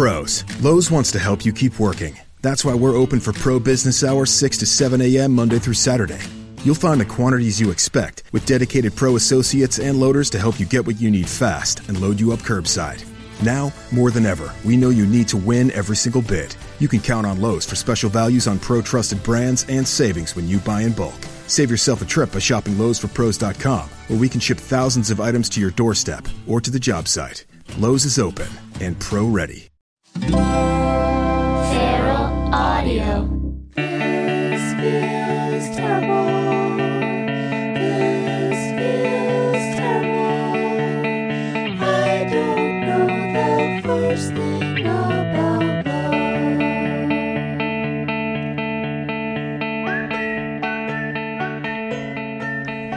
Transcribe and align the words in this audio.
pros, 0.00 0.44
Lowe's 0.62 0.90
wants 0.90 1.12
to 1.12 1.18
help 1.18 1.44
you 1.44 1.52
keep 1.52 1.78
working. 1.78 2.18
That's 2.40 2.64
why 2.64 2.72
we're 2.72 2.96
open 2.96 3.20
for 3.20 3.34
pro 3.34 3.60
business 3.60 4.02
hours 4.02 4.30
6 4.32 4.56
to 4.56 4.64
7 4.64 4.98
a.m. 5.02 5.34
Monday 5.34 5.58
through 5.58 5.74
Saturday. 5.74 6.22
You'll 6.64 6.74
find 6.74 6.98
the 6.98 7.04
quantities 7.04 7.60
you 7.60 7.70
expect 7.70 8.22
with 8.32 8.46
dedicated 8.46 8.96
pro 8.96 9.16
associates 9.16 9.78
and 9.78 10.00
loaders 10.00 10.30
to 10.30 10.38
help 10.38 10.58
you 10.58 10.64
get 10.64 10.86
what 10.86 10.98
you 10.98 11.10
need 11.10 11.28
fast 11.28 11.86
and 11.86 12.00
load 12.00 12.18
you 12.18 12.32
up 12.32 12.38
curbside. 12.38 13.04
Now, 13.44 13.74
more 13.92 14.10
than 14.10 14.24
ever, 14.24 14.54
we 14.64 14.74
know 14.74 14.88
you 14.88 15.04
need 15.04 15.28
to 15.28 15.36
win 15.36 15.70
every 15.72 15.96
single 15.96 16.22
bid. 16.22 16.56
You 16.78 16.88
can 16.88 17.00
count 17.00 17.26
on 17.26 17.42
Lowe's 17.42 17.66
for 17.66 17.76
special 17.76 18.08
values 18.08 18.48
on 18.48 18.58
pro 18.58 18.80
trusted 18.80 19.22
brands 19.22 19.66
and 19.68 19.86
savings 19.86 20.34
when 20.34 20.48
you 20.48 20.60
buy 20.60 20.80
in 20.80 20.94
bulk. 20.94 21.20
Save 21.46 21.70
yourself 21.70 22.00
a 22.00 22.06
trip 22.06 22.32
by 22.32 22.38
shopping 22.38 22.76
Lowe'sForPros.com, 22.76 23.90
where 24.08 24.18
we 24.18 24.30
can 24.30 24.40
ship 24.40 24.56
thousands 24.56 25.10
of 25.10 25.20
items 25.20 25.50
to 25.50 25.60
your 25.60 25.72
doorstep 25.72 26.26
or 26.48 26.58
to 26.58 26.70
the 26.70 26.80
job 26.80 27.06
site. 27.06 27.44
Lowe's 27.76 28.06
is 28.06 28.18
open 28.18 28.48
and 28.80 28.98
pro 28.98 29.26
ready. 29.26 29.69
Feral 30.18 30.32
Audio. 32.52 33.28
This 33.76 34.74
feels 34.74 35.76
terrible. 35.76 36.24
This 37.74 38.58
feels 38.76 39.76
terrible. 39.76 40.56
I 41.80 42.24
don't 42.28 42.80
know 42.86 43.06
the 43.06 43.80
first 43.84 44.32
thing 44.32 44.84
about 44.86 45.86
love. 45.86 46.10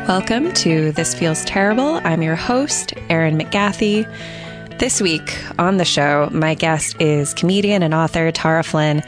Welcome 0.07 0.52
to 0.54 0.91
This 0.93 1.13
Feels 1.13 1.45
Terrible. 1.45 2.02
I'm 2.04 2.23
your 2.23 2.35
host, 2.35 2.93
Erin 3.09 3.38
McGathy. 3.38 4.07
This 4.80 5.00
week 5.02 5.38
on 5.58 5.77
the 5.77 5.86
show, 5.86 6.30
my 6.32 6.55
guest 6.55 6.98
is 7.00 7.34
comedian 7.34 7.84
and 7.84 7.94
author 7.94 8.32
Tara 8.32 8.63
Flynn, 8.63 9.02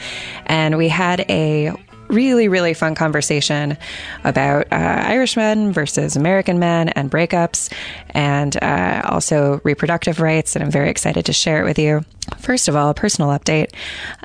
and 0.46 0.78
we 0.78 0.88
had 0.88 1.26
a 1.30 1.74
really, 2.08 2.48
really 2.48 2.74
fun 2.74 2.96
conversation 2.96 3.78
about 4.24 4.68
uh, 4.72 4.76
Irishmen 4.76 5.74
versus 5.74 6.16
American 6.16 6.60
men 6.60 6.90
and 6.90 7.12
breakups, 7.12 7.74
and 8.12 8.56
uh, 8.64 9.02
also 9.06 9.60
reproductive 9.64 10.22
rights. 10.22 10.56
And 10.56 10.64
I'm 10.64 10.72
very 10.72 10.90
excited 10.90 11.26
to 11.26 11.34
share 11.34 11.62
it 11.62 11.66
with 11.66 11.80
you. 11.80 12.06
First 12.38 12.68
of 12.68 12.76
all, 12.76 12.90
a 12.90 12.94
personal 12.94 13.32
update. 13.32 13.74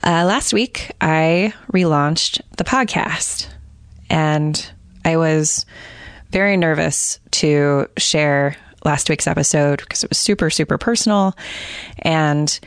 Uh, 0.04 0.24
last 0.24 0.52
week, 0.52 0.92
I 1.00 1.52
relaunched 1.72 2.40
the 2.58 2.64
podcast, 2.64 3.48
and 4.08 4.70
I 5.04 5.16
was 5.16 5.66
very 6.30 6.56
nervous 6.56 7.18
to 7.32 7.88
share 7.96 8.56
last 8.84 9.08
week's 9.08 9.26
episode 9.26 9.80
because 9.80 10.04
it 10.04 10.10
was 10.10 10.18
super, 10.18 10.50
super 10.50 10.78
personal. 10.78 11.36
And 11.98 12.58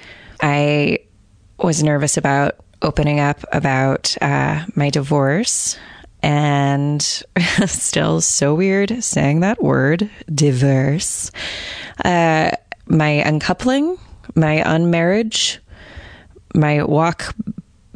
I 0.42 1.00
was 1.60 1.84
nervous 1.84 2.18
about 2.18 2.56
opening 2.82 3.20
up 3.20 3.44
about 3.52 4.16
uh, 4.22 4.66
my 4.76 4.90
divorce. 4.90 5.78
And 6.22 7.02
still 7.66 8.22
so 8.22 8.56
weird 8.56 9.04
saying 9.04 9.42
that 9.42 9.62
word, 9.62 10.10
divorce. 10.34 11.32
Uh, 12.04 12.52
my 12.88 13.22
uncoupling, 13.26 13.98
my 14.36 14.62
unmarriage, 14.66 15.60
my 16.54 16.84
walk 16.84 17.36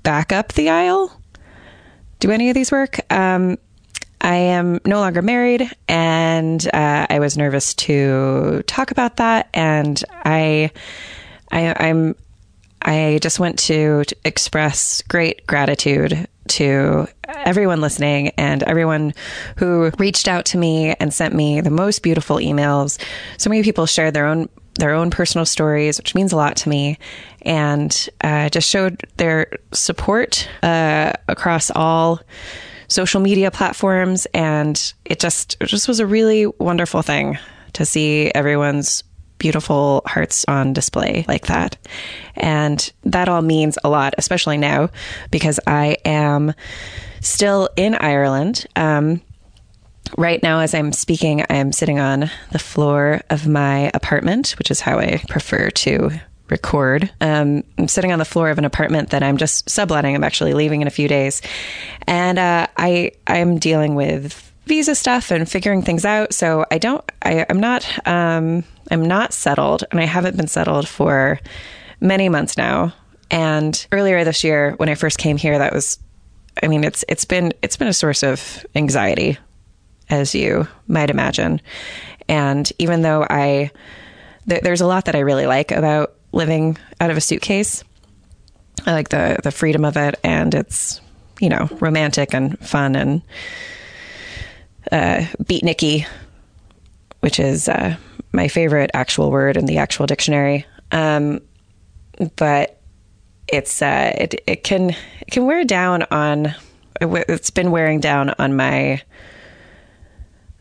back 0.03 0.31
up 0.31 0.53
the 0.53 0.69
aisle. 0.69 1.11
Do 2.19 2.31
any 2.31 2.49
of 2.49 2.55
these 2.55 2.71
work? 2.71 2.99
Um, 3.11 3.57
I 4.27 4.35
am 4.35 4.81
no 4.85 4.99
longer 4.99 5.21
married, 5.21 5.71
and 5.87 6.67
uh, 6.73 7.07
I 7.09 7.19
was 7.19 7.37
nervous 7.37 7.73
to 7.75 8.61
talk 8.67 8.91
about 8.91 9.15
that. 9.15 9.47
And 9.53 10.03
I, 10.11 10.71
I, 11.49 11.73
I'm, 11.79 12.13
I 12.81 13.19
just 13.21 13.39
want 13.39 13.57
to, 13.59 14.03
to 14.03 14.15
express 14.25 15.01
great 15.03 15.47
gratitude 15.47 16.27
to 16.49 17.07
everyone 17.25 17.79
listening 17.79 18.33
and 18.37 18.63
everyone 18.63 19.13
who 19.55 19.91
reached 19.97 20.27
out 20.27 20.43
to 20.47 20.57
me 20.57 20.93
and 20.99 21.13
sent 21.13 21.33
me 21.33 21.61
the 21.61 21.69
most 21.69 22.03
beautiful 22.03 22.35
emails. 22.35 23.01
So 23.37 23.49
many 23.49 23.63
people 23.63 23.85
shared 23.85 24.13
their 24.13 24.25
own 24.25 24.49
their 24.75 24.93
own 24.93 25.09
personal 25.09 25.45
stories, 25.45 25.97
which 25.97 26.13
means 26.13 26.33
a 26.33 26.35
lot 26.35 26.57
to 26.57 26.69
me, 26.69 26.99
and 27.43 28.09
uh, 28.21 28.49
just 28.49 28.69
showed 28.69 29.01
their 29.15 29.47
support 29.71 30.47
uh, 30.61 31.13
across 31.29 31.71
all 31.71 32.19
social 32.87 33.19
media 33.21 33.51
platforms 33.51 34.25
and 34.33 34.93
it 35.05 35.19
just 35.19 35.57
it 35.59 35.67
just 35.67 35.87
was 35.87 35.99
a 35.99 36.05
really 36.05 36.45
wonderful 36.45 37.01
thing 37.01 37.37
to 37.73 37.85
see 37.85 38.31
everyone's 38.33 39.03
beautiful 39.37 40.01
hearts 40.05 40.45
on 40.47 40.73
display 40.73 41.25
like 41.27 41.47
that. 41.47 41.77
And 42.35 42.91
that 43.03 43.29
all 43.29 43.41
means 43.41 43.77
a 43.83 43.89
lot, 43.89 44.15
especially 44.17 44.57
now 44.57 44.89
because 45.31 45.59
I 45.67 45.97
am 46.05 46.53
still 47.21 47.69
in 47.75 47.95
Ireland. 47.95 48.65
Um, 48.75 49.21
right 50.17 50.41
now, 50.41 50.59
as 50.59 50.73
I'm 50.73 50.91
speaking, 50.91 51.43
I'm 51.49 51.71
sitting 51.71 51.99
on 51.99 52.31
the 52.51 52.59
floor 52.59 53.21
of 53.29 53.47
my 53.47 53.91
apartment, 53.93 54.55
which 54.57 54.71
is 54.71 54.79
how 54.79 54.99
I 54.99 55.21
prefer 55.29 55.69
to 55.69 56.11
record. 56.51 57.09
Um, 57.21 57.63
I'm 57.77 57.87
sitting 57.87 58.11
on 58.11 58.19
the 58.19 58.25
floor 58.25 58.49
of 58.49 58.57
an 58.57 58.65
apartment 58.65 59.11
that 59.11 59.23
I'm 59.23 59.37
just 59.37 59.69
subletting. 59.69 60.15
I'm 60.15 60.23
actually 60.23 60.53
leaving 60.53 60.81
in 60.81 60.87
a 60.87 60.91
few 60.91 61.07
days, 61.07 61.41
and 62.07 62.39
uh, 62.39 62.67
I 62.77 63.11
I'm 63.25 63.59
dealing 63.59 63.95
with 63.95 64.43
visa 64.65 64.95
stuff 64.95 65.31
and 65.31 65.49
figuring 65.49 65.81
things 65.81 66.05
out. 66.05 66.33
So 66.33 66.65
I 66.71 66.77
don't. 66.77 67.03
I, 67.21 67.45
I'm 67.49 67.59
not. 67.59 68.07
Um, 68.07 68.63
I'm 68.91 69.05
not 69.05 69.33
settled, 69.33 69.83
and 69.91 69.99
I 69.99 70.05
haven't 70.05 70.37
been 70.37 70.47
settled 70.47 70.87
for 70.87 71.39
many 71.99 72.29
months 72.29 72.57
now. 72.57 72.93
And 73.29 73.85
earlier 73.91 74.23
this 74.23 74.43
year, 74.43 74.73
when 74.77 74.89
I 74.89 74.95
first 74.95 75.17
came 75.17 75.37
here, 75.37 75.57
that 75.57 75.73
was. 75.73 75.99
I 76.63 76.67
mean, 76.67 76.83
it's 76.83 77.05
it's 77.07 77.25
been 77.25 77.53
it's 77.61 77.77
been 77.77 77.87
a 77.87 77.93
source 77.93 78.23
of 78.23 78.65
anxiety, 78.75 79.37
as 80.09 80.33
you 80.33 80.67
might 80.87 81.09
imagine. 81.09 81.61
And 82.29 82.71
even 82.79 83.03
though 83.03 83.25
I, 83.29 83.71
th- 84.49 84.61
there's 84.61 84.81
a 84.81 84.87
lot 84.87 85.05
that 85.05 85.15
I 85.15 85.19
really 85.19 85.47
like 85.47 85.71
about 85.71 86.16
living 86.31 86.77
out 86.99 87.11
of 87.11 87.17
a 87.17 87.21
suitcase. 87.21 87.83
I 88.85 88.93
like 88.93 89.09
the 89.09 89.39
the 89.43 89.51
freedom 89.51 89.85
of 89.85 89.97
it, 89.97 90.15
and 90.23 90.53
it's 90.53 91.01
you 91.39 91.49
know 91.49 91.67
romantic 91.79 92.33
and 92.33 92.57
fun 92.59 92.95
and 92.95 93.21
uh, 94.91 95.25
beatniky, 95.43 96.07
which 97.19 97.39
is 97.39 97.67
uh, 97.67 97.95
my 98.31 98.47
favorite 98.47 98.91
actual 98.93 99.31
word 99.31 99.57
in 99.57 99.65
the 99.65 99.77
actual 99.77 100.05
dictionary. 100.05 100.65
Um, 100.91 101.41
but 102.35 102.79
it's 103.47 103.81
uh, 103.81 104.13
it 104.17 104.41
it 104.47 104.63
can 104.63 104.91
it 104.91 105.31
can 105.31 105.45
wear 105.45 105.63
down 105.63 106.03
on 106.11 106.55
it's 107.01 107.49
been 107.49 107.71
wearing 107.71 107.99
down 107.99 108.33
on 108.39 108.55
my 108.55 109.01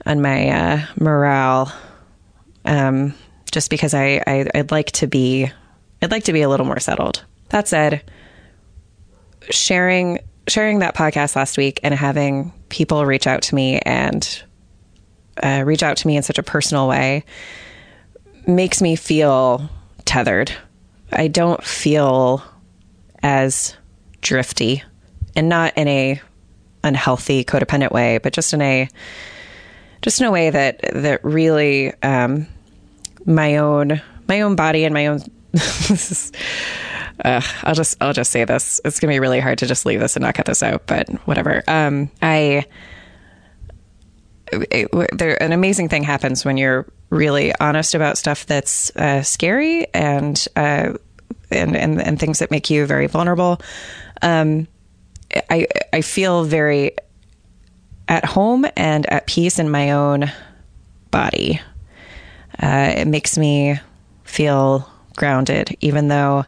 on 0.04 0.20
my 0.20 0.48
uh, 0.48 0.86
morale. 0.98 1.72
Um, 2.64 3.14
just 3.52 3.70
because 3.70 3.94
I, 3.94 4.22
I 4.26 4.46
I'd 4.54 4.70
like 4.70 4.92
to 4.92 5.06
be 5.06 5.50
I'd 6.02 6.10
like 6.10 6.24
to 6.24 6.32
be 6.32 6.42
a 6.42 6.48
little 6.48 6.66
more 6.66 6.80
settled. 6.80 7.24
That 7.50 7.68
said, 7.68 8.02
sharing 9.50 10.20
sharing 10.48 10.78
that 10.80 10.94
podcast 10.94 11.36
last 11.36 11.58
week 11.58 11.80
and 11.82 11.94
having 11.94 12.52
people 12.68 13.04
reach 13.04 13.26
out 13.26 13.42
to 13.42 13.54
me 13.54 13.78
and 13.80 14.42
uh, 15.42 15.62
reach 15.66 15.82
out 15.82 15.96
to 15.98 16.06
me 16.06 16.16
in 16.16 16.22
such 16.22 16.38
a 16.38 16.42
personal 16.42 16.88
way 16.88 17.24
makes 18.46 18.80
me 18.80 18.96
feel 18.96 19.68
tethered. 20.04 20.52
I 21.12 21.28
don't 21.28 21.62
feel 21.62 22.42
as 23.22 23.76
drifty 24.20 24.82
and 25.34 25.48
not 25.48 25.76
in 25.76 25.88
a 25.88 26.20
unhealthy 26.84 27.44
codependent 27.44 27.90
way, 27.90 28.18
but 28.18 28.32
just 28.32 28.52
in 28.52 28.62
a 28.62 28.88
just 30.02 30.20
in 30.20 30.26
a 30.26 30.30
way 30.30 30.50
that 30.50 30.80
that 30.94 31.24
really 31.24 31.92
um, 32.02 32.46
my 33.26 33.56
own 33.56 34.00
my 34.28 34.40
own 34.40 34.56
body 34.56 34.84
and 34.84 34.94
my 34.94 35.06
own 35.08 35.20
this 35.52 36.10
is 36.10 36.32
uh, 37.24 37.40
I'll 37.62 37.74
just 37.74 37.96
I'll 38.00 38.12
just 38.12 38.30
say 38.30 38.44
this. 38.44 38.80
It's 38.84 39.00
gonna 39.00 39.12
be 39.12 39.20
really 39.20 39.40
hard 39.40 39.58
to 39.58 39.66
just 39.66 39.86
leave 39.86 40.00
this 40.00 40.16
and 40.16 40.22
not 40.22 40.34
cut 40.34 40.46
this 40.46 40.62
out, 40.62 40.86
but 40.86 41.08
whatever. 41.26 41.62
Um, 41.66 42.10
I 42.20 42.66
it, 44.52 44.88
there 45.12 45.42
an 45.42 45.52
amazing 45.52 45.88
thing 45.88 46.02
happens 46.02 46.44
when 46.44 46.56
you're 46.56 46.86
really 47.10 47.54
honest 47.58 47.94
about 47.94 48.18
stuff 48.18 48.46
that's 48.46 48.94
uh, 48.96 49.22
scary 49.22 49.86
and 49.94 50.46
uh, 50.56 50.92
and 51.50 51.76
and 51.76 52.00
and 52.00 52.20
things 52.20 52.40
that 52.40 52.50
make 52.50 52.70
you 52.70 52.86
very 52.86 53.06
vulnerable. 53.06 53.60
Um, 54.22 54.68
I 55.50 55.66
I 55.92 56.02
feel 56.02 56.44
very 56.44 56.96
at 58.08 58.24
home 58.24 58.66
and 58.76 59.06
at 59.06 59.26
peace 59.26 59.58
in 59.58 59.70
my 59.70 59.92
own 59.92 60.30
body. 61.10 61.60
Uh, 62.62 62.94
it 62.96 63.06
makes 63.06 63.36
me 63.36 63.78
feel 64.24 64.88
grounded, 65.16 65.76
even 65.80 66.08
though 66.08 66.44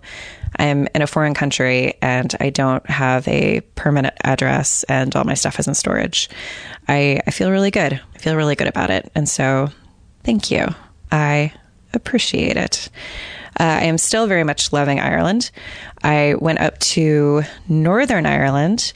I'm 0.57 0.89
in 0.95 1.03
a 1.03 1.07
foreign 1.07 1.35
country 1.35 1.95
and 2.03 2.35
I 2.41 2.51
don't 2.51 2.89
have 2.89 3.27
a 3.29 3.61
permanent 3.75 4.15
address 4.25 4.83
and 4.85 5.15
all 5.15 5.25
my 5.25 5.35
stuff 5.35 5.59
is 5.59 5.69
in 5.69 5.75
storage. 5.75 6.29
I, 6.89 7.21
I 7.27 7.31
feel 7.31 7.51
really 7.51 7.71
good. 7.71 8.01
I 8.15 8.19
feel 8.19 8.37
really 8.37 8.57
good 8.57 8.67
about 8.67 8.91
it. 8.91 9.11
And 9.15 9.29
so 9.29 9.71
thank 10.25 10.51
you. 10.51 10.67
I 11.13 11.53
appreciate 11.93 12.57
it. 12.57 12.89
Uh, 13.59 13.65
I 13.65 13.85
am 13.85 13.99
still 13.99 14.27
very 14.27 14.45
much 14.45 14.73
loving 14.73 15.01
Ireland. 15.01 15.51
I 16.03 16.35
went 16.39 16.61
up 16.61 16.79
to 16.79 17.43
Northern 17.69 18.27
Ireland 18.27 18.93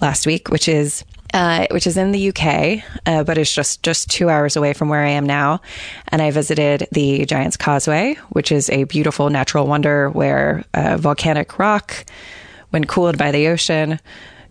last 0.00 0.26
week, 0.26 0.48
which 0.48 0.68
is 0.68 1.04
uh, 1.34 1.66
which 1.72 1.86
is 1.86 1.96
in 1.96 2.12
the 2.12 2.28
UK, 2.28 2.84
uh, 3.06 3.24
but 3.24 3.36
it's 3.36 3.52
just 3.52 3.82
just 3.82 4.08
two 4.08 4.30
hours 4.30 4.54
away 4.54 4.72
from 4.72 4.88
where 4.88 5.04
I 5.04 5.10
am 5.10 5.26
now. 5.26 5.60
And 6.08 6.22
I 6.22 6.30
visited 6.30 6.86
the 6.92 7.26
Giant's 7.26 7.56
Causeway, 7.56 8.14
which 8.30 8.52
is 8.52 8.70
a 8.70 8.84
beautiful 8.84 9.28
natural 9.28 9.66
wonder 9.66 10.08
where 10.08 10.64
uh, 10.72 10.96
volcanic 10.96 11.58
rock, 11.58 12.06
when 12.70 12.84
cooled 12.84 13.18
by 13.18 13.32
the 13.32 13.48
ocean, 13.48 13.98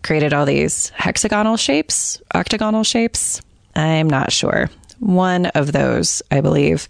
created 0.02 0.34
all 0.34 0.44
these 0.44 0.90
hexagonal 0.90 1.56
shapes, 1.56 2.20
octagonal 2.34 2.84
shapes. 2.84 3.40
I'm 3.74 4.08
not 4.08 4.30
sure. 4.30 4.68
One 5.00 5.46
of 5.46 5.72
those, 5.72 6.22
I 6.30 6.42
believe. 6.42 6.86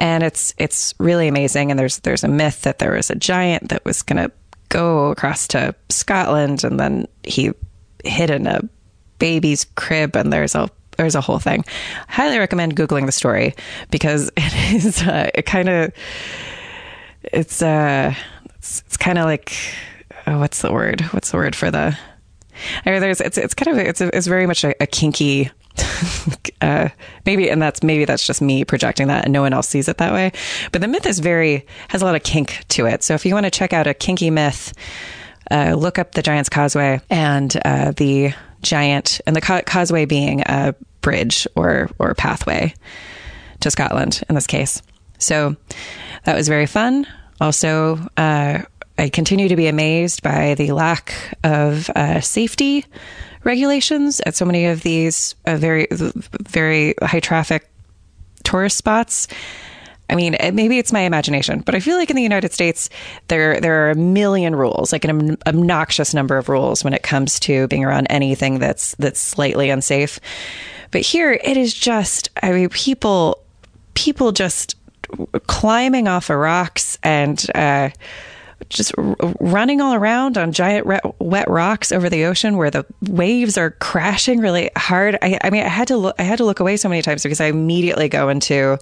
And 0.00 0.24
it's 0.24 0.52
it's 0.58 0.94
really 0.98 1.28
amazing. 1.28 1.70
And 1.70 1.78
there's 1.78 2.00
there's 2.00 2.24
a 2.24 2.28
myth 2.28 2.62
that 2.62 2.80
there 2.80 2.92
was 2.92 3.08
a 3.08 3.14
giant 3.14 3.68
that 3.68 3.84
was 3.84 4.02
going 4.02 4.20
to 4.22 4.32
go 4.68 5.12
across 5.12 5.46
to 5.48 5.76
Scotland, 5.90 6.64
and 6.64 6.80
then 6.80 7.06
he 7.22 7.52
hid 8.02 8.30
in 8.30 8.48
a 8.48 8.62
baby's 9.22 9.66
crib, 9.76 10.16
and 10.16 10.32
there's 10.32 10.56
a 10.56 10.68
there's 10.96 11.14
a 11.14 11.20
whole 11.20 11.38
thing. 11.38 11.64
Highly 12.08 12.38
recommend 12.40 12.74
googling 12.74 13.06
the 13.06 13.12
story 13.12 13.54
because 13.92 14.32
it 14.36 14.74
is 14.74 15.00
uh, 15.02 15.30
it 15.32 15.46
kind 15.46 15.68
of 15.68 15.92
it's 17.22 17.62
uh 17.62 18.12
it's, 18.56 18.80
it's 18.80 18.96
kind 18.96 19.18
of 19.18 19.26
like 19.26 19.56
oh, 20.26 20.40
what's 20.40 20.60
the 20.60 20.72
word? 20.72 21.02
What's 21.12 21.30
the 21.30 21.36
word 21.36 21.54
for 21.54 21.70
the 21.70 21.96
I 22.84 22.90
mean, 22.90 23.00
there's 23.00 23.20
it's 23.20 23.38
it's 23.38 23.54
kind 23.54 23.78
of 23.78 23.86
it's 23.86 24.00
it's 24.00 24.26
very 24.26 24.48
much 24.48 24.64
a, 24.64 24.74
a 24.82 24.88
kinky 24.88 25.52
uh, 26.60 26.88
maybe 27.24 27.48
and 27.48 27.62
that's 27.62 27.84
maybe 27.84 28.04
that's 28.04 28.26
just 28.26 28.42
me 28.42 28.64
projecting 28.64 29.06
that 29.06 29.24
and 29.24 29.32
no 29.32 29.40
one 29.40 29.52
else 29.52 29.68
sees 29.68 29.88
it 29.88 29.98
that 29.98 30.12
way 30.12 30.30
but 30.70 30.82
the 30.82 30.88
myth 30.88 31.06
is 31.06 31.18
very 31.18 31.64
has 31.88 32.02
a 32.02 32.04
lot 32.04 32.14
of 32.14 32.22
kink 32.22 32.62
to 32.68 32.84
it 32.84 33.02
so 33.02 33.14
if 33.14 33.24
you 33.24 33.32
want 33.32 33.44
to 33.44 33.50
check 33.50 33.72
out 33.72 33.86
a 33.86 33.94
kinky 33.94 34.28
myth 34.28 34.74
uh, 35.50 35.74
look 35.74 35.98
up 35.98 36.12
the 36.12 36.20
giant's 36.20 36.50
causeway 36.50 37.00
and 37.08 37.58
uh, 37.64 37.90
the 37.92 38.34
giant 38.62 39.20
and 39.26 39.36
the 39.36 39.40
ca- 39.40 39.62
causeway 39.62 40.04
being 40.04 40.42
a 40.46 40.74
bridge 41.00 41.46
or 41.56 41.90
or 41.98 42.14
pathway 42.14 42.72
to 43.60 43.70
scotland 43.70 44.22
in 44.28 44.34
this 44.34 44.46
case 44.46 44.82
so 45.18 45.56
that 46.24 46.36
was 46.36 46.48
very 46.48 46.66
fun 46.66 47.06
also 47.40 47.98
uh, 48.16 48.62
I 48.98 49.08
continue 49.08 49.48
to 49.48 49.56
be 49.56 49.66
amazed 49.66 50.22
by 50.22 50.54
the 50.54 50.72
lack 50.72 51.14
of 51.42 51.90
uh, 51.90 52.20
safety 52.20 52.84
regulations 53.42 54.20
at 54.24 54.34
so 54.34 54.44
many 54.44 54.66
of 54.66 54.82
these 54.82 55.34
uh, 55.46 55.56
very, 55.56 55.88
very 55.90 56.94
high 57.02 57.20
traffic 57.20 57.68
tourist 58.44 58.76
spots. 58.76 59.28
I 60.12 60.14
mean, 60.14 60.36
maybe 60.52 60.78
it's 60.78 60.92
my 60.92 61.00
imagination, 61.00 61.60
but 61.60 61.74
I 61.74 61.80
feel 61.80 61.96
like 61.96 62.10
in 62.10 62.16
the 62.16 62.22
United 62.22 62.52
States 62.52 62.90
there 63.28 63.58
there 63.60 63.86
are 63.86 63.90
a 63.92 63.94
million 63.94 64.54
rules, 64.54 64.92
like 64.92 65.06
an 65.06 65.38
obnoxious 65.46 66.12
number 66.12 66.36
of 66.36 66.50
rules 66.50 66.84
when 66.84 66.92
it 66.92 67.02
comes 67.02 67.40
to 67.40 67.66
being 67.68 67.82
around 67.82 68.08
anything 68.10 68.58
that's 68.58 68.94
that's 68.96 69.18
slightly 69.18 69.70
unsafe. 69.70 70.20
But 70.90 71.00
here 71.00 71.32
it 71.32 71.56
is 71.56 71.72
just 71.72 72.28
I 72.42 72.52
mean 72.52 72.68
people 72.68 73.38
people 73.94 74.32
just 74.32 74.76
climbing 75.46 76.08
off 76.08 76.28
of 76.28 76.36
rocks 76.36 76.98
and 77.02 77.44
uh 77.54 77.88
just 78.68 78.92
r- 78.98 79.16
running 79.40 79.80
all 79.80 79.94
around 79.94 80.36
on 80.36 80.52
giant 80.52 80.86
re- 80.86 81.00
wet 81.18 81.48
rocks 81.48 81.90
over 81.90 82.10
the 82.10 82.24
ocean 82.24 82.56
where 82.58 82.70
the 82.70 82.84
waves 83.08 83.56
are 83.56 83.70
crashing 83.72 84.40
really 84.40 84.70
hard. 84.76 85.16
I, 85.22 85.38
I 85.42 85.50
mean, 85.50 85.64
I 85.64 85.68
had 85.68 85.88
to 85.88 85.96
look, 85.96 86.14
I 86.18 86.22
had 86.22 86.38
to 86.38 86.44
look 86.44 86.60
away 86.60 86.76
so 86.76 86.88
many 86.88 87.02
times 87.02 87.22
because 87.22 87.40
I 87.40 87.46
immediately 87.46 88.08
go 88.08 88.28
into 88.28 88.78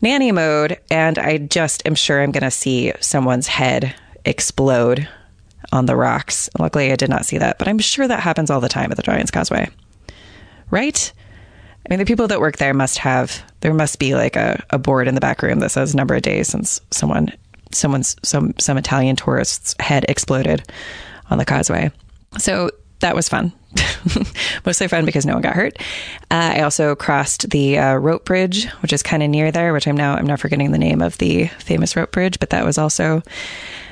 nanny 0.00 0.32
mode 0.32 0.78
and 0.90 1.18
I 1.18 1.38
just 1.38 1.86
am 1.86 1.94
sure 1.94 2.22
I'm 2.22 2.32
going 2.32 2.42
to 2.42 2.50
see 2.50 2.92
someone's 3.00 3.46
head 3.46 3.94
explode 4.24 5.08
on 5.72 5.86
the 5.86 5.96
rocks. 5.96 6.48
Luckily, 6.58 6.92
I 6.92 6.96
did 6.96 7.10
not 7.10 7.26
see 7.26 7.38
that, 7.38 7.58
but 7.58 7.68
I'm 7.68 7.78
sure 7.78 8.08
that 8.08 8.20
happens 8.20 8.50
all 8.50 8.60
the 8.60 8.68
time 8.68 8.90
at 8.90 8.96
the 8.96 9.02
Giant's 9.02 9.30
Causeway. 9.30 9.68
Right? 10.70 11.12
I 11.84 11.88
mean, 11.90 11.98
the 11.98 12.04
people 12.04 12.28
that 12.28 12.40
work 12.40 12.58
there 12.58 12.74
must 12.74 12.98
have, 12.98 13.42
there 13.60 13.72
must 13.72 13.98
be 13.98 14.14
like 14.14 14.36
a, 14.36 14.62
a 14.70 14.78
board 14.78 15.08
in 15.08 15.14
the 15.14 15.20
back 15.20 15.42
room 15.42 15.60
that 15.60 15.70
says 15.70 15.94
number 15.94 16.14
of 16.14 16.22
days 16.22 16.48
since 16.48 16.80
someone, 16.90 17.32
someone's, 17.72 18.16
some, 18.22 18.54
some 18.58 18.76
Italian 18.76 19.16
tourist's 19.16 19.74
head 19.80 20.04
exploded 20.08 20.70
on 21.30 21.38
the 21.38 21.44
causeway. 21.44 21.90
So 22.36 22.70
that 23.00 23.14
was 23.14 23.28
fun. 23.28 23.52
Mostly 24.66 24.88
fun 24.88 25.04
because 25.04 25.26
no 25.26 25.34
one 25.34 25.42
got 25.42 25.54
hurt. 25.54 25.78
Uh, 26.30 26.54
I 26.56 26.60
also 26.62 26.94
crossed 26.94 27.50
the 27.50 27.78
uh, 27.78 27.94
rope 27.94 28.24
bridge, 28.24 28.66
which 28.80 28.92
is 28.92 29.02
kind 29.02 29.22
of 29.22 29.30
near 29.30 29.52
there, 29.52 29.72
which 29.72 29.86
I'm 29.86 29.96
now, 29.96 30.14
I'm 30.14 30.26
now 30.26 30.36
forgetting 30.36 30.72
the 30.72 30.78
name 30.78 31.02
of 31.02 31.18
the 31.18 31.46
famous 31.58 31.94
rope 31.96 32.12
bridge, 32.12 32.38
but 32.40 32.50
that 32.50 32.64
was 32.64 32.78
also 32.78 33.22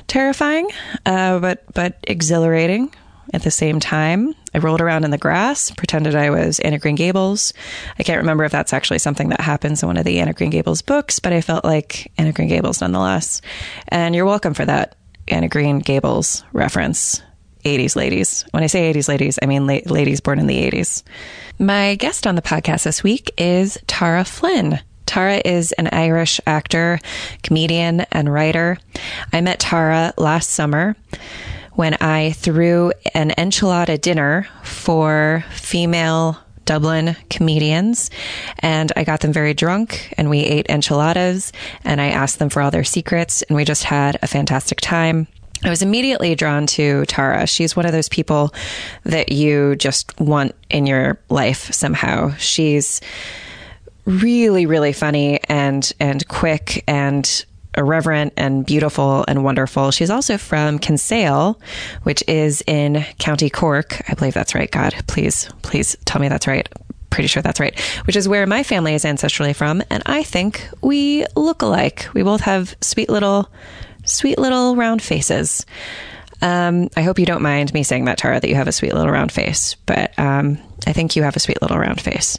terrifying, 0.06 0.69
uh, 1.05 1.38
but, 1.38 1.64
but 1.75 1.99
exhilarating 2.05 2.93
at 3.32 3.43
the 3.43 3.50
same 3.50 3.81
time. 3.81 4.35
I 4.55 4.58
rolled 4.58 4.81
around 4.81 5.05
in 5.05 5.11
the 5.11 5.19
grass, 5.19 5.70
pretended 5.73 6.14
I 6.14 6.31
was 6.31 6.61
Anne 6.61 6.75
of 6.75 6.81
Green 6.81 6.94
Gables. 6.94 7.53
I 7.99 8.03
can't 8.03 8.20
remember 8.20 8.44
if 8.44 8.53
that's 8.53 8.73
actually 8.73 8.99
something 9.00 9.29
that 9.31 9.41
happens 9.41 9.82
in 9.82 9.88
one 9.88 9.97
of 9.97 10.05
the 10.05 10.20
Anne 10.20 10.29
of 10.29 10.37
Green 10.37 10.50
Gables 10.50 10.82
books, 10.82 11.19
but 11.19 11.32
I 11.32 11.41
felt 11.41 11.64
like 11.64 12.11
Anne 12.17 12.29
of 12.29 12.35
Green 12.35 12.49
Gables 12.49 12.81
nonetheless. 12.81 13.43
And 13.88 14.14
you're 14.14 14.25
welcome 14.25 14.55
for 14.55 14.64
that 14.64 14.97
Anne 15.29 15.44
of 15.44 15.50
Green 15.50 15.81
Gables 15.81 16.44
reference. 16.53 17.20
80s 17.67 17.97
ladies. 17.97 18.45
When 18.53 18.63
I 18.63 18.69
say 18.69 18.93
80s 18.93 19.09
ladies, 19.09 19.39
I 19.43 19.47
mean 19.47 19.67
la- 19.67 19.81
ladies 19.87 20.21
born 20.21 20.39
in 20.39 20.47
the 20.47 20.71
80s. 20.71 21.03
My 21.59 21.97
guest 21.97 22.27
on 22.27 22.37
the 22.37 22.43
podcast 22.43 22.85
this 22.85 23.03
week 23.03 23.33
is 23.37 23.77
Tara 23.87 24.25
Flynn. 24.25 24.81
Tara 25.07 25.41
is 25.45 25.73
an 25.73 25.89
Irish 25.93 26.41
actor, 26.47 27.01
comedian, 27.43 28.01
and 28.13 28.33
writer. 28.33 28.79
I 29.33 29.41
met 29.41 29.61
Tara 29.61 30.15
last 30.17 30.51
summer 30.51 30.97
when 31.73 31.95
I 32.01 32.33
threw 32.33 32.93
an 33.15 33.31
enchilada 33.31 34.01
dinner 34.01 34.47
for 34.63 35.45
female 35.51 36.39
Dublin 36.65 37.17
comedians 37.31 38.11
and 38.59 38.93
I 38.97 39.05
got 39.05 39.21
them 39.21 39.33
very 39.33 39.55
drunk 39.55 40.13
and 40.19 40.29
we 40.29 40.41
ate 40.41 40.69
enchiladas 40.69 41.53
and 41.85 42.01
I 42.01 42.09
asked 42.09 42.39
them 42.39 42.51
for 42.51 42.61
all 42.61 42.71
their 42.71 42.85
secrets 42.85 43.43
and 43.43 43.57
we 43.57 43.65
just 43.65 43.85
had 43.85 44.19
a 44.21 44.27
fantastic 44.27 44.81
time. 44.81 45.29
I 45.64 45.70
was 45.70 45.82
immediately 45.82 46.35
drawn 46.35 46.67
to 46.69 47.05
Tara. 47.06 47.47
She's 47.47 47.75
one 47.75 47.87
of 47.87 47.93
those 47.93 48.08
people 48.08 48.53
that 49.05 49.32
you 49.32 49.76
just 49.76 50.19
want 50.20 50.55
in 50.70 50.87
your 50.87 51.19
life 51.29 51.73
somehow. 51.73 52.35
She's 52.37 53.00
really 54.05 54.67
really 54.67 54.93
funny 54.93 55.41
and 55.49 55.93
and 55.99 56.26
quick 56.29 56.85
and 56.87 57.44
irreverent 57.76 58.32
and 58.37 58.64
beautiful 58.64 59.25
and 59.29 59.44
wonderful. 59.44 59.91
She's 59.91 60.11
also 60.11 60.38
from 60.38 60.79
Kinsale, 60.79 61.61
which 62.05 62.25
is 62.26 62.63
in 62.67 63.05
County 63.19 63.51
Cork. 63.51 64.03
I 64.08 64.15
believe 64.15 64.34
that's 64.34 64.55
right. 64.55 64.70
God, 64.70 64.94
please, 65.06 65.51
please 65.63 65.96
tell 66.05 66.20
me 66.20 66.29
that's 66.29 66.46
right. 66.46 66.69
Pretty 67.10 67.29
sure 67.29 67.43
that's 67.43 67.60
right. 67.60 67.79
Which 68.06 68.17
is 68.17 68.29
where 68.29 68.46
my 68.46 68.63
family 68.63 68.94
is 68.94 69.05
ancestrally 69.05 69.55
from, 69.55 69.82
and 69.91 70.03
I 70.06 70.22
think 70.22 70.69
we 70.82 71.25
look 71.34 71.63
alike. 71.63 72.08
We 72.15 72.22
both 72.22 72.41
have 72.43 72.77
sweet 72.81 73.08
little, 73.08 73.51
sweet 74.06 74.39
little 74.39 74.77
round 74.77 75.03
faces. 75.03 75.67
Um, 76.43 76.89
I 76.96 77.03
hope 77.03 77.19
you 77.19 77.27
don't 77.27 77.43
mind 77.43 77.72
me 77.72 77.82
saying 77.82 78.05
that, 78.06 78.19
Tara, 78.19 78.41
that 78.41 78.48
you 78.48 78.55
have 78.55 78.69
a 78.69 78.72
sweet 78.72 78.94
little 78.94 79.10
round 79.10 79.32
face, 79.32 79.75
but 79.86 80.17
um, 80.19 80.58
I 80.86 80.93
think 80.93 81.17
you 81.17 81.22
have 81.22 81.36
a 81.36 81.41
sweet 81.41 81.63
little 81.63 81.79
round 81.79 82.01
face. 82.01 82.39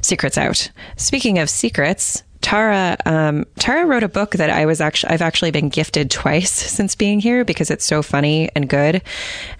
Secrets 0.00 0.36
out. 0.36 0.70
Speaking 0.96 1.38
of 1.38 1.48
secrets, 1.48 2.22
Tara 2.40 2.96
um, 3.04 3.44
Tara 3.58 3.84
wrote 3.84 4.04
a 4.04 4.08
book 4.08 4.32
that 4.32 4.50
I 4.50 4.66
was 4.66 4.80
actually 4.80 5.10
I've 5.10 5.22
actually 5.22 5.50
been 5.50 5.68
gifted 5.68 6.10
twice 6.10 6.52
since 6.52 6.94
being 6.94 7.20
here 7.20 7.44
because 7.44 7.70
it's 7.70 7.84
so 7.84 8.02
funny 8.02 8.48
and 8.54 8.68
good, 8.68 8.96
and 8.96 9.02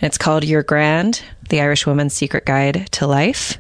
it's 0.02 0.18
called 0.18 0.44
You're 0.44 0.62
Grand: 0.62 1.22
The 1.48 1.60
Irish 1.60 1.86
Woman's 1.86 2.14
Secret 2.14 2.44
Guide 2.44 2.88
to 2.92 3.06
Life. 3.06 3.58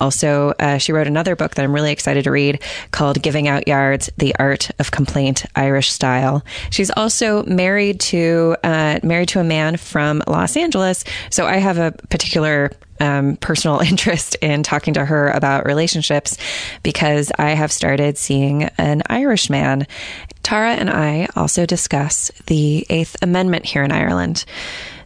Also, 0.00 0.54
uh, 0.58 0.78
she 0.78 0.92
wrote 0.92 1.06
another 1.06 1.36
book 1.36 1.54
that 1.54 1.64
I'm 1.64 1.74
really 1.74 1.92
excited 1.92 2.24
to 2.24 2.30
read 2.30 2.62
called 2.90 3.22
Giving 3.22 3.48
Out 3.48 3.68
Yards: 3.68 4.10
The 4.18 4.34
Art 4.38 4.70
of 4.78 4.90
Complaint 4.90 5.46
Irish 5.54 5.90
Style. 5.90 6.44
She's 6.70 6.90
also 6.90 7.42
married 7.44 8.00
to 8.00 8.56
uh, 8.62 9.00
married 9.02 9.28
to 9.30 9.40
a 9.40 9.44
man 9.44 9.76
from 9.76 10.22
Los 10.26 10.56
Angeles, 10.56 11.04
so 11.30 11.46
I 11.46 11.56
have 11.56 11.78
a 11.78 11.92
particular 12.10 12.70
um, 13.00 13.36
personal 13.36 13.80
interest 13.84 14.36
in 14.36 14.62
talking 14.62 14.94
to 14.94 15.04
her 15.04 15.28
about 15.30 15.66
relationships 15.66 16.36
because 16.82 17.30
I 17.38 17.50
have 17.50 17.72
started 17.72 18.18
seeing 18.18 18.64
an 18.78 19.02
Irish 19.08 19.50
man. 19.50 19.86
Tara 20.42 20.74
and 20.74 20.88
I 20.88 21.28
also 21.34 21.66
discuss 21.66 22.30
the 22.46 22.86
Eighth 22.88 23.16
Amendment 23.22 23.64
here 23.64 23.82
in 23.82 23.90
Ireland. 23.90 24.44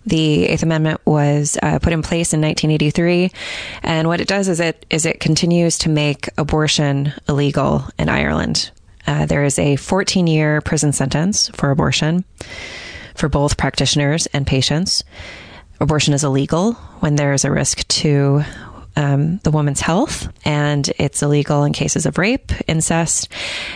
The 0.06 0.46
Eighth 0.46 0.62
Amendment 0.62 1.00
was 1.04 1.58
uh, 1.62 1.78
put 1.78 1.92
in 1.92 2.02
place 2.02 2.32
in 2.32 2.40
1983, 2.40 3.30
and 3.82 4.08
what 4.08 4.20
it 4.20 4.28
does 4.28 4.48
is 4.48 4.58
it 4.58 4.86
is 4.88 5.04
it 5.04 5.20
continues 5.20 5.78
to 5.78 5.88
make 5.88 6.28
abortion 6.38 7.12
illegal 7.28 7.84
in 7.98 8.08
Ireland. 8.08 8.70
Uh, 9.06 9.26
there 9.26 9.44
is 9.44 9.58
a 9.58 9.76
14 9.76 10.26
year 10.26 10.60
prison 10.60 10.92
sentence 10.92 11.48
for 11.50 11.70
abortion 11.70 12.24
for 13.14 13.28
both 13.28 13.56
practitioners 13.56 14.26
and 14.26 14.46
patients. 14.46 15.04
Abortion 15.80 16.14
is 16.14 16.24
illegal 16.24 16.74
when 17.00 17.16
there 17.16 17.32
is 17.32 17.44
a 17.44 17.50
risk 17.50 17.86
to 17.88 18.42
um, 18.96 19.38
the 19.38 19.50
woman's 19.50 19.80
health, 19.80 20.28
and 20.44 20.90
it's 20.98 21.22
illegal 21.22 21.64
in 21.64 21.72
cases 21.72 22.06
of 22.06 22.18
rape, 22.18 22.52
incest, 22.68 23.28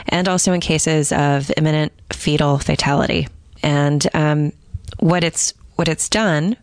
and 0.08 0.28
also 0.28 0.52
in 0.52 0.60
cases 0.60 1.12
of 1.12 1.50
imminent 1.56 1.92
fetal 2.12 2.58
fatality. 2.58 3.28
And 3.62 4.06
um, 4.14 4.52
what 4.98 5.24
it's 5.24 5.54
what 5.76 5.88
it's 5.88 6.08
done 6.08 6.56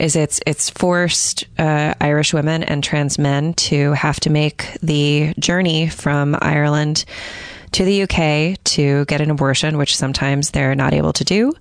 is 0.00 0.16
it's 0.16 0.40
it's 0.46 0.70
forced 0.70 1.44
uh, 1.58 1.94
Irish 2.00 2.32
women 2.32 2.62
and 2.62 2.82
trans 2.82 3.18
men 3.18 3.54
to 3.54 3.92
have 3.92 4.18
to 4.20 4.30
make 4.30 4.76
the 4.82 5.34
journey 5.38 5.88
from 5.88 6.36
Ireland 6.40 7.04
to 7.72 7.84
the 7.84 8.02
UK 8.02 8.62
to 8.64 9.04
get 9.06 9.20
an 9.20 9.30
abortion, 9.30 9.78
which 9.78 9.96
sometimes 9.96 10.50
they're 10.50 10.74
not 10.74 10.92
able 10.92 11.12
to 11.14 11.24
do. 11.24 11.52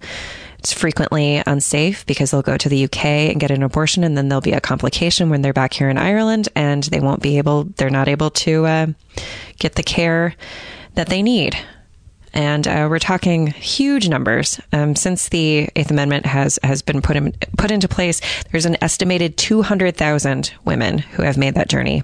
It's 0.59 0.73
frequently 0.73 1.41
unsafe 1.47 2.05
because 2.05 2.29
they'll 2.29 2.43
go 2.43 2.57
to 2.57 2.69
the 2.69 2.83
UK 2.83 3.05
and 3.05 3.39
get 3.39 3.49
an 3.49 3.63
abortion, 3.63 4.03
and 4.03 4.15
then 4.15 4.29
there'll 4.29 4.41
be 4.41 4.51
a 4.51 4.61
complication 4.61 5.29
when 5.29 5.41
they're 5.41 5.53
back 5.53 5.73
here 5.73 5.89
in 5.89 5.97
Ireland, 5.97 6.49
and 6.55 6.83
they 6.83 6.99
won't 6.99 7.23
be 7.23 7.39
able, 7.39 7.63
they're 7.77 7.89
not 7.89 8.07
able 8.07 8.29
to 8.29 8.65
uh, 8.65 8.87
get 9.57 9.73
the 9.73 9.83
care 9.83 10.35
that 10.93 11.07
they 11.07 11.23
need. 11.23 11.57
And 12.33 12.67
uh, 12.67 12.87
we're 12.89 12.99
talking 12.99 13.47
huge 13.47 14.07
numbers. 14.07 14.59
Um, 14.71 14.95
since 14.95 15.29
the 15.29 15.69
Eighth 15.75 15.91
Amendment 15.91 16.25
has 16.25 16.57
has 16.63 16.81
been 16.81 17.01
put 17.01 17.15
in, 17.15 17.33
put 17.57 17.71
into 17.71 17.87
place, 17.87 18.21
there's 18.51 18.65
an 18.65 18.77
estimated 18.81 19.37
200,000 19.37 20.53
women 20.63 20.99
who 20.99 21.23
have 21.23 21.37
made 21.37 21.55
that 21.55 21.67
journey, 21.67 22.03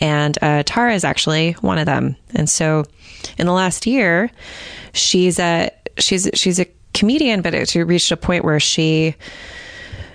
and 0.00 0.36
uh, 0.42 0.62
Tara 0.66 0.94
is 0.94 1.04
actually 1.04 1.52
one 1.54 1.78
of 1.78 1.86
them. 1.86 2.16
And 2.34 2.50
so, 2.50 2.84
in 3.38 3.46
the 3.46 3.52
last 3.52 3.86
year, 3.86 4.30
she's 4.92 5.38
a 5.38 5.70
she's 5.98 6.28
she's 6.34 6.58
a 6.58 6.66
comedian, 6.92 7.42
but 7.42 7.54
it, 7.54 7.68
she 7.68 7.82
reached 7.82 8.10
a 8.10 8.16
point 8.16 8.44
where 8.44 8.60
she 8.60 9.14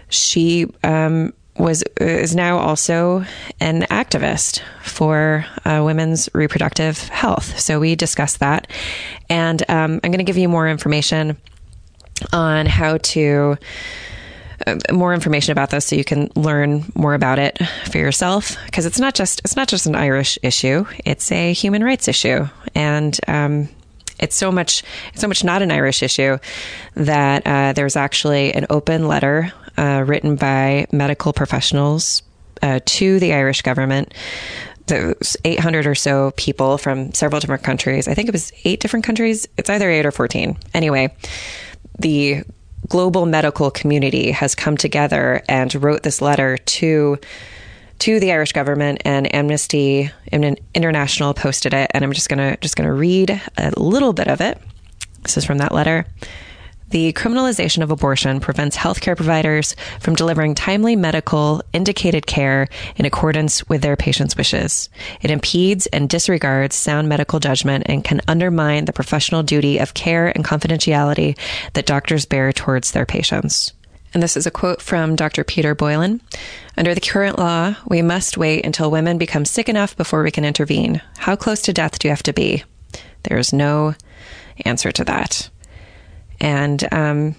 she 0.10 0.68
um, 0.84 1.34
was 1.58 1.84
is 2.00 2.36
now 2.36 2.58
also 2.58 3.26
an 3.60 3.84
activist 3.84 4.62
for 4.92 5.46
uh, 5.66 5.82
women's 5.84 6.30
reproductive 6.34 7.00
health. 7.10 7.60
So 7.60 7.80
we 7.80 7.96
discussed 7.96 8.40
that, 8.40 8.68
and 9.30 9.64
um, 9.70 10.00
I'm 10.04 10.12
going 10.12 10.20
to 10.20 10.24
give 10.24 10.38
you 10.38 10.50
more 10.50 10.68
information 10.68 11.38
on 12.32 12.66
how 12.66 12.98
to 12.98 13.58
uh, 14.68 14.76
more 14.92 15.14
information 15.14 15.52
about 15.52 15.72
this 15.72 15.86
so 15.86 15.96
you 15.96 16.04
can 16.04 16.30
learn 16.36 16.86
more 16.94 17.16
about 17.16 17.40
it 17.40 17.58
for 17.90 17.98
yourself 17.98 18.58
because 18.66 18.86
it's 18.86 19.00
not 19.00 19.16
just 19.16 19.40
it's 19.44 19.56
not 19.56 19.68
just 19.68 19.88
an 19.88 19.96
Irish 19.96 20.38
issue 20.44 20.86
it's 21.04 21.32
a 21.32 21.52
human 21.52 21.84
rights 21.84 22.08
issue 22.08 22.48
and 22.76 23.20
um, 23.28 23.70
it's 24.20 24.36
so 24.36 24.52
much 24.52 24.84
it's 25.14 25.22
so 25.22 25.28
much 25.28 25.44
not 25.44 25.64
an 25.64 25.72
Irish 25.72 26.04
issue 26.04 26.38
that 26.94 27.48
uh, 27.48 27.74
there's 27.74 27.96
actually 27.96 28.54
an 28.54 28.68
open 28.70 29.08
letter 29.08 29.52
uh, 29.78 30.04
written 30.06 30.36
by 30.36 30.86
medical 30.92 31.34
professionals 31.34 32.22
uh, 32.62 32.80
to 32.86 33.20
the 33.20 33.34
Irish 33.34 33.62
government. 33.64 34.14
There's 34.88 35.38
800 35.46 35.88
or 35.88 35.96
so 35.96 36.32
people 36.38 36.78
from 36.78 37.14
several 37.14 37.40
different 37.40 37.64
countries. 37.64 38.08
I 38.08 38.14
think 38.14 38.28
it 38.28 38.34
was 38.34 38.52
eight 38.66 38.80
different 38.80 39.06
countries. 39.06 39.48
It's 39.58 39.70
either 39.70 39.90
eight 39.90 40.06
or 40.06 40.12
14. 40.12 40.58
Anyway, 40.74 41.16
the 42.00 42.44
global 42.88 43.26
medical 43.26 43.72
community 43.72 44.32
has 44.32 44.56
come 44.56 44.76
together 44.76 45.42
and 45.48 45.74
wrote 45.76 46.04
this 46.04 46.22
letter 46.22 46.58
to 46.58 47.18
to 48.00 48.20
the 48.20 48.32
Irish 48.32 48.52
government 48.52 49.00
and 49.06 49.34
Amnesty 49.34 50.10
International 50.32 51.36
posted 51.36 51.74
it 51.74 51.92
and 51.94 52.04
I'm 52.04 52.12
just 52.14 52.30
going 52.30 52.40
to 52.40 52.58
just 52.58 52.76
going 52.76 52.88
to 52.88 52.94
read 52.94 53.40
a 53.58 53.80
little 53.80 54.12
bit 54.12 54.28
of 54.28 54.42
it. 54.42 54.60
This 55.22 55.38
is 55.38 55.46
from 55.46 55.60
that 55.60 55.72
letter. 55.72 56.08
The 56.92 57.14
criminalization 57.14 57.84
of 57.84 57.90
abortion 57.90 58.42
prevents 58.42 58.76
healthcare 58.76 59.16
providers 59.16 59.78
from 60.02 60.14
delivering 60.14 60.56
timely 60.56 60.98
medical 60.98 61.64
indicated 61.72 62.28
care 62.28 62.68
in 62.98 63.06
accordance 63.06 63.68
with 63.70 63.82
their 63.82 63.96
patients' 63.96 64.36
wishes. 64.36 64.90
It 65.22 65.32
impedes 65.32 65.86
and 65.88 66.10
disregards 66.10 66.76
sound 66.76 67.08
medical 67.08 67.40
judgment 67.40 67.86
and 67.88 68.04
can 68.04 68.20
undermine 68.28 68.86
the 68.86 68.94
professional 68.94 69.42
duty 69.42 69.78
of 69.78 69.94
care 69.94 70.28
and 70.28 70.44
confidentiality 70.44 71.38
that 71.74 71.86
doctors 71.86 72.26
bear 72.26 72.52
towards 72.52 72.92
their 72.92 73.06
patients. 73.06 73.72
And 74.14 74.22
this 74.22 74.36
is 74.36 74.46
a 74.46 74.52
quote 74.52 74.82
from 74.82 75.16
Dr. 75.16 75.46
Peter 75.46 75.74
Boylan. 75.74 76.20
Under 76.76 76.94
the 76.94 77.00
current 77.00 77.40
law, 77.40 77.74
we 77.88 78.02
must 78.02 78.38
wait 78.38 78.66
until 78.66 78.92
women 78.92 79.18
become 79.18 79.46
sick 79.46 79.70
enough 79.70 79.96
before 79.96 80.24
we 80.24 80.32
can 80.32 80.44
intervene. 80.44 81.02
How 81.20 81.38
close 81.38 81.62
to 81.62 81.74
death 81.74 82.00
do 82.00 82.10
you 82.10 82.12
have 82.12 82.24
to 82.24 82.34
be? 82.34 82.66
There 83.24 83.38
is 83.38 83.54
no 83.54 83.96
answer 84.66 84.92
to 84.92 85.06
that. 85.06 85.50
And 86.42 86.86
um, 86.92 87.36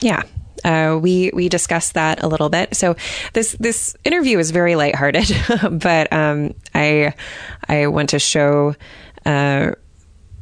yeah, 0.00 0.22
uh, 0.64 0.98
we 1.00 1.30
we 1.34 1.48
discussed 1.48 1.94
that 1.94 2.22
a 2.22 2.28
little 2.28 2.48
bit. 2.48 2.74
So 2.76 2.96
this 3.34 3.52
this 3.58 3.94
interview 4.04 4.38
is 4.38 4.50
very 4.50 4.76
lighthearted, 4.76 5.30
but 5.72 6.12
um, 6.12 6.54
I 6.74 7.14
I 7.68 7.88
want 7.88 8.10
to 8.10 8.18
show. 8.18 8.74
Uh, 9.26 9.72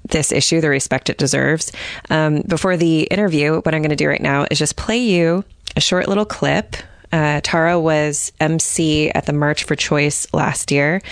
this 0.09 0.33
issue 0.33 0.61
the 0.61 0.69
respect 0.69 1.09
it 1.09 1.19
deserves. 1.19 1.71
Um, 2.09 2.43
before 2.43 2.77
the 2.77 3.03
interview, 3.03 3.61
what 3.61 3.75
I'm 3.75 3.83
going 3.83 3.91
to 3.91 3.97
do 3.97 4.09
right 4.09 4.21
now 4.21 4.45
is 4.51 4.59
just 4.59 4.75
play 4.75 4.99
you 4.99 5.45
a 5.77 5.81
short 5.81 6.09
little 6.09 6.25
clip 6.25 6.75
uh, 7.13 7.41
Tara 7.43 7.79
was 7.79 8.33
MC 8.41 9.11
at 9.11 9.27
the 9.27 9.33
March 9.33 9.65
for 9.65 9.75
Choice 9.75 10.27
last 10.33 10.71
year, 10.71 11.03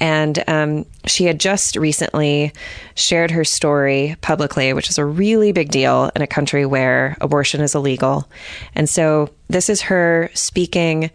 and 0.00 0.42
um, 0.48 0.86
she 1.06 1.24
had 1.24 1.38
just 1.38 1.76
recently 1.76 2.52
shared 2.94 3.30
her 3.30 3.44
story 3.44 4.16
publicly, 4.20 4.72
which 4.72 4.88
is 4.88 4.98
a 4.98 5.04
really 5.04 5.52
big 5.52 5.70
deal 5.70 6.10
in 6.16 6.22
a 6.22 6.26
country 6.26 6.64
where 6.64 7.16
abortion 7.20 7.60
is 7.60 7.74
illegal. 7.74 8.28
And 8.74 8.88
so 8.88 9.30
this 9.48 9.68
is 9.68 9.82
her 9.82 10.30
speaking 10.34 11.10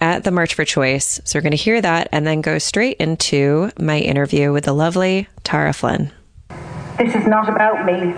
at 0.00 0.24
the 0.24 0.30
March 0.30 0.54
for 0.54 0.64
Choice. 0.64 1.20
So 1.24 1.38
we're 1.38 1.42
going 1.42 1.50
to 1.52 1.56
hear 1.56 1.80
that 1.80 2.08
and 2.12 2.26
then 2.26 2.40
go 2.40 2.58
straight 2.58 2.96
into 2.98 3.70
my 3.78 3.98
interview 3.98 4.52
with 4.52 4.64
the 4.64 4.72
lovely 4.72 5.28
Tara 5.44 5.72
Flynn. 5.72 6.10
This 6.98 7.14
is 7.14 7.26
not 7.26 7.48
about 7.48 7.84
me. 7.84 8.14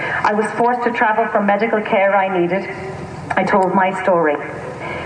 I 0.00 0.32
was 0.32 0.50
forced 0.52 0.82
to 0.84 0.92
travel 0.92 1.26
for 1.28 1.42
medical 1.42 1.80
care 1.82 2.16
I 2.16 2.40
needed. 2.40 3.07
I 3.30 3.44
told 3.44 3.74
my 3.74 3.90
story. 4.02 4.36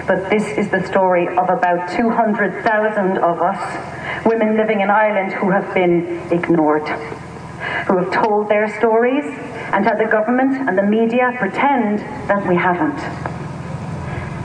But 0.07 0.31
this 0.31 0.47
is 0.59 0.69
the 0.71 0.85
story 0.87 1.29
of 1.29 1.49
about 1.49 1.91
200,000 1.97 3.19
of 3.19 3.41
us, 3.41 4.25
women 4.27 4.57
living 4.57 4.81
in 4.81 4.91
Ireland 4.91 5.33
who 5.33 5.51
have 5.51 5.73
been 5.75 6.19
ignored, 6.33 6.89
who 7.87 7.99
have 7.99 8.13
told 8.13 8.49
their 8.49 8.69
stories 8.79 9.25
and 9.73 9.85
had 9.85 9.99
the 9.99 10.07
government 10.11 10.69
and 10.69 10.77
the 10.77 10.83
media 10.83 11.33
pretend 11.39 12.01
that 12.29 12.47
we 12.49 12.57
haven't. 12.57 12.99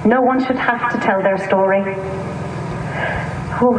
No 0.06 0.22
one 0.22 0.44
should 0.46 0.58
have 0.58 0.94
to 0.94 1.00
tell 1.00 1.22
their 1.22 1.38
story. 1.38 1.84
Oh, 3.60 3.78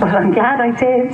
but 0.00 0.08
I'm 0.08 0.32
glad 0.32 0.60
I 0.60 0.70
did. 0.70 1.12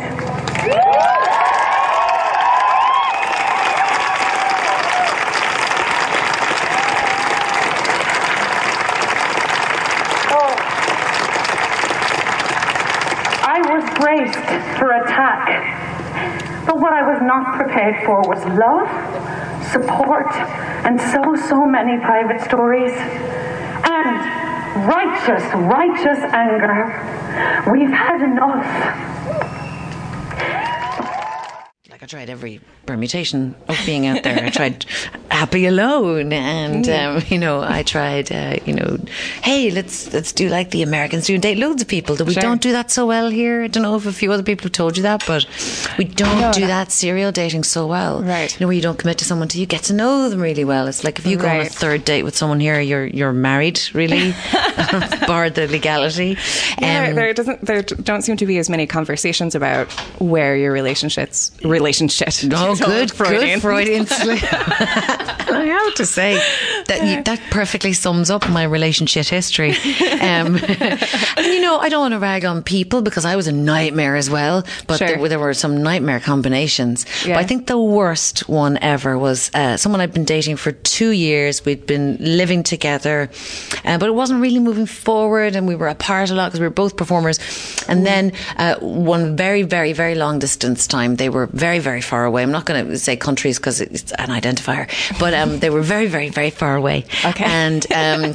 Braced 14.01 14.39
for 14.79 14.93
attack. 14.93 16.67
But 16.67 16.79
what 16.81 16.93
I 16.93 17.03
was 17.03 17.21
not 17.23 17.57
prepared 17.57 18.05
for 18.05 18.21
was 18.23 18.43
love, 18.59 18.89
support, 19.71 20.33
and 20.85 21.01
so, 21.01 21.37
so 21.49 21.67
many 21.67 21.99
private 22.01 22.41
stories. 22.41 22.93
And 22.93 24.87
righteous, 24.87 25.45
righteous 25.55 26.19
anger. 26.33 27.71
We've 27.71 27.91
had 27.91 28.23
enough. 28.23 29.20
Like 32.01 32.05
I 32.05 32.07
tried 32.07 32.31
every 32.31 32.61
permutation 32.87 33.55
of 33.69 33.79
being 33.85 34.07
out 34.07 34.23
there. 34.23 34.43
I 34.43 34.49
tried 34.49 34.85
happy 35.31 35.67
alone, 35.67 36.33
and 36.33 36.89
um, 36.89 37.23
you 37.29 37.37
know, 37.39 37.61
I 37.61 37.83
tried, 37.83 38.33
uh, 38.33 38.57
you 38.65 38.73
know, 38.73 38.99
hey, 39.43 39.71
let's 39.71 40.11
let's 40.13 40.33
do 40.33 40.49
like 40.49 40.71
the 40.71 40.83
Americans 40.83 41.27
do, 41.27 41.35
and 41.35 41.43
date 41.43 41.59
loads 41.59 41.83
of 41.83 41.89
people. 41.89 42.17
That 42.17 42.25
we 42.25 42.33
Sure. 42.33 42.43
don't 42.43 42.63
do 42.63 42.73
that 42.73 42.91
so 42.91 43.07
well 43.07 43.29
here. 43.29 43.65
I 43.65 43.67
don't 43.67 43.83
know 43.83 43.97
if 43.97 44.07
a 44.07 44.13
few 44.13 44.33
other 44.33 44.43
people 44.43 44.65
have 44.65 44.73
told 44.73 44.97
you 44.97 45.03
that, 45.03 45.25
but 45.27 45.47
we 45.99 46.05
don't 46.07 46.41
No, 46.41 46.53
do 46.53 46.61
no. 46.63 46.67
that 46.69 46.91
serial 46.91 47.33
dating 47.33 47.65
so 47.65 47.87
well. 47.87 48.23
Right. 48.23 48.51
You 48.59 48.65
know, 48.65 48.69
where 48.69 48.77
you 48.77 48.83
don't 48.83 48.99
commit 48.99 49.19
to 49.19 49.25
someone 49.27 49.49
till 49.49 49.61
you 49.61 49.67
get 49.67 49.83
to 49.85 49.93
know 49.93 50.31
them 50.31 50.41
really 50.41 50.65
well. 50.65 50.87
It's 50.89 51.05
like 51.05 51.19
if 51.19 51.27
you 51.27 51.37
go 51.37 51.49
on 51.49 51.61
a 51.61 51.65
third 51.67 52.07
date 52.07 52.23
with 52.23 52.35
someone 52.35 52.61
here, 52.61 52.81
you're 52.81 53.07
you're 53.07 53.33
married, 53.35 53.79
really, 53.93 54.33
barred 55.27 55.55
the 55.55 55.69
legality. 55.71 56.39
Yeah, 56.81 57.09
Um, 57.09 57.15
there, 57.15 57.15
there 57.15 57.35
doesn't 57.35 57.61
there 57.61 57.83
don't 57.83 58.23
seem 58.23 58.39
to 58.39 58.47
be 58.47 58.57
as 58.57 58.71
many 58.71 58.87
conversations 58.87 59.55
about 59.55 59.93
where 60.19 60.57
your 60.57 60.73
relationships 60.73 61.53
relationship. 61.91 62.29
Oh, 62.53 62.75
good, 62.77 63.11
Freudian. 63.13 63.41
good 63.59 63.63
Freudian 63.63 64.07
slip. 64.07 64.39
I 64.53 65.65
have 65.67 65.95
to 65.95 66.07
say, 66.07 66.35
that, 66.87 67.05
you- 67.07 67.23
that 67.25 67.41
perfectly 67.51 67.93
sums 67.93 68.31
up 68.31 68.49
my 68.49 68.65
relationship 68.65 69.27
history. 69.27 69.71
Um, 69.71 70.57
and 71.37 71.47
you 71.47 71.61
know, 71.61 71.79
I 71.79 71.89
don't 71.89 72.01
want 72.01 72.13
to 72.13 72.19
rag 72.19 72.45
on 72.45 72.63
people 72.63 73.03
because 73.03 73.25
I 73.25 73.37
was 73.37 73.47
a 73.47 73.53
nightmare 73.53 74.17
as 74.17 74.31
well, 74.31 74.65
but 74.87 74.99
Sure. 74.99 75.09
there, 75.09 75.29
there 75.29 75.39
were 75.39 75.55
some 75.55 75.83
nightmare 75.83 76.21
combinations. 76.21 77.05
Yeah. 77.27 77.35
But 77.35 77.41
I 77.41 77.47
think 77.47 77.67
the 77.67 77.79
worst 77.79 78.49
one 78.49 78.79
ever 78.83 79.19
was 79.19 79.51
uh, 79.55 79.77
someone 79.77 80.01
I'd 80.01 80.13
been 80.13 80.25
dating 80.25 80.57
for 80.57 80.73
two 80.73 81.11
years. 81.11 81.65
We'd 81.65 81.87
been 81.87 82.17
living 82.21 82.63
together, 82.63 83.31
uh, 83.85 83.99
but 83.99 84.09
it 84.09 84.15
wasn't 84.15 84.41
really 84.41 84.61
moving 84.61 84.87
forward, 84.87 85.57
and 85.57 85.67
we 85.67 85.75
were 85.75 85.89
apart 85.89 86.31
a 86.31 86.35
lot 86.35 86.47
because 86.49 86.61
we 86.61 86.67
were 86.67 86.71
both 86.75 86.97
performers. 86.97 87.39
And 87.89 88.07
then 88.07 88.33
uh, 88.57 88.77
one 88.81 89.37
very, 89.37 89.63
very, 89.63 89.93
very 89.93 90.15
long 90.15 90.39
distance 90.39 90.87
time, 90.87 91.17
they 91.17 91.29
were 91.29 91.47
very, 91.47 91.80
very 91.81 92.01
far 92.01 92.25
away. 92.25 92.43
I'm 92.43 92.51
not 92.53 92.67
going 92.67 92.87
to 92.87 92.99
say 92.99 93.17
countries 93.17 93.59
because 93.59 93.81
it's 93.81 94.13
an 94.13 94.29
identifier, 94.31 94.89
but 95.19 95.35
um, 95.35 95.59
they 95.59 95.71
were 95.71 95.83
very, 95.83 96.07
very, 96.07 96.29
very 96.29 96.51
far 96.51 96.77
away. 96.77 97.05
Okay. 97.25 97.45
And 97.45 97.85
um, 97.93 98.25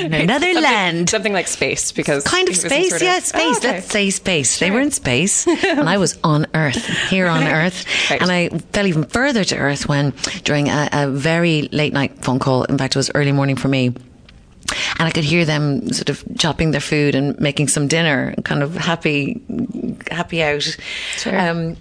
another 0.00 0.46
Something- 0.52 0.62
land. 0.62 1.10
Something 1.10 1.32
like 1.32 1.48
space, 1.48 1.92
because 1.92 2.24
Kind 2.24 2.48
of 2.48 2.54
he 2.54 2.58
was 2.58 2.64
in 2.64 2.70
space, 2.70 2.88
sort 2.90 3.02
of- 3.02 3.06
yeah, 3.06 3.18
space. 3.20 3.42
Oh, 3.42 3.58
okay. 3.58 3.68
Let's 3.72 3.90
say 3.90 4.10
space. 4.10 4.58
They 4.58 4.70
were 4.70 4.80
in 4.80 4.90
space, 4.90 5.46
and 5.46 5.88
I 5.88 5.98
was 5.98 6.18
on 6.24 6.46
Earth, 6.54 6.86
here 7.08 7.26
on 7.26 7.42
Earth. 7.44 7.84
Right. 8.10 8.20
And 8.22 8.30
I 8.30 8.48
fell 8.72 8.86
even 8.86 9.04
further 9.04 9.44
to 9.44 9.56
Earth 9.56 9.88
when, 9.88 10.12
during 10.44 10.68
a, 10.68 10.88
a 10.92 11.10
very 11.10 11.62
late 11.72 11.92
night 11.92 12.24
phone 12.24 12.38
call, 12.38 12.64
in 12.64 12.78
fact, 12.78 12.94
it 12.96 12.98
was 12.98 13.10
early 13.14 13.32
morning 13.32 13.56
for 13.56 13.68
me. 13.68 13.94
And 14.98 15.06
I 15.06 15.10
could 15.10 15.24
hear 15.24 15.44
them 15.44 15.92
sort 15.92 16.08
of 16.08 16.24
chopping 16.38 16.70
their 16.70 16.80
food 16.80 17.14
and 17.14 17.38
making 17.38 17.68
some 17.68 17.86
dinner, 17.86 18.34
kind 18.44 18.62
of 18.62 18.74
happy, 18.74 19.42
happy 20.10 20.42
out. 20.42 20.62
Sure. 21.16 21.38
Um, 21.38 21.76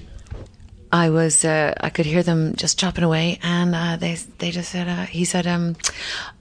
I 0.93 1.09
was, 1.09 1.43
uh, 1.43 1.73
I 1.81 1.89
could 1.89 2.05
hear 2.05 2.21
them 2.23 2.53
just 2.55 2.77
chopping 2.79 3.03
away, 3.03 3.39
and 3.41 3.73
uh, 3.73 3.97
they 3.97 4.15
they 4.37 4.51
just 4.51 4.69
said, 4.71 4.87
uh, 4.87 5.05
he 5.09 5.25
said, 5.25 5.47
um, 5.47 5.75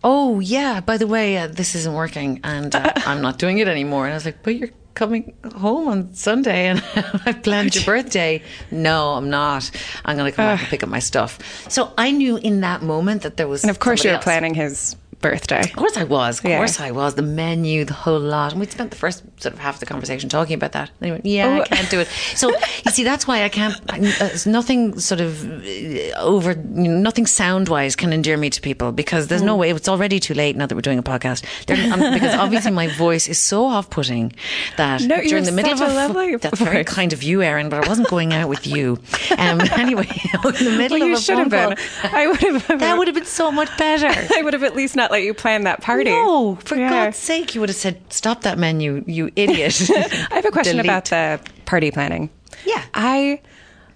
"Oh 0.05 0.41
yeah, 0.41 0.81
by 0.81 0.99
the 0.99 1.07
way, 1.07 1.39
uh, 1.39 1.47
this 1.49 1.75
isn't 1.75 1.95
working, 1.95 2.39
and 2.45 2.75
uh, 2.75 2.93
I'm 3.07 3.23
not 3.23 3.39
doing 3.39 3.59
it 3.59 3.67
anymore." 3.67 4.05
And 4.05 4.13
I 4.13 4.17
was 4.17 4.27
like, 4.27 4.43
"But 4.43 4.57
you're 4.57 4.69
coming 4.95 5.33
home 5.57 5.89
on 5.89 6.13
Sunday, 6.15 6.67
and 6.69 6.85
I 7.27 7.33
planned 7.33 7.75
your 7.75 7.85
birthday." 7.85 8.43
No, 8.71 9.15
I'm 9.15 9.31
not. 9.31 9.71
I'm 10.05 10.17
going 10.19 10.31
to 10.31 10.37
come 10.37 10.45
back 10.45 10.61
and 10.61 10.69
pick 10.69 10.83
up 10.83 10.91
my 10.91 11.01
stuff. 11.01 11.39
So 11.71 11.91
I 11.97 12.11
knew 12.13 12.37
in 12.37 12.61
that 12.61 12.83
moment 12.83 13.23
that 13.23 13.39
there 13.39 13.49
was, 13.49 13.65
And 13.65 13.71
of 13.71 13.79
course, 13.79 14.05
you're 14.05 14.15
else. 14.17 14.25
planning 14.25 14.53
his 14.55 14.97
birthday. 15.23 15.61
Of 15.63 15.73
course 15.75 15.97
I 15.97 16.05
was. 16.05 16.41
Of 16.41 16.45
Yeah. 16.45 16.59
course 16.59 16.79
I 16.81 16.91
was. 16.91 17.15
The 17.15 17.23
menu, 17.23 17.85
the 17.87 17.95
whole 17.95 18.19
lot. 18.21 18.53
And 18.53 18.61
we'd 18.61 18.71
spent 18.71 18.91
the 18.91 18.97
first 18.97 19.23
sort 19.41 19.55
of 19.55 19.61
half 19.61 19.75
of 19.77 19.81
the 19.81 19.87
conversation 19.87 20.29
talking 20.29 20.55
about 20.55 20.73
that. 20.73 20.91
And 21.01 21.07
he 21.07 21.11
went, 21.13 21.25
yeah, 21.27 21.47
Oh. 21.59 21.63
I 21.63 21.65
can't 21.77 21.89
do 21.91 22.01
it. 22.01 22.09
So, 22.35 22.51
you 22.85 22.91
see, 22.91 23.05
that's 23.05 23.27
why 23.27 23.45
I 23.45 23.49
can't, 23.49 23.75
uh, 23.89 23.97
it's 24.35 24.45
nothing 24.47 24.99
sort 25.01 25.21
of 25.23 25.45
uh, 25.45 26.19
over, 26.19 26.53
you 26.53 26.89
know, 26.91 26.99
nothing 26.99 27.27
sound 27.27 27.69
wise 27.71 27.97
can 27.97 28.13
endear 28.13 28.37
me 28.37 28.51
to 28.51 28.61
people 28.61 28.93
because 28.93 29.29
there's 29.29 29.43
Mm. 29.43 29.47
no 29.47 29.57
way, 29.57 29.71
it's 29.71 29.89
already 29.89 30.21
too 30.21 30.35
late 30.35 30.57
now 30.57 30.67
that 30.67 30.75
we're 30.75 30.81
doing 30.83 30.99
a 30.99 31.03
podcast. 31.03 31.45
Um, 31.71 32.13
because 32.13 32.35
obviously 32.35 32.73
my 32.73 32.89
voice 32.89 33.29
is 33.29 33.39
so 33.39 33.65
off 33.65 33.89
putting 33.89 34.33
that 34.77 35.03
No, 35.03 35.23
during 35.23 35.45
the 35.45 35.53
middle 35.53 35.73
of 35.73 35.81
a 35.81 36.37
that's 36.39 36.61
very 36.61 36.85
kind 36.85 37.13
of 37.13 37.23
you, 37.23 37.43
Erin, 37.43 37.69
but 37.69 37.85
I 37.85 37.89
wasn't 37.89 38.09
going 38.09 38.33
out 38.35 38.49
with 38.49 38.67
you. 38.67 38.99
Um, 39.39 39.61
anyway, 39.73 40.09
in 40.35 40.65
the 40.65 40.75
middle 40.77 40.99
Well, 40.99 41.07
you 41.09 41.15
of 41.15 41.21
a 41.21 41.23
should 41.23 41.39
have 41.39 41.49
been. 41.51 41.77
call- 41.77 42.11
I 42.13 42.27
would 42.27 42.41
have. 42.41 42.67
that 42.81 42.99
would 42.99 43.07
have 43.07 43.15
been 43.15 43.25
so 43.25 43.53
much 43.53 43.69
better. 43.79 44.09
I 44.37 44.43
would 44.43 44.53
have 44.55 44.65
at 44.65 44.75
least 44.75 44.97
not 44.97 45.12
let 45.13 45.23
you 45.23 45.35
plan 45.35 45.63
that 45.65 45.81
party. 45.81 46.11
No, 46.11 46.57
for 46.57 46.75
Yeah. 46.77 46.91
God's 46.91 47.19
sake, 47.19 47.55
you 47.55 47.61
would 47.61 47.69
have 47.69 47.77
said, 47.77 48.01
"Stop 48.13 48.43
that 48.43 48.59
menu, 48.59 49.05
you 49.07 49.31
idiot." 49.37 49.89
I 49.91 50.35
have 50.35 50.45
a 50.45 50.51
question 50.51 50.79
Delete. 50.79 50.87
about 50.87 51.05
the 51.05 51.41
party 51.65 51.91
planning. 51.93 52.31
Yeah. 52.65 52.83
I 52.95 53.41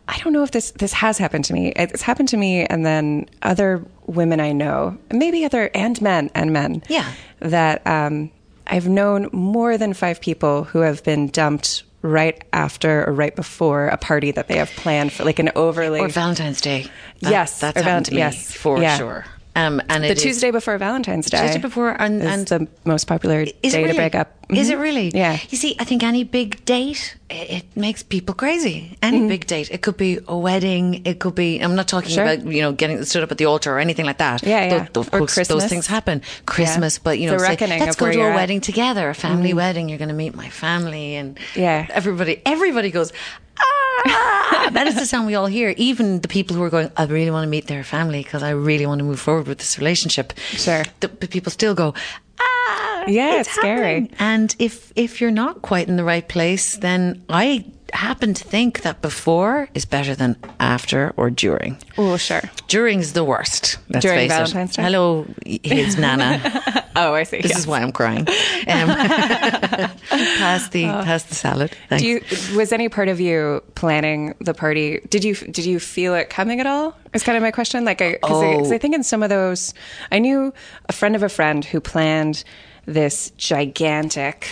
I 0.09 0.19
don't 0.19 0.33
know 0.33 0.45
if 0.45 0.53
this 0.53 0.71
this 0.73 0.93
has 0.93 1.19
happened 1.19 1.45
to 1.47 1.53
me. 1.55 1.73
It's 1.75 2.03
happened 2.03 2.29
to 2.29 2.37
me 2.37 2.65
and 2.67 2.87
then 2.87 3.27
other 3.43 3.85
women 4.07 4.41
I 4.41 4.53
know, 4.53 4.97
maybe 5.11 5.45
other 5.45 5.71
and 5.75 6.01
men 6.01 6.31
and 6.35 6.53
men. 6.53 6.83
Yeah. 6.89 7.11
That 7.41 7.85
um, 7.87 8.31
I've 8.67 8.89
known 8.89 9.29
more 9.33 9.77
than 9.79 9.95
five 9.95 10.21
people 10.21 10.65
who 10.65 10.81
have 10.81 11.03
been 11.03 11.29
dumped 11.29 11.83
right 12.03 12.45
after 12.53 13.05
or 13.09 13.13
right 13.13 13.35
before 13.35 13.89
a 13.89 13.97
party 13.97 14.31
that 14.31 14.47
they 14.49 14.59
have 14.59 14.71
planned 14.71 15.13
for 15.13 15.25
like 15.25 15.39
an 15.41 15.51
overly 15.57 16.01
or 16.01 16.09
Valentine's 16.09 16.61
Day. 16.61 16.87
Yes, 17.19 17.59
that's 17.59 17.81
or 17.81 17.83
happened 17.83 18.07
to 18.07 18.13
me 18.13 18.19
yes, 18.19 18.53
for 18.53 18.81
yeah. 18.81 18.97
sure. 18.97 19.25
Um, 19.57 19.81
and 19.89 20.05
the 20.05 20.09
it 20.11 20.19
is- 20.19 20.23
Tuesday 20.23 20.51
before 20.51 20.77
Valentine's 20.77 21.31
Day. 21.31 21.41
Tuesday 21.41 21.59
before, 21.61 21.97
and- 22.01 22.23
is 22.23 22.29
and- 22.29 22.47
the 22.47 22.69
most 22.85 23.07
popular 23.07 23.41
Is 23.63 23.73
day 23.73 23.79
really? 23.81 23.93
to 23.93 23.97
break 23.97 24.15
up. 24.15 24.33
Is 24.51 24.69
Mhm. 24.69 24.73
it 24.73 24.77
really? 24.77 25.11
Yeah. 25.15 25.39
You 25.49 25.57
see, 25.57 25.75
I 25.79 25.85
think 25.85 26.03
any 26.03 26.23
big 26.25 26.63
date, 26.67 27.17
it, 27.29 27.51
it 27.51 27.65
makes 27.77 28.03
people 28.03 28.35
crazy. 28.35 28.97
Any 29.03 29.19
Mm-hmm. 29.19 29.29
big 29.29 29.47
date. 29.47 29.71
It 29.71 29.83
could 29.83 29.97
be 29.97 30.19
a 30.29 30.37
wedding. 30.37 31.03
It 31.05 31.19
could 31.19 31.35
be, 31.35 31.59
I'm 31.59 31.75
not 31.75 31.89
talking 31.89 32.11
Sure. 32.11 32.25
about, 32.25 32.47
you 32.47 32.63
know, 32.63 32.73
getting 32.73 33.03
stood 33.05 33.23
up 33.23 33.31
at 33.33 33.39
the 33.39 33.47
altar 33.47 33.73
or 33.75 33.79
anything 33.81 34.05
like 34.07 34.19
that. 34.19 34.43
Yeah, 34.43 34.65
yeah. 34.67 34.83
Or 34.97 35.03
course, 35.05 35.09
those 35.11 35.33
Christmas. 35.35 35.69
things 35.69 35.87
happen. 35.87 36.23
Christmas, 36.47 36.99
but, 36.99 37.19
you 37.19 37.31
know, 37.31 37.39
say, 37.39 37.57
let's 37.81 37.97
go 37.97 38.07
to 38.07 38.13
a 38.13 38.15
you're 38.15 38.31
at. 38.31 38.37
Wedding 38.37 38.61
together, 38.61 39.09
a 39.11 39.15
family 39.15 39.55
wedding. 39.55 39.89
You're 39.89 39.99
going 39.99 40.09
to 40.09 40.15
meet 40.15 40.35
my 40.37 40.49
family. 40.49 41.15
And 41.17 41.39
Yeah. 41.55 41.87
everybody, 41.91 42.41
everybody 42.47 42.91
goes, 42.91 43.13
ah, 43.59 44.69
that 44.73 44.87
is 44.87 44.95
the 44.95 45.07
sound 45.07 45.27
we 45.27 45.35
all 45.35 45.47
hear. 45.47 45.75
Even 45.77 46.21
the 46.21 46.29
people 46.29 46.55
who 46.57 46.63
are 46.63 46.71
going, 46.71 46.91
I 46.97 47.05
really 47.07 47.31
want 47.31 47.45
to 47.45 47.49
meet 47.51 47.67
their 47.67 47.83
family 47.85 48.23
because 48.23 48.43
I 48.43 48.51
really 48.51 48.87
want 48.87 48.99
to 49.01 49.05
move 49.05 49.19
forward 49.21 49.47
with 49.49 49.59
this 49.59 49.79
relationship. 49.79 50.33
Sure. 50.51 50.85
The, 51.01 51.09
but 51.09 51.31
people 51.31 51.51
still 51.51 51.75
go, 51.75 51.95
ah, 52.41 53.05
Yeah, 53.07 53.41
it's 53.41 53.51
scary. 53.51 54.01
happening." 54.03 54.11
And 54.19 54.55
if 54.59 54.93
if 54.97 55.21
you're 55.21 55.31
not 55.31 55.63
quite 55.63 55.89
in 55.89 55.97
the 55.97 56.05
right 56.05 56.27
place, 56.27 56.77
then 56.77 57.23
I 57.29 57.65
happen 57.93 58.35
to 58.35 58.45
think 58.45 58.83
that 58.83 59.01
before 59.03 59.69
is 59.75 59.85
better 59.85 60.15
than 60.15 60.37
after 60.61 61.13
or 61.17 61.31
during. 61.31 61.79
Oh, 61.97 62.17
sure. 62.17 62.43
During 62.69 62.99
is 63.01 63.13
the 63.13 63.25
worst. 63.25 63.79
Let's 63.89 64.05
During 64.05 64.19
face 64.21 64.31
Valentine's 64.31 64.71
it. 64.73 64.77
Day? 64.77 64.83
Hello, 64.83 65.27
his 65.45 65.97
nana. 65.99 66.83
Oh, 66.99 67.13
I 67.13 67.25
see. 67.25 67.43
This 67.43 67.51
yeah. 67.51 67.59
is 67.59 67.67
why 67.67 67.83
I'm 67.83 67.93
crying. 67.93 68.27
Um, 68.69 68.89
pass 68.89 70.69
the 70.71 70.87
pass 70.87 71.25
the 71.25 71.35
salad. 71.35 71.77
Thanks. 71.91 72.03
Do 72.03 72.09
you 72.09 72.57
was 72.57 72.73
any 72.73 72.89
part 72.89 73.09
of 73.09 73.21
you 73.21 73.63
planning 73.75 74.35
the 74.41 74.55
party? 74.55 75.01
Did 75.11 75.23
you 75.23 75.35
did 75.35 75.67
you 75.67 75.79
feel 75.79 76.15
it 76.15 76.31
coming 76.31 76.59
at 76.59 76.67
all? 76.67 76.97
Is 77.13 77.23
kind 77.23 77.37
of 77.37 77.43
my 77.43 77.51
question. 77.51 77.85
Like, 77.85 78.01
I, 78.01 78.15
cause 78.15 78.43
I, 78.43 78.57
'cause 78.57 78.73
I 78.73 78.79
think 78.79 78.95
in 78.95 79.03
some 79.05 79.23
of 79.23 79.29
those, 79.29 79.75
I 80.11 80.19
knew 80.19 80.53
a 80.89 80.93
friend 80.93 81.15
of 81.15 81.23
a 81.23 81.29
friend 81.29 81.65
who 81.65 81.81
planned 81.81 82.45
this 82.87 83.31
gigantic 83.37 84.49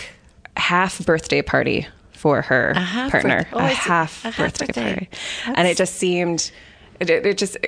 half 0.56 1.04
birthday 1.04 1.40
party 1.42 1.86
for 2.24 2.40
her 2.40 2.70
A 2.74 3.10
partner, 3.10 3.36
birth- 3.44 3.48
oh, 3.52 3.58
a 3.58 3.66
half 3.68 4.24
A 4.24 4.30
half 4.30 4.38
birthday, 4.38 4.66
birthday. 4.66 4.82
party, 4.94 5.08
and 5.58 5.68
it 5.68 5.76
just 5.76 5.96
seemed. 5.96 6.50
It, 6.98 7.10
it 7.10 7.26
it 7.26 7.36
just 7.36 7.58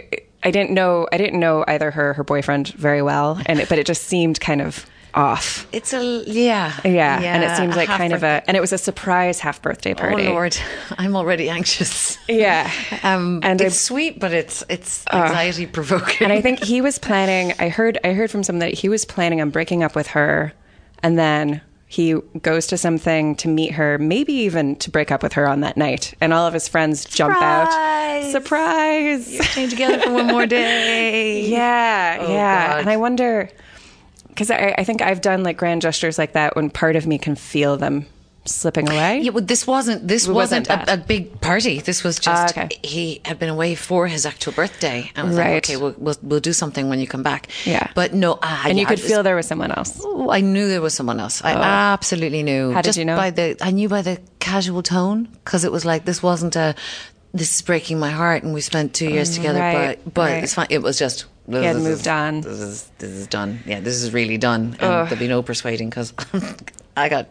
I 0.43 0.51
didn't 0.51 0.71
know 0.71 1.07
I 1.13 1.19
didn't 1.19 1.39
know 1.39 1.63
either 1.69 1.91
her 1.91 2.15
her 2.15 2.25
boyfriend 2.25 2.69
very 2.69 3.03
well, 3.03 3.39
and 3.45 3.61
it, 3.61 3.69
but 3.69 3.79
it 3.79 3.85
just 3.87 4.05
seemed 4.05 4.41
kind 4.41 4.63
of 4.63 4.87
off. 5.13 5.67
It's 5.73 5.93
a 5.93 6.25
yeah, 6.27 6.73
Yeah, 6.85 7.19
and 7.21 7.45
it 7.45 7.55
seemed 7.59 7.77
like 7.77 7.89
kind 7.89 8.15
of 8.15 8.23
a, 8.23 8.43
and 8.47 8.57
it 8.57 8.61
was 8.61 8.73
a 8.73 8.79
surprise 8.79 9.41
half 9.41 9.61
birthday 9.61 9.93
Oh 9.93 9.97
party. 9.97 10.29
Lord, 10.29 10.57
I'm 10.99 11.17
already 11.17 11.51
anxious. 11.51 12.17
Yeah, 12.29 12.71
Um, 13.03 13.41
And 13.43 13.45
and 13.45 13.63
I- 13.63 13.65
it's 13.67 13.79
sweet, 13.81 14.19
but 14.21 14.33
it's 14.33 14.65
it's 14.71 15.05
anxiety 15.13 15.67
provoking. 15.67 16.25
and 16.25 16.33
I 16.33 16.41
think 16.41 16.63
he 16.73 16.81
was 16.81 16.99
planning. 16.99 17.53
I 17.59 17.69
heard 17.69 17.99
I 18.05 18.15
heard 18.15 18.31
from 18.31 18.43
someone 18.43 18.61
that 18.61 18.73
he 18.73 18.89
was 18.89 19.05
planning 19.05 19.43
on 19.43 19.51
breaking 19.51 19.83
up 19.83 19.95
with 19.95 20.07
her, 20.09 20.53
and 21.03 21.19
then 21.19 21.61
he 21.97 22.13
goes 22.43 22.67
to 22.67 22.77
something 22.77 23.35
to 23.37 23.49
meet 23.49 23.73
her, 23.73 23.97
maybe 23.97 24.35
even 24.35 24.77
to 24.77 24.91
break 24.91 25.11
up 25.11 25.23
with 25.23 25.33
her 25.33 25.49
on 25.49 25.61
that 25.61 25.79
night, 25.79 26.13
and 26.21 26.35
all 26.35 26.47
of 26.47 26.53
his 26.53 26.69
friends 26.69 27.07
jump 27.07 27.35
out. 27.39 27.73
Surprise! 27.73 28.33
Surprise! 28.33 29.51
staying 29.51 29.71
together 29.71 29.99
for 30.01 30.13
one 30.13 30.27
more 30.27 30.47
day. 30.47 31.49
Yeah, 31.57 32.19
Oh, 32.21 32.33
yeah. 32.33 32.69
God. 32.69 32.81
And 32.81 32.91
I 32.91 32.97
wonder 32.99 33.49
because 34.29 34.51
I, 34.51 34.75
I 34.77 34.85
think 34.85 35.01
I've 35.01 35.23
done 35.23 35.43
like 35.43 35.57
grand 35.57 35.81
gestures 35.81 36.19
like 36.19 36.33
that 36.35 36.55
when 36.55 36.69
part 36.69 36.97
of 36.97 37.07
me 37.07 37.17
can 37.17 37.35
feel 37.35 37.79
them 37.79 38.05
slipping 38.47 38.89
away. 38.89 39.21
Yeah, 39.21 39.31
well, 39.31 39.45
this 39.45 39.67
wasn't 39.67 40.07
this 40.09 40.27
It 40.27 40.33
wasn't 40.33 40.69
wasn't, 40.69 40.89
a, 40.89 40.95
a 40.95 40.97
big 40.97 41.41
party. 41.41 41.81
This 41.81 42.03
was 42.05 42.19
just 42.19 42.57
Ah, 42.57 42.63
okay. 42.63 42.69
he 42.83 43.21
had 43.25 43.39
been 43.39 43.49
away 43.49 43.75
for 43.75 44.07
his 44.07 44.25
actual 44.27 44.53
birthday, 44.53 45.11
and 45.15 45.27
I 45.27 45.29
was 45.29 45.37
Right. 45.39 45.55
like, 45.55 45.65
okay, 45.65 45.77
we'll, 45.77 45.95
we'll 45.99 46.17
we'll 46.23 46.41
do 46.41 46.53
something 46.53 46.89
when 46.89 46.99
you 47.01 47.07
come 47.07 47.23
back. 47.23 47.49
Yeah. 47.65 47.91
but 47.95 48.15
no, 48.15 48.39
and 48.43 48.79
you 48.79 48.87
could 48.87 48.99
was- 49.01 49.07
feel 49.09 49.23
there 49.23 49.37
was 49.37 49.47
someone 49.47 49.71
else. 49.73 50.01
Oh, 50.05 50.31
I 50.31 50.41
knew 50.41 50.69
there 50.69 50.81
was 50.83 50.95
someone 50.95 51.21
else. 51.21 51.43
I 51.45 51.53
absolutely 51.53 52.43
knew. 52.43 52.73
How 52.73 52.81
did 52.83 52.89
Just 52.89 52.99
you 52.99 53.05
know? 53.05 53.17
By 53.17 53.31
the 53.31 53.57
I 53.61 53.71
knew 53.71 53.89
by 53.89 54.03
the 54.03 54.19
casual 54.39 54.83
tone 54.83 55.29
because 55.45 55.65
it 55.65 55.73
was 55.73 55.85
like 55.85 56.05
this 56.05 56.23
wasn't 56.23 56.57
a. 56.57 56.75
This 57.35 57.55
is 57.57 57.61
breaking 57.63 57.99
my 57.99 58.09
heart, 58.11 58.45
and 58.45 58.55
we 58.55 58.63
spent 58.63 58.95
two 58.95 59.11
years 59.11 59.35
together. 59.37 59.59
right, 59.61 60.01
but 60.05 60.15
but 60.15 60.31
right. 60.31 60.45
it's 60.45 60.55
fine. 60.55 60.69
It 60.71 60.83
was 60.83 60.99
just. 60.99 61.27
He 61.49 61.55
had 61.63 61.77
moved 61.77 62.09
on. 62.09 62.41
This 62.41 62.59
is 62.59 62.91
this 62.99 63.11
is 63.11 63.27
done. 63.29 63.61
Yeah, 63.67 63.79
this 63.81 63.95
is 64.03 64.13
really 64.13 64.39
done. 64.39 64.75
And 64.81 64.81
there'll 64.81 65.17
be 65.17 65.29
no 65.29 65.43
persuading 65.43 65.91
because 65.91 66.13
I 66.97 67.09
got 67.09 67.29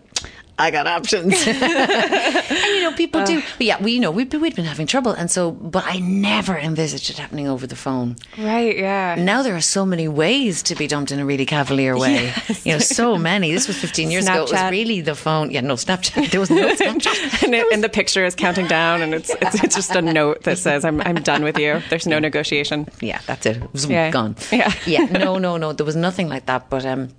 I 0.58 0.72
got 0.72 0.88
options. 0.88 1.34
and 1.48 2.76
you 2.76 2.82
know, 2.82 2.94
people 2.94 3.24
do. 3.26 3.41
But 3.58 3.65
yeah, 3.68 3.82
we 3.82 3.91
you 3.94 4.00
know 4.00 4.12
we'd, 4.12 4.30
been- 4.30 4.41
we'd 4.41 4.56
been 4.56 4.65
having 4.65 4.88
trouble, 4.88 5.12
and 5.12 5.30
so 5.30 5.52
but 5.52 5.84
I 5.86 6.00
never 6.00 6.58
envisaged 6.58 7.10
it 7.10 7.18
happening 7.18 7.48
over 7.48 7.68
the 7.68 7.76
phone. 7.76 8.15
Right, 8.38 8.78
yeah. 8.78 9.15
Now 9.18 9.44
there 9.44 9.56
are 9.56 9.62
so 9.62 9.86
many 9.86 10.08
ways 10.08 10.63
to 10.63 10.76
be 10.76 10.88
dumped 10.88 11.12
in 11.12 11.20
a 11.20 11.26
really 11.26 11.46
cavalier 11.46 11.98
way. 11.98 12.34
You 12.63 12.74
know, 12.74 12.80
so 12.80 13.18
many. 13.18 13.52
This 13.52 13.68
was 13.68 13.78
15 13.78 14.12
years 14.12 14.26
ago. 14.28 14.46
It 14.46 14.52
was 14.52 14.72
really 14.72 15.02
the 15.02 15.15
phone. 15.15 15.52
Yeah, 15.52 15.62
no 15.62 15.74
Snapchat. 15.76 16.32
There 16.32 16.39
was 16.39 16.50
no 16.50 16.68
Snapchat. 16.76 17.44
and, 17.44 17.54
it, 17.56 17.68
and 17.74 17.84
the 17.84 17.89
picture 17.89 18.24
is 18.26 18.34
counting 18.36 18.68
down, 18.68 19.02
and 19.02 19.13
it's, 19.13 19.30
it's 19.41 19.62
it's 19.63 19.76
just 19.76 19.91
a 19.96 20.02
note 20.02 20.44
that 20.44 20.58
says, 20.58 20.86
"I'm 20.86 21.02
I'm 21.02 21.15
done 21.15 21.44
with 21.44 21.58
you." 21.60 21.82
There's 21.89 22.08
no 22.08 22.20
negotiation. 22.20 22.88
yeah, 23.02 23.20
that's 23.26 23.46
it. 23.46 23.58
It 23.58 23.74
was 23.74 23.86
Yeah. 23.88 24.10
gone. 24.12 24.36
Yeah. 24.52 24.72
yeah. 24.86 25.06
No, 25.06 25.38
no, 25.38 25.58
no. 25.58 25.74
There 25.74 25.86
was 25.86 25.96
nothing 25.98 26.30
like 26.30 26.46
that. 26.46 26.70
But 26.70 26.86
um, 26.86 27.10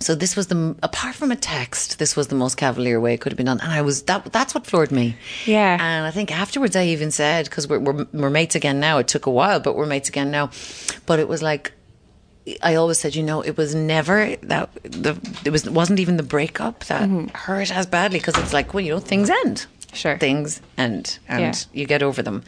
so 0.00 0.14
this 0.14 0.34
was 0.34 0.46
the 0.46 0.74
apart 0.82 1.14
from 1.14 1.30
a 1.30 1.36
text, 1.36 1.98
this 1.98 2.16
was 2.16 2.28
the 2.28 2.34
most 2.34 2.56
cavalier 2.56 2.98
way 2.98 3.14
it 3.14 3.20
could 3.20 3.32
have 3.32 3.36
been 3.36 3.46
done, 3.46 3.60
and 3.60 3.70
I 3.70 3.82
was 3.82 4.02
that. 4.04 4.32
That's 4.32 4.54
what 4.54 4.66
floored 4.66 4.90
me. 4.90 5.16
Yeah. 5.44 5.76
And 5.78 6.06
I 6.06 6.10
think 6.10 6.32
afterwards 6.32 6.74
I 6.74 6.86
even 6.86 7.10
said 7.10 7.44
because 7.44 7.68
we're, 7.68 7.78
we're 7.78 8.06
we're 8.12 8.30
mates 8.30 8.54
again 8.54 8.80
now. 8.80 8.98
It 8.98 9.08
took 9.08 9.26
a 9.26 9.30
while, 9.30 9.60
but 9.60 9.76
we're 9.76 9.86
mates 9.86 10.08
again 10.08 10.30
now. 10.30 10.50
But 11.06 11.18
it 11.20 11.28
was 11.28 11.42
like. 11.42 11.72
I 12.62 12.74
always 12.76 12.98
said, 12.98 13.14
you 13.14 13.22
know, 13.22 13.42
it 13.42 13.58
was 13.58 13.74
never 13.74 14.34
that 14.36 14.70
the 14.82 15.20
it 15.44 15.50
was 15.50 15.68
wasn't 15.68 16.00
even 16.00 16.16
the 16.16 16.22
breakup 16.22 16.84
that 16.84 17.02
mm-hmm. 17.02 17.28
hurt 17.36 17.70
as 17.70 17.86
badly 17.86 18.18
because 18.18 18.36
it's 18.38 18.54
like, 18.54 18.72
well, 18.72 18.80
you 18.82 18.92
know, 18.92 18.98
things 18.98 19.28
end, 19.28 19.66
Sure. 19.92 20.16
things 20.16 20.62
end, 20.78 21.18
and 21.28 21.40
Yeah. 21.42 21.80
you 21.80 21.86
get 21.86 22.02
over 22.02 22.22
them. 22.22 22.42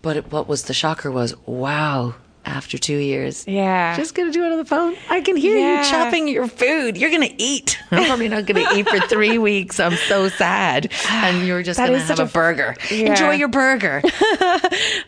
But 0.00 0.16
it, 0.16 0.32
what 0.32 0.48
was 0.48 0.64
the 0.64 0.74
shocker 0.74 1.10
was, 1.10 1.36
wow, 1.46 2.14
after 2.44 2.78
two 2.78 2.96
years, 2.96 3.44
Yeah. 3.46 3.94
just 3.96 4.14
gonna 4.14 4.32
do 4.32 4.44
it 4.44 4.52
on 4.52 4.58
the 4.58 4.64
phone. 4.64 4.94
I 5.10 5.20
can 5.20 5.36
hear 5.36 5.56
Yeah. 5.56 5.84
you 5.84 5.90
chopping 5.90 6.28
your 6.28 6.46
food. 6.48 6.96
You're 6.96 7.10
gonna 7.10 7.28
eat. 7.36 7.78
I'm 7.90 8.04
probably 8.06 8.28
not 8.28 8.46
gonna 8.46 8.64
eat 8.74 8.88
for 8.88 8.98
three 9.00 9.36
weeks. 9.50 9.78
I'm 9.80 9.96
so 10.08 10.28
sad, 10.28 10.90
and 11.10 11.46
you're 11.46 11.62
just 11.62 11.76
That 11.76 11.88
gonna 11.88 11.98
have 11.98 12.18
a, 12.18 12.22
a- 12.22 12.26
burger. 12.26 12.74
Yeah. 12.90 13.10
Enjoy 13.10 13.32
your 13.32 13.48
burger. 13.48 14.02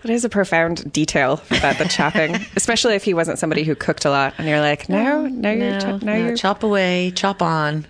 That 0.02 0.10
is 0.10 0.24
a 0.24 0.28
profound 0.28 0.90
detail 0.92 1.42
about 1.50 1.76
the 1.78 1.84
chopping, 1.84 2.34
especially 2.56 2.94
if 2.94 3.04
he 3.04 3.12
wasn't 3.14 3.38
somebody 3.38 3.64
who 3.64 3.74
cooked 3.74 4.04
a 4.04 4.10
lot, 4.10 4.34
and 4.38 4.48
you're 4.48 4.60
like, 4.60 4.88
no, 4.88 5.26
no, 5.26 5.50
you're 5.50 5.70
No, 5.72 5.80
chop- 5.80 6.02
no, 6.02 6.14
you're 6.16 6.36
chop 6.36 6.62
away, 6.62 7.12
chop 7.14 7.42
on. 7.42 7.86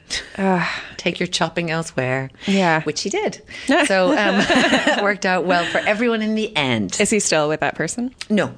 Take 0.97 1.19
your 1.21 1.27
chopping 1.29 1.71
elsewhere. 1.71 2.31
Yeah. 2.47 2.83
which 2.83 3.03
he 3.03 3.11
did. 3.11 3.43
So 3.87 4.11
um, 4.11 4.41
it 4.49 5.03
worked 5.03 5.25
out 5.25 5.45
well 5.45 5.65
for 5.65 5.79
everyone 5.79 6.21
in 6.23 6.35
the 6.35 6.55
end. 6.57 7.01
Is 7.01 7.11
he 7.11 7.21
still 7.21 7.49
with 7.49 7.61
that 7.61 7.75
person? 7.75 8.15
No, 8.29 8.53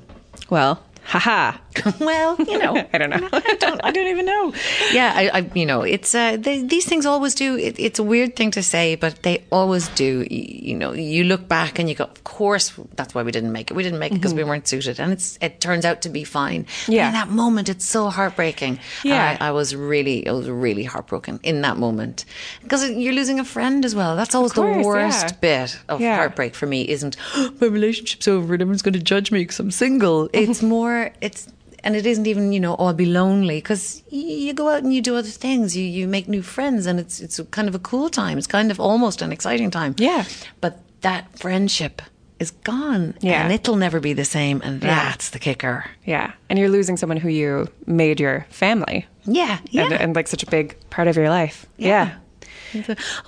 Well, 0.52 0.84
haha. 1.04 1.56
well, 2.00 2.36
you 2.38 2.58
know, 2.58 2.76
I 2.92 2.98
don't 2.98 3.10
know. 3.10 3.28
I 3.32 3.56
don't. 3.58 3.80
I 3.84 3.90
don't 3.90 4.06
even 4.06 4.26
know. 4.26 4.52
Yeah, 4.92 5.12
I. 5.14 5.38
I 5.38 5.50
you 5.54 5.66
know, 5.66 5.82
it's 5.82 6.14
uh, 6.14 6.36
they, 6.36 6.62
these 6.62 6.84
things 6.86 7.06
always 7.06 7.34
do. 7.34 7.56
It, 7.56 7.78
it's 7.78 7.98
a 7.98 8.02
weird 8.02 8.36
thing 8.36 8.50
to 8.52 8.62
say, 8.62 8.94
but 8.96 9.22
they 9.22 9.44
always 9.50 9.88
do. 9.88 10.26
You, 10.30 10.72
you 10.72 10.74
know, 10.74 10.92
you 10.92 11.24
look 11.24 11.48
back 11.48 11.78
and 11.78 11.88
you 11.88 11.94
go, 11.94 12.04
of 12.04 12.24
course, 12.24 12.72
that's 12.96 13.14
why 13.14 13.22
we 13.22 13.32
didn't 13.32 13.52
make 13.52 13.70
it. 13.70 13.74
We 13.74 13.82
didn't 13.82 13.98
make 13.98 14.12
it 14.12 14.16
because 14.16 14.34
we 14.34 14.44
weren't 14.44 14.68
suited, 14.68 15.00
and 15.00 15.12
it's 15.12 15.38
it 15.40 15.60
turns 15.60 15.84
out 15.84 16.02
to 16.02 16.08
be 16.08 16.24
fine. 16.24 16.64
Mm-hmm. 16.64 16.92
Yeah. 16.92 17.06
in 17.08 17.12
that 17.14 17.28
moment, 17.28 17.68
it's 17.68 17.84
so 17.84 18.08
heartbreaking. 18.10 18.78
Yeah. 19.04 19.36
I, 19.40 19.48
I 19.48 19.50
was 19.52 19.74
really, 19.74 20.26
I 20.28 20.32
was 20.32 20.48
really 20.48 20.84
heartbroken 20.84 21.40
in 21.42 21.62
that 21.62 21.76
moment 21.76 22.24
because 22.62 22.88
you're 22.90 23.12
losing 23.14 23.40
a 23.40 23.44
friend 23.44 23.84
as 23.84 23.94
well. 23.94 24.16
That's 24.16 24.34
always 24.34 24.52
course, 24.52 24.76
the 24.76 24.82
worst 24.82 25.26
yeah. 25.26 25.36
bit 25.40 25.78
of 25.88 26.00
Yeah. 26.00 26.16
heartbreak 26.16 26.54
for 26.54 26.66
me. 26.66 26.88
Isn't 26.88 27.16
my 27.60 27.66
relationship's 27.66 28.28
over 28.28 28.52
and 28.54 28.62
everyone's 28.62 28.82
going 28.82 28.94
to 28.94 29.02
judge 29.02 29.30
me 29.32 29.40
because 29.40 29.58
I'm 29.60 29.70
single. 29.70 30.28
It's 30.32 30.62
more. 30.62 31.10
It's 31.20 31.48
and 31.84 31.96
it 31.96 32.06
isn't 32.06 32.26
even 32.26 32.52
you 32.52 32.60
know 32.60 32.76
oh, 32.78 32.86
I'll 32.86 32.94
be 32.94 33.06
lonely 33.06 33.56
because 33.58 34.02
you 34.10 34.52
go 34.54 34.68
out 34.68 34.82
and 34.82 34.92
you 34.94 35.00
do 35.02 35.16
other 35.16 35.28
things. 35.28 35.76
You 35.76 35.84
you 35.84 36.06
make 36.08 36.28
new 36.28 36.42
friends 36.42 36.86
and 36.86 36.98
it's 37.00 37.20
it's 37.20 37.40
kind 37.50 37.68
of 37.68 37.74
a 37.74 37.78
cool 37.80 38.08
time. 38.10 38.38
It's 38.38 38.46
kind 38.46 38.70
of 38.70 38.78
almost 38.80 39.22
an 39.22 39.32
exciting 39.32 39.70
time. 39.70 39.94
Yeah. 39.98 40.24
but 40.60 40.78
that 41.00 41.36
friendship 41.38 42.00
is 42.38 42.50
gone. 42.64 43.14
Yeah. 43.20 43.42
and 43.44 43.52
it'll 43.52 43.76
never 43.76 44.00
be 44.00 44.12
the 44.14 44.24
same. 44.24 44.60
And 44.64 44.82
Yeah. 44.82 45.10
that's 45.10 45.30
the 45.30 45.38
kicker. 45.38 45.84
Yeah, 46.06 46.32
and 46.48 46.58
you're 46.58 46.68
losing 46.70 46.96
someone 46.96 47.18
who 47.18 47.28
you 47.28 47.68
made 47.86 48.20
your 48.20 48.46
family, 48.50 49.06
Yeah, 49.24 49.58
yeah. 49.70 49.84
and, 49.84 49.92
and 49.94 50.16
like 50.16 50.28
such 50.28 50.42
a 50.42 50.50
big 50.50 50.76
part 50.90 51.08
of 51.08 51.16
your 51.16 51.28
life. 51.30 51.66
Yeah. 51.78 52.10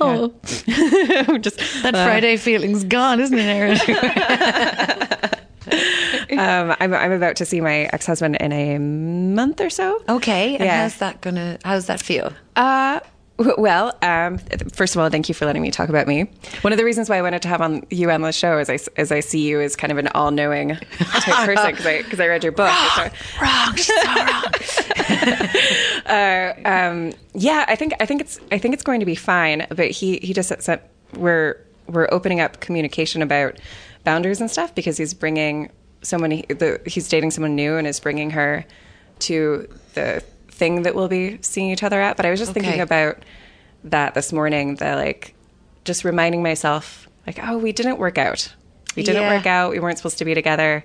Oh, 0.01 0.33
Just 1.39 1.59
that 1.83 1.95
uh, 1.95 2.05
Friday 2.05 2.37
feeling's 2.39 2.83
gone, 2.85 3.21
isn't 3.21 3.39
it, 3.39 3.43
Erin? 3.43 3.79
um, 6.39 6.77
I'm 6.81 6.95
I'm 6.95 7.13
about 7.13 7.37
to 7.37 7.45
see 7.45 7.61
my 7.61 7.89
ex 7.93 8.07
husband 8.07 8.37
in 8.37 8.53
a 8.53 8.79
month 8.79 9.61
or 9.61 9.71
so. 9.71 10.03
okay, 10.09 10.55
and 10.57 10.65
Yeah. 10.65 10.83
how's 10.83 10.97
that 10.99 11.21
gonna? 11.21 11.59
How's 11.65 11.87
that 11.87 12.01
feel? 12.03 12.33
Uh, 12.57 13.01
well, 13.59 13.93
um, 14.03 14.39
first 14.73 14.95
of 14.95 15.01
all, 15.03 15.11
thank 15.11 15.29
you 15.29 15.35
for 15.35 15.45
letting 15.45 15.61
me 15.61 15.73
talk 15.73 15.89
about 15.89 16.07
me. 16.07 16.31
One 16.61 16.73
of 16.73 16.77
the 16.79 16.85
reasons 16.85 17.09
why 17.09 17.19
I 17.19 17.23
wanted 17.23 17.43
to 17.43 17.49
have 17.49 17.61
on 17.61 17.85
you 17.91 18.09
on 18.13 18.23
the 18.23 18.31
show 18.31 18.59
is 18.59 18.71
I, 18.71 18.79
as 18.97 19.11
I 19.11 19.19
see 19.19 19.41
you 19.41 19.61
as 19.61 19.75
kind 19.75 19.91
of 19.91 19.99
an 19.99 20.07
all 20.15 20.31
knowing 20.31 20.77
type 20.77 21.47
person 21.57 21.73
because 22.05 22.21
I, 22.21 22.25
I 22.25 22.29
read 22.29 22.45
your 22.45 22.53
book. 22.53 22.71
So- 22.95 23.11
Wrong, 23.43 23.75
she's 23.75 23.87
so 23.87 24.05
wrong. 24.15 24.45
um, 26.65 27.13
yeah, 27.35 27.65
I 27.67 27.75
think 27.77 27.95
I 28.01 28.07
think 28.07 28.21
it's 28.21 28.39
I 28.53 28.59
think 28.59 28.75
it's 28.75 28.83
going 28.85 29.01
to 29.01 29.07
be 29.07 29.15
fine. 29.17 29.67
But 29.69 29.91
he 29.91 30.19
he 30.19 30.33
just 30.33 30.53
said 30.63 30.81
we're 31.15 31.57
we're 31.89 32.09
opening 32.13 32.41
up 32.41 32.61
communication 32.61 33.21
about 33.21 33.59
boundaries 34.05 34.41
and 34.41 34.51
stuff 34.51 34.75
because 34.75 34.97
he's 34.97 35.13
bringing 35.15 35.71
someone 36.05 36.31
he, 36.31 36.43
the, 36.49 36.81
he's 36.87 37.09
dating 37.09 37.31
someone 37.33 37.55
new 37.57 37.77
and 37.77 37.87
is 37.87 37.99
bringing 37.99 38.31
her 38.31 38.65
to 39.21 39.69
the 39.95 40.23
thing 40.49 40.83
that 40.83 40.95
we'll 40.95 41.09
be 41.09 41.39
seeing 41.43 41.71
each 41.71 41.83
other 41.83 42.01
at. 42.01 42.17
But 42.17 42.27
I 42.27 42.31
was 42.31 42.39
just 42.39 42.53
Okay. 42.53 42.61
thinking 42.61 42.81
about 42.81 43.25
that 43.85 44.15
this 44.15 44.33
morning. 44.33 44.77
That 44.77 44.95
like 44.97 45.35
just 45.85 46.05
reminding 46.05 46.43
myself 46.43 47.09
like 47.27 47.39
oh 47.43 47.59
we 47.59 47.73
didn't 47.73 47.99
work 47.99 48.19
out. 48.19 48.55
We 48.97 49.03
didn't 49.03 49.23
Yeah. 49.23 49.37
work 49.37 49.47
out. 49.47 49.71
We 49.73 49.81
weren't 49.81 49.99
supposed 49.99 50.19
to 50.19 50.25
be 50.25 50.35
together. 50.35 50.85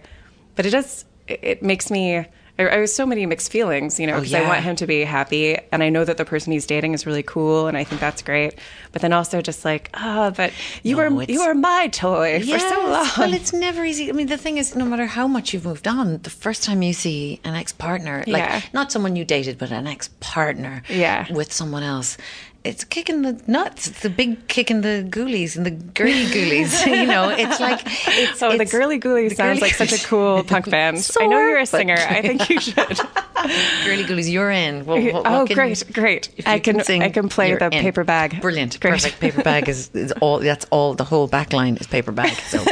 But 0.55 0.65
it 0.65 0.71
does. 0.71 1.05
It, 1.27 1.39
it 1.43 1.63
makes 1.63 1.91
me. 1.91 2.25
I, 2.59 2.63
I 2.67 2.79
was 2.79 2.93
so 2.93 3.05
many 3.05 3.25
mixed 3.25 3.51
feelings, 3.51 3.99
you 3.99 4.05
know, 4.05 4.15
Oh, 4.15 4.19
because 4.19 4.33
I 4.33 4.41
want 4.47 4.63
him 4.63 4.75
to 4.75 4.85
be 4.87 5.03
happy, 5.05 5.57
and 5.71 5.81
I 5.81 5.89
know 5.89 6.03
that 6.03 6.17
the 6.17 6.25
person 6.25 6.51
he's 6.51 6.65
dating 6.65 6.93
is 6.93 7.05
really 7.05 7.23
cool, 7.23 7.67
and 7.67 7.77
I 7.77 7.83
think 7.85 8.01
that's 8.01 8.21
great. 8.21 8.55
But 8.91 9.01
then 9.01 9.13
also 9.13 9.41
just 9.41 9.63
like, 9.65 9.89
ah, 9.93 10.31
but 10.35 10.51
you 10.83 10.95
No, 10.97 11.09
were 11.09 11.23
you 11.23 11.45
were 11.45 11.55
my 11.55 11.87
toy 11.87 12.39
for 12.41 12.59
so 12.59 12.79
long. 12.87 13.07
Well, 13.17 13.33
it's 13.33 13.53
never 13.53 13.85
easy. 13.85 14.09
I 14.09 14.11
mean, 14.13 14.27
the 14.27 14.37
thing 14.37 14.57
is, 14.57 14.75
no 14.75 14.85
matter 14.85 15.05
how 15.05 15.27
much 15.27 15.53
you've 15.53 15.65
moved 15.65 15.87
on, 15.87 16.19
the 16.23 16.29
first 16.29 16.63
time 16.63 16.81
you 16.81 16.93
see 16.93 17.39
an 17.43 17.55
ex 17.55 17.71
partner, 17.71 18.23
like 18.27 18.43
Yeah. 18.43 18.61
not 18.73 18.91
someone 18.91 19.15
you 19.15 19.23
dated, 19.25 19.57
but 19.57 19.71
an 19.71 19.87
ex 19.87 20.09
partner 20.19 20.83
Yeah. 20.89 21.31
with 21.31 21.53
someone 21.53 21.83
else, 21.83 22.17
it's 22.63 22.83
kicking 22.83 23.21
the 23.21 23.41
nuts. 23.47 23.87
It's 23.87 24.01
the 24.01 24.09
big 24.09 24.47
kick 24.47 24.69
in 24.69 24.81
the 24.81 25.05
ghoulies 25.09 25.55
and 25.55 25.65
the 25.65 25.71
girly 25.71 26.25
ghoulies. 26.25 26.85
you 26.87 27.05
know, 27.05 27.29
it's 27.29 27.59
like. 27.59 27.81
It's, 27.85 28.41
Oh, 28.41 28.57
the 28.57 28.65
Girly 28.65 28.99
Ghoulies 28.99 29.29
the 29.29 29.35
sounds 29.35 29.59
Girly 29.59 29.69
like 29.69 29.73
such 29.75 29.91
a 29.93 30.05
cool 30.07 30.43
punk 30.43 30.69
band. 30.69 31.09
I 31.19 31.25
know 31.27 31.39
you're 31.39 31.59
a 31.59 31.65
singer. 31.65 31.95
I 31.97 32.21
think 32.21 32.49
you 32.49 32.59
should. 32.61 32.75
Girly 32.75 34.03
ghoulies, 34.03 34.31
you're 34.31 34.49
in. 34.51 34.85
Well, 34.85 35.01
what- 35.01 35.25
oh, 35.27 35.45
can- 35.45 35.55
great, 35.55 35.83
great. 35.93 36.29
I 36.45 36.55
you 36.55 36.61
can, 36.61 36.83
sing, 36.83 37.03
I 37.03 37.09
can 37.09 37.29
play 37.29 37.53
the 37.55 37.65
in. 37.65 37.71
paper 37.71 38.03
bag. 38.03 38.41
Brilliant, 38.41 38.79
Great. 38.79 38.91
perfect. 38.93 39.19
Paper 39.19 39.43
bag 39.43 39.67
is, 39.69 39.89
is 39.93 40.11
all. 40.21 40.39
That's 40.39 40.65
all. 40.71 40.93
The 40.95 41.03
whole 41.03 41.27
back 41.27 41.53
line 41.53 41.77
is 41.77 41.87
paper 41.87 42.11
bag. 42.11 42.31
So 42.33 42.63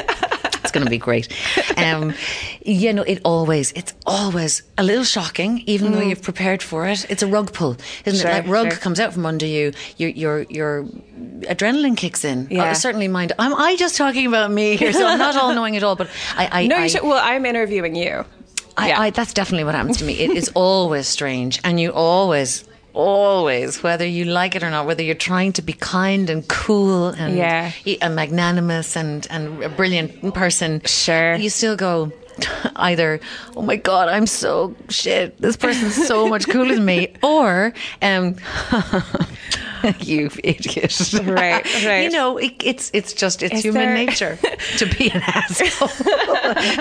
it's 0.68 0.72
going 0.72 0.86
to 0.86 0.90
be 0.90 0.98
great. 0.98 1.28
Um, 1.78 2.14
you 2.66 2.94
know, 2.94 3.04
it 3.04 3.20
always. 3.24 3.72
It's 3.74 3.94
always 4.06 4.64
a 4.78 4.84
little 4.84 5.04
shocking, 5.04 5.64
even 5.66 5.92
though 5.94 6.02
you've 6.02 6.22
prepared 6.22 6.62
for 6.62 6.86
it. 6.88 7.06
It's 7.10 7.24
a 7.24 7.28
rug 7.28 7.54
pull, 7.54 7.78
isn't 8.06 8.18
Mm. 8.18 8.22
Sure, 8.22 8.32
it? 8.32 8.34
Like 8.44 8.48
rug 8.48 8.72
sure. 8.72 8.80
comes 8.80 9.00
out 9.00 9.14
from 9.14 9.26
under 9.26 9.46
you. 9.46 9.72
Your 9.98 10.10
your 10.10 10.42
your 10.50 10.84
adrenaline 11.42 11.96
kicks 11.98 12.24
in. 12.26 12.48
Yeah. 12.50 12.72
Uh, 12.72 12.74
certainly, 12.74 13.08
mind. 13.08 13.32
I'm 13.40 13.54
I 13.56 13.76
just 13.76 13.96
talking 13.98 14.28
about 14.28 14.52
me 14.52 14.76
here? 14.78 14.94
So 14.94 15.06
I'm 15.06 15.20
not 15.20 15.36
all 15.36 15.54
knowing 15.54 15.76
at 15.78 15.84
all. 15.84 15.96
But 15.96 16.10
I. 16.36 16.64
I 16.64 16.68
No, 16.68 16.78
you 16.78 16.90
should. 16.90 17.04
Well, 17.04 17.22
I'm 17.24 17.46
interviewing 17.46 17.96
you. 17.96 18.26
I, 18.78 18.88
Yeah. 18.90 19.02
I, 19.02 19.10
that's 19.10 19.34
definitely 19.34 19.64
what 19.64 19.76
happens 19.76 19.98
to 19.98 20.04
me. 20.06 20.14
It 20.14 20.32
is 20.32 20.52
always 20.54 21.08
strange, 21.08 21.60
and 21.64 21.80
you 21.80 21.92
always, 21.94 22.64
always, 22.98 23.84
whether 23.84 24.06
you 24.06 24.26
like 24.26 24.56
it 24.56 24.64
or 24.64 24.70
not, 24.70 24.86
whether 24.88 25.04
you're 25.04 25.16
trying 25.16 25.54
to 25.54 25.62
be 25.62 25.74
kind 25.74 26.30
and 26.30 26.48
cool 26.48 27.08
and 27.10 27.38
Yeah. 27.38 27.72
a 28.02 28.10
magnanimous 28.10 28.96
and 28.98 29.28
and 29.30 29.64
a 29.64 29.70
brilliant 29.70 30.34
person, 30.34 30.82
Sure. 30.86 31.36
you 31.36 31.50
still 31.50 31.76
go. 31.76 32.12
Either, 32.76 33.20
oh 33.56 33.62
my 33.62 33.76
god, 33.76 34.10
I'm 34.10 34.28
so 34.28 34.76
shit. 34.90 35.40
This 35.42 35.58
person's 35.58 35.96
so 36.08 36.28
much 36.28 36.48
cooler 36.48 36.76
than 36.76 36.86
me, 36.86 37.14
or, 37.24 37.74
um, 38.02 38.36
you 40.00 40.30
idiot. 40.44 41.14
Right, 41.24 41.64
right. 41.86 42.04
You 42.04 42.10
know, 42.10 42.38
it, 42.38 42.54
it's 42.64 42.90
it's 42.94 43.14
just 43.14 43.44
it's 43.44 43.56
Is 43.56 43.64
human 43.64 43.84
there- 43.88 43.94
nature 43.96 44.40
to 44.78 44.86
be 44.98 45.10
an 45.12 45.22
asshole 45.26 45.88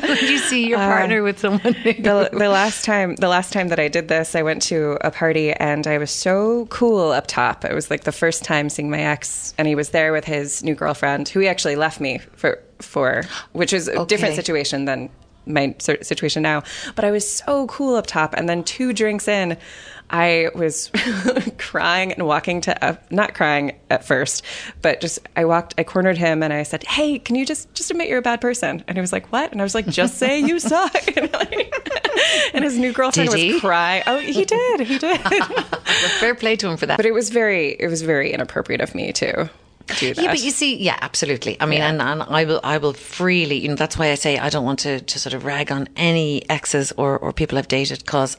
when 0.03 0.19
you 0.27 0.38
see 0.38 0.69
your 0.69 0.79
partner 0.79 1.23
with 1.23 1.38
someone 1.38 1.75
new. 1.85 1.92
the, 1.95 2.31
the 2.33 2.49
last 2.49 2.85
time 2.85 3.14
the 3.16 3.29
last 3.29 3.53
time 3.53 3.69
that 3.69 3.79
I 3.79 3.88
did 3.88 4.09
this, 4.09 4.35
I 4.35 4.42
went 4.42 4.62
to 4.62 4.97
a 5.03 5.11
party 5.11 5.53
and 5.53 5.87
I 5.87 5.99
was 5.99 6.11
so 6.11 6.66
cool 6.66 7.11
up 7.12 7.27
top. 7.27 7.64
It 7.64 7.75
was 7.75 7.90
like 7.90 8.05
the 8.05 8.12
first 8.12 8.45
time 8.45 8.69
seeing 8.71 8.90
my 8.90 9.01
ex, 9.01 9.55
and 9.59 9.69
he 9.69 9.75
was 9.75 9.90
there 9.90 10.12
with 10.12 10.25
his 10.25 10.62
new 10.64 10.75
girlfriend, 10.75 11.29
who 11.29 11.40
he 11.40 11.49
actually 11.49 11.77
left 11.77 12.01
me 12.01 12.19
for 12.35 12.62
for, 12.81 13.23
which 13.53 13.73
is 13.73 13.88
a 13.88 14.05
different 14.07 14.35
situation 14.35 14.85
than 14.85 15.09
my 15.47 15.75
situation 15.79 16.43
now. 16.43 16.63
But 16.95 17.05
I 17.05 17.11
was 17.11 17.29
so 17.29 17.67
cool 17.69 17.97
up 17.97 18.07
top, 18.07 18.35
and 18.35 18.49
then 18.49 18.65
two 18.65 18.93
drinks 18.93 19.29
in. 19.29 19.57
I 20.09 20.51
was 20.55 20.93
crying 21.59 22.13
and 22.13 22.27
walking 22.29 22.61
to 22.61 22.85
uh, 22.85 22.95
not 23.11 23.35
crying 23.35 23.77
at 23.91 24.05
first, 24.05 24.45
but 24.81 25.01
just 25.01 25.19
I 25.35 25.45
walked, 25.47 25.75
I 25.79 25.83
cornered 25.85 26.17
him 26.17 26.45
and 26.45 26.53
I 26.53 26.63
said, 26.63 26.85
"Hey, 26.85 27.19
can 27.19 27.35
you 27.35 27.45
just 27.45 27.75
just 27.75 27.91
admit 27.91 28.09
you're 28.09 28.19
a 28.19 28.23
bad 28.23 28.41
person?" 28.41 28.85
And 28.87 28.97
he 28.97 29.01
was 29.01 29.13
like, 29.13 29.33
"What?" 29.33 29.51
And 29.51 29.61
I 29.61 29.65
was 29.65 29.75
like, 29.75 29.87
"Just 29.89 30.19
say 30.19 30.39
you 30.39 30.61
suck." 30.61 30.95
and, 31.17 31.33
like- 31.33 31.75
and 32.55 32.65
his 32.65 32.79
new 32.79 32.93
girlfriend 32.93 33.31
Did 33.31 33.35
was 33.35 33.43
he? 33.43 33.59
crying. 33.61 34.05
Oh, 34.07 34.19
he 34.19 34.45
did, 34.45 34.81
he 34.81 34.99
did. 34.99 35.21
Fair 36.21 36.37
play 36.37 36.55
to 36.57 36.69
him 36.69 36.77
for 36.77 36.87
that. 36.87 36.97
but 36.97 37.07
it 37.07 37.13
was 37.13 37.31
very, 37.31 37.71
it 37.81 37.89
was 37.89 38.03
very 38.03 38.33
inappropriate 38.33 38.81
of 38.81 38.95
me 38.95 39.13
to 39.15 39.51
do 39.87 40.14
that. 40.14 40.22
Yeah, 40.22 40.31
but 40.31 40.42
you 40.42 40.51
see, 40.51 40.77
yeah, 40.77 40.99
absolutely. 41.01 41.57
I 41.61 41.66
mean, 41.66 41.81
and, 41.81 42.03
and 42.03 42.22
I 42.22 42.44
will, 42.44 42.61
I 42.62 42.79
will 42.79 42.92
freely, 42.92 43.59
you 43.59 43.68
know, 43.68 43.75
that's 43.75 43.96
why 43.99 44.11
I 44.11 44.14
say 44.14 44.38
I 44.38 44.49
don't 44.49 44.64
want 44.64 44.81
to, 44.81 45.01
to 45.01 45.18
sort 45.18 45.35
of 45.35 45.44
rag 45.44 45.70
on 45.70 45.88
any 45.96 46.49
exes 46.51 46.92
or, 46.96 47.18
or 47.18 47.33
people 47.33 47.59
I've 47.59 47.68
dated 47.68 48.01
because. 48.01 48.37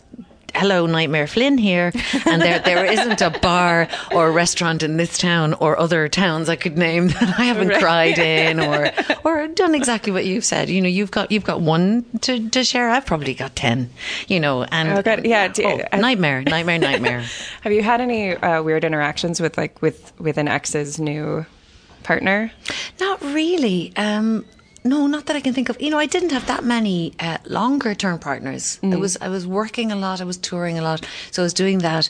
Hello, 0.58 0.88
Nightmare 0.88 1.28
Flynn 1.28 1.58
here, 1.60 1.92
and 2.26 2.42
there 2.42 2.60
there 2.60 2.84
isn't 2.86 3.22
a 3.22 3.30
bar 3.30 3.88
or 4.12 4.28
a 4.28 4.32
restaurant 4.32 4.82
in 4.82 4.98
this 4.98 5.18
town 5.18 5.54
or 5.54 5.78
other 5.80 6.10
towns 6.10 6.50
I 6.50 6.56
could 6.56 6.78
name 6.78 7.08
that 7.20 7.40
I 7.40 7.44
haven't 7.44 7.70
cried 7.80 8.18
in 8.18 8.60
or 8.70 8.92
or 9.24 9.48
done 9.48 9.76
exactly 9.76 10.12
what 10.12 10.26
you've 10.26 10.44
said. 10.46 10.70
You 10.70 10.82
know, 10.82 10.90
you've 10.90 11.12
got 11.12 11.32
you've 11.32 11.44
got 11.44 11.62
one 11.62 12.06
to, 12.22 12.50
to 12.50 12.64
share. 12.64 12.90
I've 12.90 13.06
probably 13.06 13.34
got 13.36 13.56
ten. 13.56 13.90
You 14.28 14.40
know, 14.40 14.64
and 14.64 14.90
Oh, 14.90 15.02
God, 15.04 15.26
yeah, 15.26 15.52
oh, 15.64 15.82
I- 15.94 15.98
nightmare, 16.00 16.42
nightmare, 16.42 16.80
nightmare. 16.80 17.24
Have 17.62 17.72
you 17.74 17.84
had 17.84 18.02
any 18.02 18.36
uh, 18.36 18.64
weird 18.64 18.84
interactions 18.84 19.40
with 19.40 19.58
like 19.58 19.80
with 19.82 20.12
with 20.20 20.38
an 20.38 20.48
ex's 20.48 21.00
new 21.00 21.46
partner? 22.04 22.52
Not 23.00 23.22
really. 23.22 23.94
Um, 23.96 24.46
no, 24.84 25.08
not 25.08 25.26
that 25.26 25.36
I 25.36 25.42
can 25.42 25.54
think 25.54 25.70
of. 25.70 25.82
You 25.82 25.90
know, 25.90 25.98
I 26.00 26.06
didn't 26.06 26.32
have 26.32 26.46
that 26.48 26.64
many 26.64 27.14
uh, 27.20 27.38
longer 27.46 27.94
term 27.96 28.20
partners. 28.20 28.80
I 28.84 28.96
was 28.96 29.18
I 29.22 29.30
was 29.30 29.46
working 29.46 29.92
a 29.92 29.96
lot. 29.96 30.22
I 30.22 30.24
was 30.24 30.38
touring 30.38 30.78
a 30.80 30.82
lot, 30.82 31.06
so 31.32 31.42
I 31.42 31.46
was 31.46 31.54
doing 31.54 31.80
that 31.80 32.10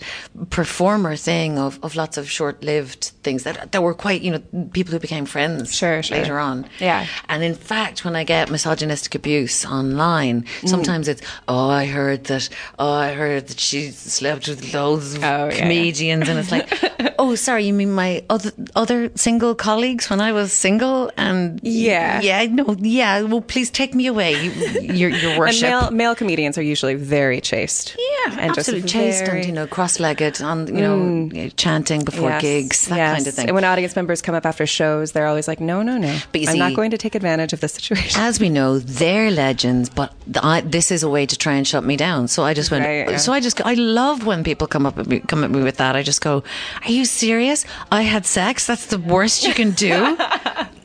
performer 0.49 1.15
thing 1.15 1.57
of, 1.57 1.79
of 1.83 1.95
lots 1.95 2.17
of 2.17 2.29
short 2.29 2.63
lived 2.63 3.11
things 3.23 3.43
that 3.43 3.71
that 3.71 3.81
were 3.83 3.93
quite 3.93 4.21
you 4.21 4.31
know 4.31 4.41
people 4.73 4.91
who 4.93 4.99
became 4.99 5.25
friends 5.25 5.75
Sure, 5.75 6.01
sure. 6.03 6.17
later 6.17 6.39
on. 6.39 6.65
Yeah. 6.79 7.05
And 7.29 7.43
in 7.43 7.55
fact, 7.55 8.05
when 8.05 8.15
I 8.15 8.23
get 8.23 8.49
misogynistic 8.49 9.15
abuse 9.15 9.65
online, 9.65 10.43
Mm. 10.61 10.69
sometimes 10.69 11.07
it's 11.07 11.21
oh 11.47 11.69
I 11.69 11.85
heard 11.85 12.25
that 12.25 12.49
oh 12.79 12.93
I 12.93 13.13
heard 13.13 13.47
that 13.47 13.59
she 13.59 13.91
slept 13.91 14.47
with 14.47 14.73
loads 14.73 15.15
of 15.15 15.23
Oh, 15.23 15.45
yeah, 15.49 15.59
comedians, 15.59 16.29
and 16.29 16.39
it's 16.39 16.51
like 16.51 16.67
oh 17.19 17.35
sorry 17.35 17.65
you 17.65 17.73
mean 17.73 17.91
my 17.91 18.23
other 18.29 18.51
other 18.75 19.09
single 19.15 19.55
colleagues 19.55 20.09
when 20.09 20.21
I 20.21 20.31
was 20.31 20.53
single 20.53 21.11
and 21.17 21.59
Yeah. 21.63 22.21
yeah 22.21 22.37
no 22.57 22.75
yeah 22.79 23.21
well 23.31 23.41
please 23.53 23.69
take 23.79 23.91
me 23.99 24.05
away 24.13 24.31
you, 24.43 24.51
your 24.99 25.09
your 25.23 25.31
And 25.31 25.39
worship. 25.39 25.69
male 25.69 25.91
male 26.01 26.15
comedians 26.21 26.57
are 26.59 26.67
usually 26.73 26.95
very 27.17 27.39
chaste. 27.51 27.95
yeah, 27.97 28.37
and 28.43 28.49
just 28.55 28.67
absolutely 28.69 28.89
chaste 28.89 29.25
very- 29.25 29.37
Mm. 29.37 29.39
and 29.39 29.45
you 29.49 29.55
know 29.59 29.67
cross-legged 29.75 30.35
on 30.41 30.57
you 30.77 30.81
know 30.87 31.49
chanting 31.63 32.01
before 32.11 32.29
Yes, 32.35 32.41
gigs 32.41 32.77
that 32.87 32.97
yes. 32.97 33.13
kind 33.15 33.27
of 33.27 33.33
thing. 33.35 33.47
And 33.49 33.55
when 33.57 33.63
audience 33.73 33.93
members 33.95 34.19
come 34.25 34.35
up 34.39 34.45
after 34.51 34.65
shows, 34.79 35.11
they're 35.13 35.27
always 35.31 35.47
like, 35.51 35.59
"No, 35.71 35.77
no, 35.89 35.95
no, 36.07 36.13
But 36.31 36.41
you 36.41 36.47
I'm 36.49 36.53
see- 36.53 36.59
not 36.65 36.73
going 36.79 36.91
to 36.95 36.97
take 37.05 37.15
advantage 37.21 37.51
of 37.53 37.59
the 37.61 37.67
situation." 37.77 38.19
as 38.29 38.39
we 38.43 38.49
know, 38.49 38.79
they're 39.01 39.29
legends, 39.31 39.89
but 39.99 40.09
I, 40.41 40.61
this 40.61 40.87
is 40.91 41.03
a 41.03 41.09
way 41.15 41.25
to 41.25 41.35
try 41.45 41.53
and 41.59 41.65
shut 41.71 41.83
me 41.91 41.95
down. 42.07 42.27
So 42.27 42.43
I 42.49 42.53
just 42.53 42.69
went. 42.71 42.85
Right, 42.85 43.09
yeah. 43.11 43.17
So 43.17 43.33
I 43.33 43.39
just, 43.39 43.57
I 43.65 43.75
love 43.75 44.25
when 44.25 44.43
people 44.43 44.67
come 44.67 44.85
up 44.89 44.97
at 44.97 45.07
me, 45.07 45.19
come 45.31 45.43
at 45.43 45.51
me 45.51 45.61
with 45.61 45.77
that. 45.77 45.95
I 45.95 46.03
just 46.03 46.21
go, 46.21 46.43
"Are 46.85 46.91
you 46.91 47.05
serious? 47.05 47.65
I 47.91 48.01
had 48.13 48.25
sex. 48.25 48.65
That's 48.65 48.87
the 48.87 48.99
worst 48.99 49.45
you 49.47 49.53
can 49.53 49.71
do." 49.71 50.17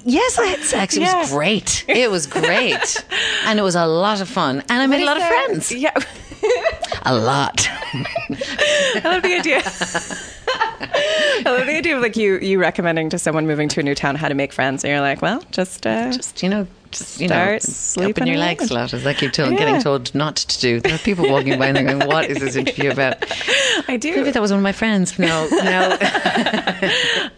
yes, 0.04 0.38
I 0.38 0.46
had 0.46 0.60
sex. 0.60 0.96
It 0.96 1.02
Yeah. 1.02 1.18
was 1.20 1.30
great. 1.30 1.84
It 1.88 2.10
was 2.10 2.26
great, 2.26 3.04
and 3.46 3.58
it 3.58 3.62
was 3.62 3.74
a 3.74 3.86
lot 3.86 4.20
of 4.20 4.28
fun, 4.28 4.60
and 4.68 4.82
I 4.82 4.86
made 4.86 5.02
a 5.02 5.06
lot 5.06 5.16
of 5.16 5.22
friends. 5.26 5.72
Yeah, 5.72 5.92
A 7.04 7.14
lot. 7.14 7.68
I 7.70 9.00
love 9.04 9.22
the 9.22 9.34
idea. 9.34 9.62
I 11.46 11.50
love 11.56 11.66
the 11.66 11.76
idea 11.76 11.96
of 11.96 12.02
like 12.02 12.16
you 12.16 12.38
you 12.40 12.58
recommending 12.60 13.10
to 13.10 13.18
someone 13.18 13.46
moving 13.46 13.68
to 13.68 13.80
a 13.80 13.82
new 13.82 13.94
town 13.94 14.16
how 14.16 14.28
to 14.28 14.34
make 14.34 14.52
friends, 14.52 14.84
and 14.84 14.90
you're 14.90 15.00
like, 15.00 15.22
"Well, 15.22 15.42
just 15.52 15.86
uh, 15.86 16.10
Just 16.12 16.42
you 16.42 16.48
know. 16.48 16.66
Just 16.92 17.20
you 17.20 17.28
Start 17.28 17.52
know, 17.54 17.58
sleeping 17.60 18.10
open 18.10 18.26
your 18.28 18.36
legs 18.36 18.70
a 18.70 18.74
lot, 18.74 18.92
as 18.94 19.06
I 19.06 19.14
keep 19.14 19.32
told, 19.32 19.52
Yeah. 19.52 19.58
getting 19.58 19.80
told 19.80 20.14
not 20.14 20.36
to 20.36 20.60
do. 20.60 20.80
There 20.80 20.94
are 20.94 20.98
people 20.98 21.28
walking 21.28 21.58
by 21.58 21.66
and 21.68 21.76
they're 21.76 21.84
going, 21.98 22.06
"What 22.06 22.28
is 22.30 22.38
this 22.38 22.54
interview 22.54 22.90
about?" 22.96 23.24
I 23.88 23.96
do." 23.96 24.14
Maybe 24.16 24.30
that 24.30 24.40
was 24.42 24.50
one 24.50 24.58
of 24.58 24.62
my 24.64 24.72
friends. 24.72 25.18
No, 25.18 25.48
no. 25.50 25.96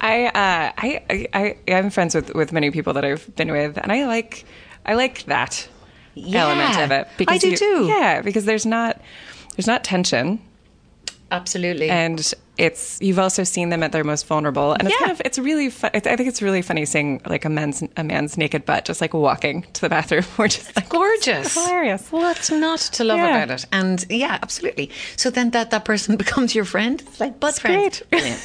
I, 0.01 0.27
uh, 0.27 0.73
I, 0.77 1.03
I, 1.11 1.29
I, 1.35 1.73
I'm 1.73 1.91
friends 1.91 2.15
with, 2.15 2.35
with 2.35 2.53
many 2.53 2.71
people 2.71 2.93
that 2.95 3.05
I've 3.05 3.35
been 3.37 3.51
with, 3.53 3.79
and 3.79 3.91
I 3.93 4.07
like, 4.07 4.45
I 4.87 4.95
like 4.95 5.25
that 5.25 5.69
element 6.17 6.79
of 6.79 6.91
it. 6.91 7.09
because 7.17 7.37
I 7.37 7.39
do 7.39 7.51
you- 7.51 7.57
too. 7.57 7.87
Yeah, 7.87 8.21
because 8.23 8.45
there's 8.45 8.67
not, 8.67 9.01
there's 9.57 9.67
not 9.67 9.85
tension, 9.85 10.41
Absolutely. 11.31 11.89
and 11.91 12.33
it's 12.57 12.99
you've 13.01 13.19
also 13.19 13.43
seen 13.45 13.71
them 13.71 13.83
at 13.83 13.93
their 13.93 14.05
most 14.05 14.27
vulnerable, 14.27 14.73
and 14.73 14.83
it's 14.89 14.93
Yeah. 14.93 15.07
kind 15.07 15.13
of 15.13 15.23
it's 15.25 15.39
really 15.39 15.71
fun. 15.71 15.91
I 15.95 16.01
think 16.01 16.29
it's 16.29 16.41
really 16.41 16.63
funny 16.63 16.85
seeing 16.85 17.21
like 17.27 17.45
a 17.45 17.49
man's 17.49 17.83
a 17.97 18.05
man's 18.05 18.39
naked 18.39 18.65
butt 18.65 18.85
just 18.85 19.01
like 19.01 19.13
walking 19.15 19.63
to 19.73 19.81
the 19.81 19.89
bathroom, 19.89 20.25
or 20.39 20.47
just 20.49 20.75
like 20.77 20.89
gorgeous. 20.89 21.47
it's 21.47 21.55
hilarious. 21.55 22.07
What's 22.13 22.51
not 22.51 22.79
to 22.79 23.05
love 23.05 23.19
Yeah. 23.19 23.37
about 23.43 23.51
it? 23.61 23.67
And 23.73 24.05
yeah, 24.09 24.39
absolutely. 24.43 24.91
So 25.17 25.31
then 25.31 25.51
that, 25.51 25.71
that 25.71 25.85
person 25.85 26.17
becomes 26.25 26.55
your 26.55 26.65
friend. 26.65 27.01
It's 27.01 27.19
like 27.21 27.41
butt 27.41 27.51
It's 27.51 27.59
friends. 27.59 28.03
Brilliant. 28.11 28.41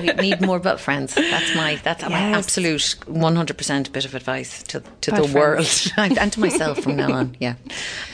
we 0.00 0.28
need 0.28 0.40
more 0.40 0.58
butt 0.60 0.78
friends. 0.80 1.14
That's 1.14 1.54
my 1.56 1.76
that's 1.82 2.02
my 2.08 2.10
absolute 2.38 2.94
one 3.06 3.34
hundred 3.36 3.58
percent 3.58 3.92
bit 3.92 4.04
of 4.04 4.14
advice 4.14 4.62
to 4.64 4.82
to 5.00 5.10
Butt 5.10 5.26
the 5.26 5.34
world 5.36 5.66
and 5.96 6.32
to 6.32 6.40
myself 6.40 6.78
from 6.78 6.96
now 6.96 7.12
on. 7.12 7.36
Yeah. 7.40 7.54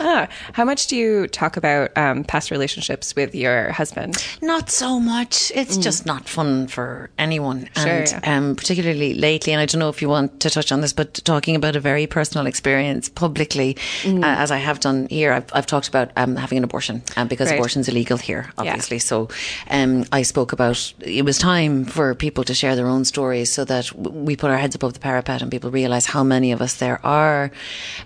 Ah, 0.00 0.28
how 0.54 0.64
much 0.64 0.87
do 0.87 0.96
you 0.96 1.26
talk 1.28 1.57
about 1.59 1.96
um, 1.98 2.24
past 2.24 2.50
relationships 2.50 3.14
with 3.14 3.35
your 3.35 3.70
husband? 3.72 4.16
Not 4.40 4.70
so 4.70 4.98
much. 4.98 5.33
It's 5.54 5.76
just 5.76 6.06
not 6.06 6.28
fun 6.28 6.66
for 6.68 7.10
anyone. 7.18 7.68
Mm. 7.74 7.82
Sure, 7.82 7.92
and 7.92 8.10
yeah. 8.24 8.36
um, 8.36 8.56
particularly 8.56 9.14
lately, 9.14 9.52
and 9.52 9.60
I 9.60 9.66
don't 9.66 9.78
know 9.78 9.88
if 9.88 10.00
you 10.02 10.08
want 10.08 10.40
to 10.40 10.50
touch 10.50 10.72
on 10.72 10.80
this, 10.80 10.92
but 10.92 11.14
talking 11.24 11.56
about 11.56 11.76
a 11.76 11.80
very 11.80 12.06
personal 12.06 12.46
experience 12.46 13.08
publicly, 13.08 13.76
Mm. 14.02 14.22
uh, 14.22 14.42
as 14.42 14.50
I 14.50 14.58
have 14.58 14.80
done 14.80 15.06
here, 15.10 15.32
I've, 15.32 15.50
I've 15.52 15.66
talked 15.66 15.88
about 15.88 16.10
um, 16.16 16.36
having 16.36 16.58
an 16.58 16.64
abortion 16.64 17.02
um, 17.16 17.28
because 17.28 17.48
Right. 17.50 17.58
abortion's 17.58 17.88
illegal 17.88 18.18
here, 18.18 18.50
obviously. 18.58 18.98
So 18.98 19.28
um, 19.70 20.04
I 20.12 20.22
spoke 20.22 20.52
about 20.52 20.92
it 21.00 21.24
was 21.24 21.38
time 21.38 21.84
for 21.84 22.14
people 22.14 22.44
to 22.44 22.54
share 22.54 22.76
their 22.76 22.86
own 22.86 23.04
stories 23.04 23.52
so 23.52 23.64
that 23.64 23.92
we 23.94 24.36
put 24.36 24.50
our 24.50 24.58
heads 24.58 24.74
above 24.74 24.92
the 24.94 25.00
parapet 25.00 25.42
and 25.42 25.50
people 25.50 25.70
realise 25.70 26.06
how 26.06 26.22
many 26.24 26.52
of 26.52 26.60
us 26.62 26.74
there 26.74 26.98
are. 27.04 27.50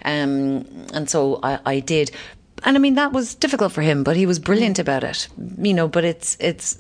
Um, 0.05 0.65
and 0.95 1.09
so 1.09 1.41
I, 1.43 1.59
I 1.67 1.81
did. 1.81 2.11
And 2.65 2.77
I 2.77 2.81
mean 2.81 2.95
that 2.95 3.13
was 3.13 3.35
difficult 3.35 3.73
for 3.73 3.83
him, 3.83 4.03
but 4.05 4.17
he 4.17 4.27
was 4.27 4.39
brilliant 4.39 4.77
mm. 4.77 4.81
about 4.81 5.05
it. 5.05 5.29
You 5.61 5.75
know, 5.75 5.89
but 5.89 6.05
it's 6.05 6.37
it's 6.41 6.77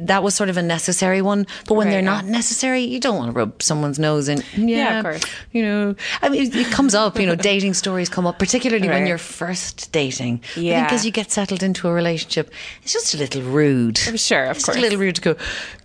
that 0.00 0.22
was 0.22 0.34
sort 0.34 0.48
of 0.50 0.56
a 0.56 0.62
necessary 0.62 1.22
one. 1.22 1.46
But 1.66 1.74
when 1.74 1.86
Right, 1.86 1.92
they're 1.92 2.00
yeah. 2.00 2.06
not 2.22 2.24
necessary, 2.26 2.82
you 2.82 3.00
don't 3.00 3.16
want 3.16 3.28
to 3.32 3.38
rub 3.38 3.62
someone's 3.62 3.98
nose 3.98 4.28
in. 4.28 4.42
Yeah, 4.56 4.66
Yeah, 4.76 4.98
of 4.98 5.04
course. 5.04 5.22
You 5.52 5.62
know, 5.62 5.94
I 6.22 6.28
mean, 6.28 6.42
it, 6.42 6.54
it 6.56 6.66
comes 6.72 6.94
up. 6.94 7.18
You 7.18 7.26
know, 7.26 7.34
dating 7.34 7.74
stories 7.74 8.08
come 8.08 8.26
up, 8.26 8.38
particularly 8.38 8.88
when 8.88 9.06
you're 9.06 9.18
first 9.18 9.90
dating. 9.92 10.42
I 10.56 10.60
Yeah. 10.60 10.80
think 10.80 10.92
as 10.92 11.06
you 11.06 11.12
get 11.12 11.30
settled 11.30 11.62
into 11.62 11.88
a 11.88 11.92
relationship, 11.92 12.50
it's 12.82 12.92
just 12.92 13.14
a 13.14 13.16
little 13.18 13.42
rude. 13.42 13.98
I'm 14.06 14.16
Sure, 14.16 14.44
of 14.46 14.56
It's 14.56 14.64
course. 14.64 14.76
a 14.76 14.80
little 14.80 14.98
rude 14.98 15.14
to 15.16 15.20
go. 15.20 15.36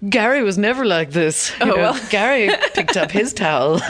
Gary 0.10 0.44
was 0.44 0.58
never 0.58 0.84
like 0.86 1.12
this. 1.12 1.52
Oh, 1.62 1.66
you 1.66 1.72
know, 1.72 1.78
well. 1.78 2.00
Gary 2.10 2.50
picked 2.74 2.98
up 2.98 3.12
his 3.12 3.34
towel. 3.34 3.80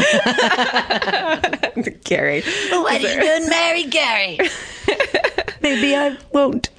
Gary. 2.04 2.43
Oh, 2.72 2.84
why 2.84 2.98
did 3.00 3.15
you 3.15 3.22
go 3.22 3.36
and 3.38 3.50
marry 3.50 3.84
Gary? 3.86 4.39
Maybe 5.62 5.96
I 5.96 6.17
won't. 6.34 6.69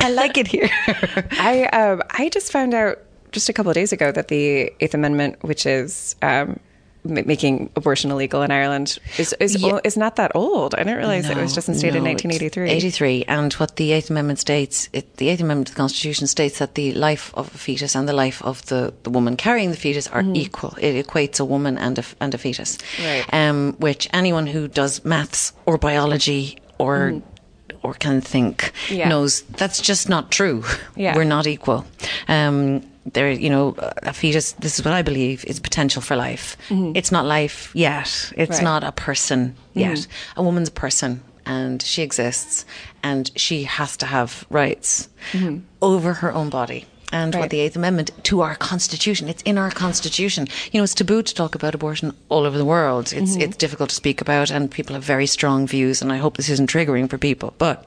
I 0.00 0.10
like 0.10 0.38
it 0.38 0.46
here. 0.46 0.70
I 1.32 1.64
um, 1.72 2.02
I 2.10 2.28
just 2.30 2.50
found 2.50 2.72
out 2.74 2.98
just 3.30 3.48
a 3.48 3.52
couple 3.52 3.70
of 3.70 3.74
days 3.74 3.92
ago 3.92 4.10
that 4.12 4.28
the 4.28 4.72
Eighth 4.80 4.94
Amendment, 4.94 5.42
which 5.42 5.66
is 5.66 6.16
um, 6.22 6.58
ma- 7.04 7.20
making 7.26 7.68
abortion 7.76 8.10
illegal 8.10 8.40
in 8.42 8.50
Ireland, 8.50 8.98
is 9.18 9.34
is, 9.38 9.60
Yeah. 9.62 9.80
is 9.84 9.98
not 9.98 10.16
that 10.16 10.32
old. 10.34 10.74
I 10.74 10.78
didn't 10.78 10.96
realize 10.96 11.28
it 11.28 11.36
was 11.36 11.54
just 11.54 11.68
instated 11.68 11.96
in 11.96 12.04
No, 12.04 12.10
in 12.10 12.16
1983. 12.16 12.70
83. 12.70 13.24
And 13.28 13.52
what 13.54 13.76
the 13.76 13.92
Eighth 13.92 14.08
Amendment 14.08 14.38
states, 14.38 14.88
it, 14.94 15.16
the 15.18 15.28
Eighth 15.28 15.40
Amendment 15.42 15.66
to 15.68 15.74
the 15.74 15.78
Constitution 15.78 16.26
states 16.26 16.58
that 16.58 16.74
the 16.74 16.92
life 16.94 17.32
of 17.34 17.54
a 17.54 17.58
fetus 17.58 17.94
and 17.94 18.08
the 18.08 18.12
life 18.14 18.42
of 18.42 18.64
the, 18.66 18.94
the 19.02 19.10
woman 19.10 19.36
carrying 19.36 19.70
the 19.70 19.76
fetus 19.76 20.08
are 20.08 20.24
equal. 20.34 20.74
It 20.80 21.06
equates 21.06 21.38
a 21.38 21.44
woman 21.44 21.76
and 21.76 21.98
a, 21.98 22.04
and 22.20 22.34
a 22.34 22.38
fetus. 22.38 22.78
Right. 22.98 23.24
Um, 23.32 23.74
which 23.78 24.08
anyone 24.14 24.46
who 24.46 24.68
does 24.68 25.04
maths 25.04 25.52
or 25.66 25.76
biology 25.76 26.56
or 26.78 27.20
or 27.82 27.94
can 27.94 28.20
think. 28.20 28.72
Yeah. 28.90 29.08
knows 29.08 29.42
that's 29.42 29.80
just 29.80 30.08
not 30.08 30.30
true. 30.30 30.64
Yeah. 30.96 31.16
We're 31.16 31.24
not 31.24 31.46
equal. 31.46 31.84
Um, 32.28 32.82
there, 33.12 33.30
you 33.30 33.50
know, 33.50 33.74
a 34.02 34.12
fetus. 34.12 34.52
This 34.52 34.78
is 34.78 34.84
what 34.84 34.94
I 34.94 35.02
believe 35.02 35.44
is 35.46 35.58
potential 35.60 36.02
for 36.02 36.14
life. 36.16 36.56
It's 36.70 37.10
not 37.10 37.26
life 37.26 37.70
yet. 37.74 38.06
It's 38.06 38.32
Mm-hmm. 38.36 38.52
Right. 38.52 38.62
not 38.62 38.84
a 38.84 38.92
person 38.92 39.56
yet. 39.74 40.06
A 40.36 40.42
woman's 40.42 40.68
a 40.68 40.72
person, 40.72 41.20
and 41.44 41.82
she 41.82 42.02
exists, 42.02 42.64
and 43.02 43.30
she 43.34 43.64
has 43.64 43.96
to 43.96 44.06
have 44.06 44.44
rights 44.50 45.08
over 45.80 46.12
her 46.14 46.32
own 46.32 46.48
body. 46.50 46.84
And 47.12 47.34
Right. 47.34 47.40
what 47.42 47.50
the 47.50 47.60
Eighth 47.60 47.76
Amendment 47.76 48.10
to 48.24 48.40
our 48.40 48.54
Constitution. 48.56 49.28
It's 49.28 49.42
in 49.42 49.58
our 49.58 49.70
Constitution. 49.70 50.48
You 50.72 50.80
know, 50.80 50.84
it's 50.84 50.94
taboo 50.94 51.22
to 51.22 51.34
talk 51.34 51.54
about 51.54 51.74
abortion 51.74 52.14
all 52.28 52.44
over 52.46 52.58
the 52.58 52.64
world. 52.64 53.12
It's 53.12 53.32
Mm-hmm. 53.32 53.40
it's 53.42 53.56
difficult 53.56 53.90
to 53.90 53.94
speak 53.94 54.20
about, 54.20 54.50
and 54.50 54.70
people 54.70 54.94
have 54.94 55.04
very 55.04 55.26
strong 55.26 55.66
views. 55.66 56.02
And 56.02 56.10
I 56.12 56.16
hope 56.18 56.36
this 56.36 56.48
isn't 56.48 56.70
triggering 56.70 57.08
for 57.08 57.18
people, 57.18 57.54
but. 57.58 57.86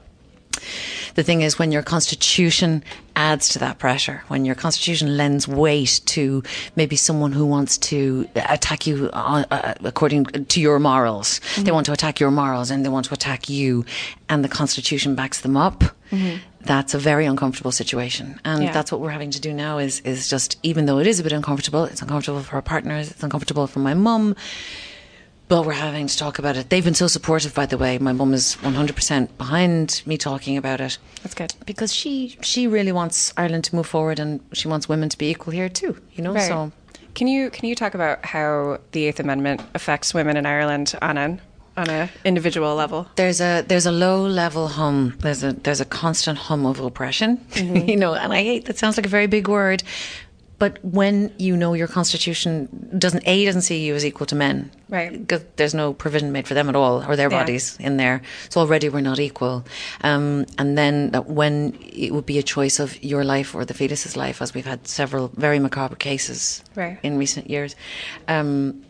The 1.16 1.22
thing 1.22 1.40
is, 1.42 1.58
when 1.58 1.72
your 1.72 1.82
constitution 1.82 2.82
adds 3.14 3.48
to 3.50 3.58
that 3.58 3.78
pressure, 3.78 4.22
when 4.28 4.44
your 4.44 4.54
constitution 4.54 5.16
lends 5.16 5.46
weight 5.48 6.00
to 6.06 6.42
maybe 6.76 6.96
someone 6.96 7.32
who 7.32 7.46
wants 7.46 7.78
to 7.78 8.26
attack 8.34 8.86
you 8.86 9.08
uh, 9.12 9.44
uh, 9.50 9.74
according 9.84 10.24
to 10.24 10.60
your 10.60 10.78
morals, 10.78 11.40
Mm-hmm. 11.40 11.64
they 11.64 11.72
want 11.72 11.86
to 11.86 11.92
attack 11.92 12.20
your 12.20 12.30
morals 12.30 12.70
and 12.70 12.84
they 12.84 12.90
want 12.90 13.06
to 13.06 13.14
attack 13.14 13.48
you, 13.48 13.84
and 14.28 14.44
the 14.44 14.48
constitution 14.48 15.14
backs 15.14 15.40
them 15.40 15.56
up. 15.56 15.84
That's 16.66 16.94
a 16.94 16.98
very 16.98 17.26
uncomfortable 17.26 17.72
situation, 17.72 18.40
and. 18.44 18.62
Yeah. 18.64 18.72
that's 18.72 18.90
what 18.92 19.00
we're 19.00 19.10
having 19.18 19.30
to 19.32 19.40
do 19.40 19.52
now. 19.52 19.78
Is 19.78 20.00
is 20.00 20.28
just 20.28 20.58
even 20.62 20.86
though 20.86 20.98
it 20.98 21.06
is 21.06 21.20
a 21.20 21.22
bit 21.22 21.32
uncomfortable, 21.32 21.84
it's 21.84 22.02
uncomfortable 22.02 22.42
for 22.42 22.56
our 22.56 22.62
partners, 22.62 23.10
it's 23.10 23.22
uncomfortable 23.22 23.66
for 23.66 23.78
my 23.80 23.94
mum. 23.94 24.34
But 25.48 25.64
we're 25.64 25.74
having 25.74 26.08
to 26.08 26.16
talk 26.18 26.40
about 26.40 26.56
it. 26.56 26.70
They've 26.70 26.82
been 26.84 26.94
so 26.94 27.06
supportive, 27.06 27.54
by 27.54 27.66
the 27.66 27.78
way. 27.78 27.98
My 27.98 28.12
mum 28.12 28.34
is 28.34 28.56
100% 28.62 29.38
behind 29.38 30.02
me 30.04 30.16
talking 30.18 30.56
about 30.56 30.80
it 30.80 30.98
That's 31.22 31.34
good. 31.34 31.54
because 31.64 31.94
she 31.94 32.36
she 32.42 32.66
really 32.66 32.90
wants 32.90 33.32
Ireland 33.36 33.62
to 33.64 33.76
move 33.76 33.86
forward 33.86 34.18
and 34.18 34.40
she 34.52 34.66
wants 34.66 34.88
women 34.88 35.08
to 35.08 35.16
be 35.16 35.30
equal 35.30 35.52
here 35.52 35.68
too. 35.68 35.96
You 36.14 36.24
know, 36.24 36.32
Right. 36.34 36.48
so 36.48 36.72
Can 37.14 37.28
you 37.28 37.50
can 37.50 37.68
you 37.68 37.76
talk 37.76 37.94
about 37.94 38.24
how 38.34 38.78
the 38.90 39.04
Eighth 39.06 39.20
Amendment 39.20 39.60
affects 39.74 40.12
women 40.12 40.36
in 40.36 40.46
Ireland 40.46 40.94
on 41.00 41.16
an 41.16 41.40
on 41.76 41.88
a 41.90 42.08
individual 42.24 42.74
level? 42.74 43.06
there's 43.16 43.40
a 43.40 43.62
there's 43.68 43.86
a 43.86 43.92
low 43.92 44.26
level 44.26 44.68
hum. 44.68 45.14
There's 45.20 45.42
a 45.44 45.52
there's 45.52 45.80
a 45.80 45.84
constant 45.84 46.38
hum 46.38 46.66
of 46.66 46.80
oppression. 46.80 47.38
Mm-hmm. 47.52 47.88
you 47.90 47.96
know, 47.96 48.14
and 48.14 48.32
I 48.32 48.42
hate 48.42 48.64
that 48.66 48.78
sounds 48.78 48.96
like 48.96 49.06
a 49.06 49.10
very 49.10 49.26
big 49.26 49.48
word. 49.48 49.82
But 50.58 50.78
when 50.82 51.34
you 51.36 51.54
know 51.54 51.74
your 51.74 51.86
constitution 51.86 52.68
doesn't 52.98 53.22
a 53.28 53.44
doesn't 53.44 53.60
see 53.60 53.84
you 53.84 53.94
as 53.94 54.04
equal 54.06 54.26
to 54.26 54.34
men, 54.34 54.70
Right. 54.88 55.12
Because 55.12 55.44
there's 55.56 55.74
no 55.74 55.92
provision 55.92 56.32
made 56.32 56.46
for 56.48 56.54
them 56.54 56.68
at 56.70 56.76
all 56.76 57.04
or 57.06 57.14
their 57.14 57.28
Yeah. 57.30 57.40
bodies 57.40 57.76
in 57.78 57.98
there, 57.98 58.22
so 58.48 58.60
already 58.60 58.88
we're 58.88 59.02
not 59.02 59.18
equal. 59.18 59.64
Um, 60.00 60.46
and 60.56 60.78
then 60.78 61.10
that 61.10 61.26
when 61.28 61.76
it 61.82 62.10
would 62.14 62.24
be 62.24 62.38
a 62.38 62.42
choice 62.42 62.78
of 62.80 62.96
your 63.04 63.22
life 63.22 63.54
or 63.54 63.66
the 63.66 63.74
fetus's 63.74 64.16
life, 64.16 64.40
as 64.40 64.54
we've 64.54 64.64
had 64.68 64.88
several 64.88 65.30
very 65.36 65.58
macabre 65.58 65.96
cases 65.96 66.62
Right. 66.74 66.96
in 67.02 67.18
recent 67.18 67.50
years, 67.50 67.76
um, 68.28 68.82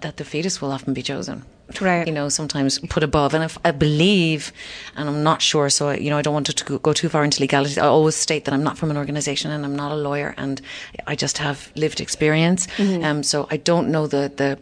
that 0.00 0.16
the 0.16 0.24
fetus 0.24 0.62
will 0.62 0.72
often 0.72 0.94
be 0.94 1.02
chosen. 1.02 1.42
Right. 1.80 2.06
You 2.06 2.12
know, 2.12 2.28
sometimes 2.28 2.78
put 2.88 3.02
above. 3.02 3.34
And 3.34 3.44
if 3.44 3.58
I 3.64 3.70
believe, 3.70 4.52
and 4.96 5.08
I'm 5.08 5.22
not 5.22 5.40
sure, 5.42 5.68
so, 5.70 5.90
you 5.90 6.10
know, 6.10 6.18
I 6.18 6.22
don't 6.22 6.34
want 6.34 6.46
to 6.46 6.78
go- 6.78 6.92
too 6.92 7.08
far 7.08 7.24
into 7.24 7.40
legality. 7.40 7.80
I 7.80 7.86
always 7.86 8.16
state 8.16 8.44
that 8.46 8.54
I'm 8.54 8.64
not 8.64 8.76
from 8.78 8.90
an 8.90 8.96
organisation 8.96 9.50
and 9.50 9.64
I'm 9.64 9.76
not 9.76 9.92
a 9.92 9.96
lawyer 9.96 10.34
and 10.36 10.60
I 11.06 11.14
just 11.14 11.38
have 11.38 11.70
lived 11.76 12.00
experience. 12.00 12.66
Um, 12.78 13.22
so 13.22 13.46
I 13.50 13.56
don't 13.58 13.88
know 13.90 14.06
the, 14.06 14.32
the, 14.34 14.58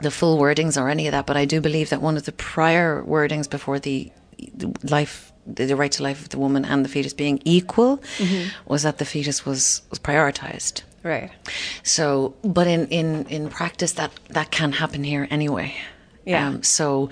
the 0.00 0.10
full 0.10 0.38
wordings 0.38 0.80
or 0.80 0.88
any 0.88 1.06
of 1.06 1.12
that, 1.12 1.26
but 1.26 1.36
I 1.36 1.44
do 1.44 1.60
believe 1.60 1.90
that 1.90 2.00
one 2.02 2.16
of 2.16 2.24
the 2.24 2.32
prior 2.32 3.02
wordings 3.02 3.48
before 3.48 3.78
the 3.78 4.10
the 4.54 4.74
life, 4.82 5.32
the 5.46 5.66
the 5.66 5.76
right 5.76 5.92
to 5.92 6.02
life 6.02 6.20
of 6.20 6.28
the 6.30 6.38
woman 6.38 6.64
and 6.64 6.84
the 6.84 6.88
fetus 6.88 7.14
being 7.14 7.40
equal, 7.44 8.02
was 8.66 8.82
that 8.82 8.98
the 8.98 9.04
fetus 9.04 9.46
was, 9.46 9.82
was 9.90 10.00
prioritised. 10.00 10.82
Right. 11.04 11.30
So, 11.84 12.34
but 12.42 12.66
in, 12.66 12.88
in, 12.88 13.26
in 13.26 13.48
practice, 13.50 13.92
that, 13.92 14.10
that 14.30 14.50
can 14.50 14.72
happen 14.72 15.04
here 15.04 15.28
anyway. 15.30 15.74
Yeah. 16.24 16.46
Um, 16.48 16.62
so, 16.62 17.10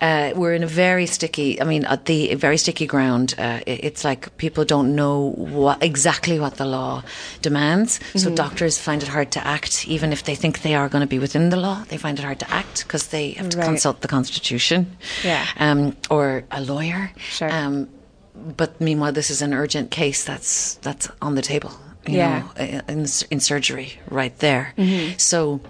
uh, 0.00 0.32
we're 0.34 0.54
in 0.54 0.62
a 0.62 0.66
very 0.66 1.06
sticky. 1.06 1.60
I 1.60 1.64
mean, 1.64 1.84
at 1.84 2.04
the 2.06 2.34
very 2.36 2.56
sticky 2.56 2.86
ground. 2.86 3.34
Uh, 3.38 3.60
it- 3.66 3.84
it's 3.84 4.02
like 4.04 4.36
people 4.38 4.64
don't 4.64 4.94
know 4.94 5.32
what 5.36 5.82
exactly 5.82 6.38
what 6.40 6.56
the 6.56 6.64
law 6.64 7.02
demands. 7.42 7.98
Mm-hmm. 7.98 8.18
So 8.18 8.34
doctors 8.34 8.78
find 8.78 9.02
it 9.02 9.08
hard 9.08 9.30
to 9.32 9.46
act, 9.46 9.86
even 9.88 10.12
if 10.12 10.22
they 10.24 10.34
think 10.34 10.62
they 10.62 10.74
are 10.74 10.88
going 10.88 11.02
to 11.02 11.06
be 11.06 11.18
within 11.18 11.50
the 11.50 11.56
law. 11.56 11.84
They 11.88 11.98
find 11.98 12.18
it 12.18 12.24
hard 12.24 12.38
to 12.40 12.50
act 12.50 12.84
because 12.84 13.08
they 13.08 13.32
have 13.32 13.48
to 13.50 13.58
Right. 13.58 13.66
consult 13.66 14.00
the 14.00 14.08
constitution. 14.08 14.96
Yeah. 15.24 15.44
Um, 15.58 15.96
or 16.10 16.44
a 16.50 16.60
lawyer. 16.60 17.10
Sure. 17.18 17.52
Um, 17.52 17.88
but 18.34 18.80
meanwhile, 18.80 19.12
this 19.12 19.30
is 19.30 19.42
an 19.42 19.52
urgent 19.54 19.90
case 19.90 20.24
that's 20.24 20.74
that's 20.82 21.08
on 21.20 21.34
the 21.34 21.42
table. 21.42 21.70
You 22.06 22.18
Yeah. 22.18 22.42
know, 22.58 22.82
in, 22.88 23.06
in 23.30 23.40
surgery 23.40 23.98
right 24.10 24.36
there. 24.38 24.72
Mm-hmm. 24.78 25.14
So, 25.18 25.60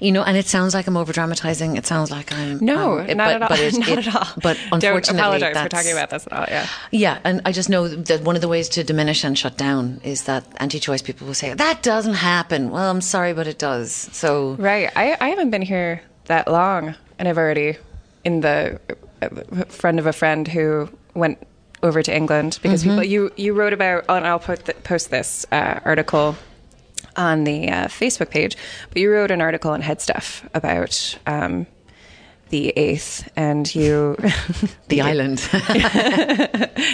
you 0.00 0.12
know, 0.12 0.22
and 0.22 0.36
it 0.36 0.46
sounds 0.46 0.74
like 0.74 0.86
I'm 0.86 0.96
over 0.96 1.12
dramatizing. 1.12 1.76
It 1.76 1.86
sounds 1.86 2.10
like 2.10 2.32
I'm 2.32 2.58
No, 2.64 2.98
um, 3.00 3.06
it- 3.08 3.16
not 3.16 3.26
but, 3.26 3.34
at 3.36 3.42
all. 3.42 3.48
But 3.48 3.60
it, 3.60 3.78
not 3.78 3.88
it- 3.88 4.06
at 4.06 4.14
all. 4.14 4.26
But 4.42 4.56
unfortunately, 4.72 5.02
don't 5.40 5.42
apologize 5.42 5.62
for 5.62 5.68
talking 5.68 5.92
about 5.92 6.10
this 6.10 6.26
at 6.26 6.32
all. 6.32 6.44
Yeah. 6.48 6.66
Yeah, 6.90 7.18
and 7.24 7.40
I 7.44 7.52
just 7.52 7.68
know 7.68 7.86
that 7.88 8.22
one 8.22 8.34
of 8.34 8.40
the 8.42 8.48
ways 8.48 8.68
to 8.70 8.84
diminish 8.84 9.24
and 9.24 9.38
shut 9.38 9.56
down 9.56 10.00
is 10.04 10.24
that 10.24 10.44
anti-choice 10.58 11.02
people 11.02 11.26
will 11.26 11.34
say 11.34 11.52
that 11.54 11.82
doesn't 11.82 12.14
happen. 12.14 12.70
Well, 12.70 12.90
I'm 12.90 13.00
sorry, 13.00 13.32
but 13.34 13.46
it 13.46 13.58
does. 13.58 13.92
So 13.92 14.56
Right. 14.58 14.90
I, 14.96 15.16
I 15.20 15.28
haven't 15.30 15.50
been 15.50 15.62
here 15.62 16.02
that 16.26 16.48
long, 16.50 16.94
and 17.18 17.28
I've 17.28 17.38
already 17.38 17.76
in 18.24 18.40
the 18.40 18.80
uh, 19.22 19.28
friend 19.68 19.98
of 19.98 20.06
a 20.06 20.12
friend 20.12 20.46
who 20.48 20.88
went 21.14 21.38
over 21.82 22.02
to 22.02 22.14
England 22.14 22.58
because 22.62 22.82
Mm-hmm. 22.82 22.90
people 22.98 23.04
you 23.04 23.30
you 23.36 23.54
wrote 23.54 23.72
about. 23.72 24.04
And 24.08 24.26
I'll 24.26 24.40
put 24.40 24.64
th- 24.64 24.82
post 24.82 25.10
this 25.10 25.46
uh, 25.52 25.78
article 25.84 26.36
on 27.18 27.44
the 27.44 27.68
uh, 27.68 27.86
Facebook 27.88 28.30
page, 28.30 28.56
but 28.88 28.98
you 28.98 29.10
wrote 29.10 29.30
an 29.30 29.40
article 29.40 29.70
on 29.70 29.82
Head 29.82 30.00
Stuff 30.00 30.48
about. 30.54 31.18
Um, 31.26 31.66
the 32.50 32.70
eighth, 32.76 33.30
and 33.36 33.74
you, 33.74 34.16
the 34.88 35.00
island. 35.02 35.46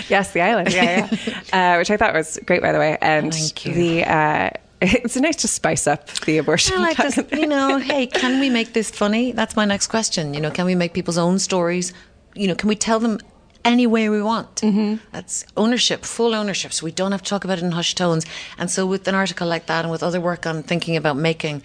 yes, 0.09 0.33
the 0.33 0.41
island, 0.41 0.73
yeah, 0.73 1.09
yeah, 1.53 1.75
uh, 1.75 1.79
which 1.79 1.93
I 1.93 1.97
thought 1.97 2.13
was 2.13 2.41
great, 2.45 2.61
by 2.61 2.73
the 2.73 2.81
way. 2.81 2.99
And 3.01 3.33
Thank 3.33 3.67
you. 3.67 3.73
the 3.75 4.05
uh, 4.05 4.51
it's 4.81 5.17
nice 5.17 5.37
to 5.37 5.49
spice 5.49 5.87
up 5.87 6.09
the 6.21 6.39
abortion. 6.39 6.77
I 6.77 6.81
like 6.81 6.97
this. 6.97 7.19
You 7.33 7.47
know, 7.47 7.79
hey, 7.79 8.07
can 8.07 8.41
we 8.41 8.51
make 8.51 8.73
this 8.73 8.91
funny? 8.91 9.33
That's 9.33 9.57
my 9.57 9.65
next 9.65 9.87
question. 9.87 10.35
You 10.35 10.41
know, 10.41 10.51
can 10.51 10.67
we 10.67 10.75
make 10.75 10.93
people's 10.93 11.19
own 11.19 11.39
stories? 11.39 11.93
You 12.35 12.49
know, 12.49 12.55
can 12.55 12.69
we 12.69 12.77
tell 12.77 13.01
them 13.01 13.19
any 13.65 13.87
way 13.87 14.09
we 14.09 14.23
want? 14.23 14.57
Mm-hmm. 14.57 14.97
That's 15.13 15.45
ownership, 15.57 16.05
full 16.05 16.35
ownership. 16.35 16.73
So 16.73 16.85
we 16.85 16.93
don't 16.93 17.13
have 17.13 17.23
to 17.23 17.29
talk 17.31 17.45
about 17.45 17.59
it 17.59 17.65
in 17.65 17.73
hushed 17.73 17.97
tones. 17.97 18.25
And 18.59 18.71
so 18.71 18.87
with 18.87 19.09
an 19.09 19.15
article 19.15 19.47
like 19.49 19.67
that 19.67 19.85
and 19.85 19.91
with 19.91 20.03
other 20.03 20.21
work 20.21 20.47
I'm 20.47 20.63
thinking 20.63 20.97
about 20.97 21.17
making, 21.17 21.63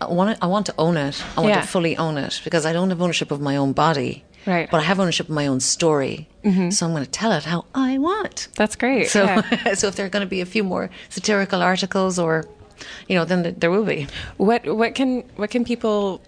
I 0.00 0.06
want 0.06 0.36
to, 0.36 0.44
I 0.44 0.46
want 0.48 0.66
to 0.66 0.74
own 0.78 0.96
it. 0.96 1.22
I 1.36 1.40
want 1.40 1.54
Yeah. 1.54 1.60
to 1.60 1.66
fully 1.66 1.96
own 1.96 2.16
it 2.18 2.40
because 2.44 2.64
I 2.66 2.72
don't 2.72 2.90
have 2.90 3.00
ownership 3.02 3.30
of 3.30 3.40
my 3.40 3.56
own 3.56 3.72
body. 3.72 4.24
Right. 4.46 4.68
But 4.70 4.78
I 4.80 4.82
have 4.84 4.98
ownership 4.98 5.28
of 5.28 5.34
my 5.34 5.46
own 5.46 5.60
story. 5.60 6.28
So 6.44 6.86
I'm 6.86 6.92
going 6.92 7.04
to 7.04 7.10
tell 7.10 7.30
it 7.30 7.44
how 7.44 7.64
I 7.74 7.98
want. 7.98 8.48
That's 8.56 8.74
great. 8.74 9.08
So, 9.08 9.22
yeah. 9.22 9.74
so 9.80 9.86
if 9.86 9.94
there 9.94 10.04
are 10.06 10.08
going 10.08 10.26
to 10.26 10.30
be 10.30 10.40
a 10.40 10.46
few 10.46 10.64
more 10.64 10.90
satirical 11.10 11.62
articles, 11.62 12.18
or, 12.18 12.44
you 13.08 13.14
know, 13.16 13.24
then 13.24 13.54
there 13.60 13.70
will 13.70 13.84
be. 13.84 14.08
What 14.38 14.66
what 14.66 14.96
can 14.96 15.22
what 15.36 15.50
can 15.50 15.64
people 15.64 16.20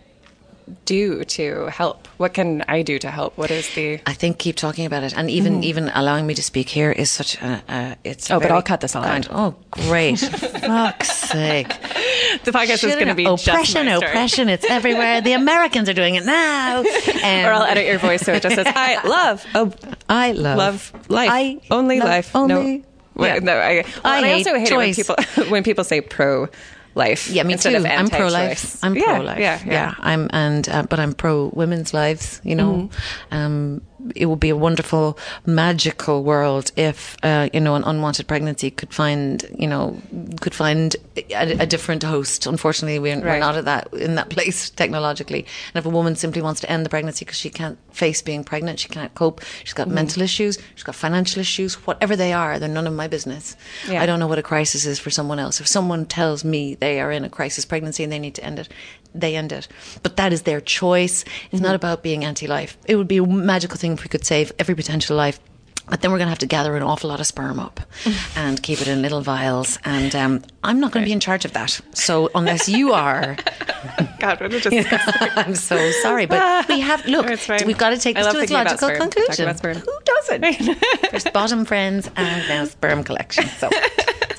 do 0.85 1.25
to 1.25 1.67
help? 1.71 2.07
What 2.17 2.33
can 2.35 2.63
I 2.69 2.83
do 2.83 2.99
to 2.99 3.11
help? 3.11 3.37
What 3.37 3.51
is 3.51 3.75
the 3.75 4.01
I 4.07 4.13
think 4.15 4.39
keep 4.39 4.57
talking 4.57 4.87
about 4.87 5.03
it, 5.03 5.15
and 5.17 5.31
even 5.31 5.63
even 5.65 5.91
allowing 5.95 6.27
me 6.27 6.35
to 6.35 6.43
speak 6.43 6.69
here 6.69 6.91
is 6.93 7.11
such 7.11 7.41
a. 7.43 7.63
a 7.69 7.97
it's 8.05 8.31
Oh, 8.31 8.41
but 8.41 8.51
I'll 8.51 8.63
cut 8.63 8.81
this 8.81 8.95
all 8.97 9.03
kind- 9.03 9.27
out. 9.31 9.33
Oh, 9.35 9.55
great! 9.89 10.19
Fuck's 10.19 11.11
sake! 11.13 11.69
the 12.45 12.51
podcast 12.53 12.85
is 12.85 12.95
going 12.95 13.09
to 13.09 13.15
be 13.15 13.25
just 13.25 13.47
oppression, 13.47 13.89
oppression. 13.89 14.49
It's 14.49 14.65
everywhere. 14.65 15.21
The 15.21 15.33
Americans 15.33 15.89
are 15.89 15.95
doing 15.95 16.15
it 16.15 16.25
now. 16.25 16.81
Um, 16.81 16.87
Or 17.25 17.53
I'll 17.53 17.63
edit 17.65 17.87
your 17.87 17.99
voice 17.99 18.23
so 18.23 18.33
it 18.33 18.43
just 18.43 18.55
says 18.57 18.67
I 18.69 19.07
love 19.09 19.45
oh 19.55 19.73
I 20.09 20.33
love 20.33 20.57
love 20.59 21.11
life 21.11 21.31
I 21.33 21.61
only 21.71 21.99
love 21.99 22.09
life 22.09 22.37
Only. 22.37 22.85
no 23.17 23.25
Yeah. 23.27 23.39
no 23.41 23.57
I, 23.57 23.75
well, 23.83 23.85
I 24.05 24.29
I 24.29 24.33
also 24.35 24.55
hate 24.55 24.69
choice. 24.69 24.99
it 24.99 25.09
when 25.09 25.17
people 25.37 25.51
when 25.51 25.63
people 25.65 25.85
say 25.85 26.01
pro 26.01 26.49
life 26.95 27.29
Yeah, 27.29 27.43
me 27.45 27.57
too. 27.57 27.71
I'm 27.77 28.09
pro 28.09 28.29
life. 28.29 28.79
I'm 28.85 28.95
yeah, 28.97 29.05
pro 29.17 29.21
life. 29.25 29.39
yeah 29.39 29.61
yeah, 29.65 29.95
I'm 29.99 30.29
and 30.33 30.69
uh, 30.69 30.83
but 30.89 30.99
I'm 31.01 31.13
pro 31.15 31.51
women's 31.55 31.93
lives. 31.95 32.41
You 32.45 32.55
know, 32.57 32.89
Mm-hmm. 32.91 33.37
um, 33.37 33.81
it 34.15 34.27
would 34.27 34.41
be 34.41 34.51
a 34.51 34.57
wonderful, 34.57 35.19
magical 35.47 36.23
world 36.25 36.73
if 36.77 37.17
uh, 37.23 37.49
you 37.53 37.61
know 37.61 37.75
an 37.75 37.85
unwanted 37.85 38.27
pregnancy 38.27 38.71
could 38.71 38.93
find 38.93 39.45
you 39.59 39.67
know 39.67 40.01
could 40.41 40.55
find 40.55 40.97
a, 41.17 41.63
a 41.63 41.67
different 41.67 42.03
host. 42.03 42.47
Unfortunately, 42.47 42.99
we're, 42.99 43.21
we're 43.21 43.39
not 43.39 43.57
at 43.57 43.65
that 43.65 43.93
in 43.95 44.15
that 44.17 44.29
place 44.35 44.71
technologically. 44.71 45.47
And 45.73 45.77
if 45.81 45.87
a 45.87 45.89
woman 45.91 46.17
simply 46.17 46.43
wants 46.43 46.61
to 46.63 46.71
end 46.71 46.85
the 46.85 46.91
pregnancy 46.91 47.25
because 47.25 47.39
she 47.39 47.51
can't 47.51 47.79
face 47.95 48.23
being 48.23 48.45
pregnant, 48.45 48.81
she 48.81 48.89
can't 48.89 49.15
cope, 49.15 49.41
she's 49.63 49.73
got 49.73 49.85
Mm-hmm. 49.85 49.95
mental 49.97 50.23
issues, 50.23 50.59
she's 50.75 50.83
got 50.83 50.95
financial 50.95 51.41
issues, 51.41 51.75
whatever 51.87 52.17
they 52.17 52.33
are, 52.33 52.59
they're 52.59 52.69
none 52.69 52.87
of 52.87 52.95
my 52.95 53.07
business. 53.07 53.55
Yeah. 53.89 54.01
I 54.03 54.07
don't 54.07 54.19
know 54.19 54.27
what 54.27 54.39
a 54.39 54.43
crisis 54.43 54.87
is 54.87 54.99
for 54.99 55.11
someone 55.11 55.39
else. 55.39 55.61
If 55.61 55.67
someone 55.67 56.07
tells 56.07 56.43
me 56.43 56.75
they 56.75 57.01
are 57.01 57.13
in 57.13 57.23
a 57.23 57.29
crisis 57.29 57.67
pregnancy 57.67 58.03
and 58.03 58.11
they 58.11 58.19
need 58.19 58.35
to 58.37 58.45
end 58.45 58.59
it, 58.59 58.69
they 59.15 59.37
end 59.37 59.53
it. 59.53 59.69
But 60.03 60.17
that 60.17 60.33
is 60.33 60.43
their 60.43 60.61
choice. 60.61 61.25
It's 61.53 61.63
not 61.63 61.75
about 61.75 62.03
being 62.03 62.25
anti 62.25 62.47
life. 62.47 62.77
It 62.87 62.97
would 62.97 63.09
be 63.09 63.19
a 63.19 63.27
magical 63.27 63.77
thing 63.77 63.93
if 63.93 64.03
we 64.03 64.09
could 64.09 64.25
save 64.25 64.53
every 64.59 64.75
potential 64.75 65.17
life. 65.17 65.41
But 65.87 66.01
then 66.01 66.11
we're 66.11 66.17
going 66.17 66.29
to 66.29 66.31
have 66.31 66.39
to 66.39 66.47
gather 66.47 66.77
an 66.77 66.83
awful 66.83 67.11
lot 67.11 67.21
of 67.21 67.27
sperm 67.27 67.61
up 67.61 67.79
and 68.37 68.63
keep 68.63 68.81
it 68.81 68.89
in 68.89 69.03
little 69.03 69.21
vials. 69.21 69.79
And 69.85 70.15
um, 70.17 70.43
I'm 70.63 70.81
not 70.81 70.93
going 70.93 71.05
to 71.05 71.09
be 71.09 71.13
in 71.13 71.21
charge 71.21 71.45
of 71.45 71.53
that. 71.53 71.79
So 71.93 72.31
unless 72.35 72.71
you 72.71 72.95
are, 72.95 73.37
God 74.19 74.41
it 74.41 74.63
just 74.63 75.37
I'm 75.37 75.55
so 75.55 75.91
sorry. 76.03 76.25
But 76.25 76.69
we 76.69 76.81
have, 76.81 77.05
look, 77.07 77.29
fine. 77.39 77.67
we've 77.67 77.77
got 77.77 77.91
to 77.91 77.99
take 77.99 78.17
I 78.17 78.23
this 78.23 78.33
to 78.33 78.41
its 78.41 78.53
logical 78.53 78.91
conclusion. 78.97 79.47
Who 79.49 79.93
doesn't? 80.05 80.75
First 81.11 81.33
bottom 81.35 81.67
friends 81.67 82.11
and 82.17 82.49
now 82.49 82.65
sperm 82.65 83.05
collection. 83.05 83.45
So 83.59 83.69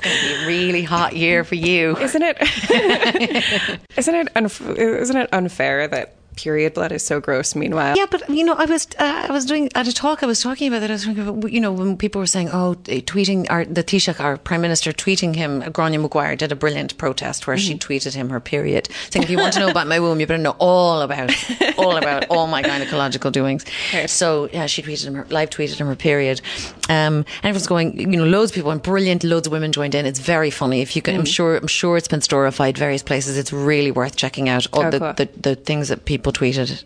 going 0.08 0.20
to 0.20 0.26
be 0.38 0.44
a 0.44 0.46
really 0.46 0.82
hot 0.82 1.16
year 1.16 1.44
for 1.44 1.54
you. 1.54 1.96
Isn't 1.98 2.22
it? 2.22 2.36
isn't 3.96 4.14
it? 4.14 4.34
Unf- 4.34 4.76
isn't 4.76 5.16
it 5.16 5.28
unfair 5.32 5.88
that 5.88 6.15
period 6.36 6.74
blood 6.74 6.92
is 6.92 7.02
so 7.04 7.20
gross? 7.20 7.54
Meanwhile, 7.54 7.96
Yeah, 7.96 8.06
but 8.10 8.28
you 8.28 8.44
know, 8.44 8.54
I 8.54 8.66
was 8.66 8.86
uh, 8.98 9.26
I 9.28 9.32
was 9.32 9.44
doing 9.46 9.70
at 9.74 9.88
a 9.88 9.92
talk. 9.92 10.22
I 10.22 10.26
was 10.26 10.40
talking 10.40 10.68
about 10.68 10.80
that. 10.80 10.90
I 10.90 10.94
was 10.94 11.04
talking 11.04 11.26
about 11.26 11.50
you 11.52 11.60
know 11.60 11.72
when 11.72 11.96
people 11.96 12.20
were 12.20 12.26
saying, 12.26 12.50
"Oh, 12.52 12.72
eh, 12.88 13.00
tweeting 13.00 13.46
our 13.50 13.64
the 13.64 13.82
Taoiseach, 13.82 14.20
our 14.20 14.36
prime 14.36 14.60
minister, 14.60 14.92
tweeting 14.92 15.34
him." 15.34 15.62
Grainne 15.62 16.00
Maguire 16.00 16.36
did 16.36 16.52
a 16.52 16.56
brilliant 16.56 16.96
protest 16.98 17.46
where 17.46 17.56
she 17.56 17.74
tweeted 17.76 18.14
him 18.14 18.30
her 18.30 18.40
period, 18.40 18.88
saying, 19.10 19.24
"If 19.24 19.30
you 19.30 19.38
want 19.38 19.54
to 19.54 19.60
know 19.60 19.68
about 19.70 19.86
my 19.88 19.98
womb, 20.00 20.20
you 20.20 20.26
better 20.26 20.42
know 20.42 20.56
all 20.58 21.00
about 21.02 21.30
all 21.78 21.96
about 21.96 22.26
all 22.30 22.46
my 22.46 22.62
gynecological 22.62 23.32
doings." 23.32 23.64
Right. 23.92 24.08
So 24.10 24.48
yeah, 24.52 24.66
she 24.66 24.82
tweeted 24.82 25.06
him 25.06 25.14
her 25.14 25.26
live 25.30 25.50
tweeted 25.50 25.78
him 25.78 25.86
her 25.88 25.96
period, 25.96 26.40
um, 26.88 27.24
and 27.42 27.44
everyone's 27.44 27.66
going. 27.66 27.98
You 27.98 28.06
know, 28.18 28.24
loads 28.24 28.50
of 28.50 28.54
people 28.56 28.68
went 28.68 28.82
brilliant. 28.82 29.24
Loads 29.24 29.46
of 29.46 29.52
women 29.52 29.72
joined 29.72 29.94
in. 29.94 30.06
It's 30.06 30.20
very 30.20 30.50
funny. 30.50 30.80
If 30.82 30.94
you 30.96 31.02
can, 31.02 31.14
I'm 31.16 31.24
sure 31.24 31.56
I'm 31.56 31.66
sure 31.66 31.96
it's 31.96 32.08
been 32.08 32.20
storified 32.20 32.76
various 32.78 33.02
places. 33.02 33.36
It's 33.38 33.52
really 33.52 33.90
worth 33.90 34.16
checking 34.16 34.48
out 34.48 34.66
all 34.72 34.84
Oh, 34.86 34.90
the, 34.90 34.98
cool. 34.98 35.12
the 35.14 35.28
the 35.40 35.54
things 35.56 35.88
that 35.88 36.04
people 36.04 36.25
tweeted 36.32 36.82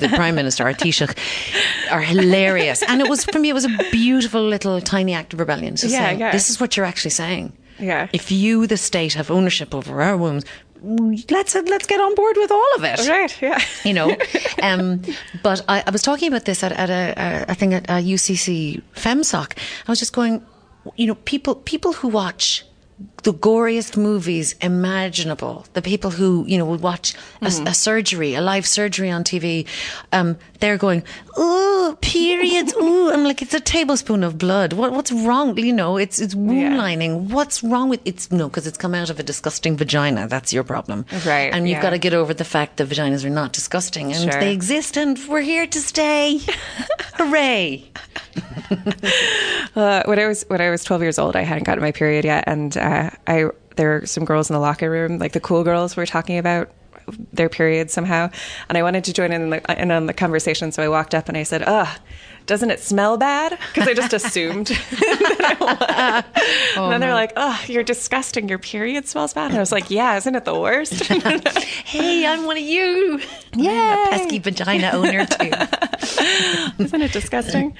the 0.00 0.08
prime 0.14 0.34
minister 0.34 0.64
our 0.64 0.72
Taoiseach 0.74 1.16
are 1.90 2.00
hilarious 2.00 2.82
and 2.82 3.00
it 3.00 3.08
was 3.08 3.24
for 3.24 3.38
me 3.38 3.48
it 3.50 3.54
was 3.54 3.64
a 3.64 3.76
beautiful 3.90 4.42
little 4.42 4.80
tiny 4.80 5.14
act 5.14 5.32
of 5.32 5.38
rebellion 5.40 5.74
Yeah, 5.78 5.88
saying, 5.88 6.20
yeah. 6.20 6.32
this 6.32 6.50
is 6.50 6.60
what 6.60 6.76
you're 6.76 6.86
actually 6.86 7.10
saying 7.12 7.52
Yeah. 7.78 8.08
if 8.12 8.30
you 8.32 8.66
the 8.66 8.76
state 8.76 9.14
have 9.14 9.30
ownership 9.30 9.74
over 9.74 10.00
our 10.02 10.16
wombs 10.16 10.44
let's 10.82 11.54
let's 11.54 11.86
get 11.86 12.00
on 12.00 12.14
board 12.14 12.36
with 12.38 12.50
all 12.50 12.74
of 12.76 12.84
it 12.84 13.06
right? 13.08 13.42
Yeah. 13.42 13.58
you 13.84 13.92
know. 13.92 14.16
Um, 14.62 15.02
but 15.42 15.62
I, 15.68 15.82
I 15.86 15.90
was 15.90 16.02
talking 16.02 16.28
about 16.28 16.44
this 16.44 16.62
at, 16.62 16.72
at 16.72 16.90
a, 16.90 17.14
a, 17.48 17.52
a 17.52 17.54
thing 17.54 17.72
at 17.72 17.84
a 17.88 17.94
UCC 17.94 18.82
FemSoc. 18.94 19.56
I 19.86 19.90
was 19.90 19.98
just 19.98 20.12
going, 20.12 20.44
you 20.96 21.06
know, 21.06 21.14
people 21.14 21.54
people 21.54 21.92
who 21.94 22.08
watch 22.08 22.64
the 23.22 23.32
goriest 23.34 23.96
movies 23.98 24.54
imaginable, 24.62 25.66
the 25.74 25.82
people 25.82 26.10
who 26.10 26.44
you 26.46 26.56
know 26.58 26.64
would 26.64 26.80
watch 26.80 27.14
a, 27.42 27.46
a 27.66 27.74
surgery, 27.74 28.34
a 28.34 28.40
live 28.40 28.66
surgery 28.66 29.10
on 29.10 29.24
TV, 29.24 29.66
um, 30.12 30.36
they're 30.60 30.78
going, 30.78 31.02
"Ooh, 31.38 31.96
periods! 32.00 32.74
Ooh!" 32.74 33.10
I'm 33.12 33.24
like, 33.24 33.42
it's 33.42 33.52
a 33.54 33.60
tablespoon 33.60 34.24
of 34.24 34.38
blood. 34.38 34.72
What 34.72 34.92
what's 34.92 35.12
wrong? 35.12 35.56
You 35.58 35.72
know, 35.72 35.96
it's 35.98 36.18
it's 36.18 36.34
wound 36.34 36.60
Yeah. 36.60 36.76
lining. 36.76 37.28
What's 37.28 37.62
wrong 37.62 37.88
with 37.90 38.00
it's 38.04 38.30
no 38.32 38.48
because 38.48 38.66
it's 38.66 38.78
come 38.78 38.94
out 38.94 39.10
of 39.10 39.18
a 39.20 39.22
disgusting 39.22 39.76
vagina. 39.76 40.26
That's 40.28 40.52
your 40.52 40.64
problem, 40.64 41.04
Right, 41.26 41.52
And 41.52 41.68
you've 41.68 41.76
yeah. 41.76 41.82
got 41.82 41.90
to 41.90 41.98
get 41.98 42.14
over 42.14 42.32
the 42.34 42.44
fact 42.44 42.76
that 42.78 42.88
vaginas 42.88 43.24
are 43.24 43.30
not 43.30 43.52
disgusting 43.52 44.12
and 44.12 44.30
Sure. 44.32 44.40
they 44.40 44.52
exist 44.52 44.96
and 44.96 45.18
we're 45.28 45.40
here 45.42 45.66
to 45.66 45.80
stay. 45.80 46.40
Hooray! 47.18 47.90
Uh, 49.76 50.02
when 50.06 50.18
I 50.18 50.26
was 50.26 50.44
when 50.48 50.60
I 50.60 50.68
was 50.68 50.82
12 50.82 51.02
years 51.02 51.16
old, 51.16 51.36
I 51.36 51.42
hadn't 51.42 51.62
gotten 51.62 51.80
my 51.80 51.92
period 51.92 52.24
yet, 52.24 52.42
and 52.48 52.76
uh, 52.76 53.10
I 53.28 53.50
there 53.76 54.00
were 54.00 54.06
some 54.06 54.24
girls 54.24 54.50
in 54.50 54.54
the 54.54 54.60
locker 54.60 54.90
room, 54.90 55.18
like 55.18 55.30
the 55.30 55.38
cool 55.38 55.62
girls, 55.62 55.94
were 55.94 56.06
talking 56.06 56.38
about 56.38 56.72
their 57.32 57.48
period 57.48 57.88
somehow, 57.88 58.30
and 58.68 58.76
I 58.76 58.82
wanted 58.82 59.04
to 59.04 59.12
join 59.12 59.30
in, 59.30 59.50
the, 59.50 59.80
in 59.80 59.92
on 59.92 60.06
the 60.06 60.12
conversation, 60.12 60.72
so 60.72 60.82
I 60.82 60.88
walked 60.88 61.14
up 61.14 61.28
and 61.28 61.38
I 61.38 61.44
said, 61.44 61.62
"Ugh." 61.62 61.88
Doesn't 62.46 62.70
it 62.70 62.80
smell 62.80 63.16
bad? 63.16 63.58
Because 63.72 63.88
I 63.88 63.94
just 63.94 64.12
assumed. 64.12 64.66
that 64.90 65.52
it 65.52 65.60
was. 65.60 66.76
and 66.76 66.92
then 66.92 67.00
they're 67.00 67.14
like, 67.14 67.32
"Oh, 67.36 67.60
you're 67.68 67.84
disgusting. 67.84 68.48
Your 68.48 68.58
period 68.58 69.06
smells 69.06 69.34
bad." 69.34 69.46
And 69.50 69.56
I 69.56 69.60
was 69.60 69.72
like, 69.72 69.90
"Yeah, 69.90 70.16
isn't 70.16 70.34
it 70.34 70.44
the 70.44 70.58
worst?" 70.58 71.04
Hey, 71.90 72.24
I'm 72.24 72.44
one 72.46 72.56
of 72.56 72.62
you. 72.62 73.20
Yeah, 73.52 74.06
a 74.06 74.10
pesky 74.10 74.38
vagina 74.38 74.90
owner 74.92 75.26
too. 75.26 75.50
Isn't 76.84 77.02
it 77.02 77.10
disgusting? 77.12 77.76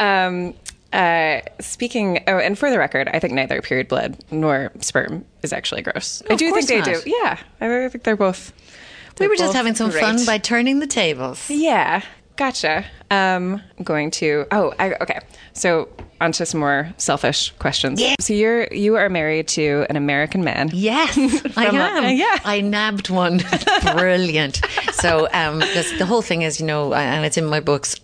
Um, 0.00 0.54
uh, 0.92 1.40
speaking, 1.60 2.24
oh, 2.26 2.38
and 2.38 2.58
for 2.58 2.70
the 2.70 2.78
record, 2.78 3.08
I 3.08 3.20
think 3.20 3.32
neither 3.32 3.62
period 3.62 3.86
blood 3.86 4.16
nor 4.32 4.72
sperm 4.80 5.24
is 5.42 5.52
actually 5.52 5.82
gross. 5.82 6.22
I 6.28 6.34
do 6.34 6.52
think 6.52 6.66
they 6.66 6.78
not. 6.78 6.86
do. 6.86 7.02
Yeah, 7.06 7.38
I 7.60 7.88
think 7.88 8.02
they're 8.02 8.16
both. 8.16 8.52
we 8.52 9.14
they're 9.16 9.28
were 9.28 9.36
just 9.36 9.54
having 9.54 9.76
some 9.76 9.92
fun 9.92 10.26
by 10.26 10.38
turning 10.38 10.80
the 10.80 10.88
tables. 10.88 11.48
Yeah, 11.48 12.02
gotcha. 12.36 12.84
Um, 13.10 13.62
I'm 13.78 13.84
going 13.84 14.10
to. 14.12 14.46
Oh, 14.50 14.72
I, 14.78 14.94
okay. 14.94 15.20
So 15.52 15.88
on 16.20 16.32
to 16.32 16.46
some 16.46 16.60
more 16.60 16.92
selfish 16.98 17.50
questions. 17.58 18.00
Yeah. 18.00 18.14
So 18.20 18.32
you're 18.32 18.66
you 18.72 18.96
are 18.96 19.08
married 19.08 19.48
to 19.48 19.84
an 19.90 19.96
American 19.96 20.44
man. 20.44 20.70
Yes, 20.72 21.16
I 21.56 21.66
a- 21.66 21.72
am. 21.72 22.04
uh, 22.04 22.08
yeah. 22.08 22.38
I 22.44 22.60
nabbed 22.60 23.10
one. 23.10 23.40
Brilliant. 23.96 24.60
So, 24.92 25.28
um, 25.32 25.58
the 25.98 26.04
whole 26.06 26.22
thing 26.22 26.42
is, 26.42 26.60
you 26.60 26.66
know, 26.66 26.94
and 26.94 27.24
it's 27.24 27.36
in 27.36 27.44
my 27.46 27.60
books. 27.60 27.96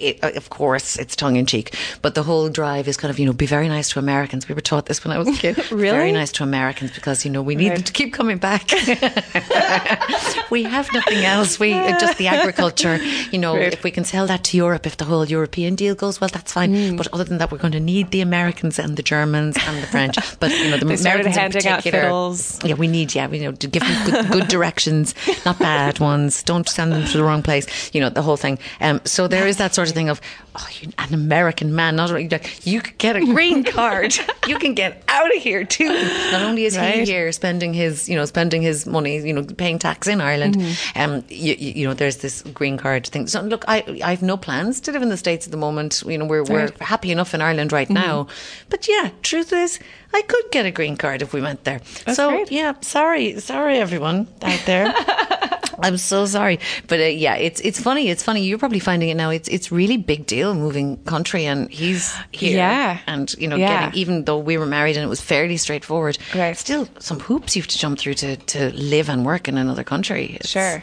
It, 0.00 0.18
uh, 0.24 0.30
of 0.34 0.48
course, 0.50 0.96
it's 0.96 1.14
tongue 1.14 1.36
in 1.36 1.46
cheek, 1.46 1.76
but 2.02 2.14
the 2.14 2.22
whole 2.22 2.48
drive 2.48 2.88
is 2.88 2.96
kind 2.96 3.10
of, 3.10 3.18
you 3.18 3.26
know, 3.26 3.32
be 3.32 3.46
very 3.46 3.68
nice 3.68 3.90
to 3.90 3.98
Americans. 3.98 4.48
We 4.48 4.54
were 4.54 4.60
taught 4.62 4.86
this 4.86 5.04
when 5.04 5.12
I 5.14 5.18
was 5.18 5.28
a 5.28 5.32
kid. 5.32 5.56
Really? 5.70 5.96
Very 5.96 6.12
nice 6.12 6.32
to 6.32 6.42
Americans 6.42 6.90
because, 6.92 7.24
you 7.24 7.30
know, 7.30 7.42
we 7.42 7.54
need 7.54 7.68
them 7.70 7.76
Right. 7.76 7.86
to 7.86 7.92
keep 7.92 8.12
coming 8.12 8.38
back. 8.38 8.70
we 10.50 10.62
have 10.64 10.88
nothing 10.92 11.24
else. 11.24 11.58
We 11.58 11.72
uh, 11.72 11.98
just 11.98 12.18
the 12.18 12.26
agriculture. 12.28 12.96
You 13.30 13.38
know, 13.38 13.54
Right. 13.56 13.72
if 13.72 13.82
we 13.84 13.90
can 13.90 14.04
sell 14.04 14.26
that 14.26 14.44
to 14.44 14.56
Europe, 14.56 14.86
if 14.86 14.96
the 14.96 15.04
whole 15.04 15.24
European 15.26 15.74
deal 15.74 15.94
goes 15.94 16.20
well, 16.20 16.28
that's 16.32 16.52
fine. 16.52 16.74
Hmm. 16.74 16.96
But 16.96 17.08
other 17.12 17.24
than 17.24 17.38
that, 17.38 17.50
we're 17.52 17.58
going 17.58 17.72
to 17.72 17.80
need 17.80 18.10
the 18.10 18.20
Americans 18.20 18.78
and 18.78 18.96
the 18.96 19.02
Germans 19.02 19.56
and 19.66 19.82
the 19.82 19.86
French. 19.86 20.16
But 20.40 20.50
you 20.52 20.70
know, 20.70 20.78
the 20.78 20.86
Americans 20.86 21.36
in 21.36 21.52
particular- 21.52 22.34
Yeah, 22.64 22.74
we 22.74 22.86
need. 22.88 23.14
Yeah, 23.14 23.26
we 23.28 23.38
know 23.40 23.52
to 23.52 23.66
give 23.68 23.82
them 23.82 23.98
good, 24.10 24.30
good 24.30 24.48
directions, 24.48 25.14
not 25.44 25.58
bad 25.58 25.98
ones. 26.00 26.42
Don't 26.42 26.68
send 26.68 26.92
them 26.92 27.04
to 27.04 27.16
the 27.18 27.24
wrong 27.24 27.42
place. 27.42 27.66
You 27.92 28.00
know, 28.00 28.08
the 28.08 28.22
whole 28.22 28.36
thing. 28.36 28.58
Um, 28.80 29.00
so 29.04 29.28
there 29.28 29.46
is 29.46 29.56
that 29.58 29.74
sort 29.74 29.88
of 29.88 29.89
thing 29.92 30.08
of, 30.08 30.20
oh, 30.56 30.68
you're 30.80 30.92
an 30.98 31.14
American 31.14 31.74
man. 31.74 31.96
Not 31.96 32.10
only 32.10 32.28
like 32.28 32.66
you 32.66 32.80
could 32.80 32.98
get 32.98 33.16
a 33.16 33.20
green 33.20 33.64
card, 33.76 34.14
you 34.46 34.58
can 34.58 34.74
get 34.74 35.02
out 35.08 35.34
of 35.34 35.42
here 35.42 35.64
too. 35.64 35.88
Not 36.32 36.42
only 36.42 36.64
is 36.64 36.76
he 36.76 37.04
here 37.04 37.30
spending 37.32 37.74
his, 37.74 38.08
you 38.08 38.16
know, 38.16 38.24
spending 38.24 38.62
his 38.62 38.86
money, 38.86 39.18
you 39.18 39.32
know, 39.32 39.42
paying 39.44 39.78
tax 39.78 40.06
in 40.06 40.20
Ireland. 40.20 40.56
Mm-hmm. 40.56 40.98
Um, 41.00 41.24
you, 41.28 41.54
you, 41.58 41.72
you 41.76 41.86
know, 41.88 41.94
there's 41.94 42.18
this 42.18 42.42
green 42.42 42.76
card 42.78 43.06
thing. 43.06 43.26
So 43.26 43.40
look, 43.42 43.64
I, 43.68 43.84
I 44.04 44.10
have 44.10 44.22
no 44.22 44.36
plans 44.36 44.80
to 44.82 44.92
live 44.92 45.02
in 45.02 45.08
the 45.08 45.16
states 45.16 45.46
at 45.46 45.50
the 45.50 45.56
moment. 45.58 46.02
You 46.06 46.18
know, 46.18 46.24
we're 46.24 46.44
we're 46.44 46.70
happy 46.80 47.10
enough 47.12 47.34
in 47.34 47.40
Ireland 47.40 47.72
right 47.72 47.80
Mm-hmm. 47.88 47.94
now. 47.94 48.26
But 48.68 48.86
yeah, 48.88 49.10
truth 49.22 49.52
is, 49.52 49.78
I 50.12 50.22
could 50.22 50.44
get 50.52 50.66
a 50.66 50.70
green 50.70 50.96
card 50.96 51.22
if 51.22 51.32
we 51.32 51.40
went 51.40 51.64
there. 51.64 51.80
so 52.12 52.30
great. 52.30 52.52
yeah, 52.52 52.74
sorry, 52.82 53.40
sorry 53.40 53.78
everyone 53.78 54.28
out 54.42 54.60
there. 54.66 54.94
I'm 55.82 55.96
so 55.96 56.26
sorry, 56.26 56.58
but 56.86 57.00
uh, 57.00 57.04
yeah, 57.04 57.34
it's 57.36 57.60
it's 57.60 57.80
funny. 57.80 58.08
It's 58.08 58.22
funny. 58.22 58.42
You're 58.44 58.58
probably 58.58 58.78
finding 58.80 59.08
it 59.08 59.14
now. 59.16 59.30
It's 59.30 59.48
it's 59.48 59.70
really 59.72 59.96
big 59.96 60.26
deal 60.26 60.54
moving 60.54 60.96
country, 61.04 61.46
and 61.46 61.70
he's 61.70 62.14
here. 62.32 62.56
Yeah. 62.56 62.98
and 63.06 63.32
you 63.38 63.48
know, 63.48 63.56
Yeah. 63.56 63.86
getting, 63.86 64.00
even 64.00 64.24
though 64.24 64.38
we 64.38 64.56
were 64.58 64.66
married 64.66 64.96
and 64.96 65.04
it 65.04 65.08
was 65.08 65.20
fairly 65.20 65.56
straightforward, 65.56 66.18
Right. 66.34 66.56
Still, 66.56 66.88
some 66.98 67.20
hoops 67.20 67.56
you 67.56 67.62
have 67.62 67.68
to 67.68 67.78
jump 67.78 67.98
through 67.98 68.14
to 68.14 68.36
to 68.36 68.70
live 68.74 69.08
and 69.08 69.24
work 69.26 69.48
in 69.48 69.56
another 69.58 69.84
country. 69.84 70.24
It's- 70.34 70.48
Sure. 70.48 70.82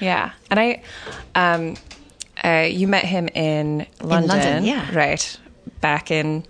Yeah. 0.00 0.30
And 0.50 0.60
I, 0.60 0.82
um, 1.34 1.74
uh, 2.44 2.66
you 2.70 2.86
met 2.88 3.04
him 3.04 3.28
in 3.34 3.86
London. 4.00 4.28
London, 4.28 4.64
yeah. 4.64 4.86
Right. 4.94 5.36
Back 5.80 6.10
in 6.10 6.44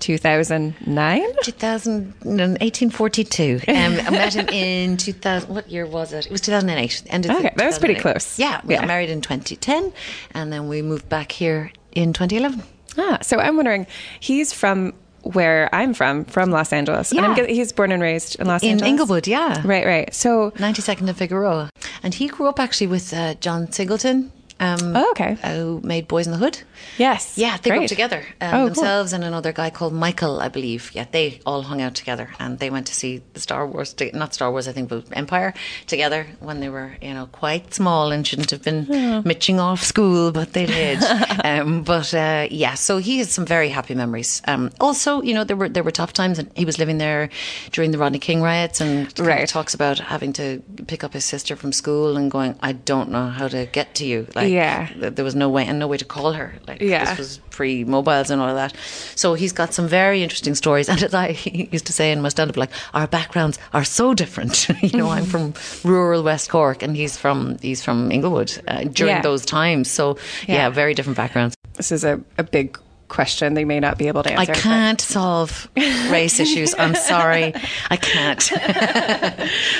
2009? 0.00 1.22
2000, 1.42 2.14
1842. 2.24 3.60
Um, 3.68 3.74
I 3.76 4.10
met 4.10 4.34
him 4.34 4.48
in 4.48 4.96
2000. 4.96 5.48
What 5.48 5.70
year 5.70 5.86
was 5.86 6.12
it? 6.12 6.26
It 6.26 6.32
was 6.32 6.40
2008. 6.40 7.02
End 7.08 7.26
of 7.26 7.36
Okay, 7.36 7.52
that 7.56 7.66
was 7.66 7.78
pretty 7.78 7.94
close. 7.94 8.38
Yeah, 8.38 8.60
we 8.64 8.74
Yeah. 8.74 8.80
got 8.80 8.88
married 8.88 9.10
in 9.10 9.20
2010, 9.20 9.92
and 10.34 10.52
then 10.52 10.68
we 10.68 10.82
moved 10.82 11.08
back 11.08 11.32
here 11.32 11.70
in 11.92 12.12
2011. 12.12 12.62
Ah, 12.98 13.18
so 13.22 13.38
I'm 13.38 13.56
wondering, 13.56 13.86
he's 14.18 14.52
from 14.52 14.92
where 15.22 15.68
I'm 15.74 15.92
from, 15.94 16.24
from 16.24 16.50
Los 16.50 16.72
Angeles. 16.72 17.10
And 17.12 17.20
I'm 17.20 17.36
Yeah. 17.36 17.44
gu- 17.46 17.52
he's 17.54 17.72
born 17.72 17.92
and 17.92 18.02
raised 18.02 18.40
in 18.40 18.46
Los 18.46 18.62
In 18.62 18.70
Angeles. 18.70 18.88
In 18.88 18.92
Inglewood, 18.94 19.26
yeah. 19.26 19.60
Right, 19.64 19.84
right. 19.86 20.14
So, 20.14 20.50
92nd 20.58 21.08
and 21.08 21.16
Figueroa. 21.16 21.68
And 22.02 22.14
he 22.14 22.26
grew 22.28 22.48
up 22.48 22.58
actually 22.58 22.86
with 22.86 23.12
uh, 23.12 23.34
John 23.34 23.70
Singleton. 23.70 24.32
Um, 24.60 24.94
Oh, 24.94 25.10
okay. 25.12 25.36
Who 25.44 25.80
made 25.82 26.06
Boyz 26.08 26.26
n 26.26 26.32
the 26.32 26.38
Hood. 26.38 26.56
yes. 26.98 27.36
Yeah, 27.36 27.56
they 27.56 27.70
grew 27.70 27.82
up 27.82 27.88
together 27.88 28.22
um, 28.40 28.48
Oh, 28.48 28.50
cool. 28.58 28.66
themselves 28.66 29.12
and 29.14 29.24
another 29.24 29.52
guy 29.52 29.70
called 29.70 29.92
Michael, 29.94 30.40
I 30.40 30.48
believe. 30.48 30.90
Yeah, 30.94 31.06
they 31.10 31.40
all 31.46 31.62
hung 31.62 31.80
out 31.80 31.94
together 31.94 32.28
and 32.38 32.58
they 32.58 32.70
went 32.70 32.86
to 32.88 32.94
see 32.94 33.22
the 33.34 33.40
Star 33.40 33.66
Wars, 33.66 33.94
to- 33.94 34.14
not 34.16 34.34
Star 34.34 34.50
Wars, 34.50 34.68
I 34.68 34.72
think, 34.72 34.88
but 34.90 35.04
Empire 35.12 35.54
together 35.86 36.26
when 36.40 36.60
they 36.60 36.68
were, 36.68 36.90
you 37.00 37.14
know, 37.14 37.26
quite 37.32 37.72
small 37.74 38.12
and 38.12 38.26
shouldn't 38.26 38.50
have 38.50 38.62
been 38.62 38.86
mitching 39.24 39.58
off 39.58 39.82
school, 39.82 40.30
but 40.32 40.52
they 40.52 40.66
did. 40.66 40.98
um, 41.44 41.82
but 41.82 42.12
uh, 42.14 42.46
yeah, 42.50 42.74
so 42.74 42.98
he 42.98 43.18
has 43.18 43.30
some 43.30 43.46
very 43.46 43.70
happy 43.70 43.94
memories. 43.94 44.42
Um, 44.46 44.70
also, 44.78 45.22
you 45.22 45.32
know, 45.34 45.44
there 45.44 45.56
were 45.56 45.68
there 45.70 45.82
were 45.82 45.90
tough 46.02 46.12
times 46.12 46.38
and 46.38 46.50
he 46.54 46.64
was 46.64 46.78
living 46.78 46.98
there 46.98 47.30
during 47.72 47.90
the 47.92 47.98
Rodney 47.98 48.18
King 48.18 48.42
riots 48.42 48.80
and 48.80 49.08
Right. 49.18 49.48
talks 49.48 49.74
about 49.74 49.98
having 49.98 50.32
to 50.34 50.62
pick 50.86 51.02
up 51.04 51.12
his 51.14 51.24
sister 51.24 51.56
from 51.56 51.72
school 51.72 52.16
and 52.18 52.30
going, 52.30 52.56
I 52.60 52.72
don't 52.72 53.10
know 53.10 53.28
how 53.28 53.48
to 53.48 53.66
get 53.72 53.94
to 53.96 54.04
you. 54.04 54.26
Like, 54.34 54.49
Yeah. 54.50 54.88
th- 55.00 55.14
there 55.14 55.24
was 55.24 55.34
no 55.34 55.48
way 55.48 55.64
and 55.68 55.78
no 55.78 55.86
way 55.86 55.96
to 55.98 56.04
call 56.04 56.32
her. 56.32 56.52
Like, 56.68 56.80
Yeah. 56.82 57.04
this 57.04 57.18
was 57.18 57.40
pre 57.50 57.84
mobiles 57.84 58.30
and 58.30 58.40
all 58.42 58.48
of 58.48 58.56
that. 58.56 58.72
So 59.14 59.34
he's 59.34 59.52
got 59.52 59.72
some 59.74 59.88
very 59.88 60.22
interesting 60.22 60.54
stories. 60.54 60.88
And 60.92 61.02
as 61.02 61.14
I 61.14 61.28
used 61.72 61.86
to 61.86 61.92
say 61.92 62.12
in 62.12 62.20
my 62.22 62.28
stand 62.30 62.50
up, 62.50 62.56
like 62.56 62.70
our 62.94 63.06
backgrounds 63.06 63.58
are 63.72 63.84
so 63.84 64.14
different. 64.14 64.68
you 64.82 64.98
know, 64.98 65.10
I'm 65.10 65.24
from 65.24 65.52
rural 65.84 66.22
West 66.22 66.50
Cork, 66.50 66.82
and 66.82 66.96
he's 66.96 67.16
from 67.16 67.56
he's 67.62 67.82
from 67.84 68.10
Inglewood 68.12 68.50
uh, 68.68 68.84
during 68.92 69.16
Yeah. 69.16 69.22
those 69.22 69.44
times. 69.46 69.90
So 69.90 70.16
yeah. 70.48 70.54
Yeah. 70.56 70.70
very 70.70 70.94
different 70.94 71.16
backgrounds. 71.16 71.54
This 71.76 71.92
is 71.92 72.04
a, 72.04 72.20
a 72.38 72.42
big 72.42 72.78
question 73.08 73.54
they 73.54 73.64
may 73.64 73.80
not 73.80 73.98
be 73.98 74.06
able 74.08 74.22
to 74.22 74.32
answer. 74.32 74.52
I 74.52 74.54
can't 74.54 75.00
solve 75.00 75.68
race 76.10 76.38
issues. 76.40 76.74
I'm 76.78 76.94
sorry, 76.94 77.52
I 77.90 77.96
can't. 77.96 78.50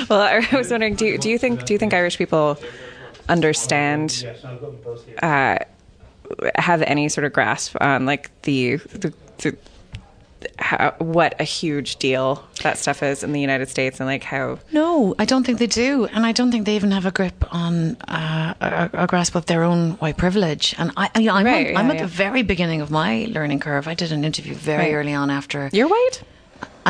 Well, 0.09 0.21
I 0.21 0.47
was 0.53 0.71
wondering, 0.71 0.97
do 0.97 1.07
you, 1.07 1.19
do 1.19 1.29
you 1.31 1.39
think 1.39 1.65
do 1.67 1.73
you 1.73 1.79
think 1.79 1.95
Irish 1.95 2.19
people 2.19 2.59
understand, 3.31 4.27
uh, 5.23 5.59
have 6.57 6.83
any 6.83 7.09
sort 7.09 7.25
of 7.25 7.33
grasp 7.33 7.77
on 7.81 8.07
like 8.07 8.31
the 8.43 8.77
the, 8.77 9.13
the 9.39 9.57
how, 10.59 10.95
what 10.99 11.39
a 11.39 11.45
huge 11.45 11.97
deal 11.97 12.43
that 12.63 12.79
stuff 12.79 13.03
is 13.03 13.23
in 13.23 13.33
the 13.33 13.41
United 13.41 13.69
States 13.69 14.01
and 14.01 14.07
like 14.07 14.23
how 14.23 14.59
No, 14.73 15.15
I 15.19 15.27
don't 15.27 15.45
think 15.45 15.59
they 15.59 15.67
do, 15.67 16.07
and 16.07 16.25
I 16.25 16.33
don't 16.33 16.51
think 16.51 16.65
they 16.65 16.77
even 16.77 16.93
have 16.93 17.05
a 17.05 17.11
grip 17.11 17.45
on 17.53 17.97
uh, 18.09 18.55
a, 18.61 18.91
a 19.05 19.07
grasp 19.07 19.35
of 19.35 19.45
their 19.47 19.63
own 19.65 19.93
white 20.03 20.17
privilege. 20.17 20.75
And 20.79 20.93
I, 20.97 21.11
you 21.19 21.27
know, 21.27 21.35
I'm, 21.35 21.45
Right, 21.45 21.77
I'm 21.77 21.91
at 21.91 21.97
yeah. 21.97 22.03
the 22.03 22.09
very 22.09 22.43
beginning 22.43 22.81
of 22.81 22.91
my 22.91 23.27
learning 23.31 23.61
curve. 23.61 23.87
I 23.87 23.95
did 23.95 24.13
an 24.13 24.25
interview 24.25 24.55
very 24.55 24.85
Right. 24.87 24.95
early 24.95 25.13
on 25.13 25.29
after 25.31 25.69
you're 25.73 25.89
white. 25.89 26.23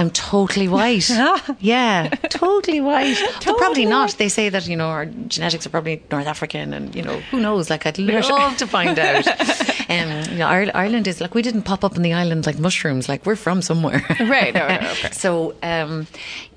I'm 0.01 0.11
totally 0.11 0.66
white. 0.66 1.09
yeah, 1.61 2.09
totally 2.30 2.80
white. 2.80 3.18
But 3.44 3.59
probably 3.59 3.84
Totally 3.84 3.86
not. 3.86 4.11
They 4.16 4.28
say 4.30 4.48
that, 4.48 4.66
you 4.66 4.76
know, 4.76 4.88
our 4.88 5.05
genetics 5.07 5.66
are 5.66 5.70
probably 5.70 6.03
North 6.11 6.26
African 6.26 6.72
and, 6.72 6.94
you 6.94 7.03
know, 7.03 7.20
who 7.30 7.38
knows? 7.40 7.68
Like, 7.68 7.84
I'd 7.84 7.98
love 7.98 8.57
to 8.57 8.66
find 8.66 8.98
out. 9.09 9.26
Um, 9.90 10.09
you 10.32 10.38
know, 10.38 10.46
Ire- 10.46 10.70
Ireland 10.74 11.07
is 11.07 11.20
like, 11.20 11.34
we 11.34 11.42
didn't 11.42 11.62
pop 11.62 11.84
up 11.84 11.96
on 11.96 12.03
the 12.03 12.14
island 12.14 12.46
like 12.46 12.59
mushrooms. 12.59 13.09
Like, 13.09 13.26
we're 13.26 13.36
from 13.36 13.61
somewhere. 13.61 14.03
Right, 14.20 14.55
no, 14.55 14.66
no, 14.68 14.90
okay. 14.92 15.11
So, 15.12 15.55
um, 15.62 16.07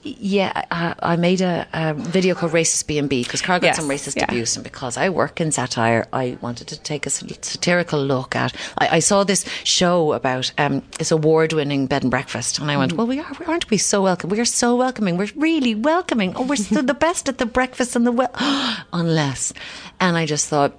yeah, 0.04 0.66
I, 0.70 0.96
I 1.14 1.16
made 1.16 1.42
a, 1.42 1.66
a 1.74 1.94
video 1.94 2.36
called 2.36 2.52
Racist 2.52 2.88
B&B 2.88 3.24
because 3.24 3.42
Carl 3.42 3.60
got 3.60 3.68
Yes, 3.68 3.78
some 3.78 3.88
racist 3.88 4.18
yeah. 4.18 4.26
abuse. 4.26 4.56
And 4.56 4.64
because 4.64 4.98
I 4.98 5.10
work 5.10 5.40
in 5.40 5.52
satire, 5.52 6.08
I 6.12 6.38
wanted 6.42 6.68
to 6.68 6.80
take 6.80 7.06
a 7.06 7.10
satirical 7.10 8.04
look 8.04 8.36
at. 8.36 8.54
I, 8.78 8.98
I 8.98 9.00
saw 9.00 9.24
this 9.24 9.46
show 9.64 10.14
about 10.14 10.52
um, 10.58 10.84
this 10.98 11.12
award-winning 11.12 11.88
bed 11.88 12.04
and 12.04 12.12
breakfast, 12.12 12.60
and 12.60 12.70
I 12.70 12.78
went, 12.78 12.94
"Well, 12.94 13.08
we 13.08 13.20
are, 13.20 13.32
aren't 13.48 13.70
we 13.70 13.78
so 13.78 14.02
welcome? 14.04 14.30
We 14.30 14.40
are 14.40 14.46
so 14.46 14.76
welcoming. 14.76 15.18
We're 15.18 15.32
really 15.36 15.76
welcoming. 15.76 16.36
Oh, 16.36 16.44
we're 16.46 16.58
the 16.58 16.94
best 16.94 17.30
at 17.30 17.38
the 17.38 17.46
breakfast 17.46 17.96
and 17.96 18.06
the 18.06 18.12
well, 18.12 18.32
unless." 18.94 19.54
And 20.00 20.18
I 20.18 20.26
just 20.26 20.48
thought. 20.50 20.74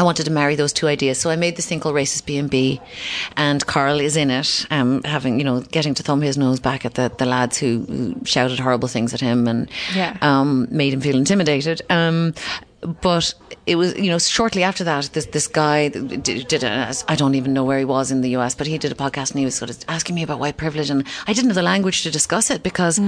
I 0.00 0.02
wanted 0.02 0.24
to 0.24 0.30
marry 0.32 0.54
those 0.56 0.72
two 0.72 0.88
ideas, 0.88 1.18
so 1.18 1.28
I 1.28 1.36
made 1.36 1.56
this 1.56 1.66
thing 1.66 1.78
called 1.78 1.94
Racist 1.94 2.24
B 2.24 2.38
and 2.38 2.48
B, 2.48 2.80
and 3.36 3.64
Carl 3.66 4.00
is 4.00 4.16
in 4.16 4.30
it, 4.30 4.66
um, 4.70 5.02
having 5.02 5.38
you 5.38 5.44
know 5.44 5.60
getting 5.60 5.92
to 5.94 6.02
thumb 6.02 6.22
his 6.22 6.38
nose 6.38 6.58
back 6.58 6.86
at 6.86 6.94
the, 6.94 7.12
the 7.18 7.26
lads 7.26 7.58
who, 7.58 7.84
who 7.86 8.16
shouted 8.24 8.58
horrible 8.58 8.88
things 8.88 9.12
at 9.12 9.20
him 9.20 9.46
and 9.46 9.68
Yeah. 9.94 10.16
um, 10.22 10.66
made 10.70 10.94
him 10.94 11.02
feel 11.02 11.16
intimidated. 11.16 11.82
Um, 11.90 12.32
but 13.02 13.34
it 13.66 13.76
was, 13.76 13.94
you 13.98 14.10
know, 14.10 14.18
shortly 14.18 14.62
after 14.62 14.84
that, 14.84 15.10
this 15.12 15.26
this 15.26 15.46
guy 15.46 15.88
did, 15.88 16.48
did 16.48 16.64
a, 16.64 16.94
I 17.06 17.14
don't 17.14 17.34
even 17.34 17.52
know 17.52 17.64
where 17.64 17.78
he 17.78 17.84
was 17.84 18.10
in 18.10 18.22
the 18.22 18.30
US, 18.38 18.54
but 18.54 18.66
he 18.66 18.78
did 18.78 18.90
a 18.90 18.94
podcast 18.94 19.32
and 19.32 19.38
he 19.40 19.44
was 19.44 19.54
sort 19.54 19.70
of 19.70 19.76
asking 19.86 20.14
me 20.14 20.22
about 20.22 20.38
white 20.40 20.56
privilege, 20.56 20.88
and 20.88 21.04
I 21.26 21.34
didn't 21.34 21.50
have 21.50 21.56
the 21.56 21.70
language 21.74 22.02
to 22.04 22.10
discuss 22.10 22.50
it 22.50 22.62
because 22.62 22.98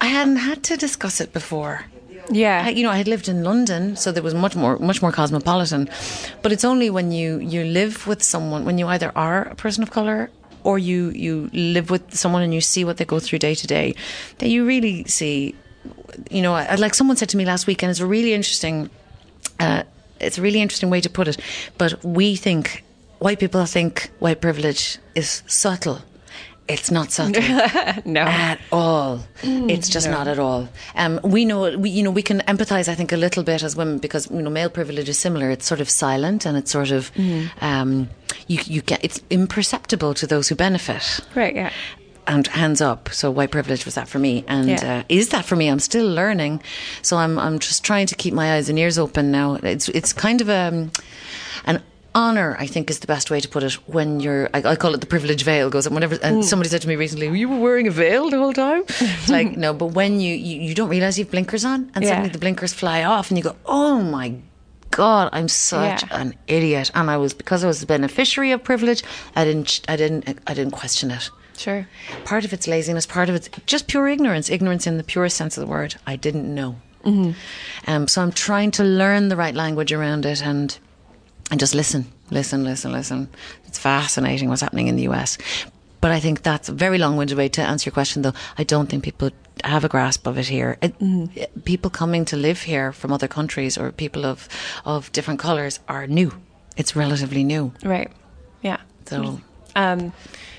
I 0.00 0.06
hadn't 0.06 0.36
had 0.36 0.62
to 0.70 0.76
discuss 0.76 1.20
it 1.20 1.32
before. 1.32 1.86
Yeah. 2.30 2.64
I, 2.66 2.70
you 2.70 2.82
know, 2.82 2.90
I 2.90 2.96
had 2.96 3.08
lived 3.08 3.28
in 3.28 3.44
London, 3.44 3.96
so 3.96 4.12
there 4.12 4.22
was 4.22 4.34
much 4.34 4.56
more, 4.56 4.78
much 4.78 5.02
more 5.02 5.12
cosmopolitan. 5.12 5.88
But 6.42 6.52
it's 6.52 6.64
only 6.64 6.90
when 6.90 7.12
you 7.12 7.38
you 7.38 7.64
live 7.64 8.06
with 8.06 8.22
someone, 8.22 8.64
when 8.64 8.78
you 8.78 8.86
either 8.88 9.12
are 9.14 9.42
a 9.42 9.54
person 9.54 9.82
of 9.82 9.90
color 9.90 10.30
or 10.64 10.78
you 10.78 11.10
you 11.10 11.50
live 11.52 11.90
with 11.90 12.14
someone 12.14 12.42
and 12.42 12.52
you 12.52 12.60
see 12.60 12.84
what 12.84 12.96
they 12.96 13.04
go 13.04 13.20
through 13.20 13.38
day 13.38 13.54
to 13.54 13.66
day, 13.66 13.94
that 14.38 14.48
you 14.48 14.66
really 14.66 15.04
see. 15.04 15.54
You 16.30 16.42
know, 16.42 16.52
like 16.78 16.94
someone 16.94 17.16
said 17.16 17.28
to 17.28 17.36
me 17.36 17.44
last 17.44 17.66
week, 17.66 17.82
and 17.82 17.90
it's 17.90 18.00
a 18.00 18.06
really 18.06 18.32
interesting. 18.32 18.90
Uh, 19.60 19.82
it's 20.20 20.38
a 20.38 20.42
really 20.42 20.60
interesting 20.60 20.90
way 20.90 21.00
to 21.00 21.10
put 21.10 21.28
it. 21.28 21.38
But 21.78 22.02
we 22.04 22.36
think 22.36 22.84
white 23.18 23.38
people 23.38 23.64
think 23.66 24.10
white 24.18 24.40
privilege 24.40 24.98
is 25.14 25.42
subtle. 25.46 26.00
It's 26.68 26.90
not 26.90 27.12
subtle 27.12 27.42
no. 28.04 28.22
at 28.22 28.58
all. 28.72 29.20
it's 29.42 29.88
just 29.88 30.08
not 30.10 30.26
at 30.26 30.38
all. 30.38 30.68
Um, 30.96 31.20
we 31.22 31.44
know, 31.44 31.78
we, 31.78 31.90
you 31.90 32.02
know, 32.02 32.10
we 32.10 32.22
can 32.22 32.40
empathise. 32.48 32.88
I 32.88 32.94
think 32.96 33.12
a 33.12 33.16
little 33.16 33.44
bit 33.44 33.62
as 33.62 33.76
women 33.76 33.98
because 33.98 34.28
you 34.30 34.42
know 34.42 34.50
male 34.50 34.68
privilege 34.70 35.08
is 35.08 35.18
similar. 35.18 35.48
It's 35.50 35.64
sort 35.66 35.80
of 35.80 35.88
silent 35.88 36.44
and 36.44 36.56
it's 36.56 36.70
sort 36.72 36.90
of 36.90 37.12
um, 37.60 38.08
you 38.48 38.58
you 38.64 38.82
get 38.82 39.04
it's 39.04 39.20
imperceptible 39.30 40.14
to 40.14 40.26
those 40.26 40.48
who 40.48 40.56
benefit. 40.56 41.20
Right, 41.36 41.54
yeah. 41.54 41.70
And 42.28 42.48
hands 42.48 42.80
up. 42.80 43.10
So 43.12 43.30
white 43.30 43.52
privilege 43.52 43.84
was 43.84 43.94
that 43.94 44.08
for 44.08 44.18
me, 44.18 44.44
and 44.48 44.68
Yeah. 44.68 44.98
uh, 44.98 45.02
is 45.08 45.28
that 45.28 45.44
for 45.44 45.54
me? 45.54 45.68
I'm 45.68 45.78
still 45.78 46.08
learning. 46.12 46.60
So 47.02 47.16
I'm 47.18 47.38
I'm 47.38 47.60
just 47.60 47.84
trying 47.84 48.08
to 48.08 48.16
keep 48.16 48.34
my 48.34 48.54
eyes 48.56 48.68
and 48.68 48.76
ears 48.76 48.98
open 48.98 49.30
now. 49.30 49.54
It's 49.62 49.88
it's 49.90 50.12
kind 50.12 50.40
of 50.40 50.48
a 50.48 50.62
an 50.72 50.90
honor 52.22 52.56
i 52.58 52.66
think 52.66 52.88
is 52.90 52.98
the 53.00 53.06
best 53.14 53.30
way 53.30 53.38
to 53.44 53.48
put 53.54 53.62
it 53.62 53.74
when 53.96 54.08
you're 54.24 54.48
i, 54.56 54.58
I 54.72 54.76
call 54.82 54.94
it 54.94 55.00
the 55.04 55.06
privilege 55.14 55.42
veil 55.44 55.68
goes 55.70 55.86
up 55.86 55.92
whenever 55.92 56.16
and 56.22 56.44
somebody 56.44 56.68
said 56.70 56.80
to 56.82 56.88
me 56.88 56.96
recently 56.96 57.26
you 57.38 57.48
were 57.48 57.58
wearing 57.66 57.86
a 57.86 57.90
veil 58.02 58.30
the 58.30 58.38
whole 58.38 58.54
time 58.54 58.82
it's 58.88 59.28
like 59.38 59.56
no 59.64 59.74
but 59.82 59.88
when 59.98 60.12
you, 60.24 60.34
you 60.34 60.54
you 60.68 60.74
don't 60.74 60.88
realize 60.88 61.18
you 61.18 61.24
have 61.24 61.30
blinkers 61.36 61.64
on 61.72 61.90
and 61.94 62.02
Yeah. 62.04 62.10
suddenly 62.10 62.30
the 62.30 62.38
blinkers 62.44 62.72
fly 62.72 63.04
off 63.04 63.30
and 63.30 63.36
you 63.38 63.44
go 63.44 63.54
oh 63.66 64.00
my 64.00 64.28
god 64.90 65.28
i'm 65.36 65.48
such 65.48 66.02
Yeah. 66.04 66.20
an 66.22 66.34
idiot 66.46 66.90
and 66.94 67.10
i 67.10 67.16
was 67.18 67.34
because 67.34 67.62
i 67.64 67.66
was 67.66 67.80
the 67.80 67.86
beneficiary 67.86 68.50
of 68.52 68.64
privilege 68.64 69.02
i 69.34 69.44
didn't 69.44 69.80
i 69.88 69.96
didn't 69.96 70.22
i 70.46 70.54
didn't 70.54 70.72
question 70.82 71.10
it 71.10 71.30
Sure. 71.58 71.88
part 72.26 72.44
of 72.44 72.52
it's 72.52 72.66
laziness, 72.68 73.06
part 73.06 73.30
of 73.30 73.34
it's 73.34 73.48
just 73.64 73.86
pure 73.88 74.08
ignorance, 74.08 74.50
ignorance 74.50 74.86
in 74.86 74.98
the 74.98 75.02
purest 75.02 75.38
sense 75.38 75.56
of 75.56 75.62
the 75.64 75.70
word. 75.76 75.94
I 76.06 76.14
didn't 76.16 76.54
know. 76.54 76.76
Mm-hmm. 77.02 77.30
Um, 77.90 78.08
so 78.08 78.20
I'm 78.20 78.30
trying 78.30 78.72
to 78.72 78.84
learn 78.84 79.28
the 79.30 79.36
right 79.36 79.54
language 79.54 79.90
around 79.90 80.26
it 80.26 80.42
and 80.44 80.76
and 81.50 81.60
just 81.60 81.74
listen, 81.74 82.06
listen, 82.30 82.64
listen, 82.64 82.92
listen. 82.92 83.28
It's 83.66 83.78
fascinating 83.78 84.48
what's 84.48 84.62
happening 84.62 84.88
in 84.88 84.96
the 84.96 85.02
US. 85.08 85.38
But 86.00 86.10
I 86.10 86.20
think 86.20 86.42
that's 86.42 86.68
a 86.68 86.72
very 86.72 86.98
long-winded 86.98 87.36
way 87.36 87.48
to 87.48 87.62
answer 87.62 87.88
your 87.88 87.92
question, 87.94 88.22
though. 88.22 88.34
I 88.58 88.64
don't 88.64 88.88
think 88.88 89.02
people 89.02 89.30
have 89.64 89.84
a 89.84 89.88
grasp 89.88 90.26
of 90.26 90.36
it 90.38 90.46
here. 90.48 90.76
It, 90.82 90.94
People 91.64 91.90
coming 91.90 92.24
to 92.26 92.36
live 92.36 92.62
here 92.62 92.92
from 92.92 93.12
other 93.12 93.28
countries 93.28 93.78
or 93.78 93.90
people 93.92 94.24
of 94.26 94.48
of 94.84 95.10
different 95.12 95.40
colours 95.40 95.80
are 95.88 96.06
new. 96.06 96.30
It's 96.76 96.94
relatively 96.94 97.42
new. 97.44 97.72
Right. 97.82 98.10
Yeah. 98.62 98.76
So 99.06 99.40
Um, 99.74 100.12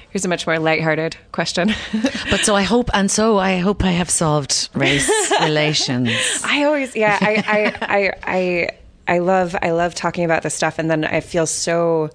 here's 0.09 0.25
a 0.25 0.27
much 0.27 0.47
more 0.47 0.59
lighthearted 0.59 1.15
question. 1.31 1.73
But 2.31 2.39
so 2.41 2.55
I 2.55 2.63
hope, 2.63 2.89
and 2.93 3.09
so 3.11 3.37
I 3.37 3.59
hope 3.59 3.83
I 3.83 3.91
have 3.91 4.09
solved 4.09 4.69
race 4.73 5.09
relations. 5.41 6.09
I 6.43 6.63
always, 6.65 6.95
yeah, 6.95 7.17
I, 7.21 7.33
I, 7.47 7.97
I, 7.97 8.11
I, 8.37 8.69
I 9.07 9.19
love, 9.19 9.55
I 9.61 9.71
love 9.71 9.95
talking 9.95 10.25
about 10.25 10.43
this 10.43 10.53
stuff, 10.53 10.79
and 10.79 10.89
then 10.91 11.05
I 11.05 11.21
feel 11.21 11.45
so, 11.47 12.09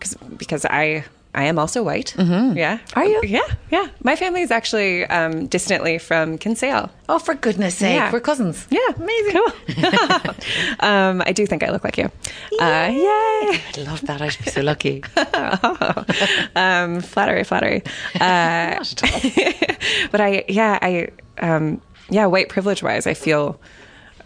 cause, 0.00 0.14
because 0.36 0.64
I, 0.64 1.04
I 1.34 1.44
am 1.44 1.58
also 1.60 1.82
white. 1.84 2.14
Mm-hmm. 2.16 2.56
Yeah, 2.56 2.78
Are 2.94 3.04
you? 3.04 3.20
Yeah, 3.24 3.46
yeah. 3.70 3.86
My 4.02 4.16
family 4.16 4.42
is 4.42 4.50
actually 4.50 5.04
um, 5.06 5.46
distantly 5.46 5.98
from 5.98 6.38
Kinsale. 6.38 6.90
Oh, 7.08 7.18
for 7.20 7.34
goodness 7.34 7.76
sake, 7.76 7.94
Yeah. 7.94 8.10
we're 8.10 8.18
cousins. 8.20 8.66
Yeah, 8.70 8.80
amazing. 8.96 9.32
Cool. 9.40 10.34
um, 10.80 11.22
I 11.24 11.32
do 11.32 11.46
think 11.46 11.62
I 11.62 11.70
look 11.70 11.84
like 11.84 11.98
you. 11.98 12.10
Uh, 12.58 12.88
yay! 12.90 13.60
I 13.78 13.84
love 13.86 14.00
that. 14.06 14.20
I 14.20 14.28
should 14.30 14.44
be 14.44 14.50
so 14.50 14.62
lucky. 14.62 15.04
um, 16.56 17.00
flattery, 17.00 17.44
flattery. 17.44 17.82
Uh, 18.20 18.84
but 20.10 20.20
I, 20.20 20.44
yeah, 20.48 20.78
I, 20.82 21.08
um, 21.38 21.80
yeah, 22.10 22.26
white 22.26 22.48
privilege 22.48 22.82
wise, 22.82 23.06
I 23.06 23.14
feel, 23.14 23.60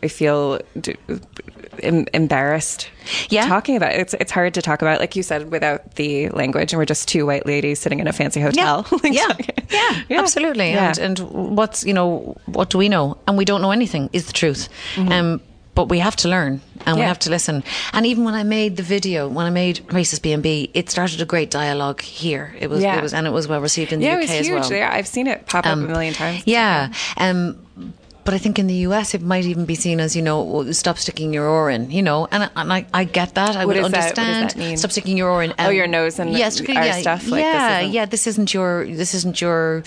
I 0.02 0.08
feel 0.08 0.58
em- 1.82 2.06
embarrassed. 2.14 2.88
Yeah. 3.28 3.46
talking 3.48 3.76
about 3.76 3.92
it. 3.92 4.00
It's 4.00 4.14
it's 4.14 4.32
hard 4.32 4.54
to 4.54 4.62
talk 4.62 4.80
about, 4.82 5.00
like 5.00 5.14
you 5.16 5.22
said, 5.22 5.50
without 5.50 5.94
the 5.96 6.28
language, 6.30 6.72
and 6.72 6.78
we're 6.78 6.86
just 6.86 7.08
two 7.08 7.26
white 7.26 7.44
ladies 7.46 7.78
sitting 7.78 8.00
in 8.00 8.06
a 8.06 8.12
fancy 8.12 8.40
hotel. 8.40 8.86
Like, 9.02 9.12
yeah. 9.14 9.26
talking- 9.28 9.54
yeah, 10.08 10.20
absolutely. 10.20 10.70
Yeah. 10.70 10.88
And 10.98 11.18
and 11.20 11.56
what's 11.56 11.84
you 11.84 11.92
know 11.94 12.36
what 12.46 12.70
do 12.70 12.78
we 12.78 12.88
know? 12.88 13.16
And 13.26 13.36
we 13.38 13.44
don't 13.44 13.60
know 13.62 13.70
anything. 13.72 14.08
Is 14.12 14.26
the 14.26 14.32
truth. 14.32 14.68
Um, 14.96 15.40
but 15.74 15.88
we 15.88 15.98
have 15.98 16.14
to 16.14 16.28
learn 16.28 16.60
and 16.86 16.96
we 16.96 17.02
have 17.02 17.18
to 17.18 17.30
listen. 17.30 17.64
And 17.92 18.06
even 18.06 18.22
when 18.24 18.34
I 18.34 18.44
made 18.44 18.76
the 18.76 18.84
video, 18.84 19.26
when 19.28 19.44
I 19.44 19.50
made 19.50 19.78
Racist 19.88 20.22
B 20.22 20.32
and 20.32 20.40
B, 20.40 20.70
it 20.72 20.88
started 20.88 21.20
a 21.20 21.24
great 21.24 21.50
dialogue 21.50 22.00
here. 22.00 22.54
It 22.60 22.70
was, 22.70 22.80
Yeah. 22.80 22.96
it 22.96 23.02
was, 23.02 23.12
and 23.12 23.26
it 23.26 23.32
was 23.32 23.48
well 23.48 23.60
received 23.60 23.92
in 23.92 23.98
the 23.98 24.06
yeah, 24.06 24.12
UK 24.14 24.18
it 24.18 24.22
was 24.22 24.30
as 24.30 24.46
huge. 24.46 24.60
well. 24.60 24.72
Yeah, 24.72 24.90
I've 24.92 25.08
seen 25.08 25.26
it 25.26 25.46
pop 25.46 25.66
up 25.66 25.72
Um, 25.72 25.84
a 25.84 25.88
million 25.88 26.14
times. 26.14 26.44
Yeah. 26.46 26.92
Um, 27.16 27.56
but 28.24 28.34
I 28.34 28.38
think 28.38 28.58
in 28.58 28.66
the 28.66 28.74
US 28.88 29.14
it 29.14 29.22
might 29.22 29.44
even 29.44 29.64
be 29.64 29.74
seen 29.74 30.00
as 30.00 30.16
you 30.16 30.22
know 30.22 30.70
stop 30.72 30.98
sticking 30.98 31.32
your 31.34 31.46
oar 31.46 31.70
in 31.70 31.90
you 31.90 32.02
know? 32.02 32.26
And, 32.30 32.50
and 32.56 32.72
I, 32.72 32.86
I 32.92 33.04
get 33.04 33.34
that. 33.34 33.56
I 33.56 33.64
What 33.64 33.76
would 33.76 33.84
is 33.84 33.90
that- 33.92 34.04
what 34.08 34.14
does 34.16 34.28
understand. 34.28 34.72
that 34.72 34.78
stop 34.78 34.90
sticking 34.92 35.16
your 35.16 35.30
oar 35.30 35.42
in 35.42 35.52
Oh, 35.58 35.70
your 35.70 35.86
nose 35.86 36.18
and 36.18 36.32
yes 36.32 36.60
our 36.60 36.66
yeah, 36.72 37.00
stuff, 37.00 37.28
like, 37.28 37.40
yeah 37.42 37.78
isn't- 37.80 37.92
yeah 37.92 38.06
this 38.06 38.26
isn't 38.26 38.52
your 38.54 38.86
this 38.86 39.14
isn't 39.14 39.40
your 39.40 39.82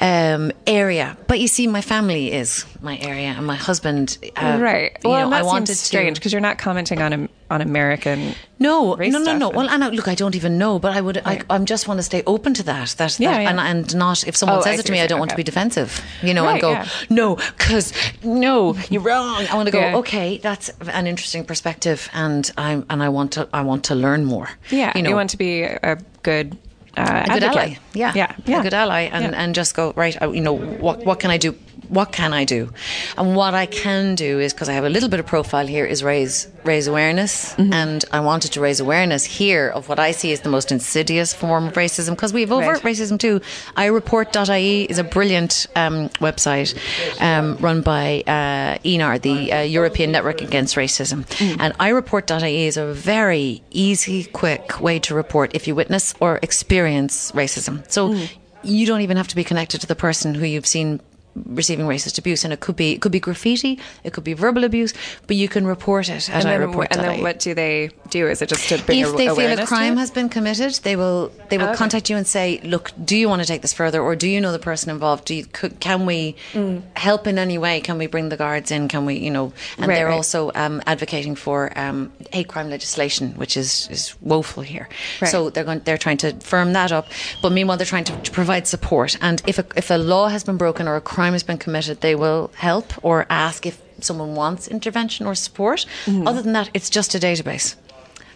um, 0.00 0.52
area. 0.66 1.16
But 1.26 1.40
you 1.40 1.48
see 1.48 1.66
my 1.66 1.80
family 1.80 2.32
is 2.32 2.64
my 2.84 2.98
area 2.98 3.28
and 3.36 3.46
my 3.46 3.56
husband 3.56 4.18
uh, 4.36 4.58
right. 4.60 4.96
you 5.02 5.10
Well, 5.10 5.24
know 5.24 5.30
that 5.30 5.40
I 5.40 5.42
wanted 5.42 5.66
seems 5.68 5.80
strange 5.80 6.16
because 6.18 6.32
you're 6.32 6.40
not 6.40 6.58
commenting 6.58 7.00
on 7.02 7.12
Am- 7.12 7.28
on 7.50 7.60
American. 7.60 8.34
no, 8.58 8.94
no, 8.94 9.18
no, 9.18 9.36
no. 9.36 9.48
Well, 9.50 9.68
and 9.68 9.84
I, 9.84 9.88
look, 9.90 10.08
I 10.08 10.14
don't 10.14 10.34
even 10.34 10.56
know, 10.58 10.78
but 10.78 10.96
I 10.96 11.00
would, 11.00 11.18
I, 11.24 11.40
I'm 11.50 11.66
just 11.66 11.86
want 11.88 11.98
to 11.98 12.02
stay 12.02 12.22
open 12.26 12.54
to 12.54 12.62
that. 12.64 12.88
That, 12.98 13.20
Yeah, 13.20 13.32
that 13.32 13.42
yeah. 13.42 13.50
And, 13.50 13.60
and 13.60 13.96
not 13.96 14.26
if 14.26 14.34
someone 14.36 14.58
Oh, 14.58 14.62
says 14.62 14.80
it 14.80 14.86
to 14.86 14.92
me, 14.92 15.00
I 15.00 15.06
don't 15.06 15.10
saying, 15.16 15.18
want 15.20 15.30
to 15.32 15.36
be 15.36 15.42
defensive, 15.42 16.00
you 16.22 16.32
know, 16.34 16.44
Right, 16.44 16.52
and 16.52 16.60
go, 16.62 16.70
yeah. 16.72 16.88
no, 17.10 17.36
because 17.36 17.92
no, 18.22 18.74
you're 18.90 19.02
wrong. 19.02 19.46
I 19.50 19.54
want 19.56 19.66
to 19.66 19.72
go, 19.72 19.80
Yeah. 19.80 19.96
okay, 19.98 20.38
that's 20.38 20.70
an 20.80 21.06
interesting 21.06 21.44
perspective, 21.44 22.08
and 22.14 22.50
I'm, 22.56 22.84
and 22.90 23.02
I 23.02 23.08
want 23.10 23.32
to, 23.32 23.48
I 23.52 23.60
want 23.62 23.84
to 23.84 23.94
learn 23.94 24.24
more. 24.24 24.48
Yeah, 24.70 24.96
you 24.96 25.04
you, 25.08 25.14
want 25.14 25.30
to 25.30 25.36
be 25.36 25.62
a 25.62 25.98
good 26.22 26.56
uh, 26.96 27.02
a 27.02 27.32
good 27.34 27.42
advocate. 27.44 27.56
ally. 27.56 27.76
Yeah, 27.92 28.12
yeah, 28.14 28.36
yeah. 28.46 28.60
a 28.60 28.62
good 28.62 28.74
ally, 28.74 29.02
and 29.12 29.24
Yeah. 29.32 29.42
and 29.42 29.54
just 29.54 29.74
go 29.74 29.92
right. 29.96 30.16
You 30.22 30.40
know 30.40 30.56
what? 30.56 31.04
What 31.04 31.18
can 31.20 31.30
I 31.30 31.38
do? 31.38 31.54
What 31.88 32.12
can 32.12 32.32
I 32.32 32.44
do? 32.44 32.72
And 33.16 33.34
what 33.36 33.54
I 33.54 33.66
can 33.66 34.14
do 34.14 34.40
is 34.40 34.52
because 34.52 34.68
I 34.68 34.72
have 34.72 34.84
a 34.84 34.88
little 34.88 35.08
bit 35.08 35.20
of 35.20 35.26
profile 35.26 35.66
here 35.66 35.84
is 35.84 36.02
raise 36.02 36.48
raise 36.64 36.86
awareness, 36.86 37.54
Mm-hmm. 37.54 37.72
and 37.74 38.04
I 38.10 38.20
wanted 38.20 38.52
to 38.52 38.60
raise 38.60 38.80
awareness 38.80 39.24
here 39.24 39.68
of 39.68 39.88
what 39.88 39.98
I 39.98 40.12
see 40.12 40.32
as 40.32 40.40
the 40.40 40.48
most 40.48 40.72
insidious 40.72 41.34
form 41.34 41.66
of 41.68 41.74
racism 41.74 42.10
because 42.10 42.32
we 42.32 42.40
have 42.40 42.52
overt 42.52 42.82
Right. 42.82 42.94
racism 42.96 43.18
too. 43.18 43.40
iReport.ie 43.76 44.84
is 44.84 44.98
a 44.98 45.04
brilliant 45.04 45.66
um, 45.76 46.08
website 46.20 46.74
um, 47.20 47.56
run 47.58 47.80
by 47.82 48.22
uh, 48.26 48.78
ENAR, 48.84 49.20
the 49.20 49.52
uh, 49.52 49.60
European 49.60 50.10
Network 50.12 50.40
Against 50.40 50.76
Racism. 50.76 51.24
And 51.60 51.74
iReport.ie 51.78 52.66
is 52.66 52.76
a 52.76 52.86
very 52.92 53.62
easy, 53.70 54.24
quick 54.24 54.80
way 54.80 54.98
to 55.00 55.14
report 55.14 55.54
if 55.54 55.66
you 55.68 55.74
witness 55.74 56.14
or 56.20 56.38
experience 56.42 57.32
racism. 57.32 57.90
So 57.90 58.14
you 58.62 58.86
don't 58.86 59.02
even 59.02 59.16
have 59.16 59.28
to 59.28 59.36
be 59.36 59.44
connected 59.44 59.80
to 59.82 59.86
the 59.86 59.94
person 59.96 60.34
who 60.34 60.46
you've 60.46 60.66
seen 60.66 61.00
receiving 61.46 61.86
racist 61.86 62.18
abuse 62.18 62.44
and 62.44 62.52
it 62.52 62.60
could 62.60 62.76
be 62.76 62.92
it 62.92 63.00
could 63.00 63.10
be 63.12 63.18
graffiti 63.20 63.78
it 64.04 64.12
could 64.12 64.22
be 64.24 64.34
verbal 64.34 64.62
abuse 64.64 64.94
but 65.26 65.36
you 65.36 65.48
can 65.48 65.66
report 65.66 66.08
it 66.08 66.28
at 66.30 66.44
And 66.44 66.48
then, 66.48 66.60
iReport.ie 66.60 66.86
and 66.90 67.00
then 67.00 67.20
what 67.22 67.40
do 67.40 67.54
they 67.54 67.90
do? 68.10 68.28
Is 68.28 68.40
it 68.42 68.48
just 68.50 68.68
to 68.68 68.78
bring 68.78 69.00
if 69.00 69.16
they 69.16 69.28
feel 69.28 69.58
a 69.58 69.66
crime 69.66 69.96
has 69.96 70.10
been 70.10 70.28
committed, 70.28 70.74
they 70.84 70.94
will 70.96 71.32
they 71.48 71.58
will 71.58 71.64
Okay. 71.68 71.76
contact 71.76 72.10
you 72.10 72.16
and 72.16 72.26
say, 72.26 72.60
"Look, 72.62 72.92
do 73.04 73.16
you 73.16 73.28
want 73.28 73.40
to 73.42 73.46
take 73.48 73.62
this 73.62 73.72
further, 73.72 74.00
or 74.00 74.14
do 74.14 74.28
you 74.28 74.40
know 74.40 74.52
the 74.52 74.58
person 74.58 74.90
involved? 74.90 75.24
Do 75.24 75.34
you, 75.34 75.44
could, 75.46 75.80
can 75.80 76.06
we 76.06 76.36
Mm. 76.52 76.82
help 76.96 77.26
in 77.26 77.38
any 77.38 77.58
way? 77.58 77.80
Can 77.80 77.96
we 77.98 78.06
bring 78.06 78.28
the 78.28 78.36
guards 78.36 78.70
in? 78.70 78.86
Can 78.88 79.04
we, 79.06 79.14
you 79.14 79.30
know?" 79.30 79.52
And 79.78 79.88
Right, 79.88 79.96
they're 79.96 80.06
right. 80.06 80.14
also 80.14 80.50
um, 80.54 80.82
advocating 80.86 81.34
for 81.36 81.72
um, 81.76 82.12
hate 82.32 82.48
crime 82.48 82.68
legislation, 82.70 83.32
which 83.36 83.56
is 83.56 83.88
is 83.90 84.14
woeful 84.20 84.62
here. 84.62 84.86
Right. 85.20 85.30
So 85.30 85.50
they're 85.50 85.64
going 85.64 85.80
they're 85.84 85.98
trying 86.06 86.18
to 86.18 86.32
firm 86.40 86.72
that 86.74 86.92
up, 86.92 87.06
but 87.42 87.50
meanwhile 87.52 87.76
they're 87.78 87.92
trying 87.94 88.04
to, 88.04 88.14
to 88.22 88.30
provide 88.30 88.66
support. 88.66 89.16
And 89.20 89.42
if 89.46 89.58
a, 89.58 89.64
if 89.76 89.90
a 89.90 89.96
law 89.98 90.28
has 90.28 90.44
been 90.44 90.56
broken 90.58 90.86
or 90.88 90.96
a 90.96 91.00
crime 91.00 91.23
has 91.32 91.42
been 91.42 91.58
committed, 91.58 92.00
they 92.00 92.14
will 92.14 92.50
help 92.56 92.92
or 93.02 93.26
ask 93.30 93.66
if 93.66 93.80
someone 94.00 94.34
wants 94.34 94.68
intervention 94.68 95.26
or 95.26 95.34
support. 95.34 95.86
Other 96.06 96.42
than 96.42 96.52
that, 96.52 96.70
it's 96.74 96.90
just 96.90 97.14
a 97.14 97.18
database. 97.18 97.76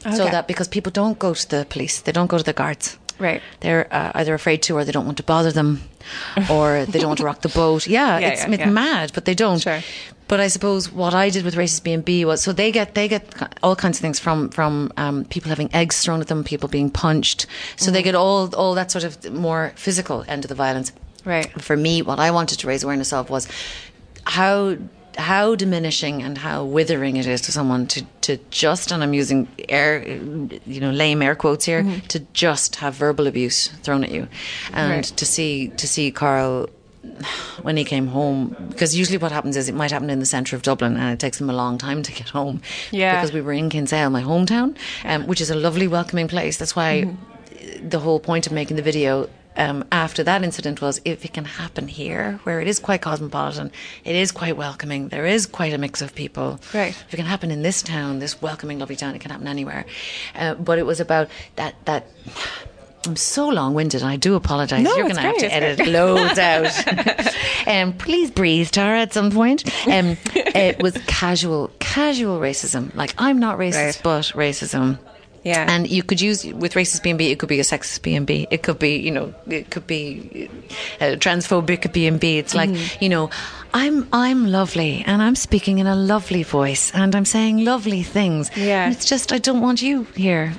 So 0.01 0.09
Mm-hmm. 0.11 0.31
That 0.31 0.47
because 0.47 0.69
people 0.69 0.93
don't 0.93 1.19
go 1.19 1.35
to 1.35 1.49
the 1.51 1.67
police, 1.69 2.01
they 2.03 2.13
don't 2.13 2.29
go 2.31 2.39
to 2.39 2.45
the 2.45 2.53
guards. 2.53 2.97
Right. 3.19 3.43
They're 3.61 3.89
uh, 3.93 4.13
either 4.15 4.33
afraid 4.35 4.63
to, 4.63 4.77
or 4.77 4.85
they 4.85 4.93
don't 4.93 5.05
want 5.07 5.17
to 5.17 5.25
bother 5.25 5.51
them, 5.53 5.81
or 6.51 6.85
they 6.87 7.01
don't 7.01 7.09
want 7.09 7.19
to 7.19 7.25
rock 7.25 7.41
the 7.41 7.49
boat. 7.49 7.87
Yeah, 7.89 8.21
Yeah, 8.21 8.29
it's, 8.29 8.43
yeah, 8.43 8.51
it's 8.55 8.59
yeah. 8.61 8.71
mad, 8.71 9.11
but 9.13 9.25
they 9.25 9.35
don't. 9.35 9.61
Sure. 9.61 9.81
But 10.29 10.39
I 10.41 10.49
suppose 10.49 10.93
what 10.93 11.15
I 11.15 11.31
did 11.31 11.45
with 11.45 11.57
racist 11.57 11.83
B 11.83 11.93
and 11.93 12.05
B 12.05 12.25
was 12.25 12.41
so 12.43 12.53
they 12.53 12.71
get 12.71 12.95
they 12.95 13.09
get 13.09 13.25
all 13.63 13.75
kinds 13.75 13.99
of 13.99 14.03
things 14.03 14.21
from 14.21 14.51
from 14.51 14.93
um, 14.97 15.25
people 15.25 15.49
having 15.49 15.69
eggs 15.75 16.01
thrown 16.05 16.21
at 16.21 16.27
them, 16.29 16.45
people 16.45 16.69
being 16.69 16.91
punched. 16.91 17.47
So 17.77 17.87
Mm-hmm. 17.87 17.93
they 17.95 18.03
get 18.05 18.15
all 18.15 18.55
all 18.55 18.75
that 18.75 18.91
sort 18.93 19.05
of 19.05 19.33
more 19.33 19.73
physical 19.75 20.25
end 20.29 20.45
of 20.45 20.49
the 20.49 20.55
violence. 20.55 20.93
Right. 21.25 21.51
For 21.61 21.77
me, 21.77 22.03
what 22.03 22.19
I 22.19 22.31
wanted 22.31 22.59
to 22.61 22.67
raise 22.67 22.83
awareness 22.85 23.13
of 23.13 23.29
was 23.31 23.49
how 24.25 24.77
how 25.17 25.57
diminishing 25.57 26.23
and 26.23 26.39
how 26.39 26.65
withering 26.65 27.17
it 27.17 27.27
is 27.27 27.41
to 27.41 27.51
someone 27.51 27.89
to, 27.89 28.05
to 28.21 28.37
just 28.51 28.93
and 28.93 29.03
I'm 29.03 29.15
using 29.15 29.49
air 29.69 30.07
you 30.07 30.81
know 30.81 30.93
lame 30.93 31.23
air 31.23 31.35
quotes 31.35 31.65
here 31.65 31.85
to 32.09 32.21
just 32.35 32.77
have 32.77 32.95
verbal 32.95 33.27
abuse 33.27 33.67
thrown 33.83 34.05
at 34.05 34.13
you 34.13 34.29
and 34.73 34.93
Right. 34.93 35.05
to 35.05 35.27
see 35.27 35.69
to 35.77 35.89
see 35.89 36.13
Carl 36.13 36.69
when 37.63 37.77
he 37.77 37.83
came 37.85 38.07
home 38.07 38.55
because 38.69 38.97
usually 38.97 39.19
what 39.19 39.33
happens 39.33 39.57
is 39.57 39.69
it 39.69 39.75
might 39.75 39.91
happen 39.91 40.09
in 40.09 40.21
the 40.21 40.27
centre 40.27 40.55
of 40.55 40.63
Dublin 40.63 40.97
and 40.97 41.13
it 41.13 41.19
takes 41.19 41.41
him 41.41 41.51
a 41.51 41.55
long 41.55 41.79
time 41.79 42.05
to 42.05 42.13
get 42.13 42.29
home 42.29 42.61
Yeah. 42.93 43.17
because 43.21 43.33
we 43.33 43.41
were 43.41 43.53
in 43.53 43.71
Kinsale 43.71 44.11
my 44.11 44.23
hometown 44.23 44.77
um, 45.05 45.27
which 45.27 45.41
is 45.41 45.51
a 45.51 45.57
lovely 45.57 45.89
welcoming 45.89 46.29
place 46.29 46.57
that's 46.59 46.77
why 46.77 47.09
the 47.83 47.99
whole 47.99 48.21
point 48.21 48.47
of 48.47 48.53
making 48.53 48.77
the 48.77 48.83
video 48.83 49.29
um, 49.59 49.85
after 49.93 50.23
that 50.25 50.43
incident 50.43 50.81
was 50.81 51.01
if 51.05 51.25
it 51.25 51.33
can 51.35 51.45
happen 51.45 51.89
here, 51.89 52.41
where 52.45 52.61
it 52.61 52.69
is 52.69 52.79
quite 52.79 53.03
cosmopolitan, 53.03 53.71
it 54.05 54.15
is 54.17 54.33
quite 54.33 54.57
welcoming, 54.57 55.09
there 55.09 55.27
is 55.27 55.45
quite 55.47 55.73
a 55.75 55.79
mix 55.79 56.01
of 56.01 56.15
people. 56.15 56.61
Right. 56.73 56.91
If 56.91 57.13
it 57.13 57.17
can 57.17 57.27
happen 57.27 57.51
in 57.51 57.63
this 57.63 57.83
town, 57.83 58.21
this 58.21 58.41
welcoming, 58.41 58.79
lovely 58.79 58.97
town, 58.97 59.15
it 59.15 59.21
can 59.21 59.31
happen 59.31 59.49
anywhere. 59.49 59.85
Uh, 60.35 60.55
but 60.55 60.79
it 60.79 60.87
was 60.87 61.01
about 61.01 61.29
that 61.57 61.75
that. 61.85 62.07
I'm 63.07 63.15
so 63.17 63.49
long-winded. 63.49 64.03
I 64.03 64.17
do 64.17 64.35
apologise. 64.35 64.83
No, 64.83 64.95
You're 64.97 65.05
going 65.05 65.15
to 65.15 65.21
have 65.23 65.39
to 65.39 65.55
edit 65.55 65.87
loads 65.87 66.37
out. 66.39 66.67
um, 67.67 67.93
please 67.93 68.31
breathe, 68.31 68.71
Tara, 68.71 69.01
at 69.01 69.13
some 69.13 69.31
point. 69.31 69.65
Um, 69.87 70.17
it 70.35 70.83
was 70.83 70.99
casual, 71.07 71.71
casual 71.79 72.41
racism. 72.41 72.93
Like 72.97 73.15
I'm 73.17 73.39
not 73.39 73.57
racist, 73.59 73.75
Right. 73.77 74.01
but 74.03 74.25
racism. 74.35 74.99
Yeah. 75.49 75.67
And 75.73 75.89
you 75.89 76.03
could 76.03 76.21
use 76.21 76.45
with 76.45 76.75
racist 76.75 77.03
B 77.03 77.11
and 77.11 77.19
B. 77.19 77.31
It 77.33 77.39
could 77.39 77.49
be 77.49 77.61
a 77.61 77.65
sexist 77.65 78.03
B 78.03 78.15
and 78.15 78.27
B. 78.27 78.47
It 78.51 78.63
could 78.63 78.79
be, 78.79 78.97
you 78.97 79.11
know, 79.11 79.33
it 79.49 79.71
could 79.71 79.87
be 79.87 80.49
a 81.01 81.17
transphobic 81.17 81.93
B 81.93 82.07
and 82.07 82.21
B. 82.21 82.39
It's 82.39 82.55
like, 82.55 82.71
Mm-hmm. 82.71 83.03
you 83.05 83.09
know, 83.09 83.31
I'm 83.75 84.07
I'm 84.13 84.47
lovely 84.47 85.05
and 85.07 85.21
I'm 85.23 85.37
speaking 85.37 85.79
in 85.79 85.87
a 85.87 85.95
lovely 85.95 86.43
voice 86.43 86.91
and 86.95 87.15
I'm 87.15 87.25
saying 87.25 87.65
lovely 87.65 88.03
things. 88.03 88.51
Yeah. 88.57 88.85
And 88.87 88.95
it's 88.95 89.05
just 89.05 89.33
I 89.33 89.39
don't 89.39 89.61
want 89.61 89.83
you 89.83 90.05
here. 90.17 90.53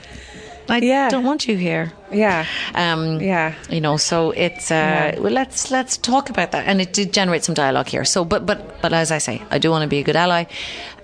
I 0.69 0.77
Yeah. 0.79 1.09
don't 1.09 1.23
want 1.23 1.47
you 1.47 1.57
here. 1.57 1.91
Yeah. 2.11 2.45
Um, 2.75 3.19
Yeah. 3.21 3.53
You 3.69 3.81
know, 3.81 3.97
so 3.97 4.31
it's 4.31 4.71
uh, 4.71 5.15
well, 5.19 5.31
let's 5.33 5.71
let's 5.71 5.97
talk 5.97 6.29
about 6.29 6.51
that, 6.51 6.67
and 6.67 6.81
it 6.81 6.93
did 6.93 7.13
generate 7.13 7.43
some 7.43 7.55
dialogue 7.55 7.87
here. 7.87 8.05
So, 8.05 8.23
but 8.25 8.45
but 8.45 8.81
but 8.81 8.93
as 8.93 9.11
I 9.11 9.17
say, 9.19 9.41
I 9.51 9.57
do 9.59 9.69
want 9.71 9.81
to 9.83 9.87
be 9.87 9.99
a 9.99 10.03
good 10.03 10.15
ally. 10.15 10.45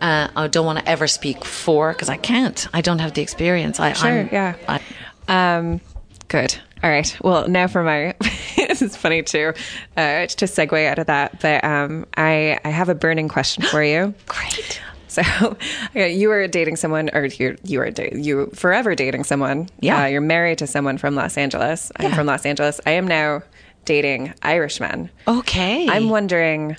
Uh, 0.02 0.28
I 0.36 0.48
don't 0.48 0.66
want 0.66 0.80
to 0.80 0.88
ever 0.90 1.08
speak 1.08 1.46
for 1.46 1.92
because 1.94 2.10
I 2.10 2.18
can't. 2.18 2.68
I 2.74 2.82
don't 2.82 3.00
have 3.00 3.14
the 3.14 3.22
experience. 3.22 3.80
I 3.80 3.94
Sure, 3.94 4.10
I'm- 4.12 4.30
yeah. 4.32 4.54
I, 4.68 4.80
Um, 5.28 5.80
good. 6.28 6.56
All 6.84 6.90
right. 6.92 7.18
Well, 7.22 7.48
now 7.48 7.68
for 7.68 7.84
my. 7.84 8.14
this 8.58 8.82
is 8.82 8.96
funny 8.96 9.24
too, 9.24 9.54
uh, 9.98 10.28
to 10.28 10.46
segue 10.46 10.88
out 10.88 11.00
of 11.00 11.08
that. 11.08 11.40
But 11.42 11.64
um, 11.64 12.06
I 12.18 12.60
I 12.66 12.70
have 12.70 12.90
a 12.90 12.96
burning 12.96 13.28
question 13.30 13.64
for 13.64 13.82
you. 13.84 14.14
great. 14.28 14.82
So, 15.16 15.58
yeah, 15.94 16.06
you 16.08 16.28
were 16.30 16.48
dating 16.48 16.76
someone, 16.76 17.10
or 17.14 17.26
you 17.26 17.56
you 17.64 17.80
were 17.80 17.90
da- 17.92 18.14
you 18.14 18.48
forever 18.54 18.96
dating 18.96 19.24
someone. 19.24 19.70
Yeah. 19.80 20.04
uh, 20.04 20.06
you're 20.08 20.22
married 20.22 20.58
to 20.60 20.68
someone 20.68 20.98
from 20.98 21.16
Los 21.16 21.38
Angeles. 21.38 21.92
I'm 21.98 22.12
from 22.12 22.28
Los 22.28 22.46
Angeles. 22.46 22.80
I 22.86 22.92
am 22.92 23.08
now 23.08 23.42
dating 23.86 24.34
Irishmen. 24.42 25.10
Okay. 25.28 25.88
I'm 25.90 26.10
wondering 26.10 26.76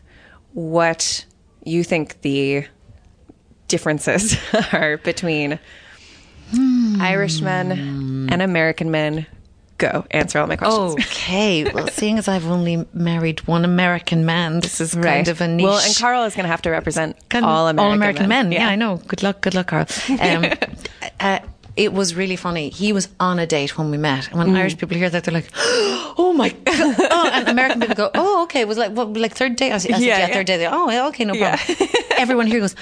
what 0.53 1.25
you 1.65 1.83
think 1.85 2.21
the 2.23 2.67
differences 3.69 4.37
are 4.73 4.99
between 4.99 5.59
Irishmen 7.01 8.29
and 8.31 8.43
American 8.43 8.91
men. 8.91 9.27
Go 9.79 10.07
answer 10.11 10.39
all 10.39 10.47
my 10.47 10.57
questions. 10.57 10.95
Okay. 10.95 11.71
Well, 11.71 11.89
seeing 11.89 12.17
as 12.19 12.29
I've 12.29 12.47
only 12.47 12.87
married 12.95 13.47
one 13.47 13.65
American 13.65 14.25
man, 14.25 14.61
this 14.61 14.81
is 14.81 14.95
kind 14.95 15.29
of 15.29 15.41
a 15.43 15.49
niche. 15.49 15.65
Well, 15.65 15.79
and 15.79 15.95
Carl 15.97 16.25
is 16.25 16.35
going 16.35 16.45
to 16.45 16.49
have 16.51 16.63
to 16.63 16.71
represent 16.71 17.17
Kind 17.29 17.45
of 17.45 17.51
all 17.51 17.69
American, 17.69 17.79
all 17.87 17.93
American 17.93 18.29
men. 18.29 18.49
men. 18.49 18.53
Yeah. 18.53 18.69
I 18.69 18.77
know. 18.77 18.97
Good 19.07 19.23
luck, 19.23 19.43
good 19.43 19.55
luck, 19.55 19.67
Carl. 19.69 19.87
Um, 20.21 20.47
uh, 21.21 21.41
it 21.77 21.93
was 21.93 22.15
really 22.15 22.37
funny. 22.37 22.71
He 22.71 22.93
was 22.93 23.09
on 23.21 23.39
a 23.39 23.47
date 23.47 23.77
when 23.79 23.91
we 23.91 23.99
met, 23.99 24.29
and 24.29 24.39
when 24.39 24.49
Mm. 24.49 24.57
Irish 24.59 24.77
people 24.79 24.97
hear 24.97 25.11
that, 25.11 25.25
they're 25.25 25.35
like, 25.35 25.51
"Oh 26.19 26.33
my 26.37 26.51
god!" 26.51 26.97
Oh, 27.17 27.31
and 27.33 27.49
American 27.49 27.81
people 27.81 27.95
go, 27.95 28.11
"Oh, 28.15 28.43
okay." 28.45 28.61
It 28.61 28.69
was 28.69 28.79
like 28.79 28.93
what, 28.93 29.13
like 29.15 29.35
third 29.35 29.57
date. 29.57 29.73
I 29.73 29.79
said, 29.79 29.91
Yeah, 29.93 29.99
"Yeah, 29.99 30.19
yeah. 30.27 30.35
third 30.35 30.47
date." 30.47 30.59
They, 30.59 30.67
oh, 30.67 30.89
yeah, 30.91 31.07
okay, 31.09 31.25
no 31.25 31.35
Yeah. 31.35 31.57
problem. 31.57 31.89
Everyone 32.19 32.47
here 32.47 32.61
goes, 32.61 32.75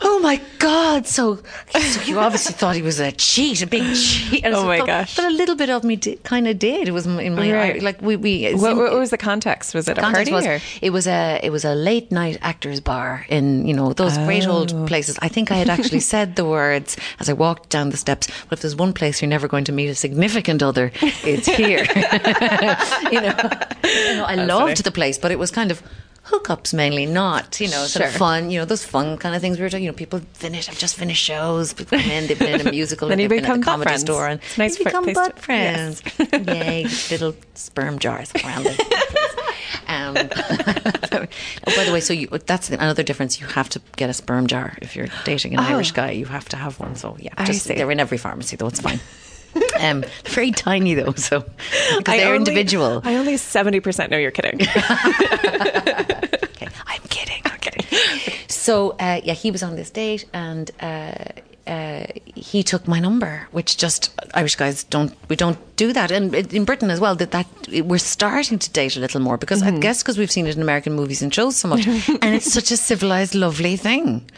"Oh 0.00 0.18
my 0.20 0.40
god!" 0.58 1.06
So, 1.06 1.36
so 1.80 2.00
you 2.02 2.18
obviously 2.20 2.54
thought 2.60 2.76
he 2.76 2.82
was 2.82 3.00
a 3.00 3.10
cheat, 3.12 3.62
a 3.62 3.66
big 3.66 3.82
cheat. 3.96 4.44
And 4.44 4.54
Oh 4.54 4.64
my 4.64 4.78
but, 4.78 4.86
gosh. 4.86 5.16
But 5.16 5.24
a 5.26 5.30
little 5.30 5.56
bit 5.56 5.70
of 5.70 5.82
me 5.82 5.96
did, 5.96 6.22
kind 6.22 6.46
of 6.46 6.58
did. 6.58 6.86
It 6.88 6.92
was 6.92 7.06
in 7.06 7.34
my 7.34 7.52
Right. 7.52 7.82
like 7.82 8.00
we 8.02 8.14
we. 8.16 8.52
What, 8.54 8.76
what 8.76 8.92
was 8.92 9.10
the 9.10 9.18
context? 9.18 9.74
Was 9.74 9.88
it 9.88 9.98
a 9.98 10.00
party? 10.02 10.30
was 10.32 10.46
or? 10.46 10.60
it 10.82 10.90
was 10.90 11.06
a 11.08 11.40
it 11.42 11.50
was 11.50 11.64
a 11.64 11.74
late 11.74 12.12
night 12.12 12.38
actors 12.42 12.80
bar 12.80 13.26
in 13.28 13.66
you 13.66 13.74
know 13.74 13.92
those 13.92 14.16
great 14.18 14.46
Oh. 14.46 14.52
old 14.58 14.86
places. 14.86 15.18
I 15.20 15.28
think 15.28 15.50
I 15.50 15.56
had 15.56 15.68
actually 15.68 16.00
said 16.00 16.36
the 16.36 16.44
words 16.44 16.96
as 17.20 17.28
I 17.28 17.32
walked 17.32 17.70
down 17.70 17.90
the 17.90 17.96
steps. 17.96 18.28
But 18.48 18.58
if 18.58 18.62
there's 18.62 18.76
one 18.76 18.92
place 18.92 19.20
you're 19.22 19.28
never 19.28 19.48
going 19.48 19.64
to 19.64 19.72
meet 19.72 19.88
a 19.88 19.94
significant 19.94 20.62
other, 20.62 20.92
it's 21.02 21.46
here. 21.46 21.84
you 23.12 23.20
know, 23.20 23.34
you 23.84 24.16
know, 24.16 24.24
I 24.24 24.34
loved 24.34 24.62
funny. 24.62 24.74
the 24.82 24.92
place, 24.92 25.18
but 25.18 25.30
it 25.30 25.38
was 25.38 25.50
kind 25.50 25.70
of. 25.70 25.82
Hookups 26.26 26.74
mainly, 26.74 27.06
not 27.06 27.60
you 27.60 27.68
know, 27.68 27.84
sort 27.86 28.04
of 28.06 28.12
fun. 28.12 28.50
You 28.50 28.58
know, 28.60 28.64
those 28.64 28.84
fun 28.84 29.16
kind 29.16 29.34
of 29.36 29.40
things 29.40 29.58
we 29.58 29.62
were 29.62 29.70
talking. 29.70 29.84
You 29.84 29.90
know, 29.92 29.96
people 29.96 30.20
finish, 30.32 30.68
I've 30.68 30.78
just 30.78 30.96
finished 30.96 31.22
shows. 31.22 31.72
People 31.72 31.98
come 31.98 32.10
in, 32.10 32.26
they've 32.26 32.38
been 32.38 32.60
in 32.60 32.66
a 32.66 32.70
musical, 32.78 33.08
Then 33.08 33.18
you 33.20 33.28
they've 33.28 33.42
been 33.42 33.44
at 33.50 33.60
become 33.60 33.60
the 33.60 33.64
comedy 33.64 33.88
friends. 33.90 34.00
store, 34.02 34.26
and 34.28 34.40
It's 34.42 34.58
nice 34.58 34.78
you 34.78 34.84
become 34.84 35.04
place 35.04 35.16
to- 35.16 35.22
butt 35.22 35.38
friends. 35.38 36.02
Yay, 36.32 36.84
little 37.10 37.34
sperm 37.54 37.98
jars 38.00 38.32
around. 38.44 38.66
Um, 39.88 40.16
oh, 40.16 41.26
by 41.76 41.84
the 41.84 41.90
way, 41.92 42.00
so 42.00 42.12
you, 42.12 42.26
that's 42.28 42.70
another 42.70 43.02
difference. 43.04 43.40
You 43.40 43.46
have 43.46 43.68
to 43.70 43.80
get 43.96 44.10
a 44.10 44.12
sperm 44.14 44.46
jar 44.48 44.76
if 44.82 44.96
you're 44.96 45.06
dating 45.24 45.54
an 45.54 45.60
Irish 45.60 45.92
guy. 45.92 46.10
You 46.10 46.26
have 46.26 46.48
to 46.50 46.56
have 46.56 46.80
one. 46.80 46.96
So 46.96 47.16
yeah, 47.20 47.30
Oh. 47.38 47.44
Just, 47.44 47.68
they're 47.68 47.90
in 47.92 48.00
every 48.00 48.18
pharmacy 48.18 48.56
though. 48.56 48.66
It's 48.66 48.80
fine. 48.80 48.98
Um, 49.80 50.04
very 50.24 50.52
tiny 50.52 50.94
though, 50.94 51.12
so 51.12 51.40
because 51.98 52.14
I 52.14 52.16
they're 52.16 52.26
only- 52.28 52.38
individual. 52.38 53.02
I 53.04 53.16
only 53.16 53.36
seventy 53.36 53.80
percent 53.80 54.10
know 54.10 54.16
you're 54.16 54.30
kidding. 54.30 54.60
Okay, 57.26 57.40
kidding. 57.40 57.42
I'm 57.44 57.58
kidding. 57.58 58.32
So 58.48 58.90
uh, 59.00 59.20
yeah, 59.24 59.34
he 59.34 59.50
was 59.50 59.62
on 59.62 59.76
this 59.76 59.90
date, 59.90 60.24
and 60.32 60.70
uh, 60.80 61.14
uh, 61.66 62.04
he 62.34 62.62
took 62.62 62.86
my 62.86 63.00
number, 63.00 63.48
which 63.52 63.76
just 63.76 64.10
Irish 64.34 64.56
guys 64.56 64.84
don't 64.84 65.12
we 65.28 65.36
don't 65.36 65.58
do 65.76 65.92
that, 65.92 66.10
and 66.10 66.34
in 66.34 66.64
Britain 66.64 66.90
as 66.90 67.00
well. 67.00 67.14
That 67.16 67.30
that 67.32 67.46
we're 67.84 67.98
starting 67.98 68.58
to 68.58 68.70
date 68.70 68.96
a 68.96 69.00
little 69.00 69.20
more 69.20 69.36
because 69.36 69.62
I 69.62 69.70
guess 69.80 70.02
because 70.02 70.18
we've 70.18 70.30
seen 70.30 70.46
it 70.46 70.56
in 70.56 70.62
American 70.62 70.92
movies 70.94 71.22
and 71.22 71.32
shows 71.34 71.56
so 71.56 71.68
much, 71.68 71.86
and 72.22 72.34
it's 72.34 72.52
such 72.52 72.70
a 72.70 72.76
civilized, 72.76 73.34
lovely 73.34 73.76
thing. 73.76 74.28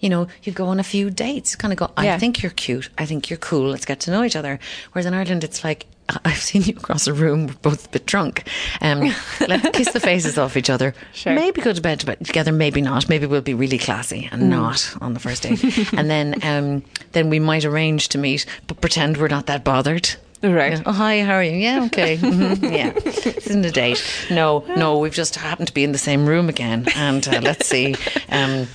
You 0.00 0.08
know, 0.08 0.26
you 0.44 0.52
go 0.52 0.66
on 0.66 0.80
a 0.80 0.84
few 0.84 1.10
dates, 1.10 1.56
kind 1.56 1.72
of 1.72 1.78
go. 1.78 1.90
I 1.96 2.04
Yeah. 2.04 2.18
think 2.18 2.42
you're 2.42 2.52
cute. 2.52 2.88
I 2.98 3.06
think 3.06 3.28
you're 3.30 3.38
cool. 3.38 3.70
Let's 3.70 3.84
get 3.86 4.00
to 4.00 4.10
know 4.10 4.24
each 4.24 4.36
other. 4.36 4.58
Whereas 4.92 5.06
in 5.06 5.14
Ireland, 5.14 5.44
it's 5.44 5.64
like. 5.64 5.86
I've 6.24 6.38
seen 6.40 6.62
you 6.62 6.74
across 6.76 7.06
a 7.06 7.12
room, 7.12 7.46
we're 7.46 7.54
both 7.62 7.86
a 7.86 7.88
bit 7.90 8.06
drunk. 8.06 8.46
Um, 8.80 9.00
let's 9.48 9.68
kiss 9.76 9.92
the 9.92 10.00
faces 10.00 10.38
off 10.38 10.56
each 10.56 10.70
other. 10.70 10.94
Sure. 11.12 11.34
Maybe 11.34 11.60
go 11.60 11.72
to 11.72 11.80
bed 11.80 12.00
together, 12.00 12.52
maybe 12.52 12.80
not. 12.80 13.08
Maybe 13.08 13.26
we'll 13.26 13.40
be 13.40 13.54
really 13.54 13.78
classy 13.78 14.28
and 14.32 14.50
not 14.50 14.94
on 15.00 15.14
the 15.14 15.20
first 15.20 15.42
date. 15.42 15.62
and 15.92 16.10
then 16.10 16.34
um, 16.44 16.84
then 17.12 17.30
we 17.30 17.38
might 17.38 17.64
arrange 17.64 18.08
to 18.10 18.18
meet, 18.18 18.46
but 18.66 18.80
pretend 18.80 19.16
we're 19.16 19.28
not 19.28 19.46
that 19.46 19.64
bothered. 19.64 20.14
Right. 20.42 20.72
Yeah. 20.72 20.82
Oh, 20.86 20.92
hi, 20.92 21.22
how 21.22 21.34
are 21.34 21.42
you? 21.44 21.52
Yeah, 21.56 21.84
okay. 21.86 22.16
hmm 22.20 22.54
Yeah. 22.64 22.92
Isn't 22.96 23.64
a 23.64 23.70
date. 23.70 24.02
No, 24.30 24.64
no, 24.74 24.98
we've 24.98 25.12
just 25.12 25.36
happened 25.36 25.68
to 25.68 25.74
be 25.74 25.84
in 25.84 25.92
the 25.92 25.98
same 25.98 26.24
room 26.26 26.48
again. 26.48 26.86
And 26.96 27.26
uh, 27.28 27.40
let's 27.42 27.66
see. 27.66 27.94
Um, 28.30 28.66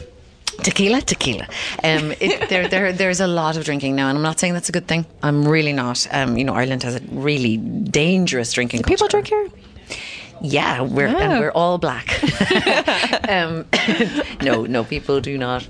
Tequila, 0.64 1.01
tequila. 1.01 1.47
Um, 1.84 2.12
it, 2.20 2.49
there, 2.49 2.68
there, 2.68 2.91
there's 2.93 3.20
a 3.20 3.28
lot 3.28 3.58
of 3.58 3.66
drinking 3.66 3.95
now, 3.95 4.08
and 4.10 4.18
I'm 4.18 4.24
not 4.24 4.39
saying 4.39 4.53
that's 4.53 4.70
a 4.70 4.72
good 4.72 4.88
thing. 4.88 5.06
I'm 5.22 5.47
really 5.47 5.74
not. 5.74 6.08
Um, 6.12 6.38
you 6.38 6.43
know, 6.43 6.53
Ireland 6.53 6.84
has 6.84 6.95
a 6.95 7.01
really 7.12 7.58
dangerous 7.58 8.51
drinking. 8.53 8.84
People 8.84 9.08
drink 9.08 9.28
here. 9.28 9.49
Yeah, 10.41 10.82
we're 10.82 11.08
Oh. 11.08 11.18
and 11.18 11.39
we're 11.39 11.51
all 11.51 11.78
black. 11.78 12.08
um, 13.30 13.66
no, 14.41 14.66
no, 14.66 14.84
people 14.84 15.22
do 15.22 15.38
not. 15.38 15.68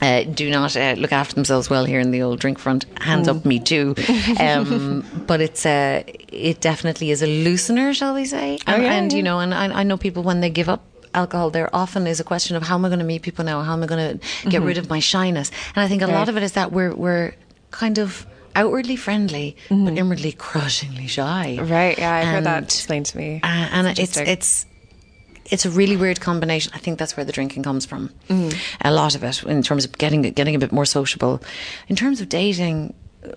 Uh, 0.00 0.24
do 0.24 0.50
not 0.50 0.76
uh, 0.76 0.94
look 0.98 1.12
after 1.12 1.34
themselves 1.34 1.70
well 1.70 1.84
here 1.84 2.00
in 2.00 2.10
the 2.10 2.22
old 2.22 2.40
drink 2.40 2.58
front. 2.58 2.84
Hands 3.00 3.28
up, 3.28 3.44
me 3.44 3.60
too. 3.60 3.94
Um, 4.40 5.04
but 5.26 5.40
it's 5.40 5.64
uh, 5.64 6.02
it 6.28 6.60
definitely 6.60 7.10
is 7.10 7.22
a 7.22 7.26
loosener, 7.26 7.94
shall 7.94 8.14
we 8.14 8.24
say? 8.24 8.58
And, 8.66 8.82
Oh, 8.82 8.84
yeah, 8.84 8.92
and 8.94 9.12
yeah. 9.12 9.16
you 9.18 9.22
know, 9.22 9.38
and 9.38 9.54
I, 9.54 9.80
I 9.80 9.82
know 9.84 9.96
people 9.96 10.22
when 10.24 10.40
they 10.40 10.50
give 10.50 10.68
up 10.68 10.82
alcohol, 11.14 11.50
there 11.50 11.68
often 11.74 12.06
is 12.06 12.20
a 12.20 12.24
question 12.24 12.56
of 12.56 12.62
how 12.62 12.74
am 12.76 12.84
I 12.84 12.88
going 12.88 12.98
to 13.00 13.04
meet 13.04 13.22
people 13.22 13.44
now? 13.44 13.62
How 13.62 13.72
am 13.74 13.82
I 13.82 13.86
going 13.86 14.18
to 14.18 14.26
get 14.48 14.58
Mm-hmm. 14.60 14.64
rid 14.64 14.78
of 14.78 14.88
my 14.90 15.00
shyness? 15.00 15.50
And 15.74 15.84
I 15.84 15.88
think 15.88 16.02
a 16.02 16.06
lot 16.06 16.28
of 16.28 16.36
it 16.36 16.42
is 16.42 16.52
that 16.52 16.72
we're 16.72 16.94
we're 16.94 17.34
kind 17.70 17.98
of 17.98 18.26
outwardly 18.54 18.96
friendly, 18.96 19.56
but 19.70 19.96
inwardly 19.96 20.32
crushingly 20.32 21.06
shy. 21.06 21.56
Mm-hmm. 21.58 21.72
Right. 21.72 21.98
Yeah, 21.98 22.12
I 22.14 22.24
heard 22.24 22.44
that 22.44 22.56
And- 22.58 22.64
explained 22.66 23.06
to 23.06 23.16
me. 23.16 23.40
uh, 23.42 23.46
and 23.72 23.98
it's 23.98 24.16
it's 24.16 24.66
it's 25.50 25.66
a 25.66 25.70
really 25.70 25.96
weird 25.96 26.20
combination. 26.20 26.72
I 26.74 26.78
think 26.78 26.98
that's 26.98 27.16
where 27.16 27.24
the 27.26 27.32
drinking 27.32 27.62
comes 27.64 27.84
from. 27.86 28.10
Mm-hmm. 28.28 28.56
A 28.86 28.90
lot 28.92 29.14
of 29.14 29.24
it, 29.24 29.42
in 29.44 29.62
terms 29.62 29.84
of 29.84 29.92
getting 29.98 30.22
getting 30.22 30.54
a 30.54 30.58
bit 30.58 30.72
more 30.72 30.86
sociable. 30.86 31.40
In 31.88 31.96
terms 31.96 32.20
of 32.20 32.28
dating, 32.28 32.94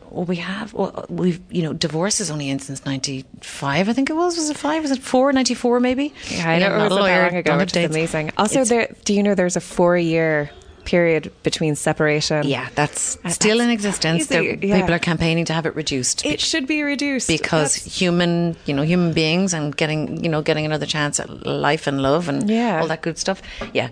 well, 0.09 0.25
we 0.25 0.37
have 0.37 0.73
well, 0.73 1.05
we've 1.09 1.39
you 1.49 1.61
know 1.63 1.73
divorce 1.73 2.19
is 2.19 2.31
only 2.31 2.49
in 2.49 2.59
since 2.59 2.85
ninety 2.85 3.25
five. 3.41 3.89
I 3.89 3.93
think 3.93 4.09
it 4.09 4.13
was. 4.15 4.37
Was 4.37 4.49
it 4.49 4.57
five? 4.57 4.81
Was 4.81 4.91
it 4.91 5.01
four? 5.01 5.31
Ninety 5.33 5.53
four 5.53 5.79
maybe. 5.79 6.13
Yeah, 6.29 6.49
I 6.49 6.59
know 6.59 6.75
it 6.75 6.83
was 6.83 6.91
a 6.91 6.95
lawyer, 6.95 7.23
long 7.23 7.35
ago, 7.35 7.57
which 7.57 7.75
is 7.75 7.89
amazing. 7.89 8.31
Also, 8.37 8.61
It's- 8.61 8.69
there, 8.69 8.95
do 9.05 9.13
you 9.13 9.21
know 9.23 9.35
there's 9.35 9.55
a 9.55 9.61
four 9.61 9.97
year 9.97 10.49
period 10.85 11.31
between 11.43 11.75
separation? 11.75 12.43
Yeah, 12.47 12.67
that's 12.75 13.17
Uh, 13.25 13.29
still 13.29 13.59
in 13.59 13.69
existence. 13.69 14.29
yeah. 14.31 14.55
People 14.55 14.93
are 14.93 14.99
campaigning 14.99 15.45
to 15.45 15.53
have 15.53 15.65
it 15.65 15.75
reduced. 15.75 16.25
It 16.25 16.39
should 16.39 16.65
be 16.67 16.83
reduced 16.83 17.27
because 17.27 17.75
That's- 17.75 17.99
human, 18.01 18.55
you 18.65 18.73
know, 18.75 18.83
human 18.83 19.11
beings 19.13 19.53
and 19.53 19.75
getting, 19.75 20.23
you 20.23 20.29
know, 20.29 20.41
getting 20.41 20.65
another 20.65 20.85
chance 20.85 21.19
at 21.19 21.29
life 21.45 21.87
and 21.87 22.01
love 22.01 22.29
and 22.29 22.49
Yeah. 22.49 22.79
all 22.81 22.87
that 22.87 23.01
good 23.01 23.17
stuff. 23.17 23.41
Yeah, 23.73 23.89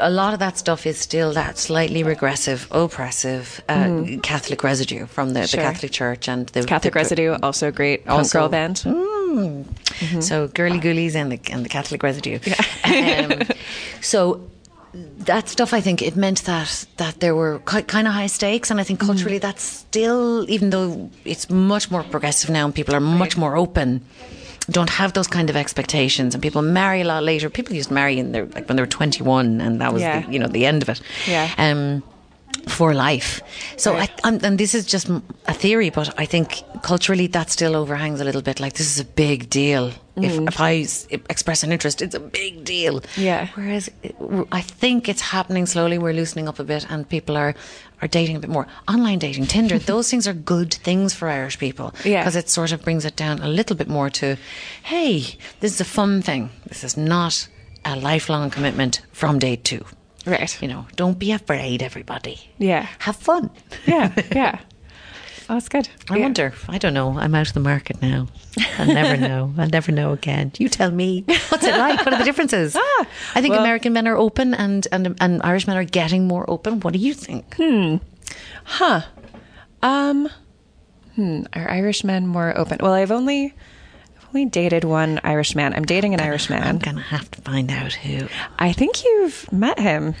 a 0.00 0.10
lot 0.10 0.32
of 0.34 0.38
that 0.40 0.58
stuff 0.58 0.86
is 0.86 0.98
still 0.98 1.32
that 1.32 1.58
slightly 1.58 2.02
regressive, 2.02 2.66
oppressive 2.70 3.62
uh, 3.68 4.18
Catholic 4.22 4.62
residue 4.64 5.06
from 5.06 5.28
the, 5.34 5.40
the 5.40 5.46
Mm-hmm. 5.46 5.60
Catholic 5.68 5.92
Church 5.92 6.28
and 6.28 6.46
the 6.48 6.64
Catholic 6.64 6.94
the- 6.94 6.98
Residue, 7.00 7.36
also 7.42 7.68
a 7.68 7.72
great 7.72 8.04
punk 8.04 8.18
Also- 8.18 8.38
girl 8.40 8.48
band. 8.48 8.76
So 10.20 10.48
girly 10.48 10.78
ghoulies 10.80 11.14
and 11.14 11.32
the 11.32 11.38
and 11.52 11.64
the 11.64 11.68
Catholic 11.68 12.02
residue. 12.02 12.38
Um, 12.84 13.42
so 14.00 14.40
that 14.94 15.48
stuff, 15.48 15.72
I 15.72 15.80
think, 15.80 16.02
it 16.02 16.16
meant 16.16 16.44
that 16.44 16.86
that 16.96 17.20
there 17.20 17.34
were 17.34 17.58
kind 17.60 18.06
of 18.08 18.12
high 18.14 18.26
stakes, 18.28 18.70
and 18.70 18.80
I 18.80 18.84
think 18.84 19.00
culturally 19.00 19.38
that's 19.38 19.62
still, 19.62 20.44
even 20.50 20.70
though 20.70 21.10
it's 21.24 21.48
much 21.50 21.90
more 21.90 22.02
progressive 22.02 22.50
now 22.50 22.64
and 22.66 22.74
people 22.74 22.94
are 22.94 23.00
much 23.00 23.36
more 23.36 23.56
open. 23.56 24.00
Don't 24.70 24.90
have 24.90 25.12
those 25.12 25.26
kind 25.26 25.50
of 25.50 25.56
expectations, 25.56 26.34
and 26.34 26.42
people 26.42 26.62
marry 26.62 27.00
a 27.00 27.04
lot 27.04 27.24
later. 27.24 27.50
People 27.50 27.74
used 27.74 27.88
to 27.88 27.94
marry 27.94 28.18
in 28.18 28.32
their 28.32 28.46
like 28.46 28.68
when 28.68 28.76
they 28.76 28.82
were 28.82 28.86
twenty 28.98 29.22
one, 29.22 29.60
and 29.60 29.80
that 29.80 29.92
was 29.92 30.02
Yeah. 30.02 30.20
the, 30.20 30.32
you 30.32 30.38
know 30.38 30.46
the 30.48 30.66
end 30.66 30.82
of 30.82 30.88
it. 30.88 31.00
Yeah. 31.26 31.48
Um, 31.58 32.02
for 32.68 32.94
life. 32.94 33.40
So, 33.76 33.94
Right. 33.94 34.10
I, 34.22 34.28
I'm, 34.28 34.38
and 34.44 34.56
this 34.58 34.74
is 34.74 34.86
just 34.86 35.08
a 35.48 35.54
theory, 35.54 35.90
but 35.90 36.14
I 36.20 36.26
think 36.26 36.62
culturally 36.82 37.26
that 37.28 37.50
still 37.50 37.74
overhangs 37.74 38.20
a 38.20 38.24
little 38.24 38.42
bit. 38.42 38.60
Like 38.60 38.74
this 38.74 38.86
is 38.94 39.00
a 39.00 39.04
big 39.04 39.48
deal. 39.50 39.90
If, 40.16 40.38
if 40.48 40.60
I 40.60 40.86
express 41.30 41.62
an 41.62 41.72
interest, 41.72 42.02
it's 42.02 42.14
a 42.14 42.20
big 42.20 42.64
deal. 42.64 43.00
Mm-hmm. 43.00 43.20
Yeah. 43.22 43.48
Whereas 43.54 43.90
it- 44.02 44.14
I 44.52 44.60
think 44.60 45.08
it's 45.08 45.22
happening 45.22 45.66
slowly. 45.66 45.96
We're 45.98 46.12
loosening 46.12 46.48
up 46.48 46.58
a 46.58 46.64
bit, 46.64 46.86
and 46.90 47.08
people 47.08 47.36
are 47.36 47.54
are 48.02 48.08
dating 48.08 48.36
a 48.36 48.40
bit 48.40 48.50
more. 48.50 48.66
Online 48.88 49.18
dating, 49.18 49.46
Tinder, 49.46 49.78
those 49.92 50.10
things 50.10 50.26
are 50.26 50.32
good 50.34 50.74
things 50.74 51.14
for 51.14 51.28
Irish 51.28 51.58
people. 51.58 51.94
Yeah. 52.04 52.20
Because 52.22 52.36
it 52.36 52.50
sort 52.50 52.72
of 52.72 52.82
brings 52.82 53.04
it 53.04 53.14
down 53.16 53.38
a 53.38 53.48
little 53.48 53.76
bit 53.76 53.88
more 53.88 54.10
to, 54.10 54.36
hey, 54.82 55.20
this 55.60 55.72
is 55.74 55.80
a 55.80 55.84
fun 55.84 56.20
thing. 56.20 56.50
This 56.66 56.82
is 56.84 56.96
not 56.96 57.48
a 57.84 57.94
lifelong 57.94 58.50
commitment 58.50 59.02
from 59.12 59.38
day 59.38 59.54
two. 59.56 59.84
Right. 60.26 60.60
You 60.60 60.68
know, 60.68 60.86
don't 60.96 61.18
be 61.18 61.30
afraid, 61.32 61.80
everybody. 61.82 62.38
Yeah. 62.58 62.86
Have 62.98 63.16
fun. 63.16 63.50
Yeah, 63.86 64.12
yeah. 64.34 64.58
Oh, 65.52 65.56
that's 65.56 65.68
good. 65.68 65.86
I 66.08 66.16
Yeah. 66.16 66.22
wonder. 66.22 66.54
I 66.66 66.78
don't 66.78 66.94
know. 66.94 67.18
I'm 67.18 67.34
out 67.34 67.46
of 67.46 67.52
the 67.52 67.60
market 67.60 68.00
now. 68.00 68.26
I'll 68.78 68.86
never 68.86 69.16
know. 69.28 69.52
I'll 69.58 69.68
never 69.68 69.92
know 69.92 70.12
again. 70.12 70.50
You 70.56 70.70
tell 70.70 70.90
me. 70.90 71.24
What's 71.50 71.62
it 71.64 71.76
like? 71.76 71.98
What 72.06 72.14
are 72.14 72.18
the 72.18 72.24
differences? 72.24 72.74
Ah, 72.80 73.06
I 73.34 73.42
think 73.42 73.52
well- 73.52 73.60
American 73.60 73.92
men 73.92 74.08
are 74.08 74.16
open 74.16 74.54
and, 74.54 74.88
and 74.90 75.14
and 75.20 75.42
Irish 75.44 75.66
men 75.66 75.76
are 75.76 75.84
getting 75.84 76.26
more 76.26 76.48
open. 76.48 76.80
What 76.80 76.94
do 76.94 76.98
you 76.98 77.12
think? 77.12 77.54
Hmm. 77.56 77.96
Huh. 78.64 79.02
Um. 79.82 80.30
Hmm. 81.16 81.42
Are 81.52 81.68
Irish 81.70 82.02
men 82.02 82.26
more 82.26 82.56
open? 82.56 82.78
Well, 82.80 82.94
I've 82.94 83.10
only, 83.10 83.52
I've 84.16 84.26
only 84.28 84.46
dated 84.46 84.84
one 84.84 85.20
Irish 85.22 85.54
man. 85.54 85.74
I'm 85.74 85.84
dating 85.84 86.14
an 86.14 86.20
Irish 86.20 86.48
man. 86.48 86.62
I'm 86.62 86.78
gonna 86.78 87.02
have 87.02 87.30
to 87.32 87.42
find 87.42 87.70
out 87.70 87.92
who. 87.92 88.26
I 88.58 88.72
think 88.72 89.04
you've 89.04 89.52
met 89.52 89.78
him. 89.78 90.14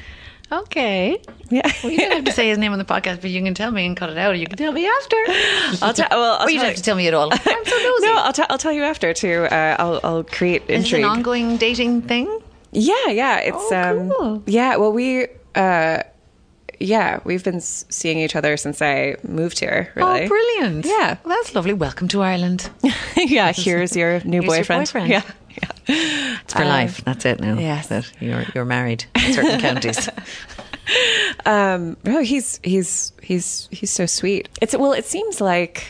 Okay. 0.52 1.20
Yeah. 1.50 1.70
Well, 1.82 1.90
you 1.92 1.98
don't 1.98 2.12
have 2.12 2.24
to 2.24 2.32
say 2.32 2.48
his 2.48 2.58
name 2.58 2.72
on 2.72 2.78
the 2.78 2.84
podcast, 2.84 3.20
but 3.22 3.30
you 3.30 3.42
can 3.42 3.54
tell 3.54 3.70
me 3.70 3.86
and 3.86 3.96
cut 3.96 4.10
it 4.10 4.18
out, 4.18 4.32
or 4.32 4.34
you 4.34 4.46
can 4.46 4.56
tell 4.58 4.72
me 4.72 4.86
after. 4.86 5.16
I'll 5.84 5.94
tell. 5.94 6.08
Well, 6.10 6.36
I'll 6.40 6.46
or 6.46 6.50
you 6.50 6.58
don't 6.58 6.66
have 6.68 6.76
to 6.76 6.82
tell 6.82 6.96
me 6.96 7.08
at 7.08 7.14
all. 7.14 7.28
I'm 7.32 7.38
so 7.40 7.46
nosy. 7.76 8.06
No, 8.06 8.14
I'll, 8.18 8.32
t- 8.32 8.44
I'll 8.50 8.58
tell 8.58 8.72
you 8.72 8.82
after 8.82 9.12
too. 9.14 9.48
Uh, 9.50 9.76
I'll 9.78 10.00
I'll 10.04 10.24
create 10.24 10.62
Is 10.68 10.84
this 10.84 10.92
an 10.92 11.04
ongoing 11.04 11.56
dating 11.56 12.02
thing? 12.02 12.40
Yeah, 12.72 13.08
yeah. 13.08 13.38
It's 13.38 13.56
Oh, 13.72 14.00
um 14.00 14.10
cool. 14.10 14.42
yeah, 14.46 14.76
well 14.76 14.92
we 14.92 15.26
uh 15.54 16.02
yeah, 16.80 17.20
we've 17.24 17.44
been 17.44 17.60
seeing 17.60 18.18
each 18.18 18.34
other 18.34 18.56
since 18.56 18.82
I 18.82 19.14
moved 19.22 19.60
here, 19.60 19.92
really. 19.94 20.24
Oh, 20.24 20.28
brilliant. 20.28 20.84
Yeah. 20.84 21.16
Well, 21.24 21.36
that's 21.36 21.54
lovely. 21.54 21.74
Welcome 21.74 22.08
to 22.08 22.22
Ireland. 22.22 22.68
yeah, 23.16 23.52
here's 23.52 23.94
your 23.94 24.18
new 24.24 24.40
Here's 24.40 24.44
your 24.44 24.56
boyfriend. 24.62 24.80
boyfriend. 24.86 25.08
Yeah. 25.08 25.22
It's 26.44 26.54
for 26.54 26.64
life. 26.64 27.02
That's 27.04 27.24
it 27.24 27.40
now. 27.40 27.58
yes. 27.58 27.88
That 27.88 28.10
you're 28.20 28.44
you're 28.54 28.64
married 28.64 29.04
in 29.14 29.32
certain 29.32 29.60
counties. 29.66 30.08
Um 31.46 31.96
no, 32.04 32.20
he's 32.20 32.60
he's 32.62 33.12
he's 33.22 33.68
he's 33.70 33.90
so 33.90 34.06
sweet. 34.06 34.48
It's 34.60 34.76
well, 34.76 34.92
it 34.92 35.04
seems 35.04 35.40
like 35.40 35.84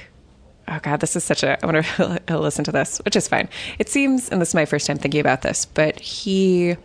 Oh 0.69 0.79
God, 0.81 1.01
this 1.01 1.17
is 1.17 1.25
such 1.25 1.43
a. 1.43 1.61
I 1.63 1.67
wonder 1.67 1.81
if 1.81 1.97
he'll 2.29 2.39
listen 2.39 2.65
to 2.65 2.73
this, 2.73 2.99
which 3.05 3.17
is 3.17 3.27
fine. 3.27 3.49
It 3.81 3.89
seems, 3.89 4.29
and 4.29 4.41
this 4.41 4.51
is 4.51 4.55
my 4.55 4.65
first 4.65 4.87
time 4.87 4.97
thinking 4.97 5.21
about 5.21 5.43
this, 5.43 5.67
but 5.67 5.99
he, 5.99 6.77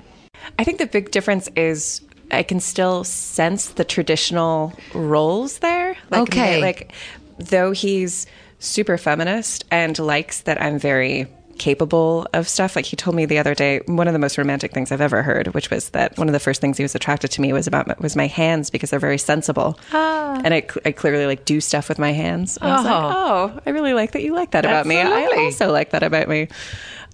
I 0.57 0.63
think 0.63 0.79
the 0.79 0.87
big 0.87 1.11
difference 1.11 1.47
is 1.55 2.01
I 2.31 2.41
can 2.41 2.59
still 2.59 3.03
sense 3.03 3.67
the 3.67 3.85
traditional 3.85 4.73
roles 4.95 5.59
there. 5.59 5.95
Like, 6.09 6.21
Okay. 6.23 6.59
like 6.59 6.91
though 7.37 7.71
he's 7.71 8.25
super 8.59 8.97
feminist 8.97 9.63
and 9.69 9.97
likes 9.99 10.41
that 10.41 10.59
I'm 10.59 10.79
very 10.79 11.27
capable 11.57 12.27
of 12.33 12.47
stuff. 12.47 12.75
Like 12.75 12.85
he 12.85 12.95
told 12.95 13.15
me 13.15 13.25
the 13.25 13.37
other 13.39 13.53
day, 13.55 13.81
one 13.85 14.07
of 14.07 14.13
the 14.13 14.19
most 14.19 14.37
romantic 14.37 14.71
things 14.73 14.91
I've 14.91 15.01
ever 15.01 15.23
heard, 15.23 15.47
which 15.53 15.69
was 15.69 15.89
that 15.89 16.17
one 16.17 16.27
of 16.29 16.33
the 16.33 16.39
first 16.39 16.61
things 16.61 16.77
he 16.77 16.83
was 16.83 16.95
attracted 16.95 17.31
to 17.31 17.41
me 17.41 17.51
was 17.53 17.67
about 17.67 17.87
my, 17.87 17.95
was 17.99 18.15
my 18.15 18.27
hands 18.27 18.69
because 18.69 18.89
they're 18.89 18.99
very 18.99 19.17
sensible, 19.17 19.79
and 19.91 20.53
I, 20.53 20.61
cl- 20.61 20.81
I 20.85 20.91
clearly 20.91 21.25
like 21.25 21.45
do 21.45 21.59
stuff 21.59 21.89
with 21.89 21.99
my 21.99 22.11
hands. 22.13 22.57
And 22.57 22.71
I 22.71 22.75
was 22.77 22.85
like, 22.85 22.93
Oh. 22.95 23.53
oh, 23.55 23.59
I 23.65 23.69
really 23.71 23.93
like 23.93 24.11
that 24.13 24.23
you 24.23 24.33
like 24.33 24.51
that 24.51 24.65
about 24.65 24.85
me. 24.85 24.97
I 24.99 25.25
also 25.45 25.71
like 25.71 25.89
that 25.91 26.03
about 26.03 26.27
me. 26.27 26.47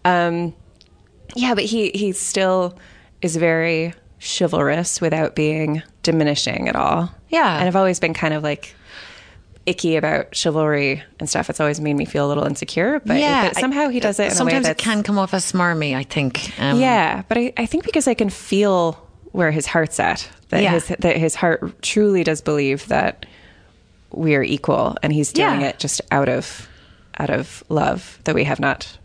Um, 0.06 0.54
yeah, 1.36 1.56
but 1.56 1.64
he 1.64 1.90
he 1.92 2.12
still 2.12 2.78
is 3.22 3.36
very 3.38 3.94
chivalrous 4.22 5.02
without 5.02 5.36
being 5.36 5.82
diminishing 6.04 6.68
at 6.70 6.76
all. 6.76 7.10
Yeah. 7.30 7.58
and 7.58 7.68
I've 7.68 7.76
always 7.76 8.00
been 8.00 8.14
kind 8.14 8.34
of 8.34 8.44
like 8.44 8.76
icky 9.66 9.96
about 9.96 10.36
chivalry 10.36 11.04
and 11.20 11.30
stuff. 11.30 11.50
It's 11.50 11.60
always 11.60 11.80
made 11.80 11.94
me 11.96 12.06
feel 12.06 12.26
a 12.26 12.30
little 12.30 12.44
insecure. 12.46 13.00
But, 13.00 13.20
but 13.20 13.56
somehow 13.56 13.90
he 13.90 14.00
does 14.00 14.20
it. 14.20 14.24
In 14.24 14.28
a 14.28 14.32
way 14.32 14.36
Sometimes 14.52 14.68
it 14.68 14.78
can 14.78 15.04
come 15.04 15.18
off 15.18 15.34
as 15.34 15.50
smarmy. 15.52 15.96
I 15.96 16.04
think. 16.04 16.52
Um, 16.60 16.80
yeah, 16.80 17.24
but 17.28 17.38
I, 17.38 17.54
I 17.58 17.66
think 17.66 17.86
because 17.86 18.08
I 18.08 18.14
can 18.14 18.30
feel 18.30 18.94
where 19.32 19.52
his 19.52 19.66
heart's 19.66 20.00
at, 20.00 20.30
that 20.50 20.62
Yeah. 20.62 20.72
his 20.74 20.88
that 20.88 21.18
his 21.18 21.36
heart 21.36 21.82
truly 21.82 22.24
does 22.24 22.42
believe 22.42 22.88
that 22.90 23.26
we 24.12 24.36
are 24.36 24.44
equal, 24.44 24.96
and 25.02 25.12
he's 25.14 25.32
doing 25.34 25.62
Yeah. 25.62 25.68
it 25.70 25.80
just 25.80 26.02
out 26.12 26.30
of 26.30 26.68
out 27.18 27.30
of 27.30 27.64
love 27.70 28.20
that 28.26 28.36
we 28.36 28.44
have 28.44 28.60
not 28.60 28.98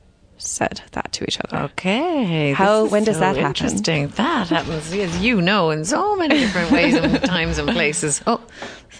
said 0.49 0.81
that 0.93 1.13
to 1.13 1.25
each 1.25 1.39
other. 1.45 1.65
Okay. 1.65 2.53
How- 2.53 2.87
when 2.87 3.05
does 3.05 3.17
so 3.17 3.21
that 3.21 3.37
happen? 3.37 3.47
Interesting. 3.49 4.09
That 4.09 4.49
happens, 4.49 4.93
as 4.93 5.21
you 5.21 5.41
know, 5.41 5.71
in 5.71 5.85
so 5.85 6.17
many 6.17 6.39
different 6.39 6.71
ways 6.71 6.95
and 6.95 7.23
times 7.25 7.59
and 7.59 7.69
places. 7.71 8.21
Oh, 8.27 8.41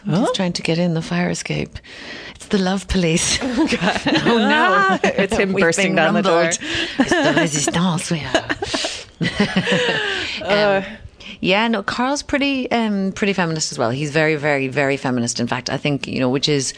someone's 0.05 0.33
trying 0.33 0.53
to 0.55 0.63
get 0.63 0.79
in 0.79 0.95
the 0.95 1.03
fire 1.03 1.31
escape. 1.31 1.79
It's 2.35 2.47
the 2.47 2.59
love 2.59 2.89
police. 2.89 3.39
Oh, 4.31 4.39
no. 4.39 4.99
It's 5.05 5.37
him 5.37 5.53
We've 5.53 5.63
bursting 5.63 5.89
been 5.89 5.97
down 5.97 6.15
the 6.15 6.23
door. 6.23 6.43
rumbled. 6.43 6.59
It's 6.99 7.11
the 7.11 7.35
resistance. 7.41 8.11
we 8.11 8.21
are. 8.21 8.45
Um, 10.79 10.85
yeah, 11.41 11.69
no, 11.69 11.83
Carl's 11.83 12.23
pretty, 12.23 12.71
um, 12.71 13.13
pretty 13.13 13.33
feminist 13.33 13.73
as 13.73 13.79
well. 13.79 13.91
He's 13.91 14.11
very, 14.11 14.37
very, 14.37 14.69
very 14.69 14.97
feminist. 14.97 15.41
In 15.41 15.47
fact, 15.47 15.71
I 15.71 15.77
think 15.77 16.07
you 16.07 16.21
know, 16.21 16.29
which 16.29 16.49
is 16.49 16.75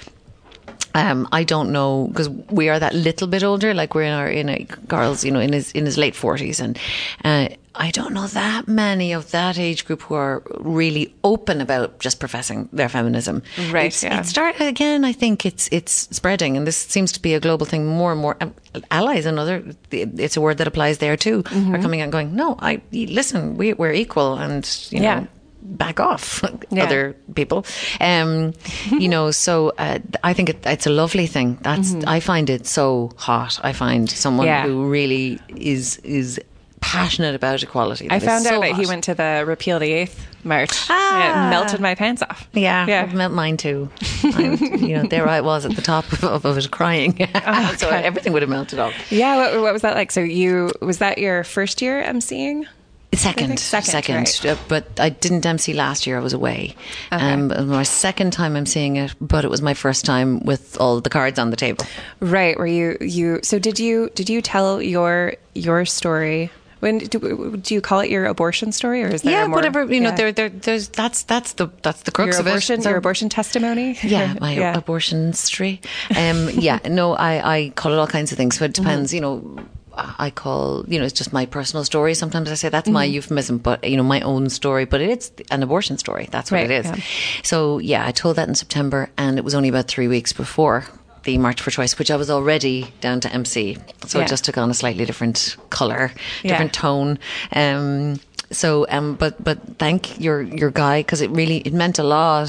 um, 0.94 1.28
I 1.32 1.44
don't 1.44 1.72
know 1.72 2.08
because 2.08 2.28
we 2.28 2.68
are 2.68 2.78
that 2.78 2.94
little 2.94 3.28
bit 3.28 3.42
older. 3.42 3.74
Like 3.74 3.94
we're 3.94 4.04
in 4.04 4.12
our 4.12 4.28
in 4.28 4.48
a 4.48 4.64
Carl's, 4.88 5.24
you 5.24 5.30
know, 5.30 5.40
in 5.40 5.52
his 5.52 5.72
in 5.72 5.86
his 5.86 5.96
late 5.96 6.14
forties, 6.14 6.60
and 6.60 6.78
uh, 7.24 7.48
I 7.74 7.90
don't 7.92 8.12
know 8.12 8.26
that 8.26 8.66
many 8.66 9.12
of 9.12 9.30
that 9.30 9.58
age 9.58 9.84
group 9.84 10.02
who 10.02 10.14
are 10.14 10.42
really 10.58 11.14
open 11.22 11.60
about 11.60 11.98
just 12.00 12.18
professing 12.18 12.68
their 12.72 12.88
feminism. 12.88 13.42
Right, 13.70 13.86
It's, 13.86 14.02
yeah. 14.02 14.20
It 14.20 14.26
start 14.26 14.60
again. 14.60 15.04
I 15.04 15.12
think 15.12 15.46
it's 15.46 15.68
it's 15.70 16.08
spreading, 16.10 16.56
and 16.56 16.66
this 16.66 16.76
seems 16.76 17.12
to 17.12 17.22
be 17.22 17.34
a 17.34 17.40
global 17.40 17.66
thing. 17.66 17.86
More 17.86 18.12
and 18.12 18.20
more 18.20 18.36
um, 18.40 18.54
allies 18.90 19.26
and 19.26 19.38
other. 19.38 19.62
It's 19.92 20.36
a 20.36 20.40
word 20.40 20.58
that 20.58 20.66
applies 20.66 20.98
there 20.98 21.16
too. 21.16 21.42
Mm-hmm. 21.44 21.74
Are 21.74 21.82
coming 21.82 22.00
out 22.00 22.04
and 22.04 22.12
going. 22.12 22.34
No, 22.34 22.56
I 22.58 22.82
listen. 22.92 23.56
We, 23.56 23.74
we're 23.74 23.92
equal, 23.92 24.34
and 24.34 24.66
you 24.90 25.00
know 25.00 25.04
Yeah. 25.06 25.26
Back 25.62 26.00
off 26.00 26.42
Yeah. 26.70 26.84
other 26.84 27.16
people 27.34 27.64
um 28.00 28.52
you 28.90 29.08
know 29.08 29.30
so 29.44 29.72
uh, 29.78 29.98
i 30.24 30.32
think 30.32 30.48
it, 30.48 30.66
it's 30.66 30.86
a 30.86 30.90
lovely 30.90 31.26
thing 31.26 31.58
that's 31.62 31.94
i 32.06 32.20
find 32.20 32.48
it 32.50 32.66
so 32.66 33.10
hot 33.16 33.58
i 33.62 33.72
find 33.72 34.08
someone 34.10 34.46
Mm-hmm. 34.46 34.66
Yeah. 34.66 34.72
who 34.72 34.88
really 34.88 35.38
is 35.56 35.98
is 35.98 36.40
passionate 36.80 37.34
about 37.34 37.62
equality 37.62 38.08
I 38.10 38.18
That 38.18 38.26
found 38.26 38.44
so 38.44 38.54
out 38.56 38.60
that 38.62 38.74
he 38.74 38.86
went 38.86 39.04
to 39.04 39.14
the 39.14 39.44
Repeal 39.46 39.78
the 39.78 39.92
Eighth 39.92 40.26
march. 40.44 40.70
Ah. 40.88 41.46
It 41.46 41.50
melted 41.50 41.78
my 41.78 41.94
pants 41.94 42.22
off. 42.22 42.48
yeah, 42.54 42.86
Yeah. 42.86 43.02
I've 43.02 43.12
met 43.12 43.30
mine 43.32 43.58
too. 43.58 43.90
I'm, 44.24 44.56
you 44.56 44.96
know, 44.96 45.02
there 45.06 45.28
I 45.28 45.42
was 45.42 45.66
at 45.66 45.76
the 45.76 45.82
top 45.82 46.10
of, 46.22 46.46
of 46.46 46.56
it, 46.56 46.70
crying. 46.70 47.18
Oh, 47.34 47.74
so 47.76 47.90
everything 47.90 48.32
would 48.32 48.40
have 48.40 48.48
melted 48.48 48.78
off. 48.78 48.94
Yeah, 49.12 49.36
what, 49.36 49.60
what 49.60 49.72
was 49.74 49.82
that 49.82 49.94
like? 49.94 50.10
So 50.10 50.20
you 50.22 50.72
was 50.80 50.98
that 50.98 51.18
your 51.18 51.44
first 51.44 51.82
year 51.82 52.02
emceeing? 52.02 52.64
Second, 53.12 53.46
think 53.48 53.58
second, 53.58 54.14
right. 54.14 54.46
uh, 54.46 54.56
but 54.68 54.84
I 55.00 55.08
didn't 55.08 55.44
MC 55.44 55.72
last 55.74 56.06
year. 56.06 56.16
I 56.16 56.20
was 56.20 56.32
away. 56.32 56.76
Okay. 57.12 57.32
Um, 57.32 57.48
my 57.68 57.82
second 57.82 58.32
time 58.32 58.54
I'm 58.54 58.66
seeing 58.66 58.96
it, 58.96 59.14
but 59.20 59.44
it 59.44 59.50
was 59.50 59.60
my 59.60 59.74
first 59.74 60.04
time 60.04 60.38
with 60.44 60.80
all 60.80 61.00
the 61.00 61.10
cards 61.10 61.36
on 61.38 61.50
the 61.50 61.56
table. 61.56 61.84
Right, 62.20 62.56
where 62.56 62.68
you 62.68 62.96
you 63.00 63.40
so 63.42 63.58
did 63.58 63.80
you 63.80 64.10
did 64.14 64.30
you 64.30 64.40
tell 64.40 64.80
your 64.80 65.34
your 65.54 65.84
story? 65.86 66.50
When 66.78 66.96
do, 66.96 67.58
do 67.60 67.74
you 67.74 67.80
call 67.82 68.00
it 68.00 68.08
your 68.10 68.24
abortion 68.24 68.72
story 68.72 69.02
or 69.04 69.08
is 69.08 69.20
there 69.20 69.32
yeah, 69.32 69.46
more, 69.48 69.56
whatever 69.56 69.84
you 69.92 70.00
know. 70.00 70.10
yeah. 70.10 70.14
There, 70.16 70.32
there, 70.32 70.48
there's 70.48 70.88
that's 70.88 71.24
that's 71.24 71.52
the 71.54 71.68
that's 71.82 72.02
the 72.04 72.12
crux 72.12 72.30
your 72.36 72.40
of 72.40 72.46
it. 72.46 72.50
abortion 72.50 72.80
So- 72.80 72.88
your 72.90 72.98
abortion 72.98 73.28
testimony? 73.28 73.98
Yeah, 74.02 74.34
my 74.40 74.54
yeah. 74.54 74.78
abortion 74.78 75.32
story. 75.34 75.80
Um, 76.16 76.48
yeah, 76.54 76.78
no, 76.88 77.14
I, 77.14 77.56
I 77.56 77.68
call 77.74 77.92
it 77.92 77.98
all 77.98 78.06
kinds 78.06 78.30
of 78.32 78.38
things. 78.38 78.56
So 78.56 78.64
it 78.64 78.72
Mm-hmm. 78.72 78.82
depends, 78.84 79.12
you 79.12 79.20
know. 79.20 79.58
I 80.18 80.30
call, 80.30 80.84
you 80.88 80.98
know, 80.98 81.04
it's 81.04 81.18
just 81.18 81.32
my 81.32 81.46
personal 81.46 81.84
story. 81.84 82.14
Sometimes 82.14 82.50
I 82.50 82.54
say 82.54 82.68
that's 82.68 82.88
my 82.88 83.06
Mm-hmm. 83.06 83.14
euphemism, 83.14 83.58
but 83.58 83.82
you 83.84 83.96
know, 83.96 84.02
my 84.02 84.20
own 84.22 84.48
story. 84.50 84.84
But 84.84 85.00
it's 85.00 85.32
an 85.50 85.62
abortion 85.62 85.98
story. 85.98 86.28
That's 86.30 86.50
what 86.50 86.58
Right, 86.58 86.70
it 86.70 86.84
is. 86.84 86.86
yeah. 86.86 86.96
So 87.42 87.78
yeah, 87.78 88.06
I 88.06 88.12
told 88.12 88.36
that 88.36 88.48
in 88.48 88.54
September, 88.54 89.08
and 89.16 89.38
it 89.38 89.44
was 89.44 89.54
only 89.54 89.68
about 89.68 89.88
three 89.88 90.08
weeks 90.08 90.32
before 90.32 90.84
the 91.24 91.36
March 91.38 91.60
for 91.60 91.70
Choice, 91.70 91.98
which 91.98 92.10
I 92.10 92.16
was 92.16 92.30
already 92.30 92.92
down 93.02 93.20
to 93.20 93.28
MC. 93.32 93.76
So 94.06 94.18
Yeah. 94.18 94.24
it 94.24 94.28
just 94.28 94.44
took 94.44 94.56
on 94.56 94.70
a 94.70 94.74
slightly 94.74 95.04
different 95.04 95.56
color, 95.70 96.12
Yeah. 96.42 96.50
different 96.52 96.72
tone. 96.72 97.18
Um, 97.52 98.20
so, 98.50 98.86
um, 98.88 99.14
but 99.14 99.42
but 99.44 99.58
thank 99.78 100.18
your 100.20 100.42
your 100.42 100.70
guy 100.70 101.00
because 101.00 101.20
it 101.20 101.30
really 101.30 101.58
it 101.58 101.72
meant 101.72 101.98
a 101.98 102.02
lot 102.02 102.48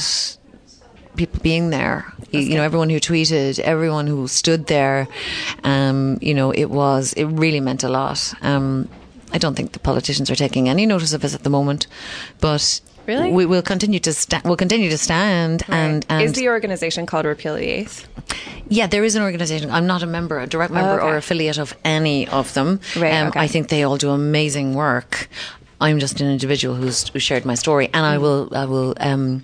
people 1.15 1.39
being 1.41 1.69
there. 1.69 2.05
You, 2.31 2.39
you 2.39 2.55
know, 2.55 2.63
everyone 2.63 2.89
who 2.89 2.99
tweeted, 2.99 3.59
everyone 3.59 4.07
who 4.07 4.27
stood 4.27 4.67
there. 4.67 5.07
Um, 5.63 6.17
you 6.21 6.33
know, 6.33 6.51
it 6.51 6.69
was 6.69 7.13
it 7.13 7.25
really 7.25 7.59
meant 7.59 7.83
a 7.83 7.89
lot. 7.89 8.33
Um, 8.41 8.87
I 9.33 9.37
don't 9.37 9.55
think 9.55 9.71
the 9.71 9.79
politicians 9.79 10.29
are 10.29 10.35
taking 10.35 10.67
any 10.69 10.85
notice 10.85 11.13
of 11.13 11.23
us 11.23 11.33
at 11.33 11.43
the 11.43 11.49
moment, 11.49 11.87
but 12.39 12.81
Really? 13.07 13.31
we 13.31 13.45
will 13.45 13.61
continue 13.63 13.99
to 13.99 14.13
stand. 14.13 14.43
we'll 14.43 14.55
continue 14.57 14.89
to 14.89 14.97
stand 14.97 15.63
and 15.67 16.05
and 16.09 16.23
is 16.23 16.33
the 16.33 16.49
organization 16.49 17.05
called 17.05 17.25
Repeal 17.25 17.55
the 17.55 17.65
Eighth? 17.65 18.07
yeah, 18.69 18.87
there 18.87 19.03
is 19.03 19.15
an 19.15 19.23
organisation. 19.23 19.71
I'm 19.71 19.87
not 19.87 20.03
a 20.03 20.05
member, 20.05 20.39
a 20.39 20.47
direct 20.47 20.71
member 20.73 20.99
okay. 21.01 21.07
or 21.07 21.17
affiliate 21.17 21.57
of 21.57 21.75
any 21.83 22.27
of 22.27 22.53
them. 22.53 22.79
Um, 22.95 23.01
Right, 23.01 23.27
okay. 23.27 23.39
I 23.39 23.47
think 23.47 23.69
they 23.69 23.83
all 23.83 23.97
do 23.97 24.09
amazing 24.11 24.75
work. 24.75 25.27
I'm 25.81 25.99
just 25.99 26.21
an 26.21 26.29
individual 26.29 26.75
who's 26.75 27.09
who 27.09 27.19
shared 27.19 27.45
my 27.45 27.55
story, 27.55 27.89
and 27.93 28.05
I 28.05 28.17
will 28.19 28.49
I 28.55 28.65
will 28.65 28.93
um, 28.99 29.43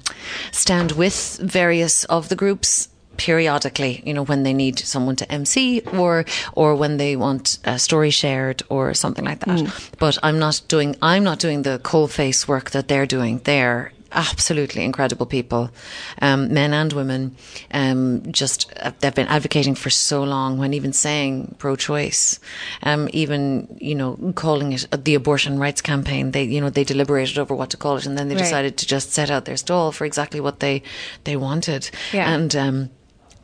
stand 0.51 0.91
with 0.93 1.39
various 1.41 2.03
of 2.05 2.29
the 2.29 2.35
groups 2.35 2.89
periodically. 3.17 4.03
You 4.05 4.13
know, 4.13 4.23
when 4.23 4.43
they 4.43 4.53
need 4.53 4.77
someone 4.79 5.15
to 5.17 5.31
MC 5.31 5.81
or 5.93 6.25
or 6.53 6.75
when 6.75 6.97
they 6.97 7.15
want 7.15 7.57
a 7.65 7.79
story 7.79 8.11
shared 8.11 8.61
or 8.69 8.93
something 8.93 9.25
like 9.25 9.39
that. 9.39 9.91
But 9.97 10.17
I'm 10.23 10.39
not 10.39 10.61
doing 10.67 10.95
I'm 11.01 11.23
not 11.23 11.39
doing 11.39 11.63
the 11.63 11.79
coal 11.79 12.07
face 12.07 12.47
work 12.47 12.71
that 12.71 12.87
they're 12.87 13.07
doing. 13.07 13.41
They're 13.43 13.91
absolutely 14.11 14.83
incredible 14.83 15.25
people, 15.25 15.69
um, 16.21 16.53
men 16.53 16.73
and 16.73 16.93
women. 16.93 17.35
Um, 17.71 18.23
just 18.31 18.71
uh, 18.81 18.91
they've 18.99 19.13
been 19.15 19.27
advocating 19.27 19.75
for 19.75 19.89
so 19.89 20.23
long. 20.23 20.57
When 20.57 20.73
even 20.73 20.93
saying 20.93 21.55
pro-choice, 21.57 22.39
um, 22.83 23.09
even 23.13 23.67
you 23.79 23.95
know 23.95 24.17
calling 24.35 24.73
it 24.73 24.85
the 25.03 25.15
abortion 25.15 25.59
rights 25.59 25.81
campaign, 25.81 26.31
they 26.31 26.43
you 26.43 26.61
know 26.61 26.69
they 26.69 26.83
deliberated 26.83 27.37
over 27.37 27.53
what 27.55 27.69
to 27.71 27.77
call 27.77 27.97
it, 27.97 28.05
and 28.05 28.17
then 28.17 28.27
they 28.29 28.35
Right. 28.35 28.43
decided 28.43 28.77
to 28.77 28.85
just 28.85 29.11
set 29.11 29.29
out 29.29 29.45
their 29.45 29.57
stall 29.57 29.91
for 29.91 30.05
exactly 30.05 30.39
what 30.39 30.59
they 30.59 30.81
they 31.23 31.35
wanted. 31.35 31.89
Yeah. 32.13 32.29
and. 32.33 32.89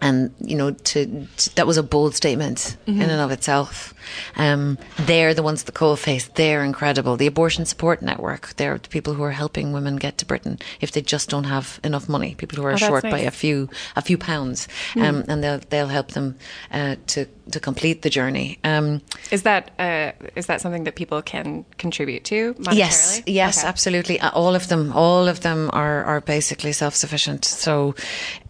And 0.03 0.33
you 0.39 0.55
know, 0.57 0.71
to, 0.71 1.27
to 1.37 1.55
that 1.55 1.65
was 1.67 1.77
a 1.77 1.83
bold 1.83 2.13
statement 2.15 2.77
Mm-hmm. 2.87 3.01
in 3.01 3.09
and 3.09 3.21
of 3.21 3.31
itself. 3.31 3.93
Um, 4.35 4.77
they're 5.07 5.33
the 5.33 5.43
ones 5.43 5.61
at 5.61 5.65
the 5.65 5.71
coal 5.71 5.95
face. 5.95 6.27
They're 6.35 6.63
incredible. 6.65 7.15
The 7.17 7.27
abortion 7.27 7.65
support 7.65 8.01
network. 8.01 8.53
They're 8.57 8.77
the 8.77 8.89
people 8.89 9.13
who 9.13 9.23
are 9.23 9.31
helping 9.31 9.71
women 9.73 9.95
get 9.95 10.17
to 10.17 10.25
Britain 10.25 10.59
if 10.81 10.91
they 10.91 11.01
just 11.01 11.29
don't 11.29 11.45
have 11.45 11.79
enough 11.83 12.09
money. 12.09 12.35
People 12.35 12.57
who 12.57 12.65
are 12.67 12.73
Oh, 12.73 12.77
short 12.77 13.03
by 13.03 13.09
nice. 13.11 13.21
Hmm. 13.21 13.27
a 13.27 13.31
few 13.31 13.69
a 13.95 14.01
few 14.01 14.17
pounds, 14.17 14.67
um, 14.97 15.23
and 15.29 15.41
they'll 15.43 15.61
they'll 15.69 15.87
help 15.87 16.09
them 16.11 16.35
uh, 16.71 16.95
to 17.07 17.25
to 17.51 17.59
complete 17.59 18.01
the 18.01 18.09
journey. 18.09 18.57
Um, 18.63 19.01
Is 19.31 19.41
that 19.43 19.71
uh, 19.79 20.11
is 20.35 20.45
that 20.45 20.61
something 20.61 20.85
that 20.85 20.95
people 20.95 21.21
can 21.21 21.65
contribute 21.77 22.23
to 22.25 22.53
monetarily? 22.55 22.77
Yes, 22.77 23.21
yes, 23.25 23.59
Okay. 23.59 23.67
absolutely. 23.67 24.19
Uh, 24.19 24.29
All 24.33 24.55
of 24.55 24.67
them, 24.67 24.91
all 24.93 25.27
of 25.27 25.39
them 25.41 25.69
are, 25.73 26.03
are 26.05 26.21
basically 26.21 26.71
self 26.73 26.95
sufficient. 26.95 27.45
So, 27.45 27.95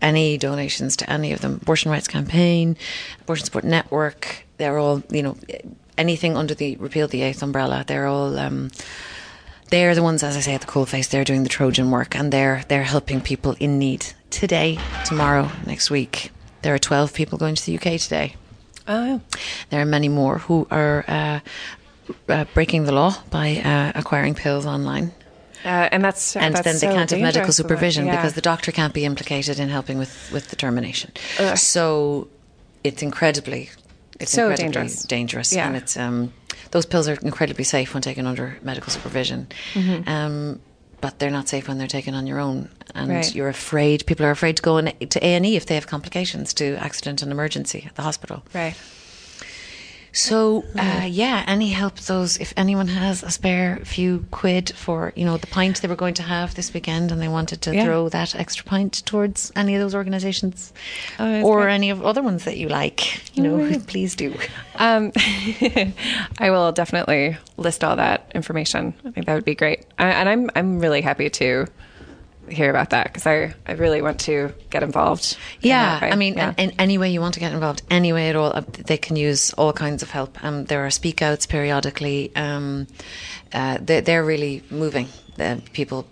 any 0.01 0.37
donations 0.37 0.95
to 0.97 1.09
any 1.09 1.33
of 1.33 1.39
them, 1.41 1.59
Abortion 1.61 1.91
Rights 1.91 2.07
Campaign, 2.07 2.77
Abortion 3.21 3.45
Support 3.45 3.63
Network, 3.65 4.45
they're 4.57 4.77
all, 4.77 5.01
you 5.09 5.23
know, 5.23 5.35
anything 5.97 6.37
under 6.37 6.53
the 6.55 6.75
Repeal 6.77 7.07
the 7.07 7.21
Eighth 7.23 7.41
umbrella, 7.43 7.83
they're 7.87 8.07
all. 8.07 8.37
Um, 8.37 8.69
they're 9.69 9.95
the 9.95 10.03
ones, 10.03 10.21
as 10.21 10.37
I 10.37 10.41
say, 10.41 10.53
at 10.53 10.61
the 10.61 10.67
coalface. 10.67 11.09
They're 11.09 11.23
doing 11.23 11.41
the 11.43 11.49
Trojan 11.49 11.89
work, 11.89 12.15
and 12.15 12.31
they're 12.31 12.63
they're 12.67 12.83
helping 12.83 13.21
people 13.21 13.55
in 13.59 13.79
need 13.79 14.05
today, 14.29 14.77
tomorrow, 15.05 15.49
next 15.65 15.89
week. 15.89 16.31
There 16.61 16.73
are 16.75 16.79
twelve 16.79 17.11
people 17.13 17.37
going 17.39 17.55
to 17.55 17.65
the 17.65 17.75
UK 17.77 17.99
today. 17.99 18.35
Oh, 18.87 19.21
There 19.69 19.81
are 19.81 19.85
many 19.85 20.09
more 20.09 20.39
who 20.39 20.67
are 20.69 21.05
uh, 21.07 21.39
uh, 22.29 22.45
breaking 22.53 22.83
the 22.85 22.91
law 22.91 23.15
by 23.29 23.57
uh, 23.57 23.91
acquiring 23.99 24.35
pills 24.35 24.65
online. 24.65 25.11
uh, 25.65 25.87
and 25.91 26.03
that's 26.03 26.35
And 26.35 26.53
that's 26.55 26.63
then 26.65 26.75
they 26.75 26.79
so 26.79 26.93
can't 26.93 27.09
have 27.09 27.19
medical 27.21 27.31
dangerous, 27.41 27.55
isn't 27.59 27.65
it? 27.65 27.69
supervision 27.69 28.05
Yeah. 28.05 28.15
because 28.17 28.33
the 28.33 28.41
doctor 28.41 28.71
can't 28.71 28.93
be 28.93 29.05
implicated 29.05 29.59
in 29.59 29.69
helping 29.69 29.97
with, 29.97 30.29
with 30.33 30.49
the 30.49 30.55
termination. 30.57 31.11
So 31.55 32.27
it's 32.83 33.01
incredibly, 33.01 33.69
it's 34.19 34.31
So 34.31 34.49
incredibly 34.49 34.63
dangerous. 34.83 35.03
dangerous. 35.03 35.53
Yeah. 35.53 35.67
And 35.67 35.75
it's 35.77 35.95
um, 35.97 36.33
those 36.71 36.85
pills 36.85 37.07
are 37.07 37.17
incredibly 37.21 37.63
safe 37.63 37.93
when 37.93 38.01
taken 38.01 38.27
under 38.27 38.57
medical 38.61 38.89
supervision. 38.91 39.47
Mm-hmm. 39.73 40.09
Um, 40.09 40.59
but 41.03 41.19
they're 41.19 41.29
not 41.29 41.49
safe 41.49 41.67
when 41.67 41.77
they're 41.77 41.85
taken 41.99 42.13
on 42.15 42.25
your 42.25 42.39
own, 42.39 42.69
and 42.95 43.09
Right. 43.09 43.35
you're 43.35 43.49
afraid. 43.49 44.05
People 44.05 44.25
are 44.25 44.31
afraid 44.31 44.55
to 44.55 44.63
go 44.63 44.77
in, 44.77 44.85
to 45.09 45.19
A 45.19 45.35
and 45.35 45.45
E 45.45 45.57
if 45.57 45.65
they 45.65 45.75
have 45.75 45.85
complications 45.85 46.53
to 46.53 46.77
accident 46.77 47.21
and 47.21 47.29
emergency 47.29 47.83
at 47.85 47.95
the 47.95 48.03
hospital. 48.03 48.41
right. 48.53 48.73
So 50.15 50.63
uh, 50.77 51.07
yeah, 51.09 51.43
any 51.47 51.69
help 51.69 51.95
those 52.01 52.37
if 52.37 52.53
anyone 52.55 52.87
has 52.87 53.23
a 53.23 53.31
spare 53.31 53.79
few 53.83 54.25
quid 54.29 54.71
for 54.75 55.11
you 55.15 55.25
know 55.25 55.37
the 55.37 55.47
pint 55.47 55.81
they 55.81 55.87
were 55.87 55.95
going 55.95 56.13
to 56.13 56.23
have 56.23 56.53
this 56.53 56.71
weekend 56.71 57.11
and 57.11 57.19
they 57.19 57.27
wanted 57.27 57.61
to 57.63 57.73
Yeah. 57.75 57.83
throw 57.83 58.09
that 58.09 58.35
extra 58.35 58.63
pint 58.63 59.03
towards 59.07 59.51
any 59.55 59.73
of 59.75 59.81
those 59.81 59.95
organisations 59.95 60.71
Oh, 61.17 61.41
or 61.41 61.63
great. 61.63 61.73
Any 61.73 61.89
of 61.89 62.05
other 62.05 62.21
ones 62.21 62.43
that 62.45 62.57
you 62.57 62.67
like, 62.69 63.35
you 63.35 63.41
know, 63.41 63.79
please 63.87 64.15
do. 64.15 64.35
Um, 64.75 65.11
I 65.17 66.49
will 66.51 66.71
definitely 66.71 67.35
list 67.57 67.83
all 67.83 67.95
that 67.95 68.31
information. 68.35 68.93
I 69.05 69.09
think 69.11 69.25
that 69.25 69.33
would 69.33 69.45
be 69.45 69.55
great, 69.55 69.85
I, 69.97 70.09
and 70.11 70.29
I'm 70.29 70.49
I'm 70.55 70.79
really 70.79 71.01
happy 71.01 71.29
to 71.31 71.65
hear 72.49 72.69
about 72.69 72.89
that 72.91 73.05
because 73.07 73.25
I, 73.25 73.53
I 73.67 73.73
really 73.73 74.01
want 74.01 74.19
to 74.21 74.53
get 74.69 74.83
involved. 74.83 75.37
in 75.61 75.69
Yeah, 75.69 75.99
that. 75.99 76.13
I 76.13 76.15
mean, 76.15 76.35
Yeah. 76.35 76.53
in, 76.57 76.71
in 76.71 76.79
any 76.79 76.97
way 76.97 77.11
you 77.11 77.21
want 77.21 77.33
to 77.35 77.39
get 77.39 77.53
involved, 77.53 77.81
any 77.89 78.13
way 78.13 78.29
at 78.29 78.35
all, 78.35 78.51
uh, 78.55 78.61
they 78.85 78.97
can 78.97 79.15
use 79.15 79.53
all 79.53 79.73
kinds 79.73 80.03
of 80.03 80.09
help. 80.11 80.43
Um, 80.43 80.65
there 80.65 80.85
are 80.85 80.91
speak 80.91 81.21
outs 81.21 81.45
periodically. 81.45 82.31
Um, 82.35 82.87
uh, 83.53 83.77
they're, 83.81 84.01
they're 84.01 84.23
really 84.25 84.61
moving. 84.69 85.07
The 85.37 85.61
people 85.73 86.05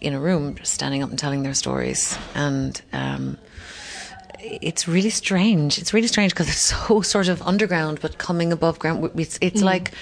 in 0.00 0.14
a 0.14 0.20
room 0.20 0.54
just 0.54 0.72
standing 0.74 1.02
up 1.02 1.10
and 1.10 1.18
telling 1.18 1.42
their 1.42 1.54
stories. 1.54 2.16
And 2.34 2.80
um, 2.92 3.36
it's 4.40 4.86
really 4.86 5.10
strange. 5.10 5.78
It's 5.78 5.92
really 5.92 6.06
strange 6.08 6.32
because 6.32 6.48
it's 6.48 6.58
so 6.86 7.00
sort 7.00 7.28
of 7.28 7.42
underground, 7.42 8.00
but 8.00 8.18
coming 8.18 8.52
above 8.52 8.78
ground. 8.78 9.10
It's, 9.16 9.38
it's 9.40 9.62
like 9.62 9.92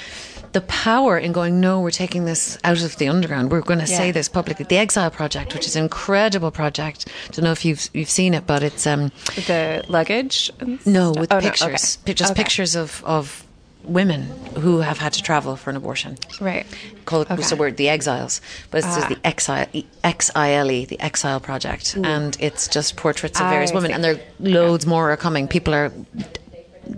the 0.57 0.62
power 0.62 1.18
in 1.18 1.32
going, 1.32 1.61
no, 1.61 1.72
we're 1.82 1.90
taking 1.90 2.24
this 2.24 2.57
out 2.64 2.80
of 2.82 2.96
the 2.96 3.07
underground. 3.09 3.50
We're 3.50 3.61
going 3.61 3.80
to 3.80 3.86
say 3.86 4.11
this 4.11 4.26
publicly. 4.26 4.64
The 4.64 4.78
Exile 4.78 5.11
Project, 5.11 5.52
which 5.52 5.66
is 5.66 5.76
an 5.76 5.82
incredible 5.82 6.50
project. 6.50 6.98
I 7.28 7.32
Don't 7.32 7.44
know 7.44 7.52
if 7.52 7.62
you've 7.66 7.84
you've 7.92 8.09
seen 8.09 8.32
it, 8.32 8.46
but 8.46 8.62
it's 8.62 8.86
um, 8.86 9.12
the 9.50 9.84
luggage. 9.88 10.50
no 10.86 11.12
with 11.12 11.30
Oh, 11.30 11.36
no, 11.40 11.40
pictures, 11.48 11.98
okay. 12.04 12.14
Just 12.14 12.32
Okay. 12.32 12.42
pictures 12.42 12.74
of 12.74 12.88
of 13.04 13.44
women 13.84 14.22
who 14.62 14.80
have 14.80 14.96
had 15.04 15.12
to 15.12 15.22
travel 15.22 15.57
for 15.57 15.68
an 15.68 15.76
abortion. 15.76 16.16
Right. 16.40 16.64
Called 17.04 17.30
Okay. 17.30 17.42
so 17.42 17.54
we're 17.54 17.70
the 17.70 17.90
exiles, 17.90 18.40
but 18.70 18.78
it's 18.78 18.94
just 18.96 19.07
Ah. 19.11 19.14
the 19.14 19.18
exile 19.32 19.66
X 20.02 20.30
I 20.34 20.48
L 20.64 20.70
E, 20.70 20.86
the 20.86 20.98
Exile 21.09 21.38
Project, 21.40 21.96
and 22.14 22.34
it's 22.40 22.66
just 22.76 22.96
portraits 22.96 23.38
of 23.40 23.46
various 23.50 23.72
I 23.72 23.74
women, 23.74 23.90
see. 23.90 23.94
and 23.94 24.02
there 24.04 24.14
are 24.14 24.20
loads 24.40 24.86
more 24.86 25.04
are 25.12 25.18
coming. 25.18 25.48
People 25.48 25.74
are 25.74 25.92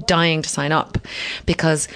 dying 0.06 0.42
to 0.42 0.48
sign 0.48 0.70
up 0.80 0.90
because. 1.46 1.88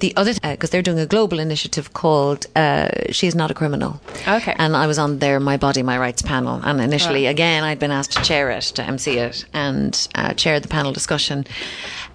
The 0.00 0.12
other, 0.16 0.32
because 0.42 0.70
they're 0.70 0.82
doing 0.82 0.98
a 0.98 1.06
global 1.06 1.38
initiative 1.38 1.92
called 1.92 2.46
uh, 2.56 2.88
"She's 3.10 3.34
Not 3.34 3.50
a 3.50 3.54
Criminal," 3.54 4.00
Okay. 4.26 4.54
and 4.58 4.76
I 4.76 4.86
was 4.86 4.98
on 4.98 5.18
their 5.20 5.38
"My 5.38 5.56
Body, 5.56 5.82
My 5.82 5.96
Rights" 5.98 6.20
panel, 6.22 6.60
and 6.64 6.80
initially, 6.80 7.26
again, 7.26 7.62
I'd 7.62 7.78
been 7.78 7.92
asked 7.92 8.12
to 8.12 8.22
chair 8.22 8.50
it, 8.50 8.64
to 8.74 8.82
MC 8.82 9.18
it, 9.18 9.44
and 9.52 10.08
uh, 10.16 10.34
chair 10.34 10.58
the 10.60 10.68
panel 10.68 10.92
discussion. 10.92 11.44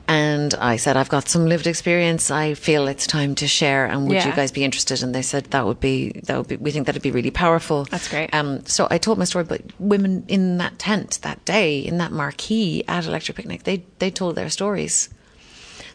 And 0.07 0.55
I 0.55 0.77
said, 0.77 0.97
I've 0.97 1.07
got 1.09 1.29
some 1.29 1.45
lived 1.45 1.67
experience. 1.67 2.31
I 2.31 2.55
feel 2.55 2.87
it's 2.87 3.05
time 3.05 3.35
to 3.35 3.47
share. 3.47 3.85
And 3.85 4.07
would 4.07 4.23
you 4.25 4.33
guys 4.33 4.51
be 4.51 4.63
interested? 4.63 5.03
And 5.03 5.13
they 5.13 5.21
said 5.21 5.45
that 5.51 5.67
would 5.67 5.79
be 5.79 6.19
that 6.25 6.35
would 6.35 6.47
be. 6.47 6.55
We 6.55 6.71
think 6.71 6.87
that'd 6.87 7.01
be 7.03 7.11
really 7.11 7.29
powerful. 7.29 7.85
That's 7.85 8.07
great. 8.07 8.33
Um, 8.33 8.65
so 8.65 8.87
I 8.89 8.97
told 8.97 9.19
my 9.19 9.25
story, 9.25 9.43
but 9.43 9.61
women 9.77 10.25
in 10.27 10.57
that 10.57 10.79
tent 10.79 11.19
that 11.21 11.45
day, 11.45 11.77
in 11.79 11.99
that 11.99 12.11
marquee 12.11 12.83
at 12.87 13.05
Electric 13.05 13.37
Picnic, 13.37 13.63
they 13.63 13.83
they 13.99 14.09
told 14.09 14.35
their 14.35 14.49
stories. 14.49 15.09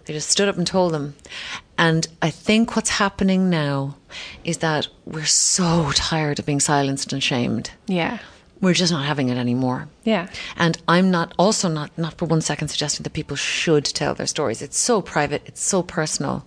They 0.04 0.12
just 0.12 0.30
stood 0.30 0.48
up 0.48 0.56
and 0.56 0.66
told 0.66 0.92
them. 0.92 1.14
And 1.78 2.06
I 2.22 2.30
think 2.30 2.76
what's 2.76 2.90
happening 2.90 3.50
now 3.50 3.96
is 4.44 4.58
that 4.58 4.88
we're 5.04 5.24
so 5.24 5.90
tired 5.94 6.38
of 6.38 6.46
being 6.46 6.60
silenced 6.60 7.12
and 7.12 7.22
shamed. 7.22 7.70
Yeah. 7.86 8.18
We're 8.60 8.74
just 8.74 8.92
not 8.92 9.04
having 9.04 9.28
it 9.28 9.36
anymore. 9.36 9.88
Yeah. 10.04 10.28
And 10.56 10.78
I'm 10.86 11.10
not 11.10 11.34
also 11.38 11.68
not 11.68 11.90
not 11.98 12.14
for 12.14 12.26
one 12.26 12.40
second 12.40 12.68
suggesting 12.68 13.02
that 13.02 13.12
people 13.12 13.36
should 13.36 13.84
tell 13.84 14.14
their 14.14 14.26
stories. 14.26 14.62
It's 14.62 14.78
so 14.78 15.02
private, 15.02 15.42
it's 15.46 15.62
so 15.62 15.82
personal. 15.82 16.46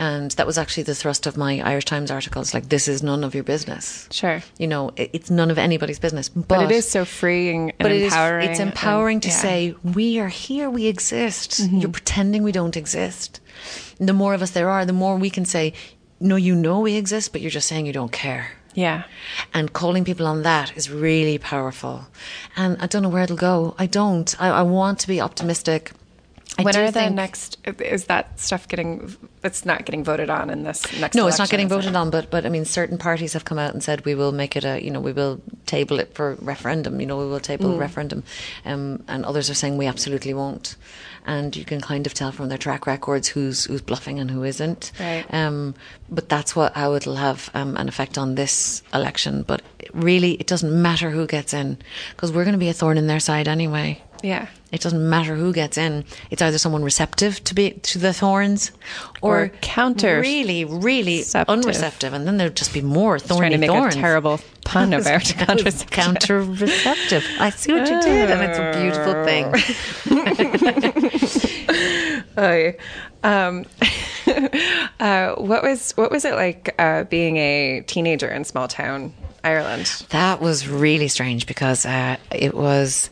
And 0.00 0.30
that 0.32 0.46
was 0.46 0.56
actually 0.56 0.84
the 0.84 0.94
thrust 0.94 1.26
of 1.26 1.36
my 1.36 1.60
Irish 1.60 1.84
Times 1.84 2.10
articles. 2.10 2.54
Like, 2.54 2.68
this 2.68 2.86
is 2.86 3.02
none 3.02 3.24
of 3.24 3.34
your 3.34 3.42
business. 3.42 4.06
Sure. 4.12 4.40
You 4.56 4.68
know, 4.68 4.92
it, 4.96 5.10
it's 5.12 5.28
none 5.28 5.50
of 5.50 5.58
anybody's 5.58 5.98
business. 5.98 6.28
But, 6.28 6.46
But, 6.48 6.62
it 6.62 6.70
is 6.70 6.88
so 6.88 7.04
freeing 7.04 7.70
and 7.70 7.78
but 7.80 7.90
it 7.90 8.02
is- 8.02 8.12
empowering. 8.12 8.48
it's 8.50 8.60
empowering 8.60 9.16
and- 9.16 9.22
to 9.24 9.28
yeah. 9.28 9.34
Mm-hmm. 9.34 9.42
say 9.42 9.74
we 9.94 10.18
are 10.20 10.28
here, 10.28 10.70
we 10.70 10.86
exist. 10.86 11.58
You're 11.60 11.90
pretending 11.90 12.44
we 12.44 12.52
don't 12.52 12.76
exist. 12.76 13.40
The 13.98 14.12
more 14.12 14.34
of 14.34 14.40
us 14.42 14.52
there 14.52 14.70
are, 14.70 14.84
the 14.86 14.92
more 14.92 15.16
we 15.16 15.30
can 15.30 15.44
say, 15.44 15.72
no, 16.20 16.36
you 16.36 16.54
know 16.54 16.78
we 16.80 16.94
exist, 16.94 17.32
but 17.32 17.40
you're 17.40 17.50
just 17.50 17.66
saying 17.66 17.86
you 17.86 17.92
don't 17.92 18.12
care. 18.12 18.52
Yeah. 18.74 19.02
And 19.52 19.72
calling 19.72 20.04
people 20.04 20.28
on 20.28 20.42
that 20.42 20.76
is 20.76 20.88
really 20.88 21.38
powerful. 21.38 22.06
And 22.56 22.76
I 22.80 22.86
don't 22.86 23.02
know 23.02 23.08
where 23.08 23.24
it'll 23.24 23.36
go. 23.36 23.74
I 23.78 23.86
don't. 23.86 24.32
I, 24.40 24.48
I 24.50 24.62
want 24.62 25.00
to 25.00 25.08
be 25.08 25.20
optimistic. 25.20 25.90
I 26.58 26.62
when 26.62 26.76
are 26.76 26.90
the 26.90 27.08
next? 27.08 27.56
Is 27.80 28.06
that 28.06 28.40
stuff 28.40 28.66
getting? 28.66 29.14
It's 29.44 29.64
not 29.64 29.84
getting 29.84 30.02
voted 30.02 30.28
on 30.28 30.50
in 30.50 30.64
this 30.64 30.82
next. 31.00 31.14
No, 31.14 31.28
it's 31.28 31.38
not 31.38 31.50
getting 31.50 31.66
is 31.66 31.72
it? 31.72 31.74
voted 31.76 31.94
on, 31.94 32.10
but 32.10 32.30
but 32.30 32.44
I 32.44 32.48
mean, 32.48 32.64
certain 32.64 32.98
parties 32.98 33.32
have 33.34 33.44
come 33.44 33.58
out 33.58 33.72
and 33.72 33.82
said 33.82 34.04
we 34.04 34.16
will 34.16 34.32
make 34.32 34.56
it 34.56 34.64
a, 34.64 34.82
you 34.84 34.90
know, 34.90 35.00
we 35.00 35.12
will 35.12 35.40
table 35.66 36.00
it 36.00 36.14
for 36.14 36.34
referendum. 36.40 37.00
You 37.00 37.06
know, 37.06 37.16
we 37.16 37.26
will 37.26 37.38
table 37.40 37.70
Mm. 37.70 37.76
a 37.76 37.78
referendum, 37.78 38.24
um, 38.64 39.04
and 39.06 39.24
others 39.24 39.48
are 39.48 39.54
saying 39.54 39.76
we 39.76 39.86
absolutely 39.86 40.34
won't. 40.34 40.74
And 41.26 41.54
you 41.54 41.64
can 41.64 41.80
kind 41.80 42.06
of 42.06 42.14
tell 42.14 42.32
from 42.32 42.48
their 42.48 42.58
track 42.58 42.86
records 42.86 43.28
who's 43.28 43.66
who's 43.66 43.82
bluffing 43.82 44.18
and 44.18 44.30
who 44.30 44.42
isn't. 44.42 44.90
Right. 44.98 45.24
Um, 45.32 45.74
but 46.10 46.28
that's 46.28 46.56
what 46.56 46.74
how 46.74 46.94
it'll 46.94 47.16
have 47.16 47.50
um, 47.54 47.76
an 47.76 47.86
effect 47.88 48.18
on 48.18 48.34
this 48.34 48.82
election. 48.92 49.42
But 49.46 49.62
really, 49.92 50.32
it 50.32 50.46
doesn't 50.48 50.72
matter 50.82 51.10
who 51.10 51.26
gets 51.26 51.54
in 51.54 51.78
because 52.16 52.32
we're 52.32 52.44
going 52.44 52.54
to 52.54 52.58
be 52.58 52.68
a 52.68 52.72
thorn 52.72 52.98
in 52.98 53.06
their 53.06 53.20
side 53.20 53.46
anyway. 53.46 54.02
Yeah. 54.22 54.48
It 54.70 54.82
doesn't 54.82 55.08
matter 55.08 55.34
who 55.34 55.52
gets 55.52 55.78
in. 55.78 56.04
It's 56.30 56.42
either 56.42 56.58
someone 56.58 56.82
receptive 56.84 57.42
to 57.44 57.54
be 57.54 57.70
to 57.70 57.98
the 57.98 58.12
thorns, 58.12 58.70
or, 59.22 59.44
Or 59.44 59.48
counter- 59.62 60.20
really, 60.20 60.64
really 60.66 61.18
receptive. 61.18 61.52
unreceptive, 61.58 62.12
and 62.12 62.26
then 62.26 62.36
there'll 62.36 62.52
just 62.52 62.74
be 62.74 62.82
more 62.82 63.18
thorny 63.18 63.40
Trying 63.40 63.52
to 63.52 63.58
make 63.58 63.70
thorns. 63.70 63.96
a 63.96 63.98
terrible 63.98 64.40
pun 64.66 64.92
about 64.98 65.24
counter 65.90 66.42
receptive. 66.42 67.24
I 67.40 67.48
see 67.50 67.72
what 67.72 67.88
you 67.88 67.98
did, 68.02 68.30
and 68.30 68.42
it's 68.42 68.58
a 68.58 68.72
beautiful 68.78 69.14
thing. 69.24 69.54
Oh, 72.36 72.72
um, 73.24 73.64
uh, 75.00 75.34
what 75.36 75.62
was 75.62 75.92
what 75.92 76.10
was 76.10 76.24
it 76.24 76.34
like 76.34 76.74
uh, 76.78 77.04
being 77.04 77.36
a 77.36 77.82
teenager 77.86 78.28
in 78.28 78.44
small 78.44 78.68
town 78.68 79.12
Ireland? 79.42 80.04
That 80.10 80.40
was 80.40 80.68
really 80.68 81.08
strange 81.08 81.46
because 81.46 81.84
uh, 81.86 82.16
it 82.30 82.54
was. 82.54 83.10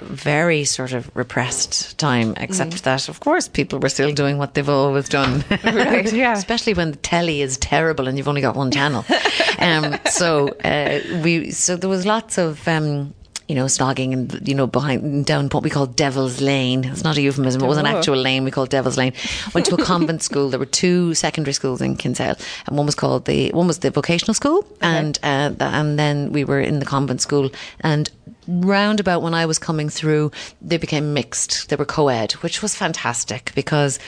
Very 0.00 0.64
sort 0.64 0.92
of 0.92 1.10
repressed 1.14 1.96
time, 1.98 2.34
except 2.36 2.72
Mm. 2.72 2.82
that, 2.82 3.08
of 3.08 3.20
course, 3.20 3.48
people 3.48 3.78
were 3.78 3.88
still 3.88 4.12
doing 4.12 4.38
what 4.38 4.54
they've 4.54 4.68
always 4.68 5.08
done. 5.08 5.44
Right, 5.64 6.12
yeah. 6.12 6.32
Especially 6.32 6.74
when 6.74 6.90
the 6.92 6.96
telly 6.98 7.40
is 7.42 7.56
terrible 7.58 8.08
and 8.08 8.16
you've 8.18 8.28
only 8.28 8.40
got 8.42 8.56
one 8.56 8.70
channel. 8.70 9.04
um, 9.58 9.96
so 10.10 10.48
uh, 10.64 11.00
we, 11.22 11.50
so 11.50 11.76
there 11.76 11.90
was 11.90 12.04
lots 12.06 12.38
of. 12.38 12.66
Um, 12.68 13.14
you 13.48 13.54
know, 13.54 13.66
snogging 13.66 14.12
and, 14.12 14.48
you 14.48 14.56
know, 14.56 14.66
behind, 14.66 15.24
down 15.24 15.46
what 15.50 15.62
we 15.62 15.70
call 15.70 15.86
Devil's 15.86 16.40
Lane. 16.40 16.82
It's 16.82 17.04
not 17.04 17.16
a 17.16 17.22
euphemism. 17.22 17.62
It 17.62 17.68
was 17.68 17.78
an 17.78 17.86
Oh. 17.86 17.96
actual 17.96 18.16
lane 18.16 18.42
we 18.42 18.50
called 18.50 18.70
Devil's 18.70 18.96
Lane. 18.98 19.12
Went 19.54 19.66
to 19.68 19.76
a 19.76 19.84
convent 19.84 20.24
school. 20.24 20.50
There 20.50 20.58
were 20.58 20.66
two 20.66 21.14
secondary 21.14 21.52
schools 21.52 21.80
in 21.80 21.94
Kinsale 21.96 22.34
and 22.66 22.76
one 22.76 22.86
was 22.86 22.96
called 22.96 23.26
the, 23.26 23.52
one 23.52 23.68
was 23.68 23.78
the 23.78 23.92
vocational 23.92 24.34
school 24.34 24.66
and, 24.82 25.16
uh, 25.22 25.52
and 25.60 25.96
then 25.96 26.32
we 26.32 26.42
were 26.42 26.58
in 26.58 26.80
the 26.80 26.84
convent 26.86 27.20
school 27.20 27.50
and 27.82 28.10
round 28.48 29.00
about 29.00 29.22
when 29.22 29.34
I 29.34 29.46
was 29.46 29.58
coming 29.58 29.88
through, 29.88 30.30
they 30.60 30.76
became 30.76 31.14
mixed. 31.14 31.68
They 31.68 31.76
were 31.76 31.84
co-ed, 31.84 32.32
which 32.32 32.62
was 32.62 32.74
fantastic 32.74 33.52
because 33.54 33.98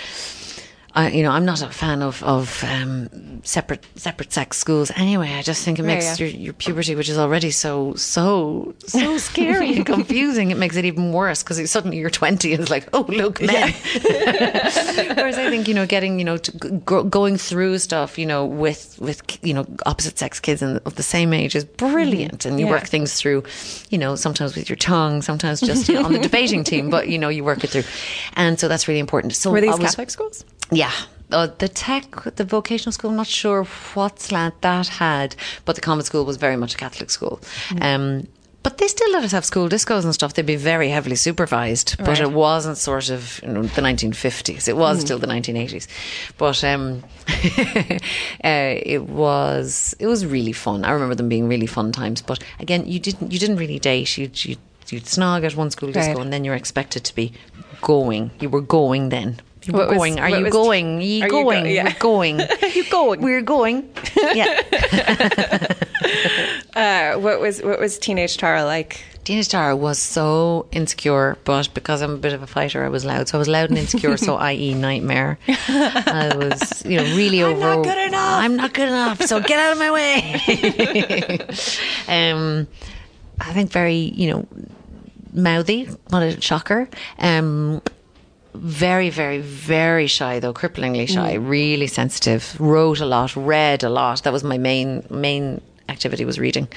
I, 0.95 1.11
you 1.11 1.23
know, 1.23 1.31
I'm 1.31 1.45
not 1.45 1.63
a 1.63 1.69
fan 1.69 2.03
of 2.03 2.23
of 2.25 2.65
um, 2.65 3.43
separate 3.45 3.85
separate 3.97 4.33
sex 4.33 4.57
schools. 4.57 4.91
Anyway, 4.97 5.33
I 5.35 5.43
just 5.43 5.63
think 5.65 5.79
it 5.79 5.83
makes 5.83 6.05
yeah. 6.19 6.27
your 6.27 6.35
your 6.37 6.53
puberty, 6.55 6.95
which 6.95 7.09
is 7.11 7.19
already 7.19 7.51
so 7.51 7.95
so 7.95 8.75
so 8.87 9.19
scary 9.31 9.75
and 9.77 9.87
confusing, 9.87 10.51
it 10.51 10.57
makes 10.57 10.77
it 10.77 10.85
even 10.87 11.13
worse 11.13 11.43
because 11.43 11.71
suddenly 11.71 11.99
you're 11.99 12.11
20 12.11 12.53
and 12.55 12.63
it's 12.63 12.71
like, 12.71 12.89
oh 12.95 13.05
look, 13.09 13.41
men. 13.43 13.75
Whereas 14.03 15.39
I 15.39 15.51
think 15.51 15.69
you 15.69 15.75
know, 15.75 15.87
getting 15.87 16.19
you 16.19 16.25
know, 16.25 16.37
to 16.39 16.53
g- 16.59 16.71
go, 16.85 17.05
going 17.05 17.37
through 17.37 17.79
stuff, 17.79 18.19
you 18.19 18.27
know, 18.27 18.45
with 18.47 18.99
with 18.99 19.23
you 19.45 19.55
know 19.55 19.67
opposite 19.87 20.19
sex 20.19 20.41
kids 20.41 20.63
and 20.63 20.81
of 20.87 20.95
the 20.97 21.03
same 21.03 21.33
age 21.33 21.55
is 21.55 21.65
brilliant, 21.65 22.45
and 22.45 22.59
you 22.59 22.67
Yeah. 22.67 22.73
work 22.73 22.87
things 22.87 23.15
through, 23.15 23.45
you 23.91 23.99
know, 23.99 24.17
sometimes 24.17 24.57
with 24.57 24.69
your 24.69 24.77
tongue, 24.77 25.23
sometimes 25.23 25.61
just 25.61 25.89
you 25.89 25.95
know, 25.95 26.05
on 26.05 26.13
the 26.13 26.19
debating 26.29 26.65
team, 26.65 26.91
but 26.91 27.09
you 27.09 27.19
know, 27.19 27.29
you 27.29 27.45
work 27.45 27.63
it 27.63 27.69
through, 27.71 27.85
and 28.37 28.59
so 28.59 28.69
that's 28.69 28.89
really 28.89 29.01
important. 29.01 29.35
So 29.35 29.51
Were 29.51 29.61
these 29.61 29.71
was- 29.79 29.81
Catholic 29.91 30.11
schools? 30.11 30.45
Yeah. 30.83 30.93
Uh, 31.31 31.49
the 31.63 31.69
tech, 31.69 32.07
the 32.37 32.45
vocational 32.59 32.93
school, 32.93 33.11
I'm 33.11 33.17
not 33.17 33.27
sure 33.43 33.65
what 33.95 34.19
slant 34.27 34.55
that 34.63 34.87
had, 34.89 35.31
but 35.67 35.75
the 35.77 35.83
convent 35.83 36.07
school 36.07 36.25
was 36.25 36.37
very 36.39 36.57
much 36.57 36.73
a 36.75 36.79
Catholic 36.85 37.11
school. 37.11 37.37
Mm. 37.69 37.83
Um, 37.89 38.27
but 38.63 38.79
they 38.79 38.89
still 38.89 39.13
let 39.13 39.23
us 39.25 39.33
have 39.33 39.45
school 39.45 39.69
discos 39.69 40.05
and 40.05 40.15
stuff. 40.15 40.33
They'd 40.35 40.47
be 40.57 40.57
very 40.75 40.89
heavily 40.97 41.17
supervised, 41.17 41.89
but 41.99 42.09
Right. 42.09 42.21
it 42.27 42.33
wasn't 42.33 42.77
sort 42.79 43.09
of 43.11 43.41
you 43.43 43.49
know, 43.55 43.63
the 43.63 43.83
1950s. 43.83 44.69
It 44.69 44.77
was 44.77 45.01
still 45.01 45.19
the 45.19 45.27
1980s, 45.37 45.87
but 46.39 46.59
um, 46.73 47.03
uh, 48.45 48.75
it 48.95 49.03
was 49.23 49.95
it 49.99 50.07
was 50.07 50.25
really 50.27 50.53
fun. 50.53 50.85
I 50.85 50.91
remember 50.93 51.15
them 51.15 51.29
being 51.29 51.49
really 51.49 51.67
fun 51.67 51.93
times. 51.93 52.23
But 52.23 52.39
again, 52.61 52.83
you 52.87 52.99
didn't 52.99 53.33
you 53.33 53.39
didn't 53.39 53.57
really 53.57 53.79
date. 53.79 54.19
You 54.19 54.31
you 54.35 54.57
you'd 54.91 55.05
snog 55.05 55.45
at 55.45 55.55
one 55.57 55.71
school 55.71 55.93
disco, 55.93 56.15
Right. 56.15 56.23
and 56.25 56.33
then 56.33 56.45
you're 56.45 56.57
expected 56.65 57.03
to 57.05 57.15
be 57.15 57.33
going. 57.81 58.31
You 58.41 58.49
were 58.51 58.63
going 58.79 59.11
then. 59.11 59.41
You 59.69 59.75
were 59.75 59.81
What 59.81 59.89
was- 59.91 59.99
going. 59.99 60.19
Are 60.19 60.31
what 60.31 60.39
you 60.39 60.45
was- 60.45 60.53
going? 60.53 60.99
Are 60.99 61.03
you 61.03 61.23
Are 61.23 61.27
you 61.27 61.31
going? 61.31 61.65
go- 61.65 61.71
yeah. 61.71 61.85
We're 61.85 61.99
going. 62.01 62.41
You 62.75 62.85
going? 62.91 63.21
We're 63.21 63.43
going. 63.43 63.89
Yeah. 64.35 64.63
Uh, 66.75 67.15
what 67.19 67.41
was 67.41 67.61
what 67.63 67.79
was 67.81 67.99
teenage 67.99 68.37
Tara 68.37 68.65
like? 68.65 69.03
Teenage 69.25 69.49
Tara 69.49 69.75
was 69.77 69.99
so 69.99 70.67
insecure, 70.73 71.37
but 71.45 71.75
because 71.75 72.01
I'm 72.03 72.13
a 72.15 72.17
bit 72.17 72.33
of 72.33 72.43
a 72.43 72.47
fighter, 72.47 72.85
I 72.85 72.89
was 72.89 73.05
loud. 73.05 73.29
So 73.29 73.37
I 73.37 73.41
was 73.41 73.49
loud 73.49 73.69
and 73.69 73.79
insecure, 73.79 74.17
so 74.17 74.37
i.e. 74.37 74.75
nightmare. 74.75 75.39
I 75.49 76.33
was, 76.37 76.85
you 76.87 76.97
know, 76.99 77.03
really 77.17 77.43
I'm 77.43 77.51
over. 77.57 77.61
not 77.61 77.85
good 77.85 77.99
enough. 78.09 78.41
I'm 78.45 78.57
not 78.57 78.73
good 78.75 78.89
enough, 78.89 79.23
so 79.23 79.41
get 79.41 79.59
out 79.59 79.73
of 79.73 79.79
my 79.79 79.91
way. 79.91 81.41
um, 82.09 82.67
I 83.41 83.53
think 83.53 83.71
very, 83.73 83.97
you 83.97 84.31
know, 84.31 84.47
mouthy, 85.33 85.87
what 86.11 86.23
a 86.23 86.41
shocker. 86.41 86.89
Um, 87.19 87.83
very, 88.59 89.11
very, 89.11 89.39
very 89.39 90.07
shy 90.07 90.41
though, 90.41 90.55
cripplingly 90.55 91.09
shy, 91.09 91.35
really 91.35 91.87
sensitive. 91.87 92.59
Wrote 92.61 93.01
a 93.01 93.07
lot, 93.07 93.35
read 93.37 93.83
a 93.85 93.89
lot. 93.89 94.23
That 94.23 94.33
was 94.33 94.45
my 94.45 94.59
main 94.59 95.05
main 95.11 95.61
activity 95.89 96.25
was 96.25 96.39
reading, 96.39 96.69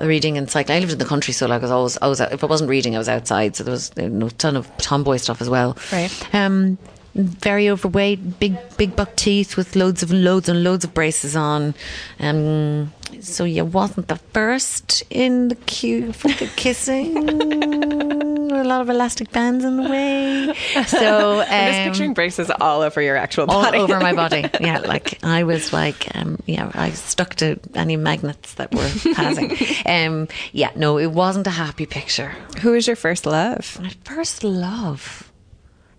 reading 0.00 0.38
and 0.38 0.50
cycling. 0.50 0.76
I 0.76 0.80
lived 0.80 0.92
in 0.92 0.98
the 0.98 1.04
country, 1.04 1.32
so 1.34 1.46
like 1.46 1.62
I 1.62 1.64
was 1.64 1.70
always, 1.70 1.98
I 1.98 2.06
was 2.06 2.20
if 2.20 2.42
I 2.42 2.46
wasn't 2.46 2.70
reading, 2.70 2.94
I 2.94 2.98
was 2.98 3.08
outside. 3.08 3.56
So 3.56 3.64
there 3.64 3.72
was 3.72 3.92
you 3.96 4.08
know, 4.08 4.26
a 4.26 4.30
ton 4.30 4.56
of 4.56 4.74
tomboy 4.78 5.18
stuff 5.18 5.40
as 5.40 5.50
well. 5.50 5.76
Right. 5.92 6.34
Um, 6.34 6.78
very 7.14 7.70
overweight, 7.70 8.38
big 8.38 8.56
big 8.76 8.94
buck 8.94 9.16
teeth 9.16 9.56
with 9.56 9.74
loads 9.76 10.02
of 10.02 10.12
loads 10.12 10.48
and 10.48 10.62
loads 10.62 10.84
of 10.84 10.92
braces 10.94 11.34
on. 11.36 11.74
Um, 12.20 12.92
so 13.20 13.44
you 13.44 13.64
wasn't 13.64 14.08
the 14.08 14.16
first 14.16 15.02
in 15.10 15.48
the 15.48 15.54
queue 15.54 16.12
for 16.12 16.28
the 16.28 16.50
kissing. 16.56 18.12
a 18.58 18.64
lot 18.64 18.80
of 18.80 18.88
elastic 18.90 19.30
bands 19.32 19.64
in 19.64 19.76
the 19.76 19.88
way. 19.88 20.54
So 20.86 21.40
um, 21.40 21.46
I'm 21.48 21.72
just 21.72 21.82
picturing 21.88 22.14
braces 22.14 22.50
all 22.50 22.82
over 22.82 23.00
your 23.00 23.16
actual 23.16 23.50
all 23.50 23.62
body. 23.62 23.78
over 23.78 23.98
my 24.00 24.12
body. 24.12 24.44
Yeah, 24.60 24.78
like 24.78 25.22
I 25.24 25.44
was 25.44 25.72
like, 25.72 26.14
um, 26.16 26.38
yeah, 26.46 26.70
I 26.74 26.90
stuck 26.90 27.34
to 27.36 27.58
any 27.74 27.96
magnets 27.96 28.54
that 28.54 28.74
were 28.74 28.88
passing. 29.14 29.52
um, 29.86 30.28
yeah, 30.52 30.70
no, 30.76 30.98
it 30.98 31.08
wasn't 31.12 31.46
a 31.46 31.50
happy 31.50 31.86
picture. 31.86 32.32
Who 32.60 32.72
was 32.72 32.86
your 32.86 32.96
first 32.96 33.26
love? 33.26 33.78
My 33.80 33.92
first 34.04 34.44
love. 34.44 35.30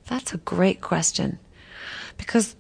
That's 0.08 0.34
a 0.34 0.38
great 0.38 0.82
question. 0.82 1.40
Because 2.18 2.56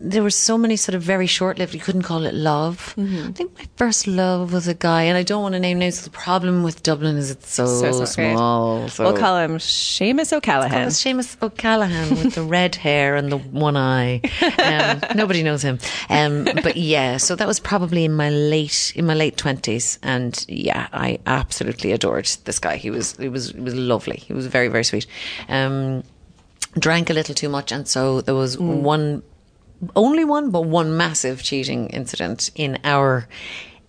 there 0.00 0.22
were 0.22 0.30
so 0.30 0.56
many 0.56 0.76
sort 0.76 0.94
of 0.94 1.02
very 1.02 1.26
short 1.26 1.58
lived, 1.58 1.74
you 1.74 1.80
couldn't 1.80 2.02
call 2.02 2.24
it 2.24 2.32
love. 2.34 2.94
I 2.96 3.32
think 3.32 3.58
my 3.58 3.66
first 3.76 4.06
love 4.06 4.52
was 4.52 4.68
a 4.68 4.74
guy, 4.74 5.02
and 5.02 5.16
I 5.18 5.24
don't 5.24 5.42
want 5.42 5.54
to 5.54 5.58
name 5.60 5.78
names. 5.80 6.02
The 6.02 6.10
problem 6.10 6.62
with 6.62 6.82
Dublin 6.84 7.16
is 7.16 7.30
it's 7.32 7.50
so, 7.52 7.66
So 7.66 8.04
sorry. 8.04 8.32
small. 8.34 8.88
So 8.88 9.04
We'll 9.04 9.16
call 9.16 9.38
him 9.38 9.58
Seamus 9.58 10.32
O'Callaghan. 10.32 10.86
it's 10.88 11.02
Seamus 11.02 11.36
O'Callaghan 11.42 12.10
with 12.10 12.34
the 12.34 12.42
red 12.42 12.76
hair 12.76 13.16
and 13.16 13.32
the 13.32 13.38
one 13.38 13.76
eye. 13.76 14.20
Um, 14.62 15.00
nobody 15.16 15.42
knows 15.42 15.62
him. 15.62 15.78
Um, 16.08 16.44
but 16.44 16.76
yeah, 16.76 17.16
so 17.16 17.34
that 17.34 17.48
was 17.48 17.58
probably 17.58 18.04
in 18.04 18.14
my 18.14 18.30
late 18.30 18.92
in 18.94 19.04
my 19.04 19.14
late 19.14 19.36
twenties, 19.36 19.98
and 20.02 20.44
yeah, 20.48 20.86
I 20.92 21.18
absolutely 21.26 21.90
adored 21.92 22.26
this 22.44 22.58
guy. 22.60 22.76
He 22.76 22.90
was 22.90 23.16
he 23.16 23.28
was 23.28 23.50
he 23.50 23.60
was 23.60 23.74
lovely. 23.74 24.18
He 24.18 24.32
was 24.32 24.46
very 24.46 24.68
very 24.68 24.84
sweet. 24.84 25.06
Um, 25.48 26.04
drank 26.78 27.10
a 27.10 27.14
little 27.14 27.34
too 27.34 27.48
much, 27.48 27.72
and 27.72 27.88
so 27.88 28.20
there 28.20 28.34
was 28.34 28.58
one, 28.58 29.22
only 29.94 30.24
one, 30.24 30.50
but 30.50 30.62
one 30.62 30.96
massive 30.96 31.42
cheating 31.42 31.88
incident 31.90 32.50
in 32.54 32.78
our 32.84 33.26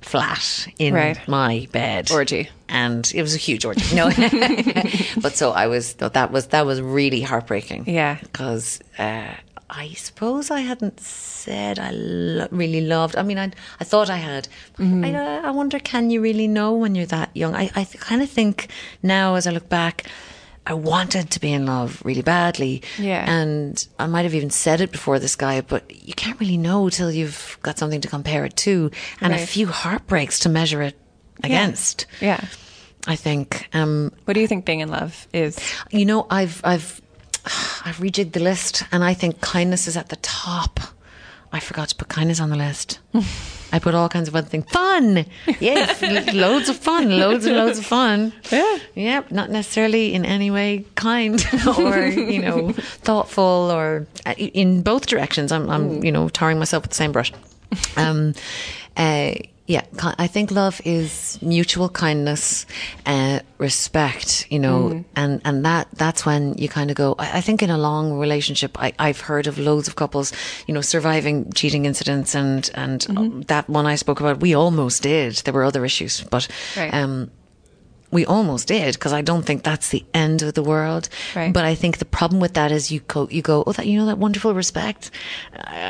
flat 0.02 0.68
in 0.78 0.94
Right. 0.94 1.18
my 1.28 1.68
bed 1.72 2.10
Orgy. 2.12 2.50
and 2.70 3.12
it 3.14 3.22
was 3.22 3.36
a 3.36 3.38
huge 3.38 3.66
orgy. 3.66 3.96
No, 3.96 4.10
but 5.22 5.36
so 5.36 5.52
I 5.52 5.68
was. 5.68 5.94
That 5.96 6.32
was 6.32 6.48
that 6.48 6.66
was 6.66 6.82
really 6.82 7.22
heartbreaking. 7.22 7.84
Yeah. 7.90 8.18
because 8.22 8.80
uh, 8.98 9.34
I 9.70 9.90
suppose 9.94 10.50
I 10.52 10.62
hadn't 10.62 11.00
said 11.00 11.80
I 11.80 11.92
lo- 11.92 12.48
really 12.52 12.82
loved. 12.82 13.16
I 13.18 13.24
mean, 13.24 13.38
I 13.38 13.52
I 13.80 13.84
thought 13.84 14.10
I 14.10 14.18
had. 14.18 14.48
Mm-hmm. 14.78 15.04
I, 15.06 15.14
uh, 15.14 15.42
I 15.48 15.52
wonder, 15.52 15.80
can 15.80 16.10
you 16.10 16.22
really 16.22 16.48
know 16.48 16.74
when 16.74 16.96
you're 16.96 17.06
that 17.08 17.30
young? 17.36 17.54
I 17.56 17.70
I 17.76 17.84
th- 17.84 18.00
kind 18.00 18.22
of 18.22 18.30
think 18.30 18.68
now, 19.04 19.36
as 19.36 19.48
I 19.48 19.52
look 19.52 19.70
back. 19.70 20.06
I 20.70 20.74
wanted 20.74 21.32
to 21.32 21.40
be 21.40 21.52
in 21.52 21.66
love 21.66 22.00
really 22.06 22.22
badly. 22.22 22.84
Yeah. 23.00 23.30
And 23.30 23.86
I 23.98 24.06
might 24.08 24.22
have 24.24 24.36
even 24.36 24.52
said 24.52 24.82
it 24.82 24.92
before 24.92 25.18
this 25.20 25.36
guy, 25.36 25.62
but 25.62 25.84
you 26.08 26.14
can't 26.14 26.40
really 26.40 26.58
know 26.58 26.90
till 26.90 27.12
you've 27.12 27.58
got 27.64 27.80
something 27.80 28.02
to 28.02 28.08
compare 28.08 28.46
it 28.46 28.56
to 28.58 28.92
and 29.20 29.34
a 29.34 29.38
few 29.40 29.66
heartbreaks 29.68 30.40
to 30.42 30.50
measure 30.50 30.82
it 30.84 30.96
against. 31.44 32.06
Yeah. 32.22 32.40
I 33.08 33.16
think. 33.16 33.68
Um, 33.74 34.12
What 34.26 34.36
do 34.36 34.42
you 34.42 34.48
think 34.48 34.66
being 34.66 34.82
in 34.82 34.90
love 34.90 35.28
is? 35.34 35.58
you 35.90 36.06
know, 36.06 36.28
I've 36.30 36.62
I've 36.64 37.02
I've 37.86 37.98
rejigged 37.98 38.34
the 38.34 38.40
list, 38.42 38.84
and 38.92 39.04
I 39.04 39.14
think 39.16 39.42
kindness 39.42 39.88
is 39.88 39.98
at 39.98 40.10
the 40.10 40.18
top. 40.18 40.80
I 41.52 41.60
forgot 41.60 41.90
to 41.90 41.96
put 41.96 42.10
kindness 42.10 42.40
on 42.40 42.50
the 42.52 42.58
list. 42.58 43.00
I 43.72 43.80
put 43.80 43.94
all 43.94 44.10
kinds 44.10 44.28
of 44.28 44.36
other 44.36 44.48
things. 44.48 44.66
Fun, 44.72 45.26
yes, 45.60 46.02
loads 46.34 46.70
of 46.70 46.78
fun, 46.78 47.20
loads 47.20 47.46
and 47.46 47.56
loads 47.56 47.80
of 47.80 47.86
fun. 47.86 48.34
Yeah. 48.52 48.78
yeah, 48.96 49.24
not 49.30 49.50
necessarily 49.50 50.14
in 50.14 50.26
any 50.26 50.50
way 50.52 50.86
kind 50.96 51.44
or 51.78 52.08
you 52.08 52.42
know 52.42 52.72
thoughtful 52.74 53.70
or 53.72 54.08
uh, 54.26 54.34
in 54.38 54.82
both 54.82 55.06
directions. 55.06 55.52
I'm, 55.52 55.70
I'm 55.70 56.04
you 56.04 56.12
know 56.12 56.30
tarring 56.30 56.58
myself 56.60 56.84
with 56.84 56.92
the 56.92 56.96
same 56.98 57.12
brush. 57.12 57.32
Um, 57.98 58.34
uh, 58.98 59.34
yeah, 59.70 59.86
I 60.18 60.26
think 60.26 60.50
love 60.50 60.82
is 60.84 61.38
mutual 61.44 61.90
kindness, 61.90 62.66
uh, 63.06 63.42
respect, 63.60 64.48
you 64.50 64.58
know, 64.58 65.06
and, 65.16 65.42
and 65.46 65.64
that, 65.64 65.88
that's 65.94 66.26
when 66.26 66.58
you 66.58 66.68
kind 66.68 66.90
of 66.90 66.96
go, 66.98 67.14
I, 67.20 67.38
I 67.38 67.42
think 67.42 67.62
in 67.62 67.70
a 67.70 67.78
long 67.78 68.18
relationship, 68.18 68.82
I, 68.82 68.94
I've 68.98 69.20
heard 69.22 69.46
of 69.46 69.60
loads 69.60 69.88
of 69.88 69.96
couples, 69.96 70.34
you 70.66 70.74
know, 70.74 70.82
surviving 70.82 71.52
cheating 71.54 71.86
incidents 71.86 72.34
and, 72.34 72.68
and 72.74 73.06
um, 73.16 73.42
that 73.44 73.70
one 73.70 73.86
I 73.86 73.94
spoke 73.96 74.20
about, 74.20 74.40
we 74.40 74.56
almost 74.56 75.04
did. 75.04 75.36
There 75.46 75.54
were 75.54 75.64
other 75.64 75.86
issues, 75.86 76.24
but, 76.24 76.48
Right. 76.76 76.92
um, 76.92 77.30
we 78.12 78.26
almost 78.26 78.68
did 78.68 78.96
because 78.96 79.14
I 79.14 79.22
don't 79.22 79.44
think 79.46 79.64
that's 79.64 79.90
the 79.90 80.04
end 80.14 80.42
of 80.42 80.54
the 80.56 80.64
world. 80.64 81.10
Right. 81.36 81.54
But 81.54 81.64
I 81.66 81.76
think 81.76 81.98
the 82.00 82.06
problem 82.06 82.40
with 82.42 82.54
that 82.56 82.72
is 82.72 82.92
you 82.92 83.02
go, 83.02 83.28
you 83.30 83.42
go, 83.42 83.64
oh, 83.68 83.72
that 83.74 83.86
you 83.86 84.00
know 84.00 84.08
that 84.08 84.18
wonderful 84.18 84.54
respect. 84.56 85.12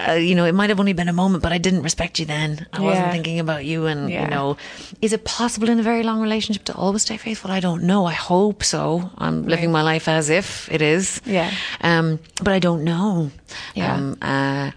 Uh, 0.07 0.13
you 0.19 0.35
know, 0.35 0.45
it 0.45 0.53
might 0.53 0.69
have 0.69 0.79
only 0.79 0.93
been 0.93 1.07
a 1.07 1.13
moment, 1.13 1.43
but 1.43 1.51
I 1.53 1.57
didn't 1.57 1.83
respect 1.83 2.19
you 2.19 2.25
then. 2.25 2.67
I 2.73 2.81
wasn't 2.81 3.11
thinking 3.11 3.39
about 3.39 3.63
you, 3.65 3.85
and 3.85 4.09
Yeah. 4.09 4.23
you 4.23 4.29
know, 4.29 4.57
is 5.01 5.13
it 5.13 5.23
possible 5.23 5.69
in 5.69 5.79
a 5.79 5.83
very 5.83 6.03
long 6.03 6.19
relationship 6.21 6.63
to 6.65 6.75
always 6.75 7.03
stay 7.03 7.17
faithful? 7.17 7.51
I 7.51 7.59
don't 7.61 7.83
know. 7.83 8.05
I 8.05 8.13
hope 8.13 8.63
so. 8.63 9.09
I'm 9.17 9.45
living 9.45 9.71
my 9.71 9.81
life 9.81 10.07
as 10.07 10.29
if 10.29 10.69
it 10.71 10.81
is. 10.81 11.21
Yeah. 11.25 11.51
Um, 11.81 12.19
but 12.43 12.53
I 12.53 12.59
don't 12.59 12.83
know. 12.83 13.31
Yeah. 13.75 13.93
Um, 13.95 14.17
uh, 14.21 14.71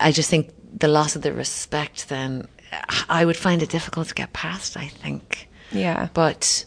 I 0.00 0.12
just 0.12 0.30
think 0.30 0.48
the 0.78 0.88
loss 0.88 1.14
of 1.16 1.22
the 1.22 1.32
respect. 1.32 2.08
Then 2.08 2.48
I 3.08 3.24
would 3.24 3.36
find 3.36 3.62
it 3.62 3.68
difficult 3.68 4.08
to 4.08 4.14
get 4.14 4.32
past. 4.32 4.76
I 4.78 4.86
think. 4.88 5.48
Yeah. 5.72 6.08
But 6.14 6.64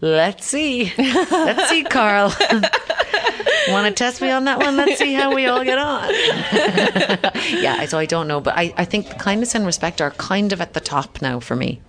let's 0.00 0.46
see. 0.46 0.92
Let's 0.96 1.68
see, 1.68 1.84
Carl. 1.90 2.34
Want 3.68 3.86
to 3.88 3.92
test 3.92 4.20
me 4.20 4.30
on 4.30 4.44
that 4.44 4.58
one? 4.58 4.76
Let's 4.76 4.98
see 4.98 5.12
how 5.12 5.34
we 5.34 5.46
all 5.46 5.64
get 5.64 5.78
on. 5.78 6.08
yeah, 7.60 7.84
so 7.86 7.98
I 7.98 8.06
don't 8.06 8.28
know, 8.28 8.40
but 8.40 8.56
I, 8.56 8.72
I 8.76 8.84
think 8.84 9.18
kindness 9.18 9.56
and 9.56 9.66
respect 9.66 10.00
are 10.00 10.12
kind 10.12 10.52
of 10.52 10.60
at 10.60 10.72
the 10.74 10.80
top 10.80 11.20
now 11.20 11.40
for 11.40 11.56
me. 11.56 11.80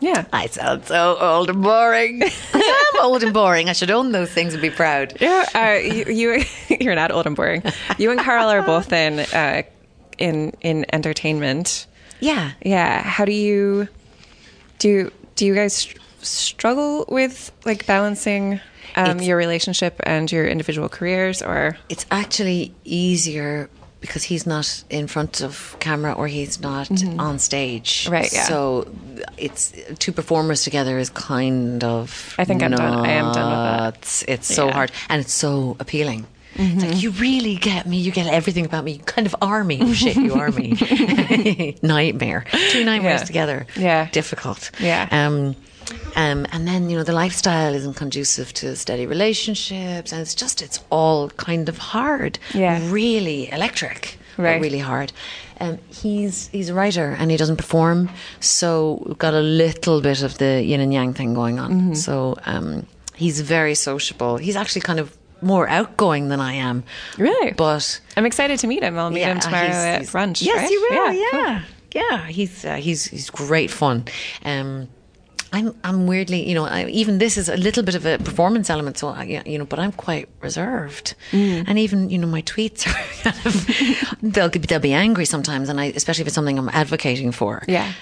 Yeah. 0.00 0.24
I 0.32 0.46
sound 0.46 0.86
so 0.86 1.18
old 1.20 1.50
and 1.50 1.62
boring. 1.62 2.22
I 2.22 2.92
am 2.94 3.04
old 3.04 3.22
and 3.22 3.34
boring. 3.34 3.68
I 3.68 3.72
should 3.74 3.90
own 3.90 4.12
those 4.12 4.30
things 4.30 4.54
and 4.54 4.62
be 4.62 4.70
proud. 4.70 5.20
Yeah, 5.20 5.44
uh, 5.54 5.78
you, 5.78 6.04
you 6.06 6.44
you're 6.80 6.94
not 6.94 7.12
old 7.12 7.26
and 7.26 7.36
boring. 7.36 7.62
You 7.98 8.10
and 8.10 8.18
Carl 8.18 8.48
are 8.48 8.62
both 8.62 8.92
in 8.92 9.20
uh, 9.20 9.62
in 10.16 10.52
in 10.62 10.86
entertainment. 10.94 11.86
Yeah. 12.20 12.52
Yeah. 12.62 13.02
How 13.02 13.26
do 13.26 13.32
you 13.32 13.88
do? 14.78 15.12
Do 15.34 15.44
you 15.44 15.54
guys 15.54 15.92
struggle 16.22 17.04
with 17.08 17.52
like 17.64 17.86
balancing 17.86 18.60
um, 18.96 19.20
your 19.20 19.36
relationship 19.36 20.00
and 20.04 20.30
your 20.30 20.46
individual 20.46 20.88
careers, 20.88 21.42
or 21.42 21.76
It's 21.88 22.06
actually 22.10 22.74
easier 22.84 23.68
because 24.00 24.22
he's 24.22 24.46
not 24.46 24.82
in 24.88 25.06
front 25.06 25.42
of 25.42 25.76
camera 25.78 26.12
or 26.14 26.26
he's 26.26 26.58
not 26.60 26.90
on 27.18 27.38
stage. 27.38 28.04
Mm-hmm. 28.04 28.12
Right, 28.12 28.32
yeah. 28.32 28.44
So 28.44 28.88
it's 29.36 29.74
two 29.98 30.10
performers 30.12 30.64
together 30.64 30.98
is 30.98 31.10
kind 31.10 31.84
of. 31.84 32.34
I 32.38 32.44
think 32.44 32.62
I'm 32.62 32.70
done- 32.70 33.04
I 33.06 33.10
am 33.12 33.32
done 33.32 33.50
with 33.50 33.58
that. 33.58 33.80
nuts. 33.82 34.24
It's 34.26 34.46
so 34.46 34.64
Yeah. 34.64 34.68
Mm-hmm. 34.70 34.76
hard 34.76 34.92
and 35.10 35.20
it's 35.20 35.32
so 35.34 35.76
appealing. 35.78 36.26
It's 36.54 36.82
like 36.84 37.00
you 37.02 37.10
really 37.12 37.54
get 37.56 37.86
me. 37.86 37.98
You 37.98 38.10
get 38.10 38.26
everything 38.26 38.64
about 38.66 38.84
me. 38.84 38.92
You 38.92 38.98
kind 39.04 39.26
of 39.26 39.36
are 39.40 39.62
me. 39.62 39.78
Oh 39.82 39.92
shit, 40.02 40.16
you 40.16 40.34
are 40.34 40.50
me. 40.50 40.72
Nightmare. 41.82 42.44
Two 42.70 42.84
nightmares 42.84 43.20
Yeah. 43.20 43.24
together. 43.26 43.66
Yeah. 43.76 44.08
Difficult. 44.10 44.70
Yeah. 44.80 45.08
Um, 45.12 45.54
um, 46.16 46.46
and 46.52 46.66
then 46.66 46.90
you 46.90 46.96
know 46.96 47.04
the 47.04 47.12
lifestyle 47.12 47.74
isn't 47.74 47.94
conducive 47.94 48.52
to 48.54 48.74
steady 48.76 49.06
relationships, 49.06 50.12
and 50.12 50.20
it's 50.20 50.34
just 50.34 50.62
it's 50.62 50.80
all 50.90 51.30
kind 51.30 51.68
of 51.68 51.78
hard. 51.78 52.38
Yeah. 52.54 52.80
Really 52.90 53.50
electric. 53.52 54.18
Right. 54.36 54.60
Really 54.60 54.78
hard. 54.78 55.12
Um, 55.60 55.78
he's 55.88 56.48
he's 56.48 56.70
a 56.70 56.74
writer 56.74 57.14
and 57.18 57.30
he 57.30 57.36
doesn't 57.36 57.56
perform, 57.58 58.08
so 58.40 59.02
we've 59.04 59.18
got 59.18 59.34
a 59.34 59.40
little 59.40 60.00
bit 60.00 60.22
of 60.22 60.38
the 60.38 60.62
yin 60.62 60.80
and 60.80 60.92
yang 60.92 61.12
thing 61.14 61.34
going 61.34 61.58
on. 61.58 61.72
Mm-hmm. 61.72 61.94
So 61.94 62.36
um, 62.46 62.86
he's 63.14 63.40
very 63.42 63.74
sociable. 63.74 64.38
He's 64.38 64.56
actually 64.56 64.80
kind 64.82 64.98
of 64.98 65.14
more 65.42 65.68
outgoing 65.68 66.28
than 66.28 66.40
I 66.40 66.54
am. 66.54 66.84
Really? 67.18 67.52
But 67.52 68.00
I'm 68.16 68.24
excited 68.24 68.58
to 68.60 68.66
meet 68.66 68.82
him. 68.82 68.98
I'll 68.98 69.10
meet 69.10 69.22
him 69.24 69.40
tomorrow 69.40 69.66
he's- 69.66 69.76
at 69.84 69.98
he's- 70.00 70.12
brunch. 70.12 70.42
Yes, 70.42 70.56
right? 70.58 70.70
you 70.70 70.80
will. 70.90 71.12
Yeah, 71.12 71.12
Yeah, 71.12 71.30
cool. 71.92 72.02
yeah. 72.02 72.26
He's 72.28 72.64
uh, 72.64 72.76
he's 72.76 73.04
he's 73.04 73.28
great 73.28 73.70
fun. 73.70 74.04
Um, 74.44 74.88
I'm 75.52 75.74
I'm 75.82 76.06
weirdly, 76.06 76.48
you 76.48 76.54
know, 76.54 76.64
I, 76.64 76.86
even 76.86 77.18
this 77.18 77.36
is 77.36 77.48
a 77.48 77.56
little 77.56 77.82
bit 77.82 77.94
of 77.96 78.06
a 78.06 78.18
performance 78.18 78.70
element. 78.70 78.98
So 78.98 79.08
I, 79.08 79.42
you 79.46 79.58
know, 79.58 79.64
but 79.64 79.78
I'm 79.78 79.92
quite 79.92 80.28
reserved, 80.40 81.14
Mm. 81.32 81.64
and 81.68 81.78
even 81.78 82.08
you 82.10 82.18
know, 82.18 82.28
my 82.28 82.42
tweets 82.42 82.86
are 82.86 82.94
kind 83.32 83.46
of 83.46 84.32
they'll 84.34 84.48
they'll 84.48 84.80
be 84.80 84.92
angry 84.92 85.24
sometimes, 85.24 85.68
and 85.68 85.80
I 85.80 85.86
especially 85.96 86.22
if 86.22 86.28
it's 86.28 86.34
something 86.34 86.58
I'm 86.58 86.68
advocating 86.68 87.32
for. 87.32 87.62
Yeah. 87.68 87.92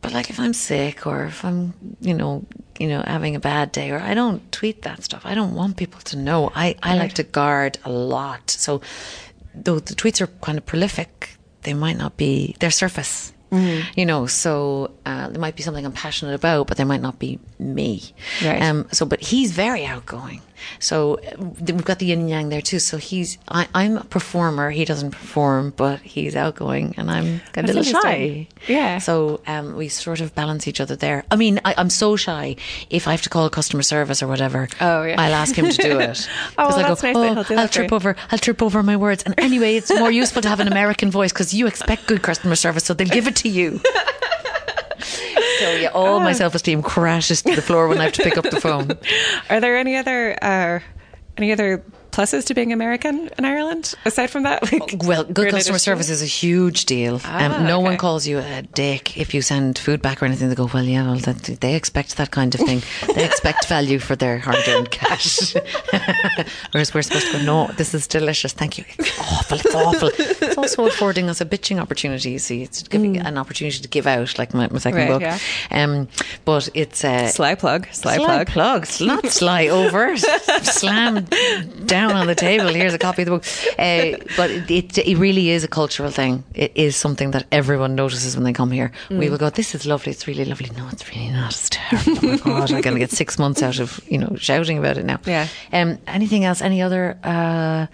But 0.00 0.12
like 0.12 0.30
if 0.30 0.38
I'm 0.40 0.52
sick 0.54 1.06
or 1.06 1.24
if 1.26 1.44
I'm, 1.44 1.72
you 2.00 2.14
know, 2.14 2.44
you 2.78 2.86
know, 2.88 3.02
having 3.06 3.34
a 3.36 3.40
bad 3.40 3.72
day, 3.72 3.90
or 3.90 3.98
I 3.98 4.14
don't 4.14 4.40
tweet 4.52 4.82
that 4.82 5.02
stuff. 5.02 5.22
I 5.24 5.34
don't 5.34 5.54
want 5.54 5.76
people 5.76 6.00
to 6.00 6.16
know. 6.16 6.50
I 6.54 6.76
I 6.82 6.96
like 6.96 7.14
to 7.14 7.22
guard 7.24 7.78
a 7.84 7.90
lot. 7.90 8.50
So 8.50 8.80
though 9.64 9.80
the 9.80 9.94
tweets 9.94 10.20
are 10.20 10.28
kind 10.40 10.56
of 10.58 10.64
prolific, 10.66 11.36
they 11.62 11.74
might 11.74 11.96
not 11.98 12.16
be 12.16 12.54
their 12.60 12.70
surface. 12.70 13.32
You 13.50 14.06
know, 14.06 14.26
so 14.26 14.90
uh, 15.06 15.28
there 15.28 15.40
might 15.40 15.56
be 15.56 15.62
something 15.62 15.84
I'm 15.84 15.92
passionate 15.92 16.34
about, 16.34 16.66
but 16.66 16.76
there 16.76 16.86
might 16.86 17.00
not 17.00 17.18
be 17.18 17.38
me. 17.58 18.02
Right. 18.44 18.62
Um, 18.62 18.86
so, 18.92 19.06
but 19.06 19.20
he's 19.20 19.52
very 19.52 19.84
outgoing. 19.86 20.42
So 20.78 21.18
we've 21.38 21.84
got 21.84 21.98
the 21.98 22.06
yin 22.06 22.20
and 22.20 22.30
yang 22.30 22.48
there 22.48 22.62
too. 22.62 22.78
So 22.78 22.96
he's, 22.96 23.38
I, 23.48 23.68
I'm 23.74 23.96
a 23.98 24.04
performer. 24.04 24.70
He 24.70 24.84
doesn't 24.84 25.10
perform, 25.12 25.72
but 25.76 26.00
he's 26.00 26.36
outgoing, 26.36 26.94
and 26.96 27.10
I'm 27.10 27.40
a 27.56 27.62
little 27.62 27.82
shy. 27.82 28.46
Yeah. 28.66 28.98
So 28.98 29.40
um, 29.46 29.76
we 29.76 29.88
sort 29.88 30.20
of 30.20 30.34
balance 30.34 30.66
each 30.68 30.80
other 30.80 30.96
there. 30.96 31.24
I 31.30 31.36
mean, 31.36 31.60
I, 31.64 31.74
I'm 31.76 31.90
so 31.90 32.16
shy. 32.16 32.56
If 32.90 33.06
I 33.08 33.12
have 33.12 33.22
to 33.22 33.28
call 33.28 33.48
customer 33.50 33.82
service 33.82 34.22
or 34.22 34.28
whatever, 34.28 34.68
Oh, 34.80 35.02
yeah. 35.02 35.20
I'll 35.20 35.34
ask 35.34 35.54
him 35.54 35.70
to 35.70 35.82
do 35.82 35.98
it. 36.00 36.28
Oh, 36.58 36.68
well, 36.68 36.78
I 36.78 36.82
that's 36.82 37.02
nice 37.02 37.14
that 37.14 37.24
he'll 37.34 37.44
do 37.44 37.54
that 37.54 37.58
I'll 37.58 37.68
trip 37.68 37.92
over. 37.92 38.16
I'll 38.30 38.38
trip 38.38 38.62
over 38.62 38.82
my 38.82 38.96
words. 38.96 39.22
And 39.24 39.34
anyway, 39.38 39.76
it's 39.76 39.90
more 39.90 40.10
useful 40.22 40.42
to 40.42 40.48
have 40.48 40.60
an 40.60 40.68
American 40.68 41.10
voice 41.10 41.32
because 41.32 41.54
you 41.54 41.66
expect 41.66 42.06
good 42.06 42.22
customer 42.22 42.56
service, 42.56 42.84
so 42.84 42.94
they'll 42.94 43.08
give 43.08 43.26
it 43.26 43.36
to 43.36 43.48
you. 43.48 43.80
so 45.58 45.70
yeah, 45.76 45.90
Oh. 45.94 46.06
all 46.06 46.20
my 46.20 46.32
self 46.32 46.54
esteem 46.54 46.82
crashes 46.82 47.42
to 47.42 47.54
the 47.54 47.62
floor 47.62 47.88
when 47.88 47.98
I 48.00 48.04
have 48.04 48.12
to 48.14 48.22
pick 48.22 48.36
up 48.38 48.44
the 48.50 48.60
phone. 48.60 48.92
Are 49.50 49.60
there 49.60 49.76
any 49.76 49.96
other 49.96 50.36
uh, 50.42 50.80
any 51.36 51.52
other 51.52 51.82
pluses 52.10 52.44
to 52.46 52.54
being 52.54 52.72
American 52.72 53.30
in 53.38 53.44
Ireland 53.44 53.94
aside 54.04 54.28
from 54.30 54.42
that? 54.44 54.62
Like, 54.78 55.02
Well, 55.04 55.24
good 55.24 55.50
customer 55.50 55.78
service 55.78 56.08
is 56.10 56.22
a 56.22 56.26
huge 56.26 56.84
deal. 56.86 57.20
Ah, 57.24 57.56
um, 57.58 57.66
no 57.66 57.80
one 57.80 57.96
calls 57.96 58.26
you 58.26 58.38
a 58.38 58.62
dick 58.62 59.16
if 59.16 59.34
you 59.34 59.42
send 59.42 59.78
food 59.78 60.00
back 60.02 60.22
or 60.22 60.26
anything. 60.26 60.48
They 60.48 60.54
go, 60.54 60.68
well, 60.72 60.84
yeah, 60.84 61.04
well, 61.06 61.16
that, 61.20 61.38
they 61.60 61.74
expect 61.74 62.16
that 62.16 62.30
kind 62.30 62.54
of 62.54 62.60
thing. 62.60 62.82
they 63.14 63.24
expect 63.24 63.66
value 63.68 63.98
for 63.98 64.14
their 64.16 64.38
hard-earned 64.38 64.90
cash. 64.90 65.54
Whereas 66.72 66.92
we're 66.94 67.02
supposed 67.02 67.26
to 67.32 67.38
go, 67.38 67.44
no, 67.44 67.66
this 67.76 67.94
is 67.94 68.06
delicious. 68.06 68.52
Thank 68.52 68.78
you. 68.78 68.84
It's 68.98 69.18
awful. 69.20 69.56
It's 69.58 69.74
awful. 69.74 70.10
It's 70.18 70.58
also 70.58 70.86
affording 70.86 71.28
us 71.30 71.40
a 71.40 71.46
bitching 71.46 71.80
opportunity. 71.80 72.30
You 72.30 72.38
see, 72.38 72.62
it's 72.62 72.82
giving 72.82 73.18
an 73.18 73.36
opportunity 73.38 73.78
to 73.80 73.88
give 73.88 74.06
out, 74.06 74.38
like 74.38 74.54
my, 74.54 74.68
my 74.70 74.78
second 74.78 74.98
Mm. 74.98 75.02
Right, 75.02 75.08
book. 75.10 75.22
yeah. 75.22 75.38
Um, 75.70 76.08
but 76.44 76.68
it's 76.74 77.04
uh, 77.04 77.28
Sly 77.28 77.54
plug, 77.54 77.86
sly, 77.92 78.16
Sly 78.16 78.44
plug. 78.44 78.46
plug. 78.48 78.86
Not 79.00 79.26
sly 79.26 79.68
over. 79.68 80.16
Slam 80.62 81.24
down 81.86 81.97
on 82.06 82.26
the 82.26 82.34
table. 82.34 82.68
Here's 82.68 82.94
a 82.94 82.98
copy 82.98 83.22
of 83.22 83.26
the 83.26 83.32
book. 83.32 83.44
Uh, 83.78 84.24
but 84.36 84.50
it, 84.50 84.70
it, 84.70 84.98
it 84.98 85.16
really 85.18 85.50
is 85.50 85.64
a 85.64 85.68
cultural 85.68 86.10
thing. 86.10 86.44
It 86.54 86.72
is 86.74 86.96
something 86.96 87.32
that 87.32 87.46
everyone 87.52 87.94
notices 87.94 88.36
when 88.36 88.44
they 88.44 88.52
come 88.52 88.70
here. 88.70 88.92
Mm. 89.08 89.18
We 89.18 89.30
will 89.30 89.38
go, 89.38 89.50
this 89.50 89.74
is 89.74 89.86
lovely. 89.86 90.12
It's 90.12 90.26
really 90.26 90.44
lovely. 90.44 90.70
No, 90.76 90.88
it's 90.92 91.08
really 91.08 91.30
not. 91.30 91.52
It's 91.52 91.68
terrible. 91.70 92.18
Oh 92.18 92.26
my 92.26 92.36
God, 92.36 92.72
I'm 92.72 92.80
going 92.80 92.94
to 92.94 93.00
get 93.00 93.10
six 93.10 93.38
months 93.38 93.62
out 93.62 93.78
of, 93.78 94.00
you 94.08 94.18
know, 94.18 94.36
shouting 94.36 94.78
about 94.78 94.98
it 94.98 95.04
now. 95.04 95.20
Yeah. 95.26 95.48
Um, 95.72 95.98
anything 96.06 96.44
else? 96.44 96.62
Any 96.62 96.82
other? 96.82 97.18
Uh, 97.22 97.86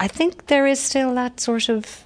I 0.00 0.08
think 0.08 0.46
there 0.46 0.66
is 0.66 0.80
still 0.80 1.14
that 1.14 1.40
sort 1.40 1.68
of 1.68 2.04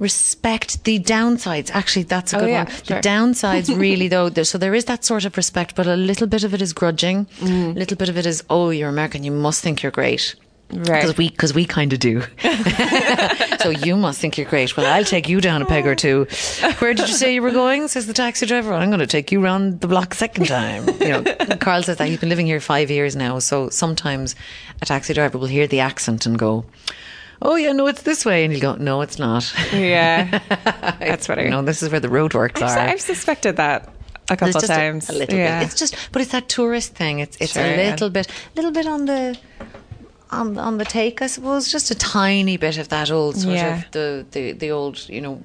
respect. 0.00 0.82
The 0.84 0.98
downsides, 0.98 1.70
actually, 1.72 2.02
that's 2.04 2.32
a 2.32 2.38
Oh, 2.38 2.40
good 2.40 2.48
yeah, 2.50 2.64
one. 2.64 2.72
sure. 2.72 3.00
The 3.00 3.08
downsides, 3.08 3.78
really, 3.78 4.08
though. 4.08 4.28
There, 4.28 4.42
so 4.44 4.58
there 4.58 4.74
is 4.74 4.86
that 4.86 5.04
sort 5.04 5.24
of 5.24 5.36
respect, 5.36 5.76
but 5.76 5.86
a 5.86 5.94
little 5.94 6.26
bit 6.26 6.42
of 6.42 6.52
it 6.54 6.60
is 6.60 6.72
grudging. 6.72 7.26
Mm. 7.38 7.76
A 7.76 7.78
little 7.78 7.96
bit 7.96 8.08
of 8.08 8.16
it 8.18 8.26
is, 8.26 8.42
oh, 8.50 8.70
you're 8.70 8.88
American, 8.88 9.22
you 9.22 9.30
must 9.30 9.62
think 9.62 9.82
you're 9.82 9.92
great. 9.92 10.34
Right. 10.72 11.02
Because 11.02 11.16
we, 11.16 11.30
cause 11.30 11.52
we 11.52 11.64
kind 11.64 11.92
of 11.92 11.98
do. 11.98 12.22
so 13.60 13.70
you 13.70 13.96
must 13.96 14.20
think 14.20 14.38
you're 14.38 14.46
great. 14.48 14.76
Well, 14.76 14.86
I'll 14.86 15.04
take 15.04 15.28
you 15.28 15.40
down 15.40 15.62
a 15.62 15.66
peg 15.66 15.84
or 15.84 15.96
two. 15.96 16.26
Where 16.78 16.94
did 16.94 17.08
you 17.08 17.14
say 17.14 17.34
you 17.34 17.42
were 17.42 17.50
going? 17.50 17.88
Says 17.88 18.06
the 18.06 18.12
taxi 18.12 18.46
driver. 18.46 18.72
I'm 18.72 18.88
going 18.88 19.00
to 19.00 19.06
take 19.08 19.32
you 19.32 19.40
round 19.42 19.80
the 19.80 19.88
block 19.88 20.14
a 20.14 20.16
second 20.16 20.46
time. 20.46 20.86
You 21.00 21.08
know, 21.22 21.24
Carl 21.56 21.82
says 21.82 21.96
that 21.96 22.06
he's 22.08 22.20
been 22.20 22.28
living 22.28 22.46
here 22.46 22.60
five 22.60 22.88
years 22.88 23.16
now. 23.16 23.40
So 23.40 23.68
sometimes 23.68 24.36
a 24.80 24.86
taxi 24.86 25.12
driver 25.12 25.38
will 25.38 25.48
hear 25.48 25.66
the 25.66 25.80
accent 25.80 26.24
and 26.24 26.38
go, 26.38 26.64
"Oh 27.42 27.56
yeah, 27.56 27.72
no, 27.72 27.86
it's 27.86 28.02
this 28.02 28.24
way," 28.24 28.44
and 28.44 28.52
he'll 28.52 28.60
go, 28.62 28.74
"No, 28.76 29.02
it's 29.02 29.18
not." 29.18 29.52
Yeah, 29.72 30.40
that's 30.98 31.28
what 31.28 31.38
I 31.38 31.42
You 31.44 31.50
know, 31.50 31.62
this 31.62 31.82
is 31.82 31.90
where 31.90 32.00
the 32.00 32.08
roadworks 32.08 32.62
I've, 32.62 32.76
are. 32.76 32.88
I've 32.90 33.00
suspected 33.00 33.56
that 33.56 33.88
a 34.28 34.36
couple 34.36 34.48
It's 34.48 34.60
just 34.60 34.64
a- 34.70 34.76
times. 34.76 35.08
A, 35.10 35.12
little 35.14 35.36
yeah. 35.38 35.60
bit. 35.60 35.66
It's 35.66 35.78
just, 35.78 35.96
but 36.12 36.22
it's 36.22 36.32
that 36.32 36.48
tourist 36.48 36.94
thing. 36.94 37.18
It's 37.20 37.36
it's 37.40 37.52
Sure, 37.52 37.62
a 37.64 37.70
yeah. 37.76 37.90
little 37.90 38.10
bit, 38.10 38.28
little 38.56 38.70
bit 38.72 38.86
on 38.86 39.06
the. 39.06 39.38
On, 40.32 40.56
on 40.58 40.78
the 40.78 40.84
take, 40.84 41.22
I 41.22 41.26
suppose, 41.26 41.72
just 41.72 41.90
a 41.90 41.94
tiny 41.96 42.56
bit 42.56 42.78
of 42.78 42.88
that 42.90 43.10
old 43.10 43.34
sort 43.36 43.56
Yeah. 43.56 43.78
of 43.78 43.90
the, 43.90 44.24
the 44.30 44.52
the 44.52 44.70
old, 44.70 45.08
you 45.08 45.20
know, 45.20 45.42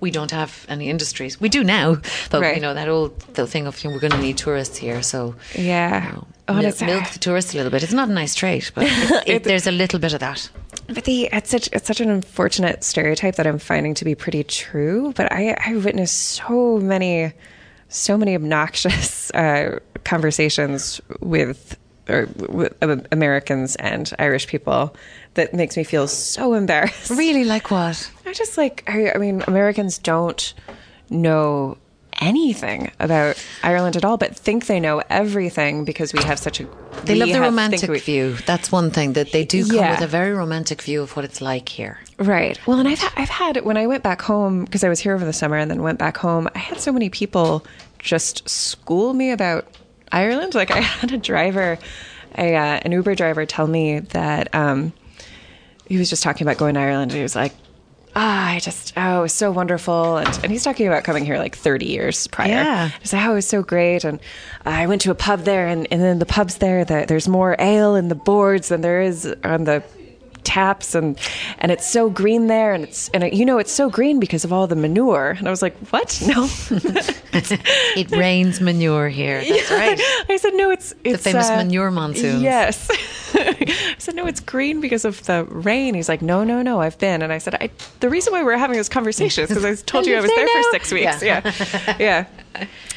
we 0.00 0.10
don't 0.10 0.32
have 0.32 0.66
any 0.68 0.90
industries. 0.90 1.40
We 1.40 1.48
do 1.48 1.62
now, 1.62 1.98
but 2.28 2.40
Right. 2.42 2.56
you 2.56 2.60
know 2.60 2.74
that 2.74 2.88
old 2.88 3.16
the 3.34 3.46
thing 3.46 3.68
of 3.68 3.78
you 3.84 3.90
know, 3.90 3.94
we're 3.94 4.00
going 4.00 4.10
to 4.10 4.18
need 4.18 4.38
tourists 4.38 4.76
here, 4.76 5.02
so 5.02 5.36
Yeah. 5.54 6.04
you 6.04 6.12
know, 6.14 6.26
Oh, 6.48 6.56
and 6.58 6.80
mil- 6.80 6.86
milk 6.86 7.10
the 7.10 7.18
tourists 7.18 7.54
a 7.54 7.56
little 7.56 7.70
bit. 7.70 7.82
It's 7.82 7.92
not 7.92 8.08
a 8.08 8.12
nice 8.12 8.34
trait, 8.34 8.72
but 8.74 8.84
it, 8.86 9.28
it, 9.28 9.44
there's 9.44 9.66
a 9.66 9.72
little 9.72 9.98
bit 9.98 10.12
of 10.12 10.20
that. 10.20 10.50
But 10.88 11.04
the 11.04 11.28
it's 11.32 11.50
such 11.50 11.68
it's 11.72 11.86
such 11.86 12.00
an 12.00 12.10
unfortunate 12.10 12.82
stereotype 12.84 13.36
that 13.36 13.46
I'm 13.46 13.58
finding 13.58 13.94
to 13.94 14.04
be 14.04 14.14
pretty 14.14 14.44
true. 14.44 15.12
But 15.16 15.30
I 15.32 15.56
I 15.64 15.76
witnessed 15.76 16.18
so 16.18 16.78
many 16.78 17.32
so 17.88 18.16
many 18.16 18.34
obnoxious 18.34 19.30
uh, 19.34 19.78
conversations 20.04 21.00
with 21.20 21.78
or 22.08 22.26
with 22.48 22.74
uh, 22.82 22.96
Americans 23.12 23.76
and 23.76 24.12
Irish 24.18 24.48
people 24.48 24.96
that 25.34 25.54
makes 25.54 25.76
me 25.76 25.84
feel 25.84 26.08
so 26.08 26.54
embarrassed. 26.54 27.10
Really, 27.10 27.44
like 27.44 27.70
what? 27.70 28.10
I 28.26 28.32
just 28.32 28.58
like 28.58 28.82
I, 28.88 29.12
I 29.12 29.18
mean 29.18 29.42
Americans 29.46 29.98
don't 29.98 30.52
know 31.10 31.78
anything 32.22 32.90
about 33.00 33.36
Ireland 33.62 33.96
at 33.96 34.04
all, 34.04 34.16
but 34.16 34.34
think 34.36 34.66
they 34.66 34.80
know 34.80 35.02
everything 35.10 35.84
because 35.84 36.12
we 36.14 36.22
have 36.22 36.38
such 36.38 36.60
a 36.60 36.66
They 37.04 37.14
love 37.16 37.28
the 37.28 37.34
have- 37.34 37.42
romantic 37.42 37.90
we- 37.90 37.98
view. 37.98 38.36
That's 38.46 38.70
one 38.72 38.90
thing 38.90 39.14
that 39.14 39.32
they 39.32 39.44
do 39.44 39.66
come 39.66 39.76
Yeah. 39.76 39.90
with 39.92 40.00
a 40.02 40.06
very 40.06 40.32
romantic 40.32 40.80
view 40.82 41.02
of 41.02 41.16
what 41.16 41.24
it's 41.24 41.40
like 41.40 41.68
here. 41.68 41.98
Right. 42.18 42.58
Well, 42.66 42.78
and 42.78 42.88
I've 42.88 43.02
I've 43.16 43.28
had 43.28 43.64
when 43.64 43.76
I 43.76 43.86
went 43.86 44.02
back 44.02 44.22
home 44.22 44.64
because 44.64 44.84
I 44.84 44.88
was 44.88 45.00
here 45.00 45.14
over 45.14 45.24
the 45.24 45.32
summer 45.32 45.56
and 45.56 45.70
then 45.70 45.82
went 45.82 45.98
back 45.98 46.16
home. 46.16 46.48
I 46.54 46.58
had 46.58 46.78
so 46.80 46.92
many 46.92 47.10
people 47.10 47.64
just 47.98 48.48
school 48.48 49.12
me 49.14 49.30
about 49.32 49.66
Ireland. 50.12 50.54
Like 50.54 50.70
I 50.70 50.80
had 51.00 51.12
a 51.12 51.18
driver, 51.18 51.78
a 52.38 52.54
uh, 52.56 52.80
an 52.84 52.92
Uber 52.92 53.14
driver, 53.16 53.44
tell 53.46 53.66
me 53.66 54.00
that 54.00 54.54
um, 54.54 54.92
he 55.86 55.96
was 55.98 56.08
just 56.10 56.22
talking 56.22 56.46
about 56.46 56.58
going 56.58 56.74
to 56.74 56.80
Ireland. 56.80 57.10
And 57.10 57.16
he 57.18 57.22
was 57.22 57.34
like. 57.36 57.52
Ah, 58.14 58.50
I 58.50 58.58
just 58.58 58.92
oh, 58.96 59.20
it 59.20 59.22
was 59.22 59.32
so 59.32 59.50
wonderful, 59.50 60.18
and 60.18 60.28
and 60.42 60.52
he's 60.52 60.64
talking 60.64 60.86
about 60.86 61.02
coming 61.04 61.24
here 61.24 61.38
like 61.38 61.56
thirty 61.56 61.86
years 61.86 62.26
prior. 62.26 62.48
Yeah. 62.48 62.88
He's 63.00 63.12
like, 63.12 63.26
oh, 63.26 63.32
it 63.32 63.34
was 63.36 63.48
so 63.48 63.62
great, 63.62 64.04
and 64.04 64.20
I 64.66 64.86
went 64.86 65.00
to 65.02 65.10
a 65.10 65.14
pub 65.14 65.40
there, 65.40 65.66
and 65.66 65.88
and 65.90 66.02
then 66.02 66.18
the 66.18 66.26
pubs 66.26 66.58
there, 66.58 66.84
that 66.84 67.08
there's 67.08 67.26
more 67.26 67.56
ale 67.58 67.94
in 67.94 68.08
the 68.08 68.14
boards 68.14 68.68
than 68.68 68.82
there 68.82 69.00
is 69.00 69.34
on 69.44 69.64
the 69.64 69.82
taps 70.44 70.94
and 70.94 71.18
and 71.58 71.70
it's 71.72 71.88
so 71.88 72.10
green 72.10 72.46
there 72.48 72.72
and 72.74 72.84
it's 72.84 73.08
and 73.10 73.24
it, 73.24 73.32
you 73.32 73.44
know 73.44 73.58
it's 73.58 73.72
so 73.72 73.88
green 73.88 74.18
because 74.20 74.44
of 74.44 74.52
all 74.52 74.66
the 74.66 74.76
manure. 74.76 75.30
And 75.38 75.46
I 75.46 75.50
was 75.50 75.62
like 75.62 75.76
what? 75.88 76.20
No. 76.26 76.48
It 77.96 78.10
rains 78.10 78.60
manure 78.60 79.08
here. 79.08 79.42
That's 79.44 79.70
right. 79.70 80.00
I 80.28 80.36
said 80.36 80.54
no 80.54 80.70
it's 80.70 80.94
it's 81.04 81.22
the 81.24 81.30
famous 81.30 81.48
uh, 81.48 81.56
manure 81.56 81.90
monsoon 81.90 82.40
yes. 82.42 82.88
I 83.34 83.94
said 83.98 84.14
no 84.14 84.26
it's 84.26 84.40
green 84.40 84.80
because 84.80 85.04
of 85.04 85.24
the 85.24 85.44
rain. 85.44 85.94
He's 85.94 86.08
like 86.08 86.22
no 86.22 86.44
no 86.44 86.62
no 86.62 86.80
I've 86.80 86.98
been. 86.98 87.22
And 87.22 87.32
I 87.32 87.38
said 87.38 87.54
I 87.56 87.70
the 88.00 88.10
reason 88.10 88.32
why 88.32 88.42
we're 88.42 88.58
having 88.58 88.76
this 88.76 88.88
conversation 88.88 89.44
is 89.44 89.48
because 89.50 89.64
I 89.64 89.74
told 89.84 90.06
you 90.06 90.16
I 90.16 90.20
was 90.20 90.30
there 90.30 90.46
there 90.46 90.62
for 90.62 90.70
six 90.70 90.92
weeks. 90.92 91.22
Yeah. 91.22 91.40
Yeah, 91.98 92.26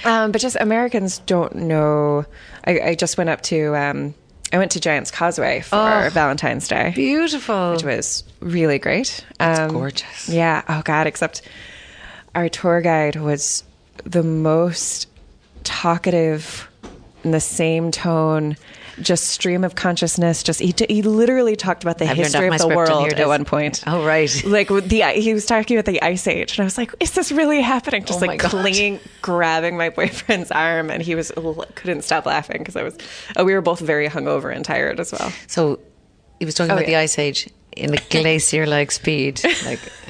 Um, 0.03 0.31
but 0.31 0.41
just 0.41 0.57
Americans 0.59 1.19
don't 1.19 1.55
know. 1.55 2.25
I, 2.65 2.79
I 2.79 2.95
just 2.95 3.17
went 3.17 3.29
up 3.29 3.41
to 3.43 3.75
um, 3.75 4.13
I 4.55 4.57
went 4.57 4.71
to 4.71 4.79
Giant's 4.79 5.11
Causeway 5.11 5.59
for 5.59 5.75
Oh. 5.75 6.09
Valentine's 6.11 6.65
Day 6.69 6.93
Beautiful. 6.95 7.73
which 7.73 7.83
was 7.83 8.23
really 8.39 8.79
great. 8.79 9.25
That's 9.37 9.59
Um, 9.59 9.71
gorgeous. 9.71 10.29
Yeah. 10.29 10.61
Oh 10.69 10.81
God. 10.85 11.07
Except 11.07 11.41
our 12.33 12.47
tour 12.47 12.79
guide 12.79 13.17
was 13.17 13.63
the 14.05 14.23
most 14.23 15.07
talkative, 15.65 16.69
in 17.25 17.31
the 17.31 17.41
same 17.41 17.91
tone, 17.91 18.55
just 19.01 19.25
stream 19.27 19.63
of 19.63 19.75
consciousness. 19.75 20.43
Just 20.43 20.59
he, 20.59 20.73
he 20.89 21.01
literally 21.01 21.55
talked 21.55 21.83
about 21.83 21.97
the 21.97 22.09
I've 22.09 22.17
history 22.17 22.47
of 22.47 22.57
the 22.57 22.67
world 22.67 23.13
at 23.13 23.27
one 23.27 23.45
point. 23.45 23.83
Oh, 23.87 24.05
right. 24.05 24.31
Like 24.55 24.69
the 24.69 25.01
he 25.15 25.33
was 25.33 25.45
talking 25.45 25.77
about 25.77 25.85
the 25.85 26.01
ice 26.01 26.27
age, 26.27 26.53
and 26.53 26.61
I 26.61 26.65
was 26.65 26.77
like, 26.77 26.93
"Is 26.99 27.11
this 27.11 27.31
really 27.31 27.61
happening?" 27.61 28.05
Just 28.05 28.21
Oh 28.23 28.25
like 28.25 28.39
God. 28.39 28.51
clinging, 28.51 28.99
grabbing 29.21 29.75
my 29.77 29.89
boyfriend's 29.89 30.51
arm, 30.51 30.89
and 30.89 31.01
he 31.01 31.15
was 31.15 31.31
couldn't 31.75 32.03
stop 32.03 32.25
laughing 32.25 32.59
because 32.59 32.75
I 32.75 32.83
was. 32.83 32.97
Oh, 33.35 33.43
we 33.43 33.53
were 33.53 33.61
both 33.61 33.79
very 33.79 34.07
hungover 34.07 34.55
and 34.55 34.63
tired 34.63 34.99
as 34.99 35.11
well. 35.11 35.31
So 35.47 35.79
he 36.39 36.45
was 36.45 36.55
talking 36.55 36.71
Oh, 36.71 36.75
about 36.75 36.85
the 36.85 36.95
ice 36.95 37.17
age 37.19 37.49
in 37.75 37.93
a 37.93 37.97
glacier 38.09 38.65
like 38.65 38.91
speed. 38.91 39.41
Like 39.65 39.79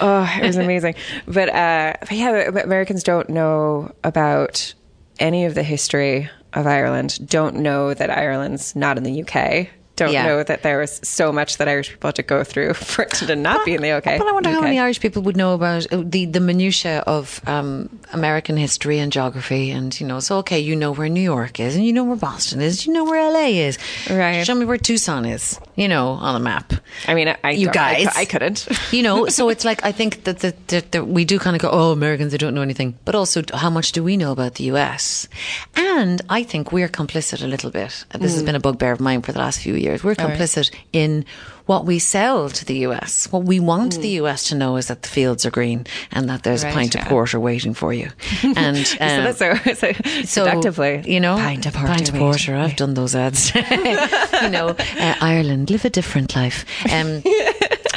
oh, 0.00 0.30
it 0.40 0.46
was 0.46 0.56
amazing. 0.56 0.94
But, 1.26 1.48
uh, 1.50 1.94
but 2.00 2.12
yeah, 2.12 2.50
but 2.50 2.64
Americans 2.64 3.02
don't 3.02 3.28
know 3.28 3.92
about 4.04 4.72
any 5.18 5.44
of 5.44 5.54
the 5.54 5.62
history 5.62 6.30
of 6.56 6.66
Ireland. 6.66 7.28
Don't 7.28 7.56
know 7.56 7.94
that 7.94 8.10
Ireland's 8.10 8.74
not 8.74 8.96
in 8.96 9.04
the 9.04 9.22
UK. 9.22 9.68
Don't 9.96 10.12
Yeah. 10.12 10.26
know 10.26 10.42
that 10.42 10.62
there 10.62 10.78
was 10.78 11.00
so 11.02 11.32
much 11.32 11.56
that 11.56 11.68
Irish 11.68 11.90
people 11.90 12.08
had 12.08 12.14
to 12.16 12.22
go 12.22 12.44
through 12.44 12.74
for 12.90 13.02
it 13.02 13.10
to 13.14 13.34
not 13.34 13.64
be 13.64 13.74
in 13.74 13.82
the 13.82 13.90
UK. 13.92 14.04
But 14.18 14.28
I 14.28 14.32
wonder 14.32 14.50
how 14.50 14.60
many 14.60 14.78
Irish 14.78 15.00
people 15.00 15.22
would 15.22 15.36
know 15.36 15.54
about 15.54 15.90
uh, 15.92 16.02
the 16.04 16.26
the 16.26 16.40
minutiae 16.40 17.02
of 17.06 17.40
um, 17.46 17.88
American 18.12 18.56
history 18.56 18.98
and 18.98 19.10
geography, 19.10 19.70
and 19.70 19.98
you 20.00 20.06
know, 20.06 20.20
so 20.20 20.36
okay, 20.38 20.60
you 20.60 20.76
know 20.76 20.92
where 20.92 21.08
New 21.08 21.22
York 21.22 21.58
is, 21.60 21.74
and 21.76 21.84
you 21.84 21.92
know 21.92 22.04
where 22.04 22.16
Boston 22.16 22.60
is, 22.60 22.86
you 22.86 22.92
know 22.92 23.04
where 23.04 23.20
LA 23.32 23.48
is. 23.68 23.78
Right. 24.10 24.44
Show 24.46 24.54
me 24.54 24.64
where 24.66 24.76
Tucson 24.78 25.24
is, 25.24 25.58
you 25.76 25.88
know, 25.88 26.08
on 26.10 26.36
a 26.36 26.40
map. 26.40 26.72
I 27.08 27.14
mean, 27.14 27.28
I, 27.28 27.36
I 27.42 27.50
You 27.52 27.66
don't- 27.66 27.76
I 27.78 28.04
guys. 28.04 28.16
I, 28.16 28.24
couldn't. 28.26 28.68
You 28.92 29.02
know, 29.02 29.26
so 29.28 29.48
it's 29.48 29.64
like 29.64 29.84
I 29.84 29.92
think 29.92 30.24
that, 30.24 30.38
that, 30.40 30.68
that, 30.68 30.92
that 30.92 31.06
we 31.08 31.24
do 31.24 31.38
kind 31.38 31.56
of 31.56 31.62
go, 31.62 31.70
oh, 31.72 31.92
Americans, 31.92 32.32
they 32.32 32.38
don't 32.38 32.54
know 32.54 32.62
anything. 32.62 32.94
But 33.04 33.14
also, 33.14 33.42
how 33.54 33.70
much 33.70 33.92
do 33.92 34.02
we 34.04 34.16
know 34.16 34.32
about 34.32 34.54
the 34.54 34.64
US? 34.72 35.28
And 35.74 36.20
I 36.28 36.42
think 36.44 36.70
we're 36.72 36.88
complicit 36.88 37.42
a 37.42 37.46
little 37.46 37.70
bit. 37.70 38.04
This 38.12 38.32
Mm. 38.32 38.34
has 38.34 38.42
been 38.42 38.54
a 38.54 38.60
bugbear 38.60 38.92
of 38.92 39.00
mine 39.00 39.22
for 39.22 39.32
the 39.32 39.38
last 39.38 39.60
few 39.60 39.74
years. 39.74 39.85
We're 40.04 40.14
complicit 40.14 40.70
in 40.92 41.24
what 41.66 41.84
we 41.84 41.98
sell 41.98 42.48
to 42.48 42.64
the 42.64 42.78
US. 42.86 43.26
What 43.32 43.42
we 43.44 43.58
want 43.60 44.00
the 44.00 44.20
US 44.22 44.48
to 44.50 44.54
know 44.54 44.76
is 44.76 44.86
that 44.86 45.02
the 45.02 45.08
fields 45.08 45.44
are 45.44 45.50
green 45.50 45.84
and 46.12 46.28
that 46.28 46.42
there's 46.42 46.62
Mm. 46.62 46.64
Right, 46.64 46.72
a 46.72 46.74
pint 46.74 46.94
yeah. 46.94 47.02
of 47.02 47.08
porter 47.08 47.40
waiting 47.40 47.74
for 47.74 47.92
you. 47.92 48.08
And 48.56 48.76
so 48.86 48.96
um, 49.00 49.24
that's 49.24 49.38
so, 49.38 49.54
so, 49.74 49.92
so, 49.92 50.44
seductively, 50.44 51.02
you 51.06 51.20
know, 51.20 51.36
pint 51.36 51.66
of 51.66 51.74
porter. 51.74 51.88
Pint 51.88 52.08
of 52.08 52.14
waiting. 52.14 52.26
porter. 52.28 52.54
I've 52.56 52.76
done 52.76 52.94
those 52.94 53.14
ads. 53.16 53.52
you 54.42 54.50
know, 54.50 54.68
uh, 54.98 55.14
Ireland, 55.20 55.70
live 55.70 55.84
a 55.84 55.90
different 55.90 56.34
life. 56.36 56.64
Um, 56.92 57.22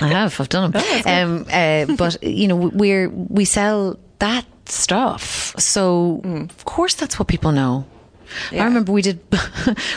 I 0.01 0.07
have. 0.07 0.39
I've 0.39 0.49
done 0.49 0.71
them. 0.71 0.83
Um, 1.05 1.45
uh, 1.51 1.95
but 1.95 2.21
you 2.23 2.47
know, 2.47 2.55
we're 2.55 3.09
we 3.09 3.45
sell 3.45 3.97
that 4.19 4.45
stuff, 4.65 5.53
so 5.57 6.21
of 6.23 6.65
course 6.65 6.95
that's 6.95 7.19
what 7.19 7.27
people 7.27 7.51
know. 7.51 7.85
I 8.51 8.63
remember 8.63 8.91
we 8.91 9.01
did 9.01 9.19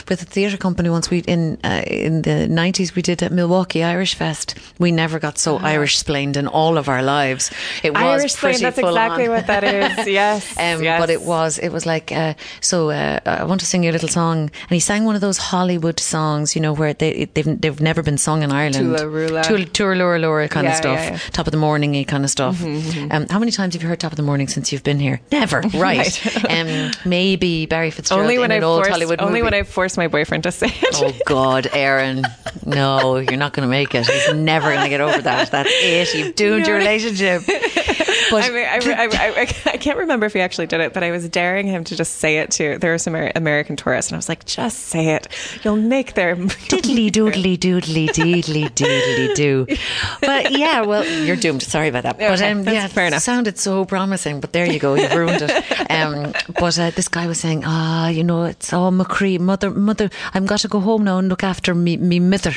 with 0.09 0.23
a 0.23 0.27
theatre 0.27 0.57
company 0.57 0.89
once. 0.91 1.11
We 1.11 1.19
in 1.21 1.59
uh, 1.65 1.83
in 1.87 2.23
the 2.23 2.49
nineties 2.49 2.95
we 2.95 3.03
did 3.03 3.23
at 3.23 3.33
Milwaukee 3.33 3.83
Irish 3.83 4.15
Fest. 4.15 4.55
We 4.79 4.91
never 4.93 5.19
got 5.19 5.39
so 5.39 5.59
Irish 5.59 5.99
splained 5.99 6.37
in 6.37 6.47
all 6.49 6.77
of 6.79 6.89
our 6.89 7.03
lives. 7.03 7.51
It 7.83 7.93
was 7.93 8.03
Irish 8.03 8.37
pretty 8.37 8.59
Plain, 8.59 8.63
that's 8.63 8.79
exactly 8.79 9.25
on. 9.27 9.31
what 9.31 9.47
that 9.47 9.65
is. 9.65 10.07
Yes, 10.13 10.57
Um, 10.59 10.83
yes. 10.83 11.01
But 11.01 11.11
it 11.11 11.23
was 11.23 11.59
it 11.59 11.71
was 11.71 11.87
like 11.87 12.13
uh, 12.13 12.35
so. 12.61 12.91
Uh, 12.91 13.19
I 13.25 13.45
want 13.45 13.61
to 13.61 13.67
sing 13.67 13.85
you 13.85 13.91
a 13.91 13.93
little 13.93 14.09
song, 14.09 14.39
and 14.43 14.71
he 14.71 14.81
sang 14.81 15.05
one 15.05 15.15
of 15.15 15.21
those 15.21 15.39
Hollywood 15.39 15.99
songs, 16.01 16.55
you 16.55 16.61
know, 16.63 16.73
where 16.73 16.93
they 16.95 17.27
they've 17.35 17.61
they've 17.61 17.81
never 17.81 18.03
been 18.03 18.19
sung 18.19 18.43
in 18.43 18.51
Ireland. 18.53 18.99
Tula 19.45 19.65
Tula 19.65 19.95
Lura 19.95 20.19
Lura 20.19 20.49
kind 20.49 20.65
Yeah, 20.67 20.71
of 20.73 20.77
stuff. 20.77 20.99
yeah, 20.99 21.03
Mm-hmm, 21.13 21.15
yeah. 21.15 21.31
Top 21.33 21.47
of 21.47 21.51
the 21.53 21.57
morning 21.59 22.05
kind 22.05 22.25
of 22.25 22.31
stuff. 22.31 22.63
Um, 22.63 23.27
how 23.29 23.39
many 23.39 23.51
times 23.53 23.75
have 23.75 23.83
you 23.83 23.89
heard 23.89 24.01
Top 24.01 24.13
of 24.13 24.17
the 24.17 24.23
Morning 24.23 24.49
since 24.49 24.73
you've 24.73 24.85
been 24.85 24.99
here? 25.01 25.21
Never. 25.31 25.63
Right. 25.75 26.15
um, 26.51 26.93
maybe 27.05 27.67
Barry 27.67 27.91
Fitzgerald 27.91 28.22
only 28.23 28.39
when 28.39 28.53
I 28.53 28.61
forced, 28.61 28.91
Hollywood 28.91 29.21
only 29.21 29.33
movie. 29.35 29.43
when 29.43 29.55
I 29.55 29.63
forced 29.65 29.97
my 29.97 30.09
boyfriend 30.09 30.45
to 30.45 30.53
say 30.53 30.69
it. 30.69 30.95
Oh 30.95 31.13
God, 31.27 31.69
Erin! 31.73 32.25
No, 32.65 33.17
you're 33.17 33.37
not 33.37 33.53
going 33.53 33.67
to 33.67 33.71
make 33.71 33.95
it. 33.95 34.07
He's 34.07 34.35
never 34.35 34.71
going 34.71 34.83
to 34.85 34.89
get 34.89 35.01
over 35.01 35.21
that. 35.23 35.51
That's 35.51 35.71
it. 35.73 36.15
You've 36.15 36.35
doomed 36.35 36.67
your 36.67 36.77
relationship. 36.77 37.43
But 38.33 38.45
I, 38.45 38.51
mean, 38.51 38.65
I, 38.67 39.09
I, 39.13 39.73
I, 39.73 39.77
can't 39.77 39.99
remember 39.99 40.27
if 40.27 40.33
he 40.33 40.41
actually 40.41 40.67
did 40.67 40.81
it, 40.81 40.95
but 40.95 41.03
I 41.03 41.11
was 41.11 41.29
daring 41.29 41.67
him 41.67 41.85
to 41.85 41.97
just 41.97 42.17
say 42.17 42.39
it 42.39 42.51
to. 42.53 42.79
There 42.79 42.93
were 42.93 42.99
some 42.99 43.15
American 43.15 43.77
tourists, 43.77 44.11
and 44.11 44.17
I 44.17 44.19
was 44.19 44.29
like, 44.29 44.47
"Just 44.47 44.79
say 44.79 45.15
it. 45.15 45.29
You'll 45.63 45.77
make 45.77 46.15
their 46.15 46.35
diddly 46.37 47.11
doodly 47.11 47.59
doodly 47.59 48.09
deedly 48.09 48.71
doodly 48.71 49.35
doo. 49.35 49.67
But 50.23 50.53
yeah, 50.53 50.83
well, 50.83 51.05
you're 51.05 51.37
doomed. 51.37 51.63
Sorry 51.63 51.89
about 51.89 52.05
that. 52.05 52.19
But 52.19 52.41
um, 52.41 52.63
yeah, 52.63 52.87
fair 52.87 53.07
enough. 53.07 53.23
sounded 53.23 53.59
so 53.59 53.85
promising. 53.85 54.41
But 54.41 54.53
there 54.53 54.71
you 54.71 54.79
go, 54.79 54.95
you've 54.95 55.15
ruined 55.15 55.43
it. 55.43 55.53
Um, 55.93 56.33
but 56.59 56.79
uh, 56.79 56.91
this 56.91 57.09
guy 57.09 57.27
was 57.27 57.39
saying, 57.39 57.65
ah, 57.67 58.09
you 58.09 58.25
know, 58.25 58.45
it's 58.45 58.73
all 58.73 58.91
McCree, 58.93 59.39
mother, 59.39 59.71
mother. 59.71 60.09
I'm 60.33 60.47
got 60.47 60.61
to 60.61 60.69
go 60.69 60.81
home 60.81 61.05
now 61.05 61.19
and 61.19 61.29
look 61.29 61.45
after 61.45 61.75
me, 61.75 61.99
me 61.99 62.19
mither. 62.19 62.55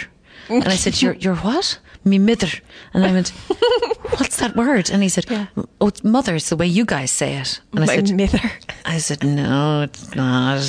And 0.48 0.68
I 0.68 0.76
said, 0.76 1.02
"You're, 1.02 1.14
you're 1.16 1.36
what? 1.36 1.80
Me 2.06 2.20
mither?" 2.20 2.52
And 2.94 3.04
I 3.06 3.12
went, 3.12 3.30
"What's 4.18 4.38
that 4.38 4.56
word?" 4.56 4.90
And 4.92 5.02
he 5.04 5.10
said, 5.10 5.26
"Oh, 5.82 5.88
it's 5.88 6.04
mother. 6.04 6.36
It's 6.36 6.50
the 6.50 6.56
way 6.56 6.68
you 6.68 6.86
guys 6.86 7.12
say 7.12 7.36
it." 7.38 7.60
And 7.74 7.84
I 7.84 7.88
my 7.88 7.96
said, 7.96 8.12
mither. 8.16 8.52
I 8.86 9.00
said, 9.00 9.24
no, 9.24 9.82
it's 9.82 10.16
not. 10.16 10.62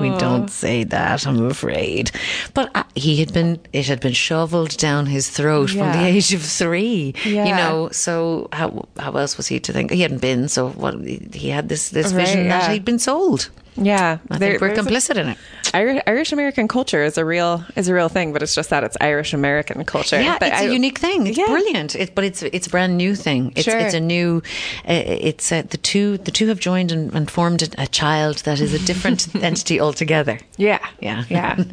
We 0.00 0.08
don't 0.18 0.48
say 0.48 0.84
that, 0.84 1.26
I'm 1.26 1.44
afraid. 1.46 2.10
But 2.54 2.70
uh, 2.74 2.84
he 2.94 3.16
had 3.20 3.32
been, 3.34 3.60
it 3.72 3.86
had 3.86 4.00
been 4.00 4.14
shoveled 4.14 4.76
down 4.78 5.06
his 5.06 5.28
throat 5.28 5.70
from 5.70 5.92
the 5.92 6.02
age 6.04 6.32
of 6.32 6.42
three. 6.42 7.14
You 7.24 7.44
know, 7.44 7.90
so 7.92 8.48
how 8.52 8.88
how 8.98 9.12
else 9.12 9.36
was 9.36 9.46
he 9.48 9.60
to 9.60 9.72
think? 9.72 9.90
He 9.92 10.00
hadn't 10.00 10.22
been, 10.22 10.48
so 10.48 10.70
what? 10.70 10.94
He 11.04 11.50
had 11.50 11.68
this, 11.68 11.90
this 11.90 12.12
Right, 12.12 12.26
vision 12.26 12.48
that 12.48 12.70
he'd 12.72 12.84
been 12.86 12.98
sold. 12.98 13.50
Yeah, 13.80 14.18
I 14.30 14.38
there- 14.38 14.50
think 14.50 14.60
we're 14.60 14.68
there's 14.74 14.86
a- 14.86 14.90
complicit 14.90 15.16
in 15.16 15.28
it. 15.28 15.38
Irish, 15.74 16.02
Irish 16.06 16.32
American 16.32 16.66
culture 16.66 17.04
is 17.04 17.18
a 17.18 17.24
real 17.24 17.62
is 17.76 17.88
a 17.88 17.94
real 17.94 18.08
thing, 18.08 18.32
but 18.32 18.42
it's 18.42 18.54
just 18.54 18.70
that 18.70 18.84
it's 18.84 18.96
Irish 19.00 19.34
American 19.34 19.84
culture. 19.84 20.20
Yeah, 20.20 20.38
But 20.40 20.48
it's 20.52 20.62
I- 20.62 20.64
a 20.64 20.72
unique 20.72 20.98
thing. 20.98 21.26
It's 21.26 21.36
Yeah. 21.38 21.46
brilliant. 21.46 21.94
It, 21.94 22.14
but 22.14 22.24
it's 22.24 22.42
it's 22.42 22.66
a 22.66 22.70
brand 22.70 22.96
new 22.96 23.14
thing. 23.14 23.52
It's 23.54 23.64
Sure. 23.64 23.78
it's 23.78 23.94
a 23.94 24.00
new. 24.00 24.42
Uh, 24.88 25.02
it's 25.30 25.52
uh, 25.52 25.62
the 25.68 25.76
two 25.76 26.16
the 26.18 26.30
two 26.30 26.48
have 26.48 26.58
joined 26.60 26.90
and, 26.90 27.14
and 27.14 27.30
formed 27.30 27.62
a, 27.62 27.82
a 27.82 27.86
child 27.86 28.38
that 28.44 28.60
is 28.60 28.72
a 28.72 28.78
different 28.78 29.28
entity 29.42 29.78
altogether. 29.80 30.38
Yeah, 30.56 30.78
Yeah. 31.00 31.24
yeah. 31.28 31.56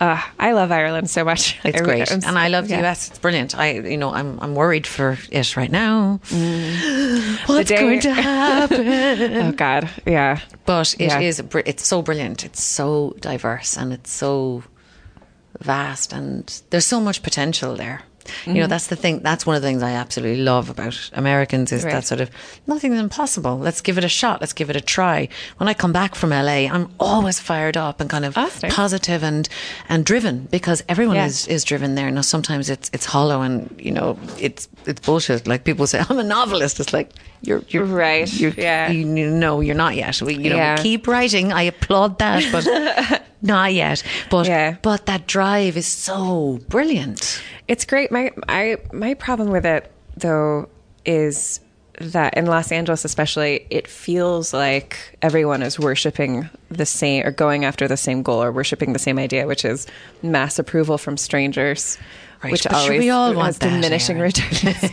Uh, 0.00 0.20
I 0.38 0.52
love 0.52 0.70
Ireland 0.70 1.10
so 1.10 1.24
much. 1.24 1.58
It's 1.64 1.80
I- 1.80 1.84
great, 1.84 2.10
I'm- 2.10 2.20
and 2.24 2.38
I 2.38 2.48
love 2.48 2.68
the 2.68 2.74
yeah. 2.74 2.90
US. 2.90 3.08
It's 3.10 3.18
brilliant. 3.18 3.54
I, 3.58 3.72
you 3.80 3.96
know, 3.96 4.12
I'm 4.14 4.38
I'm 4.40 4.54
worried 4.54 4.86
for 4.86 5.18
it 5.30 5.56
right 5.56 5.70
now. 5.72 6.20
What's 7.46 7.68
day- 7.68 7.80
going 7.80 8.00
to 8.00 8.12
happen? 8.22 9.36
Oh 9.36 9.52
God, 9.52 9.88
yeah. 10.06 10.38
but 10.66 10.94
it 10.98 11.06
Yeah. 11.10 11.20
is. 11.20 11.40
It's 11.64 11.86
so 11.86 12.02
brilliant. 12.02 12.44
It's 12.44 12.62
so 12.62 13.14
diverse, 13.20 13.76
and 13.76 13.92
it's 13.92 14.10
so 14.12 14.62
vast, 15.60 16.12
and 16.12 16.62
there's 16.70 16.86
so 16.86 17.00
much 17.00 17.22
potential 17.22 17.74
there. 17.76 18.02
You 18.46 18.54
know, 18.54 18.60
mm-hmm. 18.60 18.68
that's 18.70 18.86
the 18.88 18.96
thing. 18.96 19.20
That's 19.20 19.44
one 19.46 19.56
of 19.56 19.62
the 19.62 19.68
things 19.68 19.82
I 19.82 19.92
absolutely 19.92 20.42
love 20.42 20.70
about 20.70 21.10
Americans 21.12 21.72
is 21.72 21.84
Right. 21.84 21.92
that 21.92 22.04
sort 22.04 22.20
of 22.20 22.30
nothing's 22.66 22.98
impossible. 22.98 23.58
Let's 23.58 23.80
give 23.80 23.98
it 23.98 24.04
a 24.04 24.08
shot. 24.08 24.40
Let's 24.40 24.52
give 24.52 24.70
it 24.70 24.76
a 24.76 24.80
try. 24.80 25.28
When 25.58 25.68
I 25.68 25.74
come 25.74 25.92
back 25.92 26.14
from 26.14 26.30
LA, 26.30 26.68
I'm 26.68 26.88
always 26.98 27.38
fired 27.40 27.76
up 27.76 28.00
and 28.00 28.08
kind 28.10 28.24
of 28.24 28.36
Oh, 28.36 28.50
nice. 28.62 28.74
positive 28.74 29.22
and 29.22 29.48
and 29.88 30.04
driven 30.04 30.48
because 30.50 30.82
everyone 30.88 31.16
Yeah. 31.16 31.26
is 31.26 31.46
is 31.46 31.64
driven 31.64 31.94
there. 31.94 32.10
Now 32.10 32.22
sometimes 32.22 32.68
it's 32.70 32.90
it's 32.92 33.06
hollow 33.06 33.42
and 33.42 33.74
you 33.78 33.92
know 33.92 34.18
it's 34.38 34.68
it's 34.86 35.00
bullshit. 35.00 35.46
Like 35.46 35.64
people 35.64 35.86
say, 35.86 36.02
I'm 36.08 36.18
a 36.18 36.24
novelist. 36.24 36.80
It's 36.80 36.92
like 36.92 37.10
you're 37.42 37.62
you're 37.68 37.84
Right, 37.84 38.32
You're, 38.40 38.52
yeah. 38.56 38.90
You, 38.90 39.04
no, 39.30 39.60
you're 39.60 39.74
not 39.76 39.94
yet. 39.94 40.20
We, 40.22 40.34
you 40.34 40.50
know, 40.50 40.56
Yeah. 40.56 40.76
keep 40.76 41.06
writing. 41.06 41.52
I 41.52 41.62
applaud 41.62 42.18
that, 42.18 42.42
but 42.52 43.22
not 43.42 43.72
yet. 43.72 44.02
But 44.30 44.46
Yeah. 44.46 44.76
but 44.82 45.06
that 45.06 45.26
drive 45.26 45.76
is 45.76 45.86
so 45.86 46.58
brilliant. 46.68 47.42
It's 47.68 47.84
great. 47.84 48.10
My 48.10 48.30
I 48.48 48.76
my 48.92 49.14
problem 49.14 49.50
with 49.50 49.66
it 49.66 49.90
though 50.16 50.68
is 51.04 51.60
that 52.00 52.34
in 52.36 52.46
Los 52.46 52.70
Angeles 52.72 53.04
especially 53.04 53.66
it 53.70 53.86
feels 53.88 54.52
like 54.52 55.16
everyone 55.22 55.62
is 55.62 55.78
worshiping 55.78 56.48
the 56.70 56.86
same 56.86 57.26
or 57.26 57.30
going 57.30 57.64
after 57.64 57.88
the 57.88 57.96
same 57.96 58.22
goal 58.22 58.42
or 58.42 58.52
worshiping 58.52 58.92
the 58.92 58.98
same 58.98 59.18
idea 59.18 59.46
which 59.46 59.64
is 59.64 59.86
mass 60.22 60.58
approval 60.58 60.98
from 60.98 61.16
strangers 61.16 61.98
Right, 62.40 62.52
which 62.52 62.68
always 62.68 63.00
we 63.00 63.10
all 63.10 63.34
want 63.34 63.58
that, 63.58 63.68
diminishing 63.68 64.18
Erin? 64.18 64.26
returns. 64.28 64.92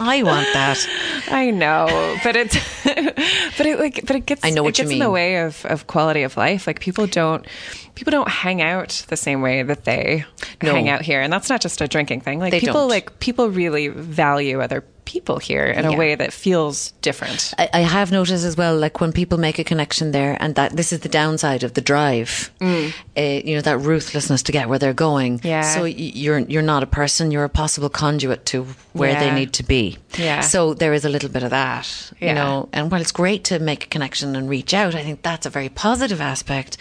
I 0.00 0.24
want 0.24 0.48
that. 0.52 0.84
I 1.30 1.52
know, 1.52 1.86
but 2.24 2.34
it's 2.34 2.56
but 2.84 3.66
it 3.66 3.78
like 3.78 4.04
but 4.04 4.16
it 4.16 4.26
gets 4.26 4.44
I 4.44 4.50
know 4.50 4.62
it 4.62 4.64
what 4.64 4.78
you 4.78 4.82
gets 4.82 4.92
in 4.92 4.98
the 4.98 5.08
way 5.08 5.44
of, 5.44 5.64
of 5.66 5.86
quality 5.86 6.24
of 6.24 6.36
life. 6.36 6.66
Like 6.66 6.80
people 6.80 7.06
don't 7.06 7.46
people 7.94 8.10
don't 8.10 8.28
hang 8.28 8.62
out 8.62 9.04
the 9.08 9.16
same 9.16 9.42
way 9.42 9.62
that 9.62 9.84
they 9.84 10.24
No. 10.60 10.72
hang 10.72 10.88
out 10.88 11.02
here, 11.02 11.20
and 11.20 11.32
that's 11.32 11.48
not 11.48 11.60
just 11.60 11.80
a 11.80 11.86
drinking 11.86 12.22
thing. 12.22 12.40
Like 12.40 12.50
They 12.50 12.58
people 12.58 12.80
don't. 12.80 12.88
like 12.88 13.20
people 13.20 13.48
really 13.48 13.86
value 13.86 14.60
other 14.60 14.84
people 15.06 15.38
here 15.38 15.64
in 15.64 15.84
Yeah. 15.84 15.92
a 15.94 15.96
way 15.96 16.14
that 16.14 16.32
feels 16.32 16.92
different. 17.00 17.54
I, 17.58 17.68
I 17.72 17.80
have 17.80 18.12
noticed 18.12 18.44
as 18.44 18.56
well, 18.56 18.76
like 18.76 19.00
when 19.00 19.12
people 19.12 19.38
make 19.38 19.58
a 19.58 19.64
connection 19.64 20.12
there, 20.12 20.36
and 20.40 20.54
that 20.56 20.76
this 20.76 20.92
is 20.92 21.00
the 21.00 21.08
downside 21.08 21.62
of 21.64 21.72
the 21.72 21.80
drive. 21.80 22.50
Uh, 22.60 22.90
you 23.16 23.54
know 23.54 23.62
that 23.62 23.78
ruthlessness 23.78 24.42
to 24.42 24.52
get 24.52 24.68
where 24.68 24.78
they're 24.78 24.92
going. 24.92 25.38
Mm. 25.38 25.44
Yeah. 25.44 25.62
So 25.62 25.84
you're 25.84 26.40
you're 26.40 26.62
not 26.74 26.82
a 26.82 26.86
person. 26.86 27.30
You're 27.30 27.44
a 27.44 27.48
possible 27.48 27.88
conduit 27.88 28.44
to 28.46 28.66
where 28.92 29.18
they 29.18 29.30
need 29.34 29.52
to 29.54 29.62
be. 29.62 29.96
Yeah. 30.18 30.40
So 30.42 30.74
there 30.74 30.92
is 30.92 31.04
a 31.04 31.08
little 31.08 31.30
bit 31.30 31.42
of 31.42 31.50
that. 31.50 32.12
yeah. 32.20 32.28
You 32.28 32.34
know, 32.34 32.68
and 32.72 32.90
while 32.90 33.00
it's 33.00 33.12
great 33.12 33.44
to 33.44 33.58
make 33.58 33.84
a 33.84 33.88
connection 33.88 34.36
and 34.36 34.48
reach 34.48 34.74
out, 34.74 34.94
I 34.94 35.02
think 35.02 35.22
that's 35.22 35.46
a 35.46 35.50
very 35.50 35.68
positive 35.68 36.20
aspect. 36.20 36.76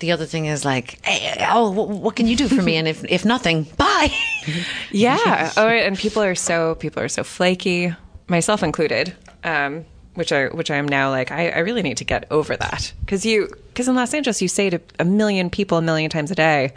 The 0.00 0.12
other 0.12 0.26
thing 0.26 0.46
is 0.46 0.64
like, 0.64 1.04
hey, 1.06 1.46
oh, 1.50 1.70
wh- 1.72 2.02
what 2.02 2.16
can 2.16 2.26
you 2.26 2.34
do 2.36 2.48
for 2.48 2.62
me? 2.62 2.76
And 2.76 2.88
if 2.88 3.04
if 3.04 3.24
nothing, 3.24 3.64
bye. 3.76 4.08
Yeah. 4.90 5.52
oh, 5.56 5.68
and 5.68 5.96
people 5.96 6.22
are 6.22 6.34
so 6.34 6.74
people 6.76 7.02
are 7.02 7.08
so 7.08 7.22
flaky, 7.22 7.94
myself 8.28 8.62
included. 8.62 9.14
Um, 9.44 9.84
which 10.14 10.32
I 10.32 10.46
which 10.48 10.70
I 10.70 10.76
am 10.76 10.88
now 10.88 11.10
like 11.10 11.30
I, 11.30 11.50
I 11.50 11.58
really 11.60 11.82
need 11.82 11.98
to 11.98 12.04
get 12.04 12.26
over 12.30 12.56
that 12.56 12.92
because 13.00 13.24
you 13.24 13.48
because 13.68 13.86
in 13.88 13.94
Los 13.94 14.12
Angeles 14.12 14.42
you 14.42 14.48
say 14.48 14.68
to 14.70 14.80
a 14.98 15.04
million 15.04 15.50
people 15.50 15.78
a 15.78 15.82
million 15.82 16.10
times 16.10 16.30
a 16.30 16.34
day, 16.34 16.72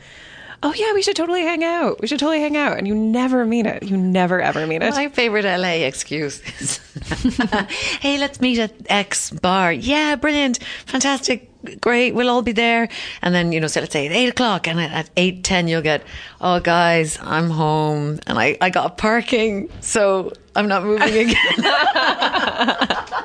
"Oh 0.61 0.73
yeah, 0.75 0.93
we 0.93 1.01
should 1.01 1.15
totally 1.15 1.41
hang 1.43 1.63
out. 1.63 1.99
We 2.01 2.07
should 2.07 2.19
totally 2.19 2.41
hang 2.41 2.55
out," 2.57 2.77
and 2.77 2.87
you 2.87 2.93
never 2.93 3.43
mean 3.45 3.65
it. 3.65 3.83
You 3.83 3.97
never 3.97 4.39
ever 4.41 4.67
mean 4.67 4.81
it. 4.81 4.91
My 4.93 5.09
favorite 5.09 5.45
LA 5.45 5.87
excuse 5.87 6.41
is, 6.61 6.77
"Hey, 8.01 8.17
let's 8.19 8.39
meet 8.39 8.59
at 8.59 8.73
X 8.87 9.31
bar." 9.31 9.73
Yeah, 9.73 10.15
brilliant, 10.15 10.59
fantastic, 10.85 11.49
great. 11.81 12.13
We'll 12.15 12.29
all 12.29 12.41
be 12.41 12.51
there. 12.51 12.89
And 13.21 13.33
then 13.33 13.51
you 13.51 13.59
know, 13.59 13.67
so 13.67 13.79
let's 13.81 13.93
say 13.93 14.05
at 14.05 14.11
eight 14.11 14.29
o'clock, 14.29 14.67
and 14.67 14.79
at 14.79 15.09
eight 15.17 15.43
ten, 15.43 15.67
you'll 15.67 15.81
get, 15.81 16.03
"Oh, 16.41 16.59
guys, 16.59 17.17
I'm 17.21 17.49
home, 17.49 18.19
and 18.27 18.37
I 18.39 18.57
I 18.61 18.69
got 18.69 18.97
parking, 18.97 19.69
so 19.81 20.31
I'm 20.55 20.67
not 20.67 20.83
moving 20.83 21.15
again." 21.29 21.35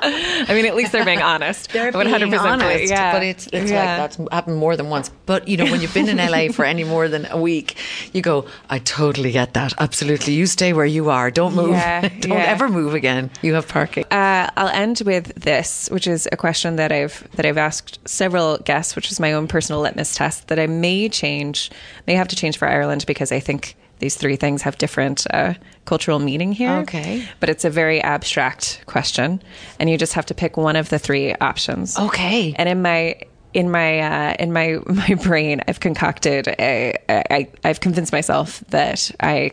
I 0.01 0.47
mean, 0.53 0.65
at 0.65 0.75
least 0.75 0.91
they're 0.91 1.05
being 1.05 1.21
honest. 1.21 1.71
They're 1.71 1.91
100% 1.91 2.19
being 2.19 2.33
honest, 2.35 2.89
yeah. 2.89 3.11
but 3.11 3.23
it's 3.23 3.47
it's 3.51 3.69
Yeah. 3.71 3.79
like 3.99 4.15
that's 4.15 4.17
happened 4.31 4.57
more 4.57 4.75
than 4.75 4.89
once. 4.89 5.11
But 5.25 5.47
you 5.47 5.57
know, 5.57 5.65
when 5.65 5.81
you've 5.81 5.93
been 5.93 6.09
in 6.09 6.17
LA 6.17 6.51
for 6.51 6.65
any 6.65 6.83
more 6.83 7.07
than 7.07 7.25
a 7.29 7.37
week, 7.39 7.75
you 8.13 8.21
go, 8.21 8.45
I 8.69 8.79
totally 8.79 9.31
get 9.31 9.53
that. 9.53 9.73
Absolutely, 9.79 10.33
you 10.33 10.45
stay 10.45 10.73
where 10.73 10.85
you 10.85 11.09
are. 11.09 11.29
Don't 11.31 11.55
move. 11.55 11.71
Yeah, 11.71 12.01
Don't 12.19 12.31
yeah. 12.31 12.45
ever 12.45 12.69
move 12.69 12.93
again. 12.93 13.29
You 13.41 13.53
have 13.55 13.67
parking. 13.67 14.05
Uh, 14.11 14.49
I'll 14.57 14.69
end 14.69 15.01
with 15.05 15.33
this, 15.35 15.89
which 15.91 16.07
is 16.07 16.27
a 16.31 16.37
question 16.37 16.77
that 16.77 16.91
I've 16.91 17.27
that 17.35 17.45
I've 17.45 17.57
asked 17.57 17.99
several 18.07 18.57
guests, 18.59 18.95
which 18.95 19.11
is 19.11 19.19
my 19.19 19.33
own 19.33 19.47
personal 19.47 19.81
litmus 19.81 20.15
test 20.15 20.47
that 20.47 20.59
I 20.59 20.67
may 20.67 21.09
change, 21.09 21.69
may 22.07 22.15
have 22.15 22.27
to 22.29 22.35
change 22.35 22.57
for 22.57 22.67
Ireland 22.67 23.05
because 23.05 23.31
I 23.31 23.39
think 23.39 23.75
these 23.99 24.15
three 24.15 24.35
things 24.35 24.61
have 24.63 24.77
different 24.77 25.25
uh, 25.33 25.53
cultural 25.85 26.19
meaning 26.19 26.51
here. 26.53 26.71
Okay. 26.83 27.27
but 27.39 27.49
it's 27.49 27.65
a 27.65 27.69
very 27.69 28.01
abstract 28.01 28.81
question, 28.85 29.41
and 29.79 29.89
you 29.89 29.97
just 29.97 30.13
have 30.13 30.25
to 30.27 30.33
pick 30.33 30.57
one 30.57 30.75
of 30.75 30.89
the 30.89 30.99
three 30.99 31.33
options. 31.35 31.97
Okay. 31.99 32.53
and 32.57 32.67
in 32.69 32.81
my 32.81 33.15
in 33.53 33.71
my 33.71 33.99
uh, 33.99 34.33
in 34.39 34.53
my 34.53 34.77
my 34.85 35.15
brain, 35.23 35.61
I've 35.67 35.79
concocted 35.79 36.47
a, 36.47 36.93
I, 37.09 37.47
I've 37.63 37.79
convinced 37.79 38.11
myself 38.11 38.63
that 38.69 39.11
I 39.19 39.51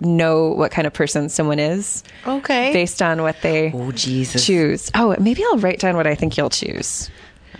know 0.00 0.48
what 0.50 0.70
kind 0.70 0.86
of 0.86 0.92
person 0.94 1.28
someone 1.28 1.58
is. 1.58 2.02
Okay. 2.26 2.72
based 2.72 3.02
on 3.02 3.20
what 3.22 3.36
they 3.42 3.70
Oh, 3.74 3.92
Jesus. 3.92 4.46
choose. 4.46 4.90
Oh, 4.94 5.14
maybe 5.20 5.42
I'll 5.44 5.58
write 5.58 5.78
down 5.80 5.96
what 5.96 6.06
I 6.06 6.14
think 6.14 6.36
you'll 6.38 6.48
choose. 6.50 7.10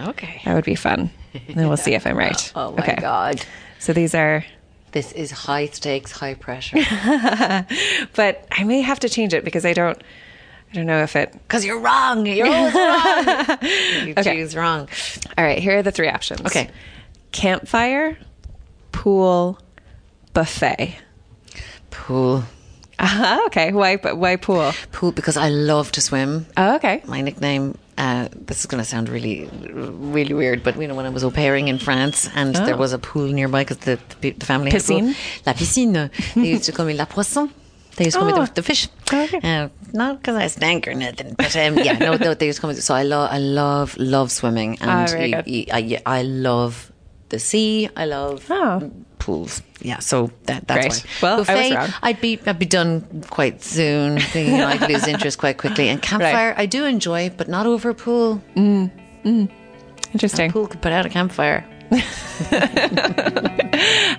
Okay. 0.01 0.41
That 0.45 0.55
would 0.55 0.65
be 0.65 0.75
fun. 0.75 1.11
And 1.35 1.57
then 1.57 1.69
we'll 1.69 1.77
see 1.77 1.93
if 1.95 2.07
I'm 2.07 2.17
right. 2.17 2.53
Oh 2.57 2.73
my 2.73 2.95
God. 2.99 3.45
So 3.79 3.93
these 3.93 4.15
are, 4.15 4.45
This 4.93 5.12
is 5.12 5.31
high 5.31 5.66
stakes, 5.66 6.12
high 6.12 6.35
pressure. 6.35 6.77
but 8.15 8.47
I 8.51 8.65
may 8.65 8.81
have 8.81 9.01
to 9.01 9.09
change 9.09 9.35
it 9.35 9.44
because 9.44 9.65
I 9.66 9.73
don't. 9.74 10.01
I 10.70 10.74
don't 10.74 10.86
know 10.86 11.02
if 11.02 11.16
it. 11.16 11.32
Because 11.32 11.65
you're 11.65 11.81
wrong. 11.81 12.27
You're 12.27 12.47
always 12.47 12.74
wrong. 12.74 13.59
You 14.06 14.15
Okay. 14.19 14.35
choose 14.36 14.55
wrong. 14.55 14.89
All 15.39 15.44
right, 15.44 15.59
here 15.59 15.78
are 15.78 15.82
the 15.82 15.90
three 15.93 16.09
options. 16.09 16.40
Okay. 16.43 16.69
Campfire, 17.32 18.19
pool, 18.93 19.59
buffet. 20.35 20.97
Pool. 21.90 22.44
Uh-huh, 22.98 23.43
okay. 23.47 23.73
Why? 23.73 23.97
Why 23.97 24.36
pool? 24.36 24.73
Pool 24.93 25.12
because 25.12 25.36
I 25.36 25.48
love 25.48 25.93
to 25.93 26.01
swim. 26.01 26.47
Oh, 26.56 26.77
okay. 26.77 27.02
My 27.06 27.20
nickname, 27.23 27.78
uh, 27.99 28.29
this 28.47 28.61
is 28.61 28.66
going 28.66 28.83
to 28.83 28.89
sound 28.89 29.09
really, 29.09 29.49
really 30.15 30.33
weird, 30.35 30.62
but 30.62 30.81
you 30.81 30.87
know, 30.89 30.95
when 30.95 31.05
I 31.07 31.11
was 31.11 31.25
au 31.25 31.31
pairing 31.31 31.69
in 31.69 31.79
France 31.79 32.29
and 32.35 32.55
there 32.55 32.77
was 32.77 32.93
a 32.93 32.99
pool 32.99 33.27
nearby 33.27 33.62
because 33.65 33.79
the, 33.79 33.99
the, 34.20 34.31
the 34.31 34.47
family 34.47 34.70
had 34.70 34.81
a 34.81 34.85
pool. 34.85 35.01
Piscine? 35.01 35.45
La 35.47 35.53
piscine. 35.53 36.11
They 36.35 36.49
used 36.49 36.65
to 36.65 36.73
call 36.73 36.87
me 36.87 36.95
La 36.95 37.05
Poisson. 37.07 37.51
They 37.97 38.05
used 38.05 38.15
to 38.16 38.20
call 38.20 38.29
me 38.33 38.35
Oh. 38.41 38.47
the, 38.47 38.53
the 38.55 38.62
fish. 38.62 38.89
Okay. 39.12 39.41
Uh, 39.43 39.69
not 39.93 40.20
because 40.20 40.37
I 40.37 40.47
stank 40.47 40.87
or 40.87 40.95
nothing, 40.95 41.35
but 41.37 41.55
um, 41.57 41.77
yeah, 41.79 41.99
no, 41.99 42.16
they, 42.16 42.33
they 42.35 42.47
used 42.47 42.59
to 42.59 42.61
call 42.62 42.70
me. 42.70 42.77
So 42.77 42.95
I 42.95 43.03
love, 43.03 43.31
I 43.33 43.39
love, 43.39 43.97
love 43.99 44.31
swimming, 44.31 44.79
and 44.81 45.11
very 45.11 45.31
you- 45.31 45.43
you- 45.47 45.66
I, 45.73 46.01
I 46.07 46.23
love 46.23 46.93
the 47.31 47.39
sea. 47.41 47.89
I 47.97 48.05
love 48.07 48.47
Oh. 48.49 48.93
Pools. 49.29 49.61
Yeah, 49.83 49.99
so 49.99 50.31
that, 50.45 50.67
that's 50.67 51.03
Great. 51.03 51.21
why. 51.21 51.29
Well, 51.29 51.35
I 51.35 51.39
was 51.39 51.47
Buffet, 51.49 51.75
wrong. 51.75 51.89
I'd 52.03 52.21
be 52.23 52.41
I'd 52.47 52.59
be 52.59 52.65
done 52.65 53.25
quite 53.29 53.63
soon. 53.63 54.19
You 54.33 54.57
know, 54.57 54.67
I'd 54.67 54.89
lose 54.89 55.07
interest 55.15 55.37
quite 55.39 55.59
quickly. 55.59 55.91
And 55.91 56.01
campfire, 56.01 56.55
I 56.57 56.65
do 56.65 56.87
enjoy, 56.87 57.29
but 57.37 57.47
not 57.47 57.67
over 57.67 57.91
a 57.91 57.95
pool. 57.95 58.43
Mm, 58.57 58.91
mm. 59.25 59.51
Interesting. 60.15 60.51
Pool 60.51 60.67
could 60.67 60.81
put 60.81 60.93
out 60.93 61.05
a 61.05 61.11
campfire. 61.11 61.63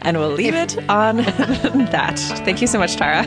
And 0.02 0.18
we'll 0.18 0.32
leave 0.32 0.56
it 0.56 0.78
on 0.90 1.18
that. 1.92 2.18
Thank 2.46 2.62
you 2.62 2.68
so 2.68 2.80
much, 2.80 2.96
Tara. 2.96 3.20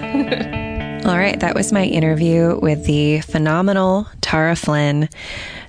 All 1.04 1.16
right, 1.18 1.38
that 1.40 1.54
was 1.54 1.72
my 1.72 1.84
interview 1.84 2.58
with 2.60 2.86
the 2.86 3.20
phenomenal 3.20 4.06
Tara 4.20 4.56
Flynn. 4.56 5.08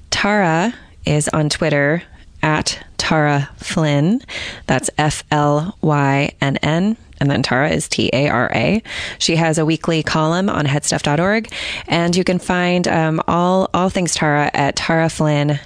Tara 0.10 0.74
is 1.06 1.28
on 1.30 1.50
Twitter 1.50 2.02
at 2.42 2.82
Tara 3.04 3.50
Flynn. 3.58 4.22
That's 4.66 4.90
F 4.98 5.26
L 5.30 5.78
Y 5.82 6.32
N 6.40 6.56
N. 6.58 6.96
And 7.20 7.30
then 7.30 7.44
Tara 7.44 7.70
is 7.70 7.90
T 7.90 8.10
A 8.14 8.30
R 8.30 8.50
A. 8.56 8.82
She 9.20 9.36
has 9.36 9.58
a 9.58 9.66
weekly 9.66 10.04
column 10.04 10.50
on 10.50 10.66
headstuff.org. 10.66 11.52
And 11.88 12.16
you 12.16 12.24
can 12.24 12.40
find 12.40 12.88
um, 12.88 13.22
all, 13.28 13.70
all 13.74 13.90
things 13.90 14.16
Tara 14.16 14.50
at 14.54 14.78
taraflynn.ie. 14.78 15.60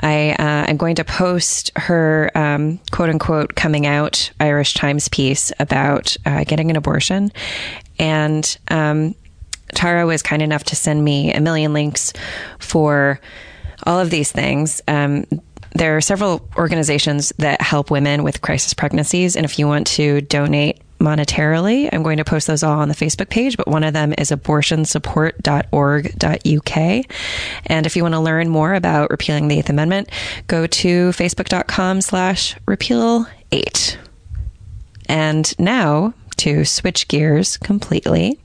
I 0.00 0.30
uh, 0.30 0.66
I'm 0.68 0.76
going 0.76 0.94
to 0.94 1.04
post 1.04 1.72
her 1.74 2.30
um, 2.36 2.78
quote 2.92 3.08
unquote 3.10 3.56
coming 3.56 3.86
out 3.86 4.30
Irish 4.38 4.74
Times 4.74 5.08
piece 5.08 5.50
about 5.58 6.16
uh, 6.26 6.44
getting 6.44 6.70
an 6.70 6.76
abortion, 6.76 7.32
and 7.98 8.56
um, 8.68 9.16
Tara 9.74 10.06
was 10.06 10.22
kind 10.22 10.42
enough 10.42 10.62
to 10.64 10.76
send 10.76 11.02
me 11.02 11.32
a 11.32 11.40
million 11.40 11.72
links 11.72 12.12
for 12.60 13.20
all 13.84 14.00
of 14.00 14.10
these 14.10 14.32
things. 14.32 14.82
Um, 14.88 15.26
there 15.72 15.96
are 15.96 16.00
several 16.00 16.48
organizations 16.56 17.32
that 17.38 17.60
help 17.60 17.90
women 17.90 18.22
with 18.22 18.40
crisis 18.40 18.72
pregnancies, 18.74 19.36
and 19.36 19.44
if 19.44 19.58
you 19.58 19.66
want 19.66 19.86
to 19.88 20.20
donate 20.22 20.80
monetarily, 20.98 21.88
I'm 21.92 22.02
going 22.02 22.16
to 22.18 22.24
post 22.24 22.46
those 22.46 22.62
all 22.62 22.80
on 22.80 22.88
the 22.88 22.94
Facebook 22.94 23.28
page. 23.28 23.56
But 23.56 23.68
one 23.68 23.84
of 23.84 23.94
them 23.94 24.14
is 24.18 24.30
abortionsupport.org.uk. 24.30 27.06
And 27.66 27.86
if 27.86 27.96
you 27.96 28.02
want 28.02 28.14
to 28.14 28.20
learn 28.20 28.48
more 28.48 28.74
about 28.74 29.10
repealing 29.10 29.48
the 29.48 29.58
Eighth 29.58 29.70
Amendment, 29.70 30.10
go 30.46 30.66
to 30.66 31.10
facebook.com 31.10 32.00
slash 32.00 32.56
repeal 32.66 33.26
eight. 33.52 33.98
And 35.08 35.56
now 35.58 36.14
to 36.38 36.64
switch 36.64 37.08
gears 37.08 37.56
completely. 37.56 38.38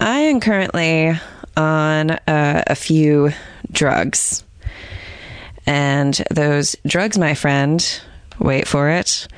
I 0.00 0.20
am 0.20 0.40
currently 0.40 1.18
on 1.56 2.10
uh, 2.10 2.62
a 2.66 2.74
few 2.74 3.30
drugs. 3.70 4.44
And 5.68 6.14
those 6.30 6.76
drugs, 6.86 7.18
my 7.18 7.34
friend, 7.34 8.00
wait 8.38 8.66
for 8.66 8.88
it, 8.88 9.28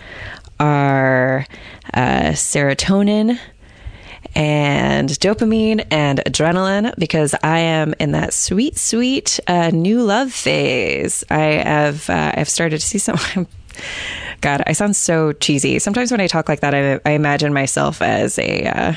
are 0.60 1.44
uh, 1.92 2.30
serotonin 2.34 3.36
and 4.36 5.08
dopamine 5.08 5.84
and 5.90 6.20
adrenaline 6.20 6.94
because 6.98 7.34
I 7.42 7.58
am 7.58 7.94
in 7.98 8.12
that 8.12 8.32
sweet, 8.32 8.78
sweet 8.78 9.40
uh, 9.48 9.70
new 9.70 10.04
love 10.04 10.32
phase. 10.32 11.24
I 11.30 11.40
have 11.40 12.08
uh, 12.08 12.30
I've 12.36 12.48
started 12.48 12.80
to 12.80 12.86
see 12.86 12.98
some. 12.98 13.18
God, 14.40 14.62
I 14.68 14.72
sound 14.72 14.94
so 14.94 15.32
cheesy. 15.32 15.80
Sometimes 15.80 16.12
when 16.12 16.20
I 16.20 16.28
talk 16.28 16.48
like 16.48 16.60
that, 16.60 16.76
I, 16.76 17.00
I 17.04 17.14
imagine 17.14 17.52
myself 17.52 18.00
as 18.02 18.38
a 18.38 18.66
uh, 18.66 18.94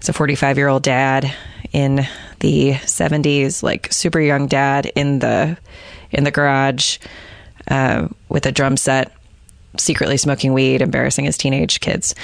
as 0.00 0.08
a 0.08 0.12
45 0.12 0.58
year 0.58 0.66
old 0.66 0.82
dad 0.82 1.32
in 1.70 2.08
the 2.40 2.72
70s, 2.72 3.62
like 3.62 3.92
super 3.92 4.20
young 4.20 4.48
dad 4.48 4.90
in 4.96 5.20
the 5.20 5.56
in 6.10 6.24
the 6.24 6.30
garage 6.30 6.98
uh, 7.68 8.08
with 8.28 8.46
a 8.46 8.52
drum 8.52 8.76
set, 8.76 9.12
secretly 9.78 10.16
smoking 10.16 10.52
weed, 10.52 10.82
embarrassing 10.82 11.24
his 11.24 11.36
teenage 11.36 11.80
kids. 11.80 12.14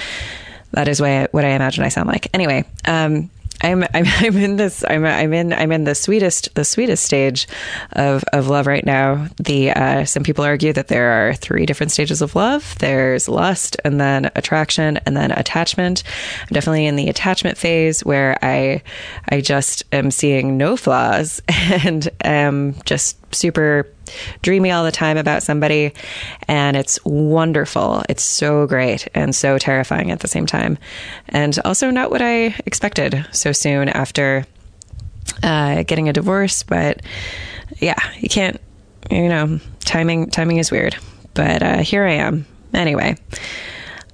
That 0.72 0.88
is 0.88 1.00
what 1.00 1.10
I, 1.10 1.28
what 1.30 1.44
I 1.44 1.50
imagine 1.50 1.84
I 1.84 1.88
sound 1.88 2.08
like. 2.08 2.28
Anyway, 2.34 2.64
um, 2.86 3.30
I'm, 3.66 3.82
I'm 3.94 4.04
I'm 4.18 4.36
in 4.36 4.56
this 4.56 4.84
I'm 4.88 5.04
I'm 5.04 5.32
in 5.32 5.52
I'm 5.52 5.72
in 5.72 5.84
the 5.84 5.94
sweetest 5.94 6.54
the 6.54 6.64
sweetest 6.64 7.04
stage 7.04 7.48
of 7.92 8.24
of 8.32 8.48
love 8.48 8.66
right 8.66 8.84
now. 8.84 9.28
The 9.38 9.72
uh, 9.72 10.04
some 10.04 10.22
people 10.22 10.44
argue 10.44 10.72
that 10.72 10.88
there 10.88 11.10
are 11.10 11.34
three 11.34 11.66
different 11.66 11.92
stages 11.92 12.22
of 12.22 12.34
love. 12.34 12.76
There's 12.78 13.28
lust, 13.28 13.76
and 13.84 14.00
then 14.00 14.30
attraction, 14.36 14.98
and 14.98 15.16
then 15.16 15.32
attachment. 15.32 16.02
I'm 16.42 16.52
definitely 16.52 16.86
in 16.86 16.96
the 16.96 17.08
attachment 17.08 17.58
phase 17.58 18.04
where 18.04 18.38
I 18.42 18.82
I 19.28 19.40
just 19.40 19.82
am 19.92 20.10
seeing 20.10 20.56
no 20.56 20.76
flaws 20.76 21.42
and 21.48 22.08
am 22.22 22.76
just 22.84 23.16
super 23.34 23.88
dreamy 24.42 24.70
all 24.70 24.84
the 24.84 24.92
time 24.92 25.16
about 25.16 25.42
somebody 25.42 25.92
and 26.48 26.76
it's 26.76 26.98
wonderful. 27.04 28.02
It's 28.08 28.22
so 28.22 28.66
great 28.66 29.08
and 29.14 29.34
so 29.34 29.58
terrifying 29.58 30.10
at 30.10 30.20
the 30.20 30.28
same 30.28 30.46
time. 30.46 30.78
And 31.28 31.58
also 31.64 31.90
not 31.90 32.10
what 32.10 32.22
i 32.22 32.54
expected 32.66 33.26
so 33.32 33.52
soon 33.52 33.88
after 33.88 34.44
uh, 35.42 35.82
getting 35.82 36.08
a 36.08 36.12
divorce 36.12 36.62
but 36.62 37.02
yeah 37.78 37.98
you 38.18 38.28
can't 38.28 38.60
you 39.10 39.28
know 39.28 39.60
timing 39.80 40.30
timing 40.30 40.58
is 40.58 40.70
weird. 40.70 40.96
But 41.34 41.62
uh, 41.62 41.78
here 41.78 42.04
i 42.04 42.12
am. 42.12 42.46
Anyway 42.72 43.16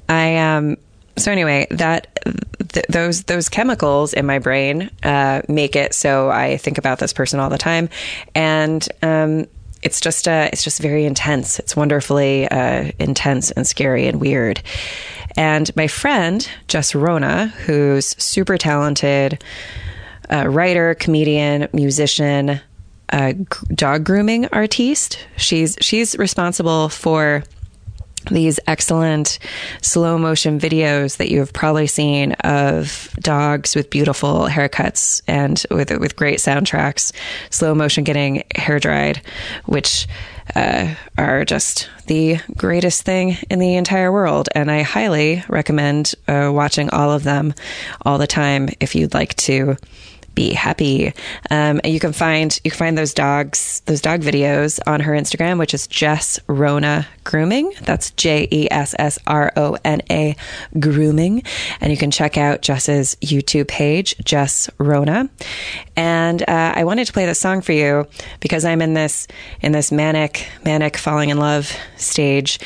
i 0.09 0.36
um 0.36 0.77
so 1.16 1.31
anyway 1.31 1.66
that 1.70 2.19
th- 2.69 2.86
those 2.89 3.24
those 3.24 3.48
chemicals 3.48 4.14
in 4.14 4.27
my 4.27 4.39
brain 4.39 4.90
uh, 5.02 5.43
make 5.48 5.77
it 5.77 5.94
so 5.94 6.31
i 6.31 6.56
think 6.56 6.78
about 6.78 6.98
this 6.98 7.12
person 7.12 7.40
all 7.40 7.51
the 7.51 7.59
time. 7.59 7.89
And 8.35 8.86
um 9.02 9.47
it's 9.82 10.00
just 10.00 10.28
uh, 10.28 10.48
it's 10.52 10.64
just 10.64 10.80
very 10.80 11.04
intense. 11.04 11.59
It's 11.59 11.76
wonderfully 11.76 12.48
uh, 12.48 12.92
intense 12.98 13.50
and 13.50 13.66
scary 13.66 14.06
and 14.06 14.20
weird. 14.20 14.62
And 15.36 15.74
my 15.76 15.86
friend 15.86 16.48
Jess 16.68 16.94
Rona, 16.94 17.48
who's 17.66 18.06
super 18.22 18.59
talented 18.59 19.42
uh, 20.30 20.48
writer, 20.48 20.94
comedian, 20.94 21.68
musician, 21.72 22.60
uh, 23.10 23.32
dog 23.74 24.04
grooming 24.04 24.46
artiste. 24.46 25.26
She's 25.36 25.76
she's 25.80 26.16
responsible 26.16 26.88
for 26.88 27.44
these 28.31 28.59
excellent 28.66 29.39
slow 29.81 30.19
motion 30.19 30.59
videos 30.59 31.16
that 31.16 31.31
you 31.31 31.39
have 31.40 31.53
probably 31.53 31.86
seen 31.86 32.32
of 32.32 33.09
dogs 33.20 33.74
with 33.74 33.90
beautiful 33.90 34.47
haircuts 34.47 35.23
and 35.27 35.65
with 35.70 35.90
with 35.99 36.16
great 36.16 36.39
soundtracks, 36.39 37.12
slow 37.51 37.74
motion 37.74 38.05
getting 38.05 38.44
hair 38.55 38.78
dried, 38.78 39.23
which 39.66 40.07
uh, 40.55 40.94
are 41.19 41.44
just 41.44 41.89
the 42.07 42.39
greatest 42.57 43.03
thing 43.03 43.36
in 43.49 43.59
the 43.59 43.77
entire 43.77 44.12
world. 44.12 44.49
And 44.55 44.70
I 44.70 44.82
highly 44.82 45.44
recommend 45.49 46.15
uh, 46.28 46.51
watching 46.53 46.90
all 46.90 47.12
of 47.12 47.23
them 47.23 47.55
all 48.03 48.19
the 48.19 48.27
time 48.27 48.69
if 48.81 48.94
you'd 48.94 49.15
like 49.15 49.35
to 49.36 49.77
be 50.34 50.52
happy. 50.52 51.12
Um, 51.50 51.80
you 51.84 52.00
can 52.00 52.12
find 52.12 52.59
you 52.64 52.70
can 52.70 52.78
find 52.78 52.98
those 52.98 53.14
dogs 53.14 53.82
those 53.86 54.00
dog 54.00 54.20
videos 54.20 54.80
on 54.86 55.00
her 55.00 55.12
Instagram, 55.12 55.59
which 55.59 55.74
is 55.74 55.86
Jess 55.86 56.40
Rona 56.46 57.06
Grooming. 57.24 57.72
That's 57.82 58.10
J 58.12 58.48
E 58.50 58.68
S 58.70 58.94
S 58.98 59.18
R 59.26 59.52
O 59.56 59.76
N 59.84 60.00
A 60.10 60.36
Grooming, 60.78 61.42
and 61.80 61.92
you 61.92 61.96
can 61.96 62.10
check 62.10 62.36
out 62.36 62.62
Jess's 62.62 63.16
YouTube 63.16 63.68
page, 63.68 64.16
Jess 64.24 64.70
Rona. 64.78 65.28
And 65.96 66.42
uh, 66.42 66.72
I 66.74 66.84
wanted 66.84 67.06
to 67.06 67.12
play 67.12 67.26
this 67.26 67.38
song 67.38 67.60
for 67.60 67.72
you 67.72 68.06
because 68.40 68.64
I'm 68.64 68.80
in 68.80 68.94
this 68.94 69.28
in 69.60 69.72
this 69.72 69.92
manic 69.92 70.48
manic 70.64 70.96
falling 70.96 71.30
in 71.30 71.38
love 71.38 71.72
stage, 71.96 72.59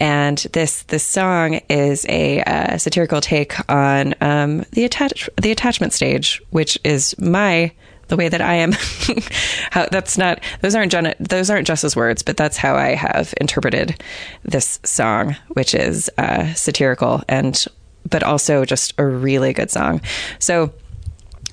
and 0.00 0.38
this 0.52 0.82
this 0.84 1.04
song 1.04 1.60
is 1.68 2.04
a 2.08 2.42
uh, 2.42 2.78
satirical 2.78 3.20
take 3.20 3.54
on 3.70 4.14
um, 4.20 4.64
the 4.72 4.84
attach 4.84 5.28
the 5.40 5.50
attachment 5.50 5.92
stage, 5.92 6.42
which 6.50 6.78
is 6.84 7.13
my 7.18 7.72
the 8.08 8.16
way 8.16 8.28
that 8.28 8.40
I 8.40 8.54
am. 8.54 8.72
how, 9.70 9.86
that's 9.86 10.18
not 10.18 10.42
those 10.60 10.74
aren't 10.74 10.92
Jenna, 10.92 11.14
those 11.20 11.50
aren't 11.50 11.66
Jess's 11.66 11.96
words, 11.96 12.22
but 12.22 12.36
that's 12.36 12.56
how 12.56 12.76
I 12.76 12.94
have 12.94 13.34
interpreted 13.40 14.02
this 14.44 14.78
song, 14.84 15.36
which 15.48 15.74
is 15.74 16.10
uh, 16.18 16.52
satirical 16.54 17.22
and 17.28 17.64
but 18.08 18.22
also 18.22 18.64
just 18.64 18.94
a 18.98 19.06
really 19.06 19.52
good 19.52 19.70
song. 19.70 20.00
So. 20.38 20.72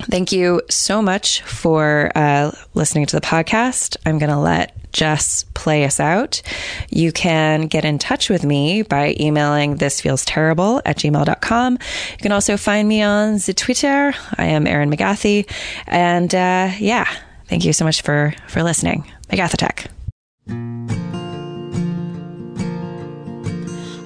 Thank 0.06 0.32
you 0.32 0.64
so 0.68 1.00
much 1.00 1.44
for 1.44 2.12
uh, 2.16 2.52
listening 2.74 3.06
to 3.06 3.16
the 3.16 3.22
podcast. 3.22 3.98
I'm 4.04 4.18
going 4.18 4.32
to 4.32 4.40
let 4.40 4.76
Jess 4.92 5.46
play 5.54 5.86
us 5.86 6.00
out. 6.00 6.42
You 6.90 7.12
can 7.12 7.68
get 7.68 7.86
in 7.86 8.00
touch 8.00 8.30
with 8.30 8.44
me 8.44 8.82
by 8.82 9.16
emailing 9.20 9.78
thisfeelsterrible 9.78 10.82
at 10.86 10.98
gmail.com. 10.98 11.74
You 11.74 12.18
can 12.18 12.32
also 12.32 12.58
find 12.58 12.88
me 12.88 13.02
on 13.02 13.34
the 13.38 13.54
Twitter. 13.54 14.14
I 14.38 14.46
am 14.46 14.68
Erin 14.68 14.90
McGathy. 14.90 15.50
And 15.88 16.34
uh, 16.34 16.72
yeah, 16.80 17.08
thank 17.48 17.66
you 17.66 17.74
so 17.74 17.86
much 17.86 18.02
for, 18.02 18.34
for 18.48 18.64
listening. 18.64 19.06
McGathAttack. 19.30 19.88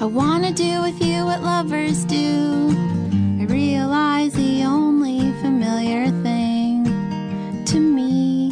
I 0.01 0.05
wanna 0.07 0.51
do 0.51 0.81
with 0.81 1.01
you 1.01 1.25
what 1.25 1.41
lovers 1.41 2.03
do. 2.05 2.69
I 3.39 3.45
realize 3.45 4.33
the 4.33 4.63
only 4.63 5.31
familiar 5.41 6.11
thing 6.21 6.83
to 7.65 7.79
me 7.79 8.51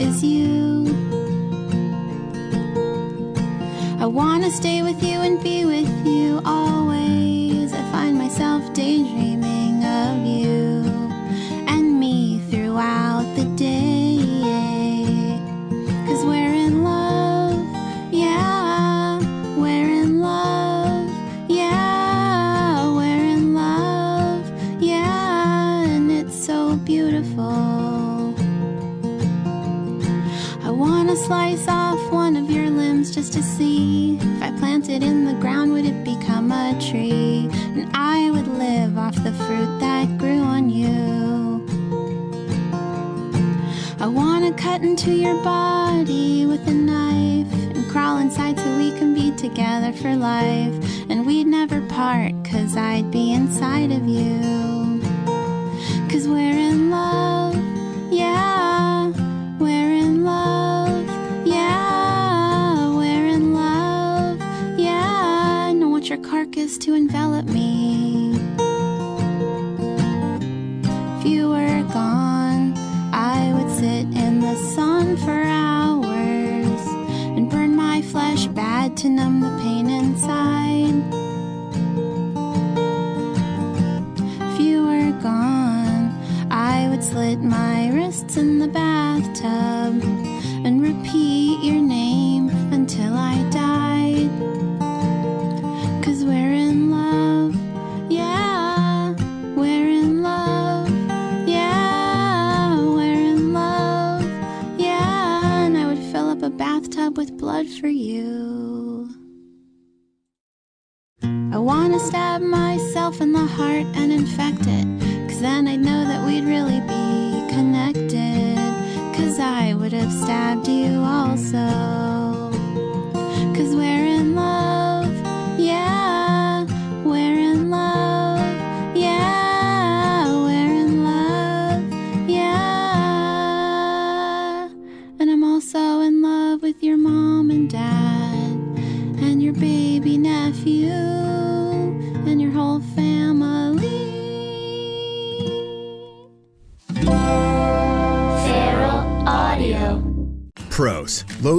is 0.00 0.24
you. 0.24 0.61
I 4.02 4.06
wanna 4.06 4.50
stay 4.50 4.82
with 4.82 5.00
you 5.00 5.20
and 5.20 5.40
be 5.40 5.64
with 5.64 5.88
you 6.04 6.42
always. 6.44 7.72
I 7.72 7.82
find 7.92 8.18
myself 8.18 8.60
daydreaming 8.74 9.11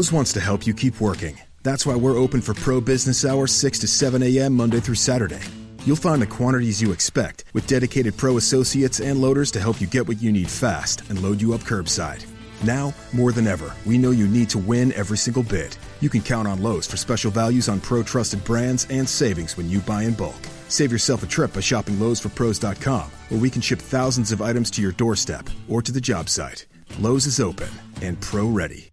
Lowe's 0.04 0.12
wants 0.12 0.34
to 0.34 0.42
help 0.42 0.68
you 0.68 0.74
keep 0.74 1.00
working. 1.00 1.38
That's 1.64 1.86
why 1.86 1.96
we're 1.96 2.18
open 2.18 2.42
for 2.42 2.54
pro 2.54 2.82
business 2.82 3.24
hours 3.24 3.54
6 3.54 3.80
to 3.80 3.88
7 3.88 4.22
a.m. 4.22 4.54
Monday 4.54 4.82
through 4.82 4.96
Saturday. 4.96 5.40
You'll 5.86 5.96
find 5.96 6.22
the 6.22 6.28
quantities 6.28 6.82
you 6.82 6.92
expect 6.92 7.46
with 7.54 7.68
dedicated 7.68 8.18
pro 8.18 8.36
associates 8.36 9.00
and 9.00 9.22
loaders 9.22 9.50
to 9.52 9.62
help 9.62 9.80
you 9.80 9.88
get 9.88 10.06
what 10.06 10.22
you 10.22 10.30
need 10.34 10.50
fast 10.50 11.10
and 11.10 11.24
load 11.24 11.42
you 11.42 11.54
up 11.54 11.62
curbside. 11.62 12.26
Now, 12.66 12.94
more 13.14 13.32
than 13.32 13.48
ever, 13.48 13.74
we 13.86 13.98
know 13.98 14.12
you 14.12 14.28
need 14.28 14.50
to 14.50 14.58
win 14.58 14.92
every 14.92 15.18
single 15.18 15.44
bid. 15.44 15.78
You 16.02 16.10
can 16.10 16.22
count 16.22 16.50
on 16.50 16.62
Lowe's 16.62 16.86
for 16.86 16.98
special 16.98 17.32
values 17.32 17.70
on 17.70 17.80
pro 17.80 18.04
trusted 18.04 18.44
brands 18.44 18.86
and 18.90 19.08
savings 19.08 19.56
when 19.56 19.70
you 19.70 19.80
buy 19.80 20.04
in 20.04 20.16
bulk. 20.16 20.42
Save 20.68 20.92
yourself 20.92 21.24
a 21.24 21.28
trip 21.28 21.54
by 21.54 21.62
shopping 21.62 21.96
Lowe'sForPros.com, 21.96 23.10
where 23.30 23.40
we 23.40 23.50
can 23.50 23.62
ship 23.62 23.80
thousands 23.80 24.34
of 24.34 24.42
items 24.42 24.70
to 24.72 24.82
your 24.82 24.92
doorstep 24.92 25.50
or 25.70 25.82
to 25.82 25.94
the 25.94 26.02
job 26.02 26.28
site. 26.28 26.66
Lowe's 27.00 27.26
is 27.26 27.40
open 27.40 27.70
and 28.02 28.20
pro 28.20 28.50
ready. 28.50 28.92